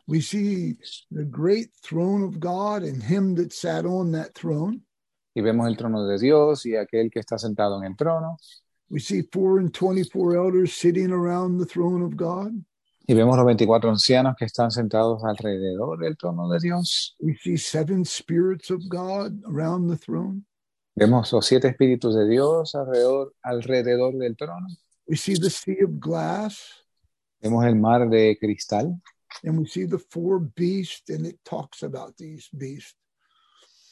We 0.07 0.21
see 0.21 0.77
the 1.11 1.25
great 1.25 1.71
throne 1.83 2.23
of 2.23 2.41
God 2.41 2.83
and 2.83 3.03
him 3.03 3.35
that 3.37 3.53
sat 3.53 3.85
on 3.85 4.13
that 4.13 4.35
throne. 4.35 4.83
Y 5.35 5.43
vemos 5.43 5.69
el 5.69 5.77
trono 5.77 6.07
de 6.07 6.19
Dios 6.19 6.67
y 6.67 6.77
aquel 6.77 7.11
que 7.11 7.21
está 7.21 7.39
sentado 7.39 7.79
en 7.79 7.85
el 7.85 7.97
trono. 7.97 8.37
We 8.91 8.99
see 8.99 9.23
four 9.33 9.59
and 9.61 9.73
twenty-four 9.73 10.37
elders 10.37 10.75
sitting 10.75 11.13
around 11.13 11.59
the 11.59 11.67
throne 11.67 12.03
of 12.03 12.17
God. 12.17 12.53
Y 13.07 13.15
vemos 13.15 13.37
los 13.37 13.47
24 13.47 13.91
ancianos 13.91 14.37
que 14.37 14.45
están 14.45 14.71
sentados 14.71 15.23
alrededor 15.25 15.99
del 15.99 16.17
trono 16.17 16.49
de 16.49 16.59
Dios. 16.61 17.17
We 17.21 17.35
see 17.35 17.57
seven 17.57 18.05
spirits 18.05 18.71
of 18.71 18.83
God 18.89 19.43
around 19.47 19.89
the 19.89 19.97
throne. 19.97 20.45
Vemos 20.95 21.33
los 21.33 21.47
siete 21.47 21.69
espíritus 21.69 22.15
de 22.15 22.29
Dios 22.29 22.75
alrededor, 22.75 23.35
alrededor 23.43 24.17
del 24.17 24.37
trono. 24.37 24.67
We 25.09 25.17
see 25.17 25.35
the 25.35 25.51
sea 25.51 25.83
of 25.83 25.99
glass, 25.99 26.81
Vemos 27.41 27.65
el 27.65 27.77
mar 27.77 28.09
de 28.09 28.37
cristal 28.39 29.01
and 29.45 29.59
we 29.59 29.67
see 29.67 29.85
the 29.85 29.99
four 29.99 30.39
beasts, 30.39 31.09
and 31.11 31.27
it 31.27 31.39
talks 31.45 31.83
about 31.83 32.17
these 32.17 32.49
beasts. 32.57 32.95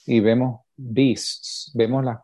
y 0.09 0.21
vemos 0.21 0.61
beasts. 0.77 1.71
Vemos 1.75 2.05
las 2.05 2.19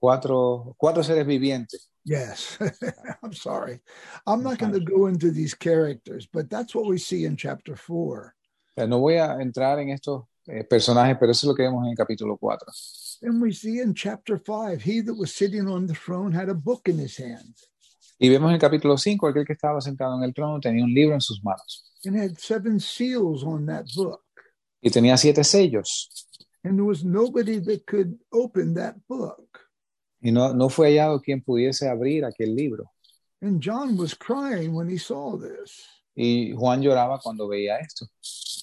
cuatro, 0.00 0.74
cuatro 0.78 1.02
seres 1.02 1.26
vivientes. 1.26 1.90
Yes, 2.04 2.58
I'm 3.22 3.32
sorry. 3.32 3.80
I'm 4.26 4.42
not 4.42 4.58
going 4.58 4.72
to 4.72 4.80
go 4.80 5.06
into 5.06 5.30
these 5.30 5.54
characters, 5.54 6.26
but 6.32 6.48
that's 6.48 6.74
what 6.74 6.86
we 6.86 6.98
see 6.98 7.24
in 7.24 7.36
chapter 7.36 7.76
four. 7.76 8.34
No 8.76 9.00
voy 9.00 9.14
a 9.14 9.38
entrar 9.40 9.78
en 9.80 9.90
estos 9.90 10.24
eh, 10.48 10.62
personajes, 10.64 11.16
pero 11.18 11.32
eso 11.32 11.46
es 11.46 11.48
lo 11.48 11.54
que 11.54 11.64
vemos 11.64 11.84
en 11.84 11.90
el 11.90 11.96
capítulo 11.96 12.38
4. 12.38 12.66
And 13.22 13.40
we 13.40 13.52
see 13.52 13.80
in 13.80 13.94
chapter 13.94 14.38
five, 14.38 14.82
he 14.82 15.00
that 15.00 15.14
was 15.14 15.34
sitting 15.34 15.66
on 15.66 15.86
the 15.86 15.94
throne 15.94 16.32
had 16.32 16.50
a 16.50 16.54
book 16.54 16.86
in 16.86 16.98
his 16.98 17.16
hand 17.16 17.54
Y 18.18 18.28
vemos 18.28 18.48
en 18.48 18.54
el 18.54 18.60
capítulo 18.60 18.96
5, 18.96 19.28
aquel 19.28 19.44
que 19.46 19.52
estaba 19.52 19.80
sentado 19.80 20.16
en 20.16 20.22
el 20.24 20.32
trono 20.32 20.58
tenía 20.60 20.84
un 20.84 20.92
libro 20.94 21.14
en 21.14 21.20
sus 21.20 21.42
manos 21.44 21.86
and 22.06 22.16
had 22.16 22.38
seven 22.38 22.78
seals 22.80 23.42
on 23.44 23.66
that 23.66 23.84
book. 23.94 24.22
y 24.80 24.90
tenía 24.90 25.16
siete 25.16 25.42
sellos. 25.44 26.08
And 26.64 26.76
there 26.78 26.84
was 26.84 27.04
nobody 27.04 27.58
that 27.60 27.86
could 27.86 28.18
open 28.32 28.74
that 28.74 28.96
book. 29.08 29.60
Y 30.22 30.30
no, 30.30 30.52
no 30.52 30.68
fue 30.68 30.88
hallado 30.90 31.20
quien 31.20 31.42
pudiese 31.42 31.88
abrir 31.88 32.24
aquel 32.24 32.54
libro. 32.54 32.90
And 33.42 33.60
John 33.60 33.96
was 33.96 34.14
crying 34.14 34.74
when 34.74 34.88
he 34.88 34.98
saw 34.98 35.36
this, 35.36 35.84
Y 36.16 36.52
Juan 36.56 36.82
lloraba 36.82 37.20
cuando 37.22 37.48
veía 37.48 37.78
esto. 37.80 38.06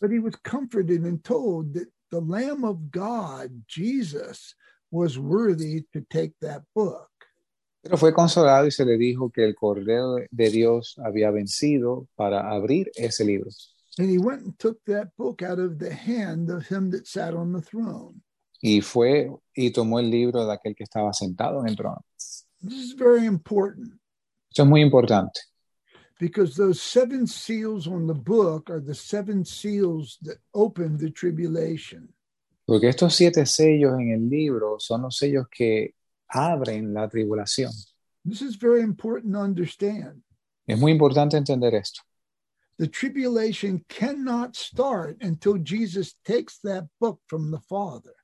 but 0.01 0.11
he 0.11 0.19
was 0.19 0.35
comforted 0.43 1.03
and 1.03 1.23
told 1.23 1.73
that 1.75 1.87
the 2.11 2.19
Lamb 2.19 2.63
of 2.65 2.91
God, 2.91 3.63
Jesus, 3.67 4.55
was 4.91 5.17
worthy 5.17 5.83
to 5.93 6.01
take 6.09 6.33
that 6.41 6.63
book. 6.75 7.09
Pero 7.83 7.97
fue 7.97 8.13
consolado 8.13 8.65
y 8.65 8.71
se 8.71 8.85
le 8.85 8.97
dijo 8.97 9.29
que 9.29 9.43
el 9.43 9.55
Cordero 9.55 10.15
de 10.31 10.49
Dios 10.49 10.95
había 11.03 11.31
vencido 11.31 12.07
para 12.15 12.49
abrir 12.49 12.89
ese 12.95 13.25
libro. 13.25 13.49
And 13.97 14.09
he 14.09 14.17
went 14.17 14.43
and 14.43 14.57
took 14.57 14.81
that 14.85 15.09
book 15.17 15.43
out 15.43 15.59
of 15.59 15.77
the 15.77 15.93
hand 15.93 16.49
of 16.49 16.65
him 16.71 16.89
that 16.91 17.05
sat 17.05 17.33
on 17.35 17.51
the 17.51 17.61
throne. 17.61 18.23
Y 18.61 18.79
fue 18.79 19.29
y 19.53 19.71
tomó 19.71 19.99
el 19.99 20.09
libro 20.09 20.45
de 20.45 20.53
aquel 20.53 20.73
que 20.75 20.85
estaba 20.85 21.11
sentado 21.11 21.59
en 21.59 21.67
el 21.67 21.75
trono. 21.75 22.03
This 22.61 22.91
is 22.91 22.93
very 22.95 23.25
important 23.25 23.99
Esto 24.49 24.63
es 24.63 24.69
muy 24.69 24.81
importante, 24.81 25.41
because 26.19 26.55
those 26.55 26.79
seven 26.81 27.27
seals 27.27 27.87
on 27.87 28.07
the 28.07 28.13
book 28.13 28.69
are 28.69 28.79
the 28.79 28.95
seven 28.95 29.43
seals 29.43 30.17
that 30.21 30.37
open 30.53 30.97
the 30.97 31.11
tribulation. 31.11 32.13
porque 32.65 32.87
estos 32.87 33.13
siete 33.13 33.45
sellos 33.45 33.99
en 33.99 34.11
el 34.11 34.29
libro 34.29 34.79
son 34.79 35.01
los 35.01 35.17
sellos 35.17 35.47
que 35.51 35.95
abren 36.31 36.93
la 36.93 37.07
tribulación. 37.07 37.71
This 38.25 38.41
is 38.41 38.55
very 38.55 38.81
important 38.81 39.33
to 39.33 39.39
understand. 39.39 40.23
Es 40.67 40.79
muy 40.79 40.91
importante 40.91 41.35
entender 41.35 41.73
esto. 41.75 42.01
The 42.77 42.87
tribulation 42.87 43.83
cannot 43.87 44.55
start 44.55 45.17
until 45.21 45.57
Jesus 45.57 46.15
takes 46.25 46.57
that 46.63 46.87
book 46.99 47.19
from 47.27 47.51
the 47.51 47.59
Father. 47.59 48.15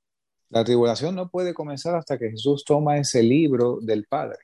La 0.51 0.63
tribulación 0.63 1.15
no 1.15 1.27
puede 1.27 1.53
comenzar 1.53 1.95
hasta 1.95 2.17
que 2.17 2.31
Jesús 2.31 2.63
toma 2.65 2.97
ese 2.97 3.21
libro 3.21 3.79
del 3.81 4.05
Padre. 4.09 4.37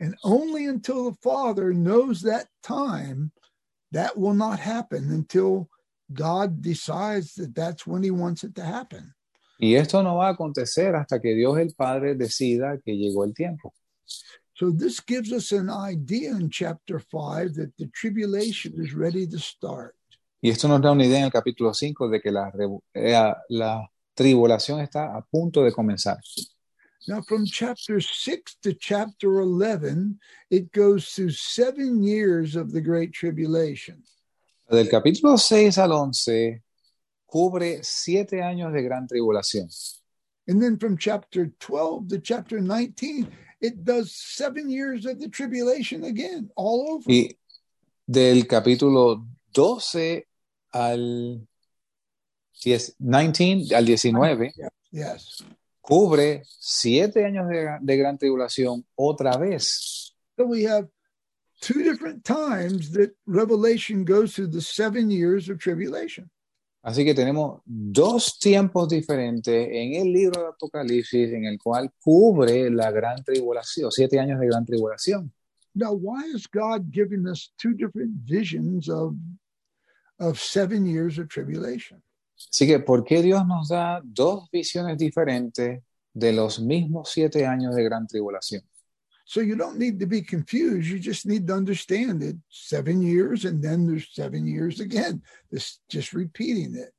And 0.00 0.14
only 0.22 0.66
until 0.66 1.10
the 1.10 1.16
Father 1.22 1.72
knows 1.72 2.20
that 2.22 2.48
time, 2.62 3.32
that 3.92 4.18
will 4.18 4.34
not 4.34 4.58
happen 4.58 5.10
until 5.10 5.70
God 6.12 6.60
decides 6.60 7.34
that 7.36 7.54
that's 7.54 7.86
when 7.86 8.02
He 8.02 8.10
wants 8.10 8.44
it 8.44 8.54
to 8.56 8.64
happen. 8.64 9.14
Y 9.58 9.74
esto 9.74 10.02
no 10.02 10.16
va 10.16 10.28
a 10.28 10.32
acontecer 10.32 10.94
hasta 10.94 11.20
que 11.20 11.34
Dios 11.34 11.58
el 11.58 11.74
Padre 11.74 12.14
decida 12.14 12.78
que 12.84 12.96
llegó 12.96 13.24
el 13.24 13.34
tiempo. 13.34 13.72
So, 14.56 14.70
this 14.70 15.00
gives 15.04 15.32
us 15.32 15.52
an 15.52 15.68
idea 15.68 16.30
in 16.30 16.48
chapter 16.48 17.00
5 17.00 17.54
that 17.54 17.72
the 17.76 17.88
tribulation 17.88 18.74
is 18.80 18.94
ready 18.94 19.26
to 19.26 19.38
start. 19.38 19.94
Y 20.40 20.50
esto 20.50 20.68
nos 20.68 20.80
da 20.80 20.92
una 20.92 21.04
idea 21.04 21.18
en 21.18 21.24
el 21.24 21.32
capítulo 21.32 21.72
5 21.72 22.08
de 22.08 22.20
que 22.20 22.30
la, 22.30 22.52
eh, 22.92 23.34
la 23.48 23.90
tribulación 24.14 24.80
está 24.80 25.16
a 25.16 25.22
punto 25.22 25.64
de 25.64 25.72
comenzar. 25.72 26.18
Now, 27.06 27.20
from 27.22 27.44
chapter 27.44 28.00
6 28.00 28.58
to 28.62 28.72
chapter 28.74 29.40
11, 29.40 30.18
it 30.50 30.72
goes 30.72 31.10
through 31.14 31.32
seven 31.32 32.02
years 32.02 32.56
of 32.56 32.72
the 32.72 32.80
Great 32.80 33.12
Tribulation. 33.12 34.02
Del 34.70 34.88
capítulo 34.88 35.36
6 35.36 35.76
al 35.78 35.92
11 35.92 36.63
cubre 37.34 37.82
siete 37.82 38.42
años 38.42 38.72
de 38.72 38.80
gran 38.82 39.08
tribulación. 39.08 39.68
And 40.46 40.62
then 40.62 40.78
from 40.78 40.96
chapter 40.96 41.50
12 41.58 42.08
to 42.10 42.18
chapter 42.20 42.60
19, 42.60 43.26
it 43.60 43.84
does 43.84 44.14
seven 44.14 44.70
years 44.70 45.04
of 45.04 45.18
the 45.18 45.28
tribulation 45.28 46.04
again, 46.04 46.50
all 46.54 46.92
over. 46.92 47.10
Y 47.10 47.36
del 48.06 48.46
capítulo 48.46 49.26
12 49.52 50.28
al 50.72 51.40
10 52.62 52.94
19 53.00 53.74
al 53.74 53.84
19 53.84 54.52
Yes. 54.92 55.42
cubre 55.80 56.42
siete 56.60 57.24
años 57.24 57.48
de, 57.48 57.66
de 57.80 57.96
gran 57.96 58.16
tribulación 58.16 58.84
otra 58.96 59.36
vez. 59.36 60.14
So 60.36 60.44
we 60.46 60.62
have 60.64 60.86
two 61.60 61.82
different 61.82 62.24
times 62.24 62.92
that 62.92 63.10
Revelation 63.26 64.04
goes 64.04 64.36
through 64.36 64.52
the 64.52 64.60
seven 64.60 65.10
years 65.10 65.48
of 65.48 65.58
tribulation. 65.58 66.30
Así 66.84 67.02
que 67.02 67.14
tenemos 67.14 67.62
dos 67.64 68.38
tiempos 68.38 68.90
diferentes 68.90 69.68
en 69.70 69.94
el 69.94 70.12
libro 70.12 70.42
de 70.42 70.48
Apocalipsis 70.48 71.32
en 71.32 71.46
el 71.46 71.58
cual 71.58 71.90
cubre 71.98 72.70
la 72.70 72.90
gran 72.90 73.24
tribulación, 73.24 73.90
siete 73.90 74.20
años 74.20 74.38
de 74.38 74.46
gran 74.46 74.66
tribulación. 74.66 75.32
Now, 75.74 75.94
why 75.94 76.26
is 76.34 76.46
God 76.46 76.92
giving 76.92 77.26
us 77.26 77.54
two 77.56 77.72
different 77.72 78.12
visions 78.26 78.90
of, 78.90 79.14
of 80.18 80.38
seven 80.38 80.84
years 80.86 81.18
of 81.18 81.28
tribulation? 81.28 82.02
Así 82.36 82.66
que, 82.66 82.78
¿por 82.78 83.02
qué 83.02 83.22
Dios 83.22 83.46
nos 83.46 83.70
da 83.70 84.02
dos 84.04 84.50
visiones 84.50 84.98
diferentes 84.98 85.82
de 86.12 86.32
los 86.34 86.60
mismos 86.60 87.10
siete 87.10 87.46
años 87.46 87.74
de 87.74 87.82
gran 87.82 88.06
tribulación? 88.06 88.62
So 89.24 89.40
you 89.40 89.56
don't 89.56 89.78
need 89.78 89.98
to 90.00 90.06
be 90.06 90.20
confused. 90.20 90.88
You 90.88 90.98
just 90.98 91.26
need 91.26 91.46
to 91.46 91.54
understand 91.54 92.22
it. 92.22 92.36
Seven 92.50 93.00
years, 93.00 93.46
and 93.46 93.62
then 93.62 93.86
there's 93.86 94.08
seven 94.12 94.46
years 94.46 94.80
again. 94.80 95.22
This 95.50 95.80
just 95.88 96.12
repeating 96.12 96.74
it. 96.76 96.92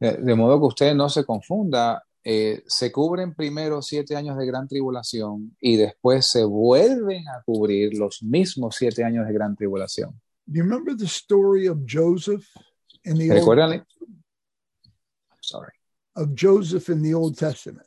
De, 0.00 0.16
de 0.16 0.34
modo 0.34 0.58
que 0.58 0.66
usted 0.66 0.94
no 0.94 1.08
se 1.08 1.22
confunda, 1.24 2.02
eh, 2.24 2.62
se 2.66 2.90
cubren 2.90 3.34
primero 3.34 3.80
siete 3.82 4.16
años 4.16 4.36
de 4.36 4.46
gran 4.46 4.66
tribulación 4.66 5.56
y 5.60 5.76
después 5.76 6.26
se 6.26 6.44
vuelven 6.44 7.28
a 7.28 7.42
cubrir 7.44 7.96
los 7.96 8.22
mismos 8.22 8.74
siete 8.76 9.04
años 9.04 9.26
de 9.26 9.32
gran 9.32 9.54
tribulación. 9.54 10.20
Do 10.46 10.58
you 10.58 10.64
remember 10.64 10.96
the 10.96 11.06
story 11.06 11.68
of 11.68 11.78
Joseph 11.86 12.44
in 13.04 13.18
the 13.18 13.30
Old, 13.30 13.84
sorry. 15.40 15.72
of 16.14 16.34
Joseph 16.34 16.88
in 16.88 17.02
the 17.02 17.14
Old 17.14 17.36
Testament? 17.36 17.86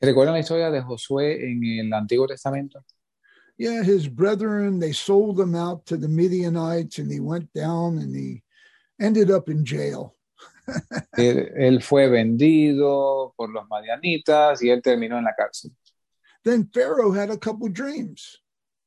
¿Recuerdan 0.00 0.34
la 0.34 0.40
historia 0.40 0.70
de 0.70 0.82
Josué 0.82 1.50
en 1.50 1.62
el 1.64 1.92
Antiguo 1.92 2.26
Testamento? 2.26 2.84
Yeah, 3.60 3.82
his 3.82 4.08
brethren, 4.08 4.78
they 4.78 4.92
sold 4.92 5.38
him 5.38 5.54
out 5.54 5.84
to 5.88 5.98
the 5.98 6.08
Midianites 6.08 6.96
and 6.96 7.12
he 7.12 7.20
went 7.20 7.52
down 7.52 7.98
and 7.98 8.16
he 8.16 8.42
ended 8.98 9.30
up 9.30 9.50
in 9.50 9.66
jail. 9.66 10.16
Él, 11.18 11.52
él 11.58 11.82
fue 11.82 12.08
vendido 12.08 13.34
por 13.36 13.50
los 13.50 13.66
madianitas 13.68 14.62
y 14.62 14.70
él 14.70 14.80
terminó 14.80 15.18
en 15.18 15.24
la 15.24 15.34
cárcel. 15.36 15.72
Then 16.42 16.70
Pharaoh 16.72 17.12
had 17.12 17.28
a 17.28 17.36
couple 17.36 17.68
dreams. 17.68 18.40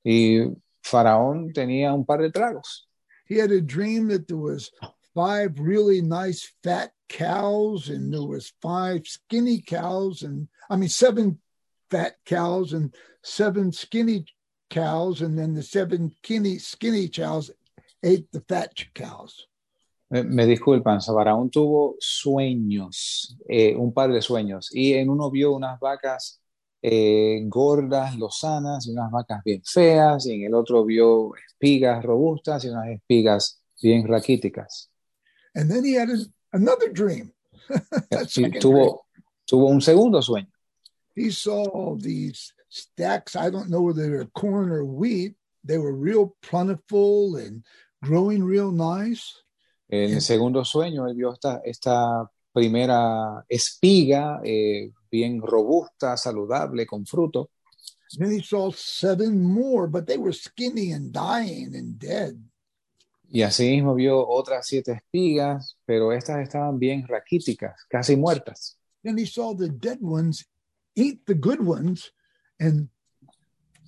Y 0.03 0.47
Faraón 0.83 1.53
tenía 1.53 1.93
un 1.93 2.03
par 2.03 2.23
de 2.23 2.31
tragos. 2.31 2.87
He 3.27 3.35
had 3.35 3.51
a 3.51 3.61
dream 3.61 4.07
that 4.07 4.27
there 4.27 4.37
was 4.37 4.71
five 5.13 5.59
really 5.59 6.01
nice 6.01 6.51
fat 6.63 6.93
cows 7.09 7.89
and 7.89 8.11
there 8.11 8.23
was 8.23 8.53
five 8.59 9.05
skinny 9.05 9.61
cows 9.61 10.23
and 10.23 10.47
I 10.67 10.77
mean 10.77 10.89
seven 10.89 11.37
fat 11.91 12.15
cows 12.25 12.73
and 12.73 12.91
seven 13.21 13.71
skinny 13.71 14.25
cows 14.73 15.21
and 15.21 15.37
then 15.37 15.53
the 15.53 15.61
seven 15.61 16.11
skinny 16.17 16.57
skinny 16.57 17.07
cows 17.07 17.51
ate 18.01 18.27
the 18.31 18.41
fat 18.41 18.73
cows. 18.93 19.47
Me, 20.09 20.45
disculpan, 20.45 21.01
Faraón 21.01 21.49
tuvo 21.49 21.95
sueños, 21.99 23.35
eh, 23.49 23.75
un 23.75 23.93
par 23.93 24.11
de 24.11 24.21
sueños, 24.21 24.69
y 24.71 24.93
en 24.93 25.09
uno 25.09 25.31
vio 25.31 25.53
unas 25.53 25.79
vacas 25.79 26.39
eh, 26.83 27.41
gordas, 27.47 28.15
lozanas, 28.17 28.85
y 28.85 28.91
unas 28.91 29.09
vacas 29.09 29.41
bien 29.43 29.63
feas, 29.63 30.27
y 30.27 30.33
en 30.33 30.43
el 30.43 30.53
otro 30.53 30.85
vio 30.85 31.31
espigas 31.35 32.03
robustas 32.03 32.63
y 32.65 32.69
unas 32.69 32.89
espigas 32.89 33.59
bien 33.81 34.07
raquíticas. 34.07 34.91
And 35.55 35.69
then 35.69 35.83
he 35.83 35.95
had 35.95 36.09
a, 36.09 36.17
another 36.51 36.91
dream. 36.91 37.31
Y 38.11 38.25
Second 38.27 38.51
dream. 38.51 38.61
tuvo, 38.61 39.05
tuvo 39.45 39.67
un 39.67 39.81
segundo 39.81 40.21
sueño. 40.21 40.51
He 41.15 41.31
saw 41.31 41.97
these 41.97 42.53
stacks. 42.73 43.35
I 43.35 43.49
don't 43.49 43.69
know 43.69 43.81
whether 43.81 44.09
they're 44.09 44.25
corn 44.25 44.71
or 44.71 44.83
wheat. 44.83 45.35
They 45.63 45.77
were 45.77 45.93
real 45.93 46.35
plentiful 46.41 47.35
and 47.37 47.63
growing 48.01 48.43
real 48.43 48.71
nice. 48.71 49.33
En 49.89 50.13
el 50.13 50.21
segundo 50.21 50.65
sueño, 50.65 51.07
él 51.07 51.15
vio 51.15 51.33
esta, 51.33 51.61
esta 51.63 52.29
primera 52.51 53.45
espiga 53.47 54.41
eh, 54.43 54.91
bien 55.11 55.39
robusta, 55.41 56.17
saludable, 56.17 56.85
con 56.85 57.05
fruto. 57.05 57.51
Then 58.17 58.31
he 58.31 58.41
saw 58.41 58.71
seven 58.71 59.41
more, 59.41 59.87
but 59.87 60.05
they 60.07 60.17
were 60.17 60.33
skinny 60.33 60.91
and 60.91 61.11
dying 61.11 61.75
and 61.75 61.97
dead. 61.99 62.39
Y 63.29 63.41
así 63.41 63.69
mismo 63.71 63.95
vio 63.95 64.27
otras 64.27 64.67
siete 64.67 64.91
espigas, 64.91 65.77
pero 65.85 66.11
estas 66.11 66.41
estaban 66.41 66.77
bien 66.77 67.07
raquíticas, 67.07 67.85
casi 67.89 68.15
muertas. 68.15 68.77
Then 69.03 69.17
he 69.17 69.25
saw 69.25 69.55
the 69.55 69.69
dead 69.69 69.99
ones 70.01 70.45
eat 70.95 71.25
the 71.25 71.33
good 71.33 71.59
ones, 71.59 72.11
and 72.59 72.89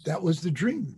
that 0.05 0.21
was 0.21 0.41
the 0.41 0.51
dream. 0.51 0.95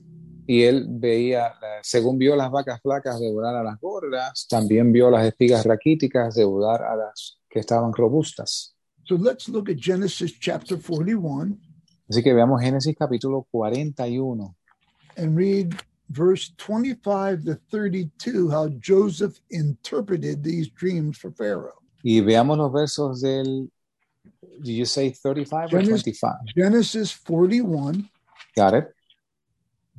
Y 0.48 0.64
él 0.64 0.86
veía, 0.88 1.54
según 1.82 2.18
vio 2.18 2.36
las 2.36 2.50
vacas 2.50 2.82
flacas 2.82 3.20
devorar 3.20 3.56
a 3.56 3.64
las 3.64 3.80
gordas, 3.82 4.48
también 4.50 4.94
vio 4.94 5.10
las 5.10 5.26
espigas 5.26 5.66
raquíticas 5.66 6.36
devorar 6.36 6.84
a 6.84 6.96
las 6.96 7.40
que 7.50 7.60
estaban 7.60 7.92
robustas. 7.92 8.74
So 9.04 9.16
let's 9.16 9.50
look 9.50 9.70
at 9.70 9.78
Genesis 9.78 10.34
chapter 10.40 10.78
41 10.78 11.58
Así 12.10 12.24
que 12.24 12.34
veamos 12.34 12.62
Génesis 12.62 12.96
capítulo 12.96 13.46
41 13.52 14.56
and 15.18 15.36
read 15.36 15.76
verse 16.10 16.54
25 16.58 17.44
to 17.44 17.56
32 17.70 18.50
how 18.50 18.70
Joseph 18.80 19.42
interpreted 19.50 20.42
these 20.42 20.70
dreams 20.70 21.18
for 21.18 21.32
Pharaoh. 21.32 21.82
y 22.04 22.22
veamos 22.22 22.58
los 22.58 22.72
versos 22.72 23.22
del, 23.22 23.70
did 24.60 24.76
you 24.76 24.86
say 24.86 25.12
35 25.12 25.66
or 25.66 25.70
Genesis- 25.82 26.04
25? 26.04 26.34
Genesis 26.56 27.18
41, 27.26 28.10
Got 28.56 28.74
it? 28.76 28.86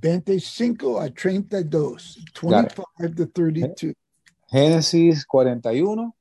25 0.00 0.98
a 1.00 1.10
32, 1.10 2.24
25 2.40 3.14
to 3.16 3.26
32. 3.26 3.94
Génesis 4.50 5.26
41, 5.26 6.14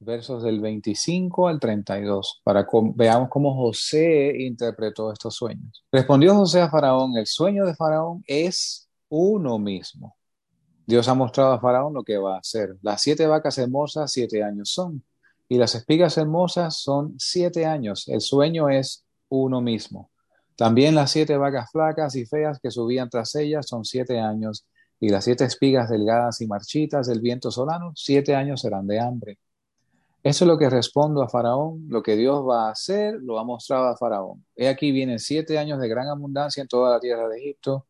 versos 0.00 0.42
del 0.42 0.60
25 0.60 1.48
al 1.48 1.60
32, 1.60 2.40
para 2.42 2.64
que 2.66 2.70
veamos 2.94 3.28
cómo 3.28 3.54
José 3.54 4.34
interpretó 4.40 5.12
estos 5.12 5.34
sueños. 5.34 5.84
Respondió 5.92 6.34
José 6.34 6.60
a 6.60 6.68
Faraón, 6.70 7.16
el 7.16 7.26
sueño 7.26 7.64
de 7.64 7.74
Faraón 7.74 8.24
es 8.26 8.88
uno 9.08 9.58
mismo. 9.58 10.16
Dios 10.86 11.06
ha 11.08 11.14
mostrado 11.14 11.52
a 11.52 11.60
Faraón 11.60 11.94
lo 11.94 12.02
que 12.02 12.18
va 12.18 12.36
a 12.36 12.40
hacer. 12.40 12.76
Las 12.82 13.00
siete 13.00 13.26
vacas 13.26 13.56
hermosas, 13.58 14.10
siete 14.12 14.42
años 14.42 14.70
son, 14.70 15.02
y 15.48 15.58
las 15.58 15.74
espigas 15.74 16.16
hermosas 16.18 16.76
son 16.76 17.14
siete 17.18 17.66
años. 17.66 18.08
El 18.08 18.20
sueño 18.20 18.68
es 18.68 19.04
uno 19.28 19.60
mismo. 19.60 20.10
También 20.56 20.94
las 20.94 21.10
siete 21.10 21.36
vacas 21.36 21.70
flacas 21.72 22.14
y 22.16 22.26
feas 22.26 22.60
que 22.60 22.70
subían 22.70 23.10
tras 23.10 23.34
ellas 23.34 23.66
son 23.68 23.84
siete 23.84 24.20
años, 24.20 24.66
y 25.00 25.08
las 25.08 25.24
siete 25.24 25.44
espigas 25.44 25.90
delgadas 25.90 26.40
y 26.40 26.46
marchitas 26.46 27.08
del 27.08 27.20
viento 27.20 27.50
solano, 27.50 27.92
siete 27.94 28.34
años 28.34 28.60
serán 28.60 28.86
de 28.86 29.00
hambre. 29.00 29.38
Eso 30.22 30.44
es 30.44 30.48
lo 30.48 30.56
que 30.56 30.70
respondo 30.70 31.22
a 31.22 31.28
Faraón, 31.28 31.84
lo 31.88 32.02
que 32.02 32.16
Dios 32.16 32.42
va 32.48 32.68
a 32.68 32.70
hacer, 32.70 33.16
lo 33.20 33.38
ha 33.38 33.44
mostrado 33.44 33.88
a 33.88 33.96
Faraón. 33.96 34.46
He 34.56 34.68
aquí 34.68 34.90
vienen 34.90 35.18
siete 35.18 35.58
años 35.58 35.78
de 35.80 35.88
gran 35.88 36.08
abundancia 36.08 36.62
en 36.62 36.68
toda 36.68 36.92
la 36.92 37.00
tierra 37.00 37.28
de 37.28 37.38
Egipto, 37.38 37.86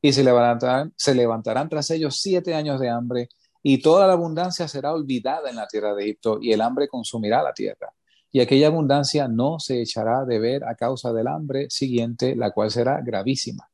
y 0.00 0.12
se 0.12 0.22
levantarán, 0.22 0.94
se 0.96 1.14
levantarán 1.14 1.68
tras 1.68 1.90
ellos 1.90 2.20
siete 2.20 2.54
años 2.54 2.80
de 2.80 2.88
hambre, 2.88 3.28
y 3.68 3.78
toda 3.78 4.06
la 4.06 4.12
abundancia 4.12 4.68
será 4.68 4.92
olvidada 4.92 5.50
en 5.50 5.56
la 5.56 5.66
tierra 5.66 5.92
de 5.92 6.04
Egipto, 6.04 6.38
y 6.40 6.52
el 6.52 6.60
hambre 6.60 6.86
consumirá 6.86 7.42
la 7.42 7.52
tierra. 7.52 7.92
Y 8.30 8.38
aquella 8.38 8.68
abundancia 8.68 9.26
no 9.26 9.58
se 9.58 9.82
echará 9.82 10.24
de 10.24 10.38
ver 10.38 10.62
a 10.62 10.76
causa 10.76 11.12
del 11.12 11.26
hambre 11.26 11.68
siguiente, 11.68 12.36
la 12.36 12.52
cual 12.52 12.70
será 12.70 13.00
gravísima. 13.04 13.68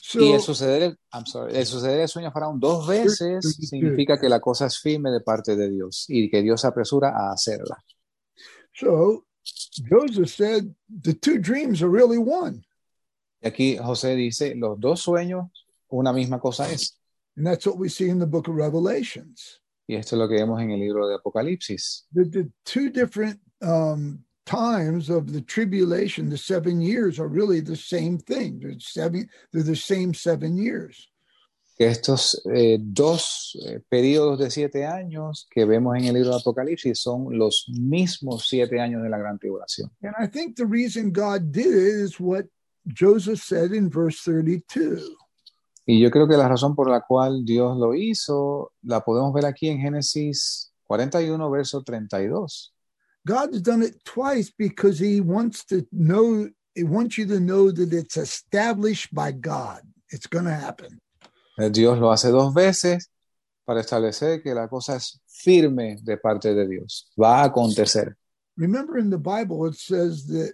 So, 0.00 0.20
y 0.22 0.32
el 0.32 0.40
suceder, 0.40 0.96
I'm 1.12 1.26
sorry, 1.26 1.54
el 1.58 1.66
suceder 1.66 2.00
el 2.00 2.08
sueño 2.08 2.28
a 2.28 2.32
Faraón 2.32 2.58
dos 2.58 2.86
veces 2.86 3.58
significa 3.60 4.18
que 4.18 4.30
la 4.30 4.40
cosa 4.40 4.64
es 4.64 4.78
firme 4.78 5.10
de 5.10 5.20
parte 5.20 5.56
de 5.56 5.68
Dios 5.68 6.06
y 6.08 6.30
que 6.30 6.40
Dios 6.40 6.62
se 6.62 6.68
apresura 6.68 7.10
a 7.10 7.32
hacerla. 7.32 7.84
so 8.72 9.26
Joseph 9.90 10.30
said 10.30 10.74
the 10.88 11.12
two 11.12 11.38
dreams 11.38 11.82
are 11.82 11.90
really 11.90 12.16
one. 12.16 12.64
Y 13.42 13.48
aquí 13.48 13.76
José 13.76 14.14
dice, 14.14 14.54
los 14.54 14.80
dos 14.80 15.02
sueños, 15.02 15.50
una 15.88 16.14
misma 16.14 16.40
cosa 16.40 16.70
es. 16.72 16.98
And 17.36 17.46
that's 17.46 17.66
what 17.66 17.78
we 17.78 17.88
see 17.88 18.08
in 18.08 18.18
the 18.18 18.26
book 18.26 18.48
of 18.48 18.54
Revelations. 18.54 19.60
Y 19.88 19.96
esto 19.96 20.16
es 20.16 20.20
lo 20.20 20.28
que 20.28 20.36
vemos 20.36 20.62
en 20.62 20.70
el 20.70 20.78
libro 20.78 21.08
de 21.08 21.18
Apocalipsis. 21.18 22.04
The, 22.14 22.24
the 22.24 22.50
two 22.64 22.90
different 22.90 23.38
um, 23.60 24.24
times 24.46 25.10
of 25.10 25.32
the 25.32 25.42
tribulation, 25.42 26.30
the 26.30 26.38
seven 26.38 26.80
years, 26.80 27.18
are 27.18 27.28
really 27.28 27.60
the 27.60 27.76
same 27.76 28.18
thing. 28.18 28.60
They're 28.60 28.78
seven. 28.78 29.28
They're 29.52 29.62
the 29.62 29.76
same 29.76 30.14
seven 30.14 30.56
years. 30.56 31.08
Que 31.76 31.88
estos 31.88 32.40
eh, 32.54 32.78
dos 32.80 33.56
eh, 33.66 33.80
periodos 33.90 34.38
de 34.38 34.48
siete 34.48 34.86
años 34.86 35.46
que 35.50 35.66
vemos 35.66 35.96
en 35.96 36.04
el 36.04 36.14
libro 36.14 36.30
de 36.30 36.36
Apocalipsis 36.36 37.00
son 37.00 37.36
los 37.36 37.66
mismos 37.68 38.46
siete 38.48 38.78
años 38.78 39.02
de 39.02 39.08
la 39.08 39.18
gran 39.18 39.38
tribulación. 39.38 39.90
And 40.02 40.14
I 40.16 40.28
think 40.28 40.56
the 40.56 40.66
reason 40.66 41.10
God 41.10 41.50
did 41.50 41.66
it 41.66 42.00
is 42.00 42.20
what 42.20 42.46
Joseph 42.86 43.42
said 43.42 43.72
in 43.72 43.90
verse 43.90 44.20
32. 44.20 45.16
Y 45.86 46.00
yo 46.00 46.10
creo 46.10 46.26
que 46.26 46.36
la 46.36 46.48
razón 46.48 46.74
por 46.74 46.88
la 46.88 47.02
cual 47.02 47.44
Dios 47.44 47.76
lo 47.76 47.94
hizo 47.94 48.72
la 48.82 49.00
podemos 49.00 49.32
ver 49.34 49.46
aquí 49.46 49.68
en 49.68 49.78
Génesis 49.78 50.72
41, 50.84 51.50
verso 51.50 51.82
32. 51.82 52.72
God's 53.26 53.60
done 53.62 53.82
it 53.82 54.04
twice 54.04 54.50
because 54.56 54.98
he 54.98 55.20
wants 55.20 55.64
to 55.66 55.86
know, 55.92 56.48
he 56.74 56.84
wants 56.84 57.16
you 57.16 57.26
to 57.26 57.40
know 57.40 57.70
that 57.70 57.92
it's 57.92 58.16
established 58.16 59.14
by 59.14 59.32
God. 59.32 59.80
It's 60.10 60.26
going 60.26 60.44
to 60.44 60.54
happen. 60.54 61.00
Eh, 61.58 61.70
Dios 61.70 61.98
lo 61.98 62.10
hace 62.10 62.30
dos 62.30 62.52
veces 62.52 63.10
para 63.64 63.80
establecer 63.80 64.42
que 64.42 64.54
la 64.54 64.68
cosa 64.68 64.96
es 64.96 65.20
firme 65.26 65.96
de 66.02 66.16
parte 66.16 66.54
de 66.54 66.66
Dios. 66.66 67.10
Va 67.18 67.42
a 67.42 67.44
acontecer. 67.44 68.16
Remember 68.56 68.98
in 68.98 69.10
the 69.10 69.18
Bible, 69.18 69.66
it 69.66 69.74
says 69.74 70.26
that 70.28 70.52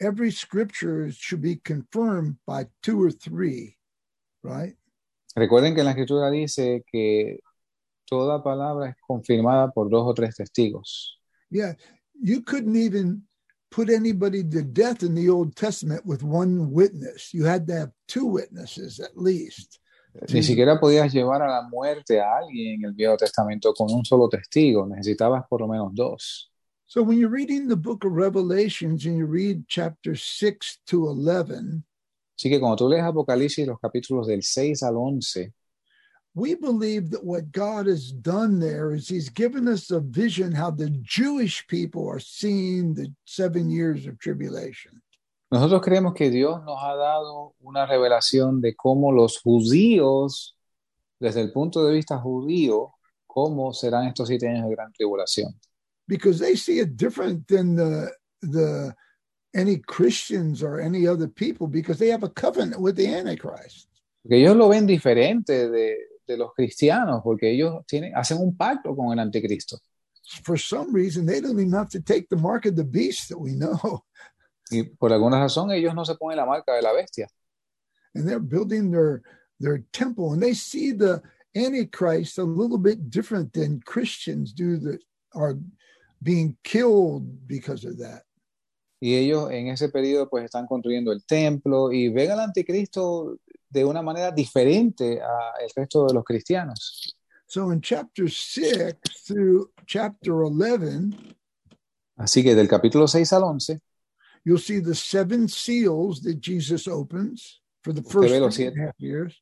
every 0.00 0.30
scripture 0.30 1.10
should 1.12 1.40
be 1.40 1.56
confirmed 1.56 2.36
by 2.46 2.66
two 2.82 3.02
or 3.02 3.10
three, 3.10 3.76
right? 4.42 4.76
Recuerden 5.34 5.74
que 5.74 5.84
la 5.84 5.90
escritura 5.90 6.30
dice 6.30 6.84
que 6.90 7.40
toda 8.04 8.42
palabra 8.42 8.90
es 8.90 8.96
confirmada 9.06 9.70
por 9.70 9.88
dos 9.90 10.04
o 10.06 10.14
tres 10.14 10.34
testigos. 10.34 11.18
Yeah, 11.50 11.74
you 12.20 12.42
couldn't 12.42 12.76
even 12.76 13.26
put 13.70 13.90
anybody 13.90 14.42
to 14.42 14.62
death 14.62 15.02
in 15.02 15.14
the 15.14 15.28
Old 15.28 15.54
Testament 15.54 16.04
with 16.04 16.22
one 16.22 16.70
witness. 16.72 17.32
You 17.32 17.44
had 17.44 17.66
to 17.68 17.74
have 17.74 17.90
two 18.06 18.26
witnesses 18.26 19.00
at 19.00 19.16
least. 19.16 19.78
Ni 20.32 20.42
siquiera 20.42 20.80
podías 20.80 21.12
llevar 21.12 21.42
a 21.42 21.48
la 21.48 21.68
muerte 21.68 22.20
a 22.20 22.38
alguien 22.38 22.80
en 22.80 22.84
el 22.86 22.92
Viejo 22.92 23.16
Testamento 23.16 23.72
con 23.72 23.92
un 23.92 24.04
solo 24.04 24.28
testigo. 24.28 24.86
Necesitabas 24.86 25.44
por 25.48 25.60
lo 25.60 25.68
menos 25.68 25.94
dos. 25.94 26.50
So 26.86 27.02
when 27.02 27.18
you're 27.18 27.28
reading 27.28 27.68
the 27.68 27.76
book 27.76 28.04
of 28.04 28.12
Revelations 28.12 29.04
and 29.04 29.18
you 29.18 29.26
read 29.26 29.68
chapter 29.68 30.16
6 30.16 30.78
to 30.86 31.06
11, 31.06 31.84
Así 32.38 32.48
que 32.48 32.60
cuando 32.60 32.76
tú 32.76 32.88
lees 32.88 33.02
Apocalipsis, 33.02 33.66
los 33.66 33.80
capítulos 33.80 34.28
del 34.28 34.44
6 34.44 34.84
al 34.84 34.96
11, 34.96 35.52
we 36.34 36.54
believe 36.54 37.10
that 37.10 37.24
what 37.24 37.50
God 37.50 37.88
has 37.88 38.12
done 38.12 38.60
there 38.60 38.94
is 38.94 39.08
he's 39.08 39.28
given 39.28 39.66
us 39.66 39.90
a 39.90 39.98
vision 39.98 40.52
how 40.52 40.70
the 40.70 40.88
Jewish 41.02 41.66
people 41.66 42.08
are 42.08 42.20
seeing 42.20 42.94
the 42.94 43.12
seven 43.24 43.68
years 43.70 44.06
of 44.06 44.18
tribulation. 44.20 45.02
nosotros 45.50 45.80
creemos 45.82 46.14
que 46.14 46.30
Dios 46.30 46.62
nos 46.64 46.78
ha 46.80 46.94
dado 46.94 47.54
una 47.60 47.86
revelación 47.86 48.60
de 48.60 48.76
cómo 48.76 49.10
los 49.10 49.40
judíos, 49.40 50.56
desde 51.18 51.40
el 51.40 51.50
punto 51.50 51.84
de 51.84 51.94
vista 51.94 52.18
judío, 52.18 52.92
cómo 53.26 53.72
serán 53.72 54.06
estos 54.06 54.28
siete 54.28 54.46
años 54.46 54.68
de 54.68 54.76
gran 54.76 54.92
tribulación. 54.92 55.58
because 56.06 56.38
they 56.38 56.54
see 56.54 56.78
it 56.78 56.96
different 56.96 57.48
than 57.48 57.74
the 57.74 58.12
the 58.42 58.94
any 59.54 59.78
Christians 59.78 60.62
or 60.62 60.80
any 60.80 61.06
other 61.06 61.28
people 61.28 61.66
because 61.66 61.98
they 61.98 62.08
have 62.08 62.22
a 62.22 62.28
covenant 62.28 62.80
with 62.80 62.96
the 62.96 63.06
Antichrist. 63.06 63.88
Porque 64.22 64.36
ellos 64.36 64.56
lo 64.56 64.68
ven 64.68 64.86
diferente 64.86 65.70
de, 65.70 65.96
de 66.26 66.36
los 66.36 66.52
cristianos, 66.54 67.22
porque 67.22 67.50
ellos 67.50 67.84
tienen, 67.86 68.12
hacen 68.14 68.38
un 68.38 68.56
pacto 68.56 68.94
con 68.94 69.12
el 69.12 69.24
anticristo. 69.24 69.78
For 70.44 70.58
some 70.58 70.92
reason, 70.92 71.24
they 71.24 71.40
don't 71.40 71.58
even 71.58 71.72
have 71.72 71.88
to 71.90 72.00
take 72.00 72.28
the 72.28 72.36
mark 72.36 72.66
of 72.66 72.76
the 72.76 72.84
beast 72.84 73.30
that 73.30 73.38
we 73.38 73.52
know, 73.54 74.04
Y 74.70 74.82
por 74.98 75.10
alguna 75.12 75.38
razón 75.38 75.70
ellos 75.72 75.94
no 75.94 76.04
se 76.04 76.14
ponen 76.16 76.36
la 76.36 76.44
marca 76.44 76.74
de 76.74 76.82
la 76.82 76.92
bestia. 76.92 77.26
and 78.14 78.28
they're 78.28 78.40
building 78.40 78.90
their 78.90 79.22
their 79.60 79.78
temple, 79.92 80.32
and 80.34 80.42
they 80.42 80.54
see 80.54 80.92
the 80.92 81.22
Antichrist 81.56 82.38
a 82.38 82.44
little 82.44 82.78
bit 82.78 83.10
different 83.10 83.52
than 83.52 83.80
Christians 83.84 84.52
do 84.52 84.76
that 84.78 85.00
are 85.34 85.58
being 86.22 86.56
killed 86.62 87.46
because 87.48 87.84
of 87.84 87.98
that. 87.98 88.22
Y 89.00 89.14
ellos 89.14 89.50
en 89.50 89.68
ese 89.68 89.88
periodo 89.90 90.28
pues 90.28 90.44
están 90.44 90.66
construyendo 90.66 91.12
el 91.12 91.24
templo 91.24 91.92
y 91.92 92.08
ven 92.08 92.32
al 92.32 92.40
anticristo 92.40 93.38
de 93.68 93.84
una 93.84 94.02
manera 94.02 94.30
diferente 94.32 95.20
al 95.20 95.70
resto 95.76 96.06
de 96.06 96.14
los 96.14 96.24
cristianos. 96.24 97.14
So 97.46 97.72
in 97.72 97.80
chapter 97.80 98.28
six 98.30 98.98
through 99.26 99.70
chapter 99.86 100.32
eleven, 100.44 101.14
Así 102.16 102.42
que 102.42 102.54
del 102.56 102.66
capítulo 102.66 103.06
6 103.06 103.32
al 103.32 103.44
11, 103.44 103.78
you'll 104.44 104.58
see 104.58 104.80
the 104.80 104.94
seven 104.94 105.48
seals 105.48 106.20
that 106.22 106.40
Jesus 106.40 106.88
opens 106.88 107.62
for 107.82 107.94
the 107.94 108.02
first 108.02 108.14
los 108.14 108.28
three 108.28 108.36
and 108.36 108.46
a 108.46 108.50
siete. 108.52 108.80
half 108.80 108.94
years. 108.98 109.40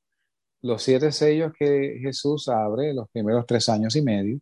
los 0.62 0.82
siete 0.82 1.10
sellos 1.12 1.52
que 1.58 1.98
Jesús 2.02 2.48
abre 2.48 2.92
los 2.92 3.08
primeros 3.10 3.46
tres 3.46 3.68
años 3.70 3.96
y 3.96 4.02
medio. 4.02 4.38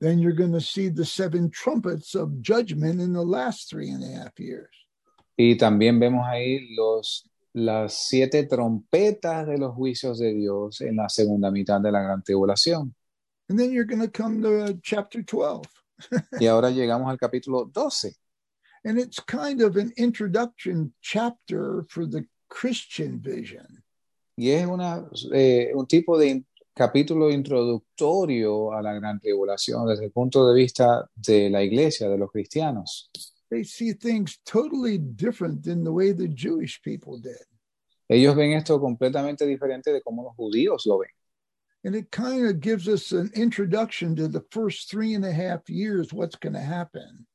Then 0.00 0.18
you're 0.18 0.32
going 0.32 0.52
to 0.52 0.60
see 0.60 0.88
the 0.88 1.04
seven 1.04 1.50
trumpets 1.50 2.14
of 2.14 2.40
judgment 2.40 3.00
in 3.00 3.12
the 3.12 3.24
last 3.24 3.68
three 3.68 3.90
and 3.90 4.04
a 4.04 4.22
half 4.22 4.38
years. 4.38 4.70
Y 5.36 5.56
también 5.56 5.98
vemos 6.00 6.26
ahí 6.26 6.74
los, 6.76 7.28
las 7.54 8.08
siete 8.08 8.44
trompetas 8.44 9.46
de 9.46 9.58
los 9.58 9.74
juicios 9.74 10.18
de 10.18 10.34
Dios 10.34 10.80
en 10.80 10.96
la 10.96 11.08
segunda 11.08 11.50
mitad 11.50 11.80
de 11.80 11.92
la 11.92 12.00
gran 12.00 12.22
tribulación. 12.22 12.94
And 13.48 13.58
then 13.58 13.72
you're 13.72 13.84
going 13.84 14.02
to 14.02 14.10
come 14.10 14.42
to 14.42 14.78
chapter 14.82 15.22
12. 15.22 15.64
Y 16.40 16.46
ahora 16.46 16.70
llegamos 16.70 17.08
al 17.08 17.18
capítulo 17.18 17.72
12. 17.72 18.14
And 18.84 18.98
it's 18.98 19.18
kind 19.20 19.62
of 19.62 19.76
an 19.76 19.92
introduction 19.96 20.92
chapter 21.02 21.84
for 21.88 22.06
the 22.06 22.24
Christian 22.48 23.20
vision. 23.20 23.82
Y 24.36 24.50
es 24.50 24.66
una, 24.66 25.08
eh, 25.32 25.72
un 25.74 25.86
tipo 25.86 26.16
de 26.16 26.44
capítulo 26.78 27.28
introductorio 27.28 28.72
a 28.72 28.80
la 28.80 28.92
gran 28.94 29.18
tribulación 29.18 29.84
desde 29.88 30.04
el 30.04 30.12
punto 30.12 30.46
de 30.46 30.54
vista 30.54 31.10
de 31.16 31.50
la 31.50 31.60
iglesia, 31.60 32.08
de 32.08 32.16
los 32.16 32.30
cristianos. 32.30 33.10
They 33.50 33.64
see 33.64 33.94
things 33.94 34.38
totally 34.44 34.98
different 34.98 35.64
than 35.64 35.82
the 35.82 35.90
way 35.90 36.12
the 36.12 36.28
Jewish 36.28 36.80
people 36.80 37.18
did. 37.20 37.44
Ellos 38.08 38.36
ven 38.36 38.52
esto 38.52 38.78
completamente 38.78 39.44
diferente 39.44 39.92
de 39.92 40.00
cómo 40.02 40.22
los 40.22 40.36
judíos 40.36 40.86
lo 40.86 40.98
ven. 40.98 41.10
And 41.84 41.96
it 41.96 42.12
kind 42.12 42.46
of 42.46 42.60
gives 42.60 42.86
us 42.86 43.10
an 43.10 43.32
introduction 43.34 44.14
to 44.14 44.28
the 44.28 44.44
first 44.52 44.88
three 44.88 45.14
and 45.14 45.24
a 45.24 45.32
half 45.32 45.68
years, 45.68 46.12
what's 46.12 46.36
going 46.36 46.54
to 46.54 46.60
happen. 46.60 47.26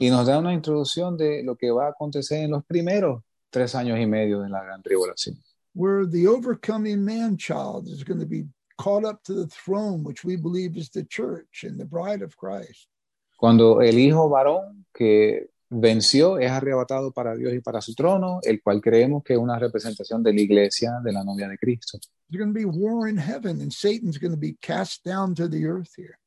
Y 0.00 0.08
nos 0.10 0.26
da 0.26 0.38
una 0.38 0.52
introducción 0.52 1.16
de 1.16 1.44
lo 1.44 1.54
que 1.54 1.70
va 1.70 1.86
a 1.86 1.90
acontecer 1.90 2.42
en 2.42 2.50
los 2.50 2.64
primeros 2.64 3.22
tres 3.50 3.76
años 3.76 4.00
y 4.00 4.06
medio 4.06 4.40
de 4.40 4.48
la 4.48 4.64
gran 4.64 4.82
tribulación. 4.82 5.36
where 5.78 6.06
the 6.06 6.26
overcoming 6.26 7.04
man 7.04 7.36
child 7.36 7.86
is 7.86 8.02
going 8.02 8.18
to 8.18 8.26
be 8.26 8.44
caught 8.78 9.04
up 9.04 9.22
to 9.24 9.34
the 9.34 9.46
throne, 9.48 10.02
which 10.04 10.24
we 10.24 10.36
believe 10.36 10.76
is 10.78 10.88
the 10.90 11.04
church 11.04 11.64
and 11.64 11.78
the 11.78 11.84
bride 11.84 12.22
of 12.22 12.34
Christ. 12.36 12.88
Cuando 13.36 13.80
el 13.82 13.98
hijo 13.98 14.28
varón 14.28 14.86
que 14.94 15.50
venció 15.70 16.38
es 16.38 16.50
arrebatado 16.50 17.12
para 17.12 17.36
Dios 17.36 17.52
y 17.52 17.60
para 17.60 17.80
su 17.80 17.94
trono, 17.94 18.40
el 18.42 18.62
cual 18.62 18.80
creemos 18.80 19.22
que 19.22 19.34
es 19.34 19.38
una 19.38 19.58
representación 19.58 20.22
de 20.22 20.32
la 20.32 20.40
iglesia, 20.40 20.92
de 21.04 21.12
la 21.12 21.22
novia 21.24 21.46
de 21.48 21.58
Cristo. 21.58 21.98
There's 22.30 22.42
going 22.44 22.52
to 22.52 22.58
be 22.58 22.64
war 22.64 23.08
in 23.08 23.16
heaven, 23.18 23.60
and 23.60 23.72
Satan's 23.72 24.18
going 24.18 24.32
to 24.32 24.38
be 24.40 24.56
cast 24.60 25.04
down 25.04 25.34
to 25.34 25.48
the 25.48 25.64
earth 25.66 25.92
here. 25.96 26.18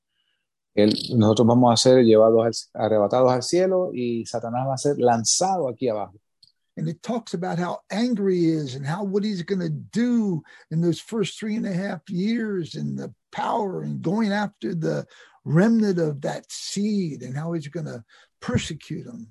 Él- 0.74 0.94
nosotros 1.18 1.46
vamos 1.48 1.74
a 1.74 1.78
ser 1.78 2.04
llevados, 2.06 2.46
al- 2.74 2.82
arrebatados 2.86 3.32
al 3.32 3.44
cielo 3.44 3.92
y 3.94 4.26
Satanás 4.26 4.68
va 4.68 4.76
a 4.76 4.78
ser 4.78 4.98
lanzado 5.00 5.68
aquí 5.68 5.90
abajo. 5.90 6.14
And 6.82 6.90
it 6.90 7.04
talks 7.04 7.36
about 7.36 7.60
how 7.60 7.80
angry 7.92 8.40
he 8.40 8.50
is 8.50 8.74
and 8.74 8.84
how 8.84 9.04
what 9.04 9.24
he's 9.24 9.44
going 9.44 9.62
to 9.62 9.70
do 9.70 10.42
in 10.72 10.82
those 10.82 11.00
first 11.00 11.38
three 11.38 11.56
and 11.56 11.68
a 11.68 11.74
half 11.74 12.02
years 12.10 12.74
and 12.74 12.98
the 12.98 13.14
power 13.32 13.84
and 13.84 14.02
going 14.02 14.32
after 14.32 14.74
the 14.74 15.06
remnant 15.46 16.00
of 16.00 16.22
that 16.22 16.52
seed 16.52 17.22
and 17.22 17.38
how 17.38 17.54
he's 17.54 17.68
going 17.68 17.86
to 17.86 18.04
persecute 18.40 19.06
them. 19.06 19.28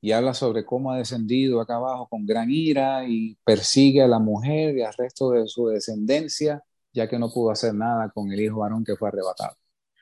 y 0.00 0.12
habla 0.12 0.32
sobre 0.32 0.64
cómo 0.64 0.92
ha 0.92 0.96
descendido 0.96 1.60
acá 1.60 1.76
abajo 1.76 2.08
con 2.08 2.24
gran 2.24 2.50
ira 2.50 3.04
y 3.06 3.36
persigue 3.44 4.00
a 4.00 4.06
la 4.06 4.18
mujer 4.18 4.78
y 4.78 4.82
al 4.82 4.94
resto 4.96 5.32
de 5.32 5.46
su 5.46 5.66
descendencia, 5.66 6.64
ya 6.94 7.06
que 7.06 7.18
no 7.18 7.28
pudo 7.30 7.50
hacer 7.50 7.74
nada 7.74 8.08
con 8.14 8.32
el 8.32 8.40
hijo 8.40 8.60
varón 8.60 8.82
que 8.82 8.96
fue 8.96 9.08
arrebatado. 9.08 9.56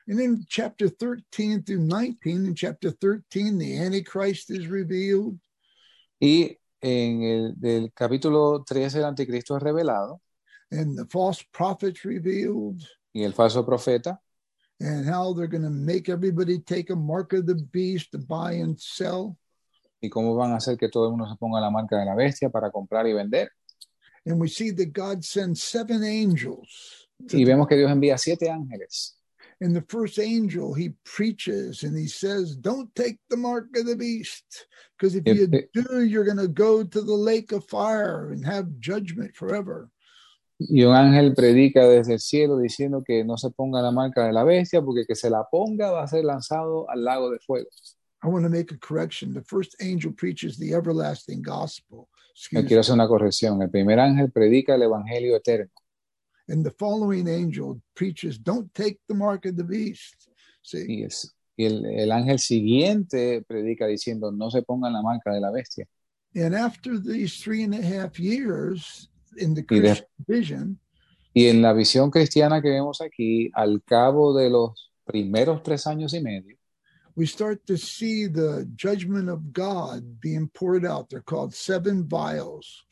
And 0.07 0.21
in 0.21 0.45
chapter 0.47 0.87
13 0.87 1.63
through 1.63 1.81
19, 1.81 2.45
in 2.45 2.55
chapter 2.55 2.91
13, 2.91 3.57
the 3.57 3.77
Antichrist 3.77 4.49
is 4.51 4.67
revealed. 4.67 5.37
Y 6.21 6.57
en 6.81 7.23
el 7.23 7.53
del 7.59 7.91
capítulo 7.93 8.63
13 8.63 8.99
el 8.99 9.05
anticristo 9.05 9.57
es 9.57 9.63
revelado 9.63 10.21
and 10.71 10.97
the 10.97 11.05
false 11.05 11.43
prophets 11.51 12.03
revealed, 12.03 12.81
y 13.13 13.23
el 13.23 13.33
falso 13.33 13.65
profeta 13.65 14.21
and 14.79 15.09
how 15.09 15.33
they're 15.33 15.47
going 15.47 15.63
to 15.63 15.69
make 15.69 16.09
everybody 16.09 16.59
take 16.59 16.91
a 16.91 16.95
mark 16.95 17.33
of 17.33 17.45
the 17.45 17.55
beast 17.71 18.11
to 18.11 18.19
buy 18.19 18.53
and 18.53 18.77
sell. 18.79 19.37
y 19.99 20.09
cómo 20.09 20.35
van 20.35 20.51
a 20.51 20.57
hacer 20.57 20.77
que 20.77 20.89
todo 20.89 21.05
el 21.05 21.11
mundo 21.11 21.27
se 21.27 21.35
ponga 21.37 21.59
la 21.59 21.71
marca 21.71 21.97
de 21.97 22.05
la 22.05 22.15
bestia 22.15 22.49
para 22.49 22.71
comprar 22.71 23.07
y 23.07 23.13
vender. 23.13 23.49
And 24.25 24.39
we 24.39 24.47
see 24.47 24.71
that 24.71 24.91
God 24.93 25.23
sends 25.23 25.63
seven 25.63 26.03
angels. 26.03 27.09
Y 27.31 27.43
vemos 27.45 27.67
que 27.67 27.75
Dios 27.75 27.89
envía 27.89 28.17
siete 28.17 28.49
ángeles. 28.49 29.16
And 29.59 29.75
the 29.75 29.83
first 29.89 30.19
angel, 30.19 30.73
he 30.75 30.89
preaches 31.03 31.83
and 31.83 31.97
he 31.97 32.07
says, 32.07 32.55
Don't 32.55 32.93
take 32.93 33.17
the 33.29 33.37
mark 33.37 33.65
of 33.75 33.87
the 33.87 33.95
beast, 33.95 34.67
because 34.97 35.15
if 35.15 35.27
you 35.27 35.47
If- 35.51 35.71
do, 35.73 36.03
you're 36.03 36.25
going 36.25 36.37
to 36.37 36.47
go 36.47 36.83
to 36.83 37.01
the 37.01 37.15
lake 37.15 37.51
of 37.51 37.65
fire 37.65 38.29
and 38.31 38.45
have 38.45 38.79
judgment 38.79 39.35
forever. 39.35 39.89
Y 40.59 40.83
un 40.83 40.95
ángel 40.95 41.35
predica 41.35 41.87
desde 41.87 42.13
el 42.13 42.19
cielo 42.19 42.57
diciendo 42.57 43.03
que 43.03 43.23
no 43.23 43.37
se 43.37 43.51
ponga 43.51 43.79
la 43.81 43.91
marca 43.91 44.25
de 44.25 44.33
la 44.33 44.43
bestia 44.43 44.81
porque 44.81 45.01
el 45.01 45.07
que 45.07 45.15
se 45.15 45.29
la 45.29 45.43
ponga 45.51 45.91
va 45.91 46.03
a 46.03 46.07
ser 46.07 46.23
lanzado 46.23 46.89
al 46.89 47.03
lago 47.03 47.29
de 47.31 47.37
fuego. 47.39 47.67
I 48.23 48.27
want 48.27 48.43
to 48.43 48.49
make 48.49 48.71
a 48.71 48.77
correction. 48.77 49.33
The 49.33 49.43
first 49.43 49.75
angel 49.79 50.11
preaches 50.11 50.57
the 50.57 50.73
everlasting 50.73 51.43
gospel. 51.43 52.09
Me 52.51 52.61
Excuse 52.61 52.65
quiero 52.67 52.81
hacer 52.81 52.93
una 52.95 53.07
corrección. 53.07 53.61
El 53.61 53.69
primer 53.69 53.99
ángel 53.99 54.31
predica 54.31 54.75
el 54.75 54.83
evangelio 54.83 55.35
eterno 55.35 55.71
And 56.49 56.63
the 56.65 56.71
following 56.71 57.27
angel 57.27 57.81
preaches, 57.95 58.37
Don't 58.37 58.73
take 58.73 58.99
the 59.07 59.15
mark 59.15 59.45
of 59.45 59.57
the 59.57 59.63
beast. 59.63 60.29
See, 60.63 60.85
y, 61.01 61.03
es- 61.03 61.33
y 61.57 61.65
el, 61.65 61.85
el 61.85 62.11
ángel 62.11 62.39
siguiente 62.39 63.41
predica 63.47 63.87
diciendo 63.87 64.31
no 64.31 64.49
se 64.49 64.61
pongan 64.61 64.93
la 64.93 65.01
marca 65.01 65.31
de 65.33 65.39
la 65.41 65.51
bestia. 65.51 65.85
and 66.35 66.53
after 66.55 66.99
these 66.99 67.37
three 67.41 67.63
and 67.63 67.73
a 67.73 67.81
half 67.81 68.19
years 68.19 69.09
in 69.37 69.53
the 69.55 69.61
Y 69.69 69.79
de- 69.79 69.81
Christian 69.81 70.07
vision, 70.27 70.79
Y 71.33 71.45
en 71.47 71.61
la 71.61 71.73
visión 71.73 72.09
cristiana 72.11 72.61
que 72.61 72.69
vemos 72.71 72.99
aquí, 73.01 73.49
al 73.53 73.81
cabo 73.83 74.33
de 74.35 74.49
los 74.49 74.91
primeros 75.05 75.61
tres 75.63 75.85
años 75.87 76.13
y 76.13 76.19
medio, 76.21 76.55
we 77.15 77.25
start 77.25 77.59
to 77.65 77.77
see 77.77 78.27
the 78.27 78.67
judgment 78.75 79.29
of 79.29 79.51
God 79.51 80.19
being 80.21 80.47
poured 80.49 80.85
out. 80.85 81.09
They're 81.09 81.21
called 81.23 81.53
seven 81.53 82.07
vials. 82.07 82.85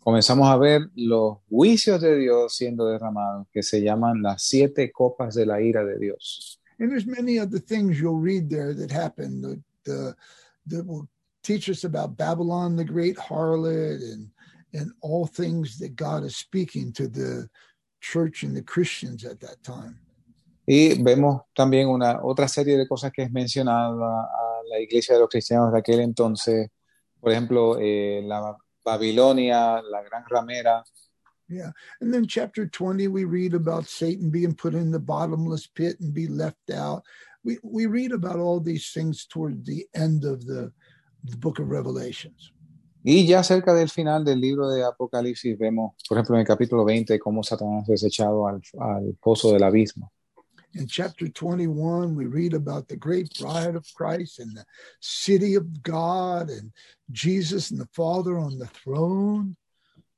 Comenzamos 0.00 0.48
a 0.48 0.56
ver 0.56 0.88
los 0.94 1.38
juicios 1.48 2.00
de 2.00 2.16
Dios 2.16 2.54
siendo 2.54 2.86
derramados, 2.86 3.46
que 3.52 3.62
se 3.62 3.80
llaman 3.80 4.22
las 4.22 4.42
siete 4.42 4.90
copas 4.90 5.34
de 5.34 5.46
la 5.46 5.60
ira 5.60 5.84
de 5.84 5.98
Dios. 5.98 6.60
And 6.78 6.90
there's 6.90 7.06
many 7.06 7.38
other 7.38 7.60
things 7.60 8.00
you'll 8.00 8.20
read 8.20 8.48
there 8.48 8.74
that 8.74 8.90
happen 8.90 9.42
that, 9.42 9.60
the, 9.84 10.16
that 10.66 10.86
will 10.86 11.08
teach 11.42 11.68
us 11.68 11.84
about 11.84 12.16
Babylon, 12.16 12.76
the 12.76 12.84
great 12.84 13.16
harlot, 13.16 14.02
and 14.02 14.30
and 14.72 14.92
all 15.00 15.26
things 15.26 15.78
that 15.78 15.96
God 15.96 16.24
is 16.24 16.36
speaking 16.36 16.92
to 16.92 17.08
the 17.08 17.48
church 18.00 18.42
and 18.42 18.56
the 18.56 18.62
Christians 18.62 19.24
at 19.24 19.40
that 19.40 19.62
time. 19.62 19.98
Y 20.66 20.94
vemos 21.02 21.42
también 21.54 21.88
una 21.88 22.20
otra 22.22 22.46
serie 22.46 22.76
de 22.76 22.86
cosas 22.86 23.10
que 23.12 23.22
es 23.22 23.32
mencionada 23.32 24.22
a 24.22 24.62
la 24.68 24.78
iglesia 24.78 25.14
de 25.14 25.20
los 25.20 25.28
cristianos 25.28 25.72
de 25.72 25.78
aquel 25.78 26.00
entonces, 26.00 26.70
por 27.20 27.32
ejemplo, 27.32 27.76
eh, 27.80 28.22
la 28.24 28.56
Babilonia, 28.84 29.82
la 29.82 30.02
gran 30.02 30.24
ramera, 30.28 30.82
Yeah. 31.50 31.72
And 32.00 32.14
then 32.14 32.26
chapter 32.26 32.66
20, 32.66 33.08
we 33.08 33.24
read 33.24 33.54
about 33.54 33.86
Satan 33.86 34.30
being 34.30 34.54
put 34.54 34.74
in 34.74 34.92
the 34.92 35.00
bottomless 35.00 35.66
pit 35.66 35.98
and 36.00 36.14
be 36.14 36.28
left 36.28 36.70
out. 36.70 37.02
We, 37.42 37.58
we 37.64 37.86
read 37.86 38.12
about 38.12 38.36
all 38.36 38.60
these 38.60 38.92
things 38.92 39.26
toward 39.26 39.66
the 39.66 39.84
end 39.94 40.24
of 40.24 40.46
the, 40.46 40.72
the 41.24 41.36
book 41.36 41.58
of 41.58 41.68
Revelations. 41.68 42.52
Y 43.02 43.26
ya 43.26 43.42
cerca 43.42 43.74
del 43.74 43.88
final 43.88 44.24
del 44.24 44.40
libro 44.40 44.68
de 44.68 44.84
Apocalipsis 44.84 45.58
vemos, 45.58 45.94
por 46.06 46.18
ejemplo, 46.18 46.36
en 46.36 46.42
el 46.42 46.46
capítulo 46.46 46.84
20, 46.84 47.18
cómo 47.18 47.42
Satanás 47.42 47.88
es 47.88 48.04
echado 48.04 48.46
al, 48.46 48.60
al 48.78 49.16
pozo 49.20 49.52
del 49.52 49.62
abismo. 49.62 50.12
In 50.72 50.86
chapter 50.86 51.26
21, 51.28 52.14
we 52.14 52.26
read 52.26 52.54
about 52.54 52.86
the 52.86 52.96
great 52.96 53.36
bride 53.40 53.74
of 53.74 53.84
Christ 53.92 54.38
and 54.38 54.56
the 54.56 54.64
city 55.00 55.56
of 55.56 55.82
God 55.82 56.48
and 56.48 56.70
Jesus 57.10 57.72
and 57.72 57.80
the 57.80 57.88
Father 57.92 58.38
on 58.38 58.56
the 58.56 58.68
throne. 58.68 59.56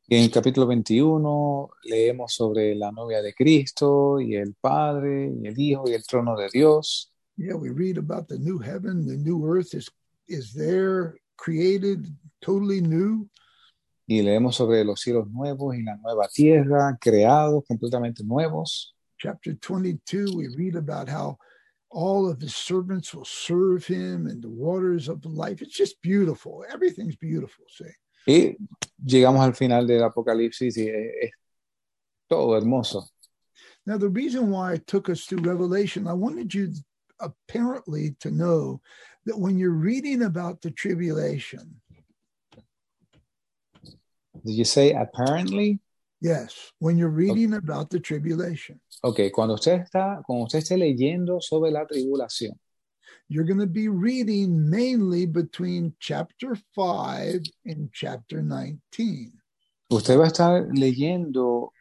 Y 0.06 0.16
en 0.16 0.24
el 0.24 0.30
capítulo 0.30 0.66
21 0.66 1.70
leemos 1.84 2.32
sobre 2.32 2.74
la 2.74 2.90
novia 2.90 3.22
de 3.22 3.32
Cristo 3.32 4.20
y 4.20 4.34
el 4.34 4.54
Padre 4.60 5.32
y 5.42 5.46
el 5.46 5.58
Hijo 5.58 5.88
y 5.88 5.94
el 5.94 6.04
trono 6.04 6.36
de 6.36 6.50
Dios. 6.52 7.10
Yeah, 7.38 7.54
we 7.54 7.70
read 7.70 7.96
about 7.96 8.28
the 8.28 8.38
new 8.38 8.58
heaven, 8.58 9.06
the 9.06 9.16
new 9.16 9.46
earth 9.46 9.72
is, 9.72 9.88
is 10.28 10.52
there, 10.52 11.14
created 11.38 12.14
totally 12.42 12.82
new. 12.82 13.26
Y 14.06 14.20
leemos 14.20 14.56
sobre 14.56 14.84
los 14.84 15.00
cielos 15.00 15.30
nuevos 15.30 15.74
y 15.76 15.82
la 15.82 15.96
nueva 15.96 16.28
tierra, 16.28 16.98
creados 17.00 17.64
completamente 17.66 18.22
nuevos. 18.22 18.94
Chapter 19.22 19.54
22, 19.54 20.32
we 20.34 20.48
read 20.56 20.74
about 20.74 21.08
how 21.08 21.38
all 21.90 22.28
of 22.28 22.40
his 22.40 22.56
servants 22.56 23.14
will 23.14 23.24
serve 23.24 23.86
him 23.86 24.26
and 24.26 24.42
the 24.42 24.48
waters 24.48 25.08
of 25.08 25.24
life. 25.24 25.62
It's 25.62 25.76
just 25.76 26.02
beautiful. 26.02 26.64
Everything's 26.68 27.14
beautiful, 27.14 27.64
see. 27.68 27.94
Y 28.26 28.56
llegamos 29.04 29.40
al 29.44 29.52
final 29.52 29.86
del 29.86 30.02
Apocalipsis 30.02 30.76
y 30.76 30.88
es, 30.88 31.30
todo 32.28 32.60
hermoso. 32.60 33.04
Now, 33.86 33.96
the 33.96 34.08
reason 34.08 34.50
why 34.50 34.72
I 34.72 34.76
took 34.78 35.08
us 35.08 35.24
through 35.24 35.42
Revelation, 35.42 36.08
I 36.08 36.14
wanted 36.14 36.52
you 36.52 36.72
apparently 37.20 38.16
to 38.20 38.30
know 38.32 38.80
that 39.26 39.38
when 39.38 39.56
you're 39.56 39.70
reading 39.70 40.22
about 40.22 40.62
the 40.62 40.70
tribulation, 40.72 41.80
Did 44.44 44.54
you 44.54 44.64
say 44.64 44.92
apparently? 44.92 45.78
Yes, 46.22 46.72
when 46.78 46.96
you're 46.96 47.08
reading 47.08 47.54
about 47.54 47.90
the 47.90 48.00
tribulation, 48.00 48.80
Ok, 49.02 49.30
cuando 49.32 49.54
usted 49.54 49.80
está, 49.80 50.22
cuando 50.24 50.44
usted 50.44 50.60
esté 50.60 50.76
leyendo 50.76 51.40
sobre 51.40 51.70
la 51.72 51.84
tribulación, 51.84 52.58
you're 53.28 53.44
going 53.44 53.58
to 53.58 53.66
be 53.66 53.88
reading 53.88 54.70
mainly 54.70 55.26
between 55.26 55.92
chapter 55.98 56.56
5 56.74 57.42
and 57.66 57.90
chapter 57.92 58.42
19. 58.42 59.32
usted 59.88 60.16
va 60.16 60.24
a 60.24 60.28
estar 60.28 60.68
leyendo 60.72 61.72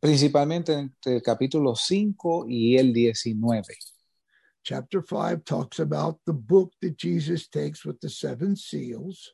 principalmente 0.00 0.72
entre 0.72 1.14
el 1.16 1.22
capítulo 1.22 1.76
5 1.76 2.46
y 2.48 2.76
el 2.76 2.92
19. 2.92 3.62
Chapter 4.64 5.02
5 5.02 5.44
talks 5.44 5.80
about 5.80 6.18
the 6.26 6.32
book 6.32 6.72
that 6.80 6.96
Jesus 6.96 7.48
takes 7.48 7.84
with 7.84 8.00
the 8.00 8.08
seven 8.08 8.56
seals. 8.56 9.32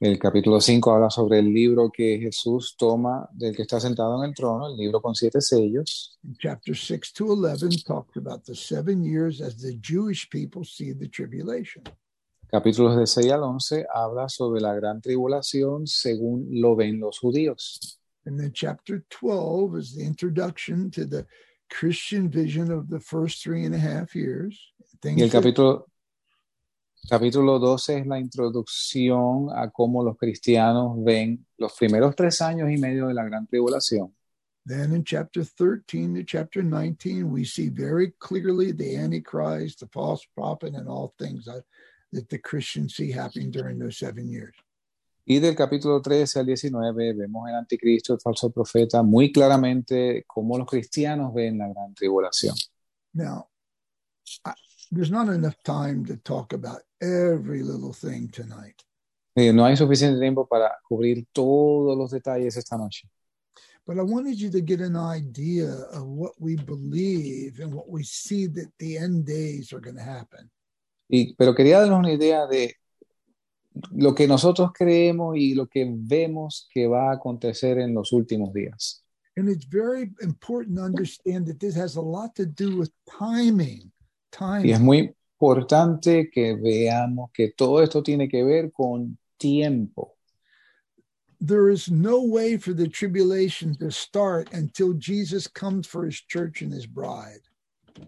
El 0.00 0.18
capítulo 0.18 0.62
5 0.62 0.94
habla 0.94 1.10
sobre 1.10 1.40
el 1.40 1.52
libro 1.52 1.90
que 1.92 2.18
Jesús 2.18 2.74
toma 2.78 3.28
del 3.34 3.54
que 3.54 3.60
está 3.60 3.78
sentado 3.78 4.16
en 4.16 4.30
el 4.30 4.34
trono, 4.34 4.68
el 4.68 4.76
libro 4.78 5.02
con 5.02 5.14
siete 5.14 5.42
sellos. 5.42 6.18
Chapter 6.38 6.74
6 6.74 7.12
to 7.12 7.26
11 7.34 7.84
talks 7.84 8.16
about 8.16 8.42
the 8.46 8.54
seven 8.54 9.04
years 9.04 9.42
as 9.42 9.58
the 9.58 9.78
Jewish 9.78 10.26
people 10.30 10.64
see 10.64 10.94
the 10.94 11.06
tribulation. 11.06 11.82
Capítulos 12.50 12.96
de 12.96 13.06
6 13.06 13.30
al 13.30 13.42
11 13.42 13.86
habla 13.92 14.30
sobre 14.30 14.62
la 14.62 14.72
gran 14.72 15.02
tribulación 15.02 15.86
según 15.86 16.48
lo 16.50 16.74
ven 16.74 16.98
los 16.98 17.18
judíos. 17.18 17.98
And 18.24 18.40
then 18.40 18.52
chapter 18.54 19.04
12 19.10 19.76
is 19.76 19.94
the 19.94 20.02
introduction 20.02 20.90
to 20.92 21.04
the 21.04 21.26
Christian 21.68 22.30
vision 22.30 22.72
of 22.72 22.88
the 22.88 23.00
first 23.00 23.42
three 23.42 23.66
and 23.66 23.74
a 23.74 23.78
half 23.78 24.14
years. 24.14 24.72
Things 25.02 25.18
Y 25.18 25.24
el 25.24 25.30
capítulo, 25.30 25.88
capítulo 27.08 27.58
12 27.58 27.98
es 27.98 28.06
la 28.06 28.18
introducción 28.18 29.48
a 29.54 29.70
cómo 29.70 30.02
los 30.04 30.16
cristianos 30.16 31.02
ven 31.02 31.46
los 31.56 31.72
primeros 31.72 32.14
tres 32.14 32.40
años 32.40 32.70
y 32.70 32.76
medio 32.76 33.08
de 33.08 33.14
la 33.14 33.24
gran 33.24 33.46
tribulación. 33.46 34.14
then 34.66 34.92
in 34.92 35.04
chapter 35.04 35.42
13 35.42 36.14
to 36.14 36.24
chapter 36.24 36.62
19, 36.62 37.30
we 37.30 37.44
see 37.44 37.68
very 37.68 38.12
clearly 38.18 38.72
the 38.72 38.96
Antichrist, 38.96 39.80
the 39.80 39.88
false 39.88 40.24
prophet, 40.36 40.74
and 40.74 40.88
all 40.88 41.14
things 41.18 41.44
that, 41.46 41.64
that 42.12 42.28
the 42.28 42.38
Christians 42.38 42.94
see 42.94 43.10
happening 43.10 43.50
during 43.50 43.78
those 43.78 43.98
seven 43.98 44.28
years. 44.28 44.54
Y 45.26 45.38
del 45.38 45.54
capítulo 45.54 46.00
13 46.02 46.40
al 46.40 46.46
19 46.46 47.12
vemos 47.14 47.48
el 47.48 47.54
anticristo, 47.54 48.14
el 48.14 48.20
falso 48.20 48.50
profeta, 48.50 49.02
muy 49.02 49.30
claramente 49.30 50.24
cómo 50.26 50.58
los 50.58 50.66
cristianos 50.66 51.32
ven 51.32 51.58
la 51.58 51.68
gran 51.68 51.94
tribulación. 51.94 52.54
Now, 53.14 53.48
I, 54.44 54.52
there's 54.90 55.10
not 55.10 55.28
enough 55.28 55.56
time 55.64 56.04
to 56.06 56.16
talk 56.16 56.52
about 56.52 56.82
every 57.00 57.62
little 57.62 57.92
thing 57.92 58.28
tonight. 58.28 58.82
Eh, 59.36 59.52
no 59.52 59.64
hay 59.64 59.76
suficiente 59.76 60.20
tiempo 60.20 60.46
para 60.46 60.78
cubrir 60.88 61.26
todos 61.32 61.96
los 61.96 62.10
detalles 62.10 62.56
esta 62.56 62.76
noche. 62.76 63.08
But 63.86 63.98
I 63.98 64.02
wanted 64.02 64.38
you 64.38 64.50
to 64.50 64.60
get 64.60 64.80
an 64.80 64.96
idea 64.96 65.70
of 65.92 66.04
what 66.04 66.32
we 66.38 66.56
believe 66.56 67.60
and 67.60 67.72
what 67.72 67.88
we 67.88 68.02
see 68.02 68.46
that 68.46 68.70
the 68.78 68.98
end 68.98 69.26
days 69.26 69.72
are 69.72 69.80
going 69.80 69.96
to 69.96 70.02
happen. 70.02 70.50
Y, 71.08 71.34
pero 71.36 71.54
quería 71.54 71.80
darnos 71.80 72.00
una 72.00 72.12
idea 72.12 72.46
de 72.46 72.76
lo 73.92 74.14
que 74.14 74.26
nosotros 74.26 74.70
creemos 74.72 75.36
y 75.36 75.54
lo 75.54 75.66
que 75.66 75.88
vemos 75.88 76.68
que 76.72 76.86
va 76.86 77.10
a 77.10 77.14
acontecer 77.14 77.78
en 77.78 77.94
los 77.94 78.12
últimos 78.12 78.52
días. 78.52 79.04
And 79.36 79.48
it's 79.48 79.64
very 79.64 80.12
important 80.20 80.76
to 80.76 80.82
understand 80.82 81.46
that 81.46 81.60
this 81.60 81.74
has 81.76 81.96
a 81.96 82.02
lot 82.02 82.34
to 82.36 82.46
do 82.46 82.76
with 82.76 82.90
timing. 83.06 83.90
Y 84.62 84.70
es 84.70 84.80
muy 84.80 85.14
importante 85.38 86.30
que 86.30 86.54
veamos 86.54 87.30
que 87.32 87.52
todo 87.52 87.82
esto 87.82 88.02
tiene 88.02 88.28
que 88.28 88.44
ver 88.44 88.70
con 88.72 89.18
tiempo. 89.36 90.16
There 91.40 91.70
is 91.70 91.90
no 91.90 92.20
way 92.20 92.58
for 92.58 92.74
the 92.74 92.88
tribulation 92.88 93.74
to 93.78 93.90
start 93.90 94.52
until 94.52 94.92
Jesus 94.92 95.48
comes 95.48 95.86
for 95.86 96.04
his 96.04 96.20
church 96.20 96.60
and 96.60 96.72
his 96.72 96.86
bride. 96.86 97.40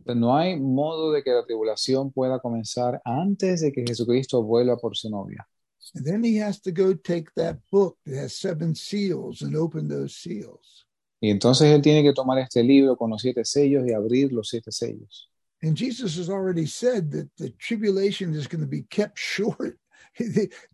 No 0.04 0.36
hay 0.36 0.56
modo 0.56 1.12
de 1.12 1.22
que 1.22 1.32
la 1.32 1.44
tribulación 1.44 2.12
pueda 2.12 2.38
comenzar 2.40 3.00
antes 3.04 3.62
de 3.62 3.72
que 3.72 3.84
Jesucristo 3.86 4.42
vuelva 4.42 4.76
por 4.76 4.96
su 4.96 5.08
novia. 5.08 5.46
And 5.94 6.04
then 6.04 6.22
he 6.22 6.36
has 6.36 6.60
to 6.60 6.70
go 6.70 6.94
take 6.94 7.30
that 7.36 7.58
book 7.70 7.96
that 8.06 8.16
has 8.16 8.36
seven 8.36 8.74
seals 8.74 9.42
and 9.42 9.56
open 9.56 9.88
those 9.88 10.14
seals. 10.14 10.86
Y 11.20 11.30
entonces 11.30 11.72
él 11.72 11.82
tiene 11.82 12.02
que 12.02 12.12
tomar 12.12 12.38
este 12.38 12.62
libro 12.62 12.96
con 12.96 13.10
los 13.10 13.22
siete 13.22 13.44
sellos 13.44 13.84
y 13.86 13.92
abrir 13.92 14.32
los 14.32 14.48
siete 14.48 14.72
sellos. 14.72 15.31
And 15.62 15.76
Jesus 15.76 16.16
has 16.16 16.28
already 16.28 16.66
said 16.66 17.10
that 17.12 17.30
the 17.36 17.50
tribulation 17.50 18.34
is 18.34 18.46
going 18.46 18.62
to 18.62 18.66
be 18.66 18.82
kept 18.82 19.18
short. 19.34 19.78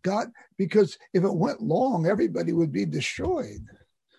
God, 0.02 0.32
because 0.56 0.98
if 1.12 1.22
it 1.22 1.34
went 1.34 1.62
long, 1.62 2.06
everybody 2.06 2.52
would 2.52 2.72
be 2.72 2.86
destroyed. 2.86 3.60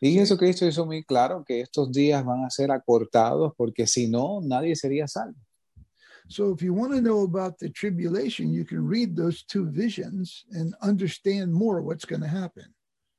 Y 0.01 0.13
Jesucristo 0.13 0.65
hizo 0.65 0.85
muy 0.85 1.03
claro 1.03 1.43
que 1.45 1.61
estos 1.61 1.91
días 1.91 2.23
van 2.23 2.45
a 2.45 2.49
ser 2.49 2.71
acortados 2.71 3.53
porque 3.57 3.85
si 3.85 4.07
no, 4.07 4.39
nadie 4.41 4.75
sería 4.75 5.07
salvo. 5.09 5.35
So 6.29 6.51
if 6.53 6.61
you 6.61 6.73
want 6.73 6.93
to 6.93 7.01
know 7.01 7.23
about 7.23 7.57
the 7.57 7.69
tribulation, 7.69 8.53
you 8.53 8.63
can 8.63 8.87
read 8.87 9.15
those 9.15 9.43
two 9.43 9.65
visions 9.65 10.45
and 10.51 10.73
understand 10.81 11.51
more 11.51 11.81
what's 11.81 12.05
going 12.05 12.21
to 12.21 12.27
happen. 12.27 12.73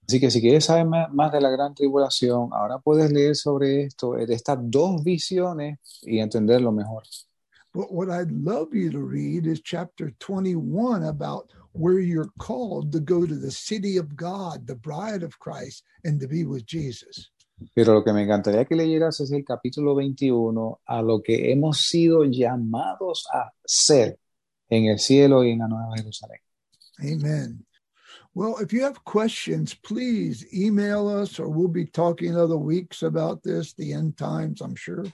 Así 0.08 0.20
que 0.20 0.30
si 0.30 0.40
quieres 0.40 0.64
saber 0.64 0.86
más 0.86 1.32
de 1.32 1.40
la 1.40 1.50
gran 1.50 1.74
tribulación, 1.74 2.50
ahora 2.52 2.78
puedes 2.78 3.12
leer 3.12 3.36
sobre 3.36 3.84
esto, 3.84 4.14
de 4.14 4.34
estas 4.34 4.58
dos 4.60 5.04
visiones 5.04 5.78
y 6.02 6.18
entenderlo 6.20 6.72
mejor. 6.72 7.02
But 7.72 7.92
what 7.92 8.10
I'd 8.10 8.32
love 8.32 8.74
you 8.74 8.90
to 8.90 8.98
read 8.98 9.46
is 9.46 9.60
chapter 9.60 10.10
21 10.18 11.04
about 11.04 11.50
where 11.72 12.00
you're 12.00 12.30
called 12.38 12.90
to 12.92 13.00
go 13.00 13.24
to 13.26 13.34
the 13.34 13.52
city 13.52 13.96
of 13.96 14.16
God, 14.16 14.66
the 14.66 14.74
bride 14.74 15.22
of 15.22 15.38
Christ, 15.38 15.84
and 16.04 16.20
to 16.20 16.26
be 16.26 16.44
with 16.44 16.66
Jesus. 16.66 17.30
Pero 17.76 17.92
lo 17.94 18.02
que 18.02 18.12
me 18.12 18.22
encantaría 18.24 18.66
que 18.66 18.74
leyeras 18.76 19.20
es 19.20 19.30
el 19.32 19.44
capítulo 19.44 19.94
21, 19.94 20.80
a 20.88 21.02
lo 21.02 21.20
que 21.20 21.52
hemos 21.52 21.86
sido 21.86 22.24
llamados 22.24 23.26
a 23.32 23.50
ser 23.64 24.18
en 24.68 24.86
el 24.86 24.98
cielo 24.98 25.44
y 25.44 25.50
en 25.50 25.58
la 25.58 25.68
Nueva 25.68 25.94
Jerusalén. 25.96 26.40
Amen. 27.02 27.64
Well, 28.34 28.58
if 28.58 28.72
you 28.72 28.82
have 28.82 29.04
questions, 29.04 29.74
please 29.74 30.46
email 30.54 31.08
us 31.08 31.38
or 31.38 31.48
we'll 31.48 31.68
be 31.68 31.84
talking 31.86 32.36
other 32.36 32.56
weeks 32.56 33.02
about 33.02 33.42
this, 33.42 33.74
the 33.74 33.92
end 33.92 34.16
times, 34.16 34.60
I'm 34.60 34.74
sure. 34.74 35.04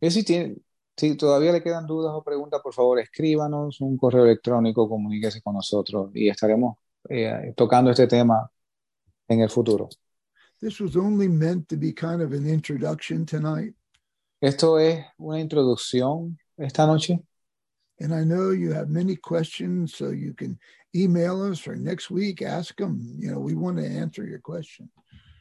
Y 0.00 0.08
si, 0.08 0.22
tiene- 0.22 0.56
si 0.96 1.16
todavía 1.16 1.52
le 1.52 1.62
quedan 1.62 1.86
dudas 1.86 2.12
o 2.14 2.22
preguntas, 2.22 2.60
por 2.62 2.74
favor, 2.74 2.98
escríbanos 2.98 3.80
un 3.80 3.96
correo 3.96 4.24
electrónico, 4.24 4.88
comuníquese 4.88 5.42
con 5.42 5.54
nosotros 5.54 6.10
y 6.14 6.28
estaremos 6.28 6.76
eh, 7.08 7.52
tocando 7.56 7.90
este 7.90 8.06
tema 8.06 8.50
en 9.28 9.40
el 9.40 9.48
futuro. 9.48 9.88
This 10.60 10.80
was 10.80 10.96
only 10.96 11.28
meant 11.28 11.68
to 11.68 11.76
be 11.76 11.92
kind 11.92 12.22
of 12.22 12.32
an 12.32 12.46
introduction 12.46 13.26
tonight. 13.26 13.74
Esto 14.40 14.78
es 14.78 15.04
una 15.18 15.40
introducción 15.40 16.38
esta 16.56 16.86
noche 16.86 17.24
And 18.02 18.12
I 18.12 18.24
know 18.24 18.50
you 18.50 18.72
have 18.72 18.88
many 18.88 19.14
questions, 19.14 19.94
so 19.94 20.10
you 20.10 20.34
can 20.34 20.58
email 20.94 21.40
us 21.42 21.68
or 21.68 21.76
next 21.76 22.10
week 22.10 22.42
ask 22.42 22.76
them. 22.76 23.00
You 23.16 23.30
know, 23.30 23.38
we 23.38 23.54
want 23.54 23.76
to 23.76 23.86
answer 23.86 24.24
your 24.24 24.40
question. 24.40 24.90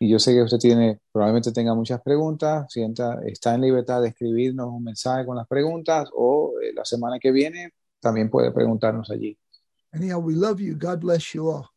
Y 0.01 0.09
yo 0.09 0.17
sé 0.17 0.33
que 0.33 0.41
usted 0.41 0.57
tiene, 0.57 0.99
probablemente 1.11 1.51
tenga 1.51 1.75
muchas 1.75 2.01
preguntas, 2.01 2.65
sienta, 2.69 3.21
está 3.23 3.53
en 3.53 3.61
libertad 3.61 4.01
de 4.01 4.07
escribirnos 4.07 4.67
un 4.69 4.83
mensaje 4.83 5.27
con 5.27 5.37
las 5.37 5.47
preguntas 5.47 6.09
o 6.15 6.53
eh, 6.59 6.73
la 6.73 6.83
semana 6.83 7.19
que 7.19 7.31
viene 7.31 7.75
también 7.99 8.27
puede 8.27 8.51
preguntarnos 8.51 9.11
allí. 9.11 9.37
Anyhow, 9.91 10.19
we 10.19 10.33
love 10.33 10.59
you. 10.59 10.75
God 10.75 11.01
bless 11.01 11.33
you 11.33 11.47
all. 11.51 11.67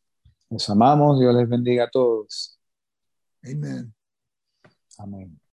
Les 0.48 0.70
amamos, 0.70 1.20
Dios 1.20 1.34
les 1.34 1.46
bendiga 1.46 1.84
a 1.84 1.90
todos. 1.90 2.58
Amen. 3.44 3.94
Amén. 4.96 5.38